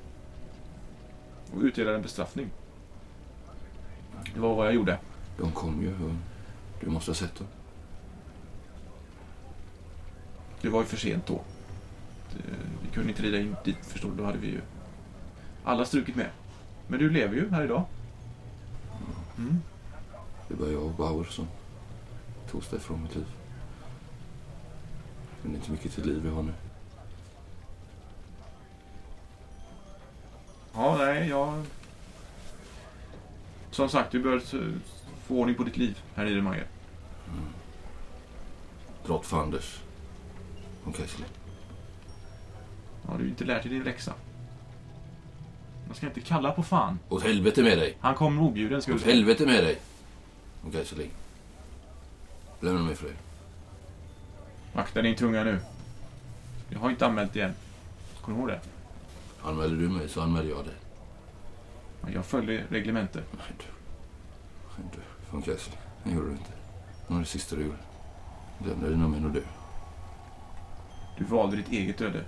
och 1.54 1.62
utdelade 1.62 1.96
en 1.96 2.02
bestraffning. 2.02 2.50
Det 4.34 4.40
var 4.40 4.56
vad 4.56 4.68
jag 4.68 4.74
gjorde. 4.74 5.00
De 5.38 5.52
kom 5.52 5.82
ju 5.82 5.94
du 6.80 6.90
måste 6.90 7.12
ha 7.12 7.16
sett 7.16 7.36
dem. 7.36 7.48
Det 10.62 10.70
var 10.70 10.80
ju 10.80 10.86
för 10.86 10.98
sent 10.98 11.28
då. 11.28 11.42
Vi 12.82 12.90
kunde 12.94 13.10
inte 13.10 13.22
rida 13.22 13.40
in 13.40 13.56
dit 13.66 13.86
förstår. 13.86 14.12
Då 14.18 14.24
hade 14.24 14.38
vi 14.38 14.48
ju 14.48 14.62
alla 15.64 15.86
strukit 15.86 16.16
med. 16.16 16.30
Men 16.88 17.00
du 17.00 17.10
lever 17.10 17.36
ju 17.36 17.50
här 17.50 17.64
idag. 17.64 17.84
Mm. 19.38 19.62
Det 20.48 20.56
var 20.56 20.68
jag 20.68 20.84
och 20.84 20.92
Bauer 20.92 21.24
som 21.24 21.48
togs 22.52 22.74
ifrån 22.74 23.04
mitt 23.04 23.16
liv. 23.16 23.28
Men 25.42 25.52
det 25.52 25.58
är 25.58 25.60
inte 25.60 25.72
mycket 25.72 25.94
till 25.94 26.06
liv 26.06 26.22
vi 26.24 26.30
har 26.30 26.44
nu. 26.44 26.54
Ja, 30.74 30.98
nej, 30.98 31.30
jag... 31.30 31.66
Som 33.78 33.90
sagt, 33.90 34.12
du 34.12 34.20
bör 34.20 34.40
få 35.28 35.36
ordning 35.36 35.56
på 35.56 35.64
ditt 35.64 35.78
liv, 35.78 36.02
herr 36.16 36.26
Niedermayer. 36.26 36.68
Dra 39.06 39.14
åt 39.14 39.26
fanders. 39.26 39.80
Från 40.84 40.94
Kessler. 40.94 41.28
Har 43.06 43.18
du 43.18 43.28
inte 43.28 43.46
lärt 43.46 43.64
dig 43.64 43.72
din 43.72 43.84
läxa? 43.84 44.14
Man 45.88 45.96
ska 45.96 46.06
inte 46.06 46.22
kalla 46.22 46.52
på 46.52 46.64
fan. 46.64 47.00
Åt 47.10 47.24
helvete 47.24 47.64
med 47.64 47.78
dig! 47.78 47.98
Han 48.00 48.16
kom 48.16 48.40
objuden, 48.40 48.82
ska 48.82 48.96
Åt 48.96 49.04
helvete 49.04 49.46
med 49.46 49.64
dig! 49.64 49.80
Från 50.62 50.72
Kessler. 50.72 51.08
Lämna 52.60 52.82
mig 52.82 52.96
fred. 52.96 53.16
Vakta 54.74 55.02
din 55.02 55.16
tunga 55.16 55.44
nu. 55.44 55.60
Jag 56.70 56.80
har 56.80 56.90
inte 56.90 57.06
anmält 57.06 57.36
igen. 57.36 57.54
Kommer 58.22 58.38
du 58.38 58.42
ihåg 58.42 58.50
det? 58.50 58.62
Anmäler 59.50 59.76
du 59.76 59.90
mig 59.90 60.10
så 60.10 60.22
anmäler 60.22 60.50
jag 60.50 60.66
dig. 60.66 60.87
Ja, 62.08 62.14
Jag 62.14 62.26
följer 62.26 62.66
reglementet. 62.70 63.26
Nej 63.38 63.48
du. 63.58 63.66
Nej 64.78 64.92
du. 64.96 65.26
Från 65.30 65.44
Kessler. 65.44 65.78
Det 66.04 66.12
gjorde 66.12 66.28
du 66.28 66.32
inte. 66.32 66.52
Det 67.08 67.14
var 67.14 67.20
det 67.20 67.26
sista 67.26 67.56
du 67.56 67.62
gjorde. 67.62 67.78
Lämna 68.66 68.88
dina 68.90 69.08
män 69.08 69.26
och 69.26 69.32
dö. 69.32 69.42
Du 71.18 71.24
valde 71.24 71.58
ditt 71.58 71.72
eget 71.72 72.02
öde. 72.02 72.26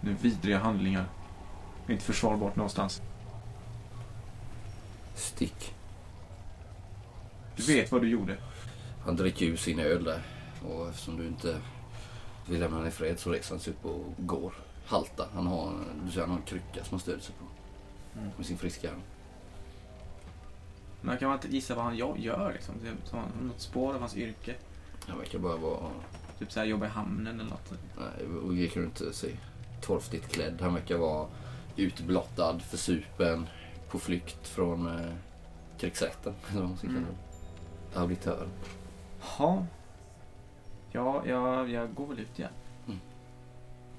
Är 0.00 0.16
vidriga 0.22 0.58
handlingar. 0.58 1.04
Inte 1.88 2.04
försvarbart 2.04 2.56
någonstans. 2.56 3.02
Stick. 5.14 5.74
Du 7.56 7.62
vet 7.62 7.92
vad 7.92 8.02
du 8.02 8.08
gjorde. 8.08 8.36
Han 9.04 9.16
dricker 9.16 9.46
ju 9.46 9.56
sin 9.56 9.78
öl 9.78 10.04
där. 10.04 10.22
Och 10.68 10.88
eftersom 10.88 11.16
du 11.16 11.26
inte 11.26 11.60
vill 12.46 12.60
lämna 12.60 12.76
honom 12.76 12.88
i 12.88 12.92
fred 12.92 13.18
så 13.18 13.30
reser 13.30 13.54
han 13.54 13.60
sig 13.60 13.72
upp 13.72 13.84
och 13.84 14.14
går. 14.16 14.52
Halta. 14.86 15.28
Han 15.34 15.46
har, 15.46 15.72
du 16.04 16.10
ser, 16.10 16.20
han 16.20 16.30
har 16.30 16.36
en 16.36 16.42
krycka 16.42 16.84
som 16.84 16.90
han 16.90 17.00
stöder 17.00 17.20
sig 17.20 17.34
på. 17.38 17.57
Mm. 18.18 18.30
Med 18.36 18.46
sin 18.46 18.58
friska. 18.58 18.90
Men 21.00 21.18
kan 21.18 21.28
man 21.28 21.36
inte 21.36 21.48
gissa 21.48 21.74
vad 21.74 21.84
han 21.84 21.96
gör 21.96 22.52
liksom? 22.52 22.74
Något 23.42 23.60
spår 23.60 23.94
av 23.94 24.00
hans 24.00 24.16
yrke? 24.16 24.54
Han 25.06 25.18
verkar 25.18 25.38
bara 25.38 25.56
vara... 25.56 25.90
Typ 26.38 26.52
såhär 26.52 26.66
jobba 26.66 26.86
i 26.86 26.88
hamnen 26.88 27.40
eller 27.40 27.50
något. 27.50 27.72
Nej, 27.98 28.26
och 28.26 28.72
kan 28.72 28.82
du 28.82 28.88
inte 28.88 29.12
se. 29.12 29.36
Torftigt 29.80 30.32
klädd. 30.32 30.60
Han 30.60 30.74
verkar 30.74 30.96
vara 30.96 31.26
utblottad, 31.76 32.58
försupen, 32.60 33.46
på 33.90 33.98
flykt 33.98 34.48
från 34.48 34.86
eh, 34.86 35.12
krigsrätten. 35.78 36.34
Eller 36.50 36.60
vad 36.60 36.68
man 36.68 36.78
ska 36.78 36.86
kalla 36.86 36.98
Mm. 36.98 37.10
det. 37.92 37.98
Auditör. 38.00 38.48
Ja. 39.38 39.66
Ja, 40.92 41.22
jag, 41.26 41.70
jag 41.70 41.94
går 41.94 42.06
väl 42.06 42.18
ut 42.18 42.38
igen. 42.38 42.50
Mm. 42.86 42.98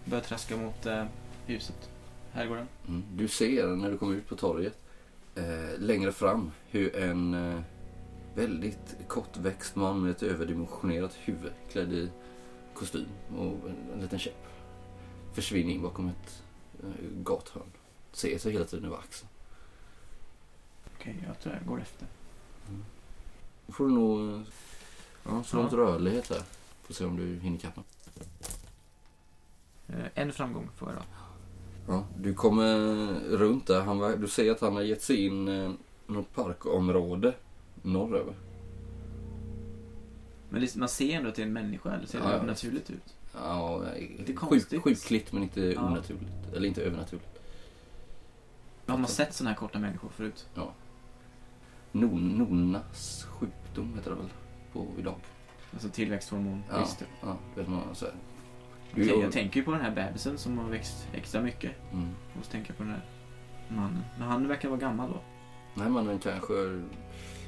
Börjar 0.05 0.23
traska 0.23 0.57
mot 0.57 0.85
eh, 0.85 1.05
huset. 1.45 1.89
Herrgården. 2.31 2.67
Mm. 2.87 3.03
Du 3.13 3.27
ser 3.27 3.67
när 3.67 3.91
du 3.91 3.97
kommer 3.97 4.15
ut 4.15 4.27
på 4.27 4.35
torget 4.35 4.77
eh, 5.35 5.79
längre 5.79 6.11
fram 6.11 6.51
hur 6.69 6.95
en 6.95 7.33
eh, 7.33 7.61
väldigt 8.35 8.95
kortväxt 9.07 9.75
man 9.75 10.01
med 10.01 10.11
ett 10.11 10.23
överdimensionerat 10.23 11.13
huvud 11.15 11.51
klädd 11.71 11.93
i 11.93 12.09
kostym 12.73 13.07
och 13.37 13.69
en, 13.69 13.75
en 13.93 14.01
liten 14.01 14.19
käpp. 14.19 14.45
Försvinner 15.33 15.73
in 15.73 15.81
bakom 15.81 16.07
ett 16.07 16.43
eh, 16.83 17.05
gathörn. 17.23 17.63
Ser 18.11 18.37
sig 18.37 18.51
hela 18.51 18.65
tiden 18.65 18.85
över 18.85 18.97
axeln. 18.97 19.29
Okej, 20.97 21.23
jag 21.27 21.39
tror 21.39 21.55
jag 21.55 21.65
går 21.65 21.81
efter. 21.81 22.07
Då 23.67 23.73
får 23.73 23.85
du 23.87 23.91
nog 23.93 24.43
ja, 25.25 25.43
slå 25.43 25.61
Ja. 25.61 25.77
rörlighet 25.77 26.29
här. 26.29 26.41
Får 26.83 26.93
se 26.93 27.05
om 27.05 27.15
du 27.17 27.39
hinner 27.39 27.63
honom. 27.63 27.83
Eh, 29.87 30.05
En 30.15 30.33
framgång 30.33 30.69
får 30.75 30.89
jag 30.89 30.97
då. 30.97 31.03
Ja, 31.87 32.03
du 32.17 32.33
kommer 32.33 32.75
runt 33.29 33.67
där. 33.67 33.81
Han, 33.81 34.21
du 34.21 34.27
ser 34.27 34.51
att 34.51 34.61
han 34.61 34.73
har 34.73 34.81
gett 34.81 35.01
sig 35.03 35.25
in 35.25 35.47
eh, 35.47 35.71
något 36.07 36.35
parkområde 36.35 37.33
norröver. 37.81 38.33
Men 40.49 40.61
liksom, 40.61 40.79
man 40.79 40.89
ser 40.89 41.15
ändå 41.17 41.29
att 41.29 41.35
det 41.35 41.41
är 41.41 41.45
en 41.45 41.53
människa, 41.53 41.93
eller 41.93 42.05
ser 42.07 42.17
det 42.19 42.23
Ja, 42.25 42.29
ja. 42.31 42.35
övernaturligt 42.37 42.89
ut? 42.89 43.15
Ja, 43.33 43.83
Lite 44.17 44.25
sjuk, 44.25 44.35
konstigt. 44.39 44.83
sjukligt 44.83 45.31
men 45.33 45.43
inte 45.43 45.61
Ja. 45.61 45.81
onaturligt. 45.87 46.53
Eller 46.55 46.67
inte 46.67 46.81
övernaturligt. 46.81 47.39
Har 48.85 48.97
man 48.97 49.07
sett 49.07 49.33
sådana 49.33 49.49
här 49.49 49.57
korta 49.57 49.79
människor 49.79 50.09
förut? 50.09 50.47
Non, 51.91 52.27
Nonas 52.29 53.23
sjukdom 53.29 53.93
heter 53.95 54.09
det 54.11 54.17
väl 54.17 54.29
på 54.73 54.85
idag. 54.97 55.15
Alltså 55.73 55.89
tillväxthormon, 55.89 56.63
Ja, 56.69 56.87
ja 57.21 57.37
vet 57.55 57.67
man 57.67 57.81
så 57.95 58.05
här. 58.05 58.13
Gör- 58.95 59.21
jag 59.23 59.31
tänker 59.31 59.59
ju 59.59 59.63
på 59.65 59.71
den 59.71 59.81
här 59.81 59.91
bebisen 59.91 60.37
som 60.37 60.57
har 60.57 60.69
växt 60.69 61.07
extra 61.13 61.41
mycket. 61.41 61.71
Mm. 61.93 62.09
Och 62.39 62.45
så 62.45 62.51
tänker 62.51 62.69
jag 62.69 62.77
på 62.77 62.83
den 62.83 62.91
här 62.91 63.01
mannen. 63.67 64.03
Men 64.19 64.27
han 64.27 64.47
verkar 64.47 64.69
vara 64.69 64.79
gammal 64.79 65.09
då. 65.11 65.19
Nej, 65.75 65.89
mannen 65.89 66.19
kanske... 66.19 66.53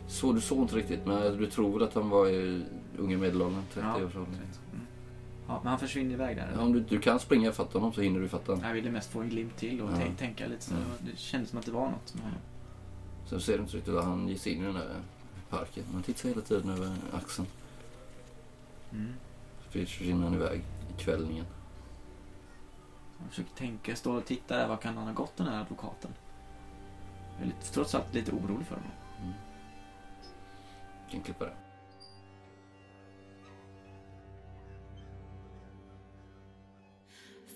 Så, 0.07 0.34
du 0.34 0.41
såg 0.41 0.61
inte 0.61 0.76
riktigt, 0.76 1.05
men 1.05 1.38
du 1.38 1.45
tror 1.45 1.84
att 1.84 1.93
han 1.93 2.09
var 2.09 2.27
i 2.30 2.63
unga 2.97 3.18
medelåldern, 3.18 3.63
30 3.73 3.88
Ja. 3.88 3.97
Mm. 3.97 4.35
Ja, 5.47 5.59
men 5.63 5.69
han 5.69 5.80
försvinner 5.80 6.13
iväg 6.13 6.35
där. 6.38 6.51
Ja, 6.55 6.61
om 6.61 6.73
du, 6.73 6.80
du 6.80 6.99
kan 6.99 7.19
springa 7.19 7.49
ifatt 7.49 7.73
honom 7.73 7.93
så 7.93 8.01
hinner 8.01 8.19
du 8.19 8.27
fatta 8.27 8.51
honom. 8.51 8.68
Jag 8.68 8.73
ville 8.73 8.91
mest 8.91 9.11
få 9.11 9.22
en 9.22 9.30
glimt 9.30 9.57
till 9.57 9.81
och 9.81 9.91
Ja. 9.91 9.95
tänk, 9.97 10.18
tänka 10.18 10.47
lite 10.47 10.63
så. 10.63 10.73
Det 10.99 11.18
kändes 11.18 11.49
som 11.49 11.59
att 11.59 11.65
det 11.65 11.72
var 11.72 11.89
något 11.89 12.13
honom. 12.22 12.38
Sen 13.26 13.41
ser 13.41 13.53
du 13.57 13.63
inte 13.63 13.77
riktigt 13.77 13.93
att 13.95 14.03
han 14.05 14.38
sig 14.38 14.53
in 14.53 14.61
i 14.61 14.65
den 14.65 14.73
där 14.73 14.95
parken. 15.49 15.84
Man 15.93 16.03
tittar 16.03 16.30
hela 16.30 16.41
tiden 16.41 16.69
över 16.69 16.91
axeln. 17.13 17.47
Mm. 18.91 19.07
Så 19.65 19.72
försvinner 19.72 20.23
han 20.23 20.34
iväg 20.34 20.61
i 20.91 21.03
kvällningen. 21.03 21.45
Jag 23.19 23.30
försöker 23.30 23.55
tänka, 23.55 23.95
står 23.95 24.18
och 24.18 24.26
tittar 24.26 24.57
där, 24.57 24.68
var 24.68 24.77
kan 24.77 24.97
han 24.97 25.07
ha 25.07 25.13
gått 25.13 25.38
den 25.38 25.47
här 25.47 25.61
advokaten? 25.61 26.11
Jag 27.35 27.41
är 27.41 27.45
lite, 27.45 27.73
trots 27.73 27.95
allt 27.95 28.13
lite 28.13 28.31
orolig 28.31 28.68
för 28.68 28.76
honom. 28.76 28.91
Mm. 29.22 29.34
Kan 31.11 31.22
klippa 31.22 31.45
det. 31.45 31.55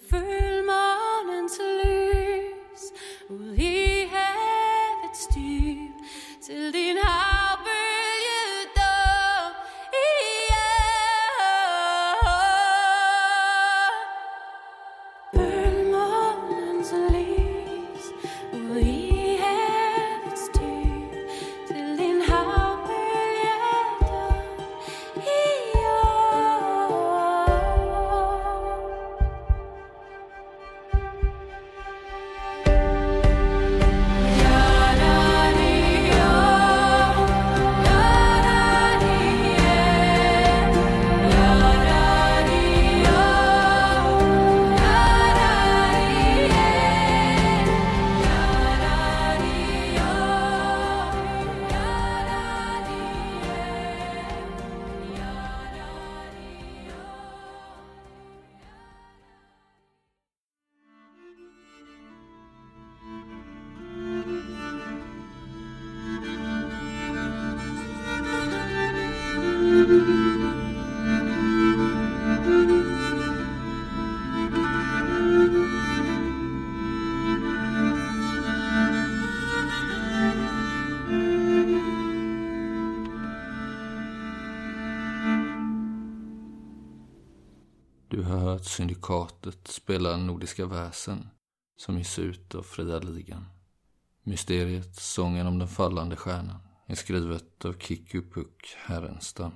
Fullmånens 0.10 1.60
lys 1.60 2.94
spelar 89.86 90.10
spela 90.10 90.26
Nordiska 90.28 90.66
väsen 90.66 91.30
som 91.78 91.98
ges 91.98 92.20
ut 92.20 92.56
av 92.56 92.64
Fria 92.64 93.00
Ligan. 93.00 93.46
Mysteriet 94.24 94.96
Sången 94.96 95.48
om 95.48 95.60
den 95.60 95.68
fallande 95.68 96.16
stjärnan 96.16 96.60
är 96.86 96.96
skrivet 96.96 97.66
av 97.66 97.74
Kikku 97.80 98.22
Puck 98.22 98.76
Härenstam. 98.78 99.52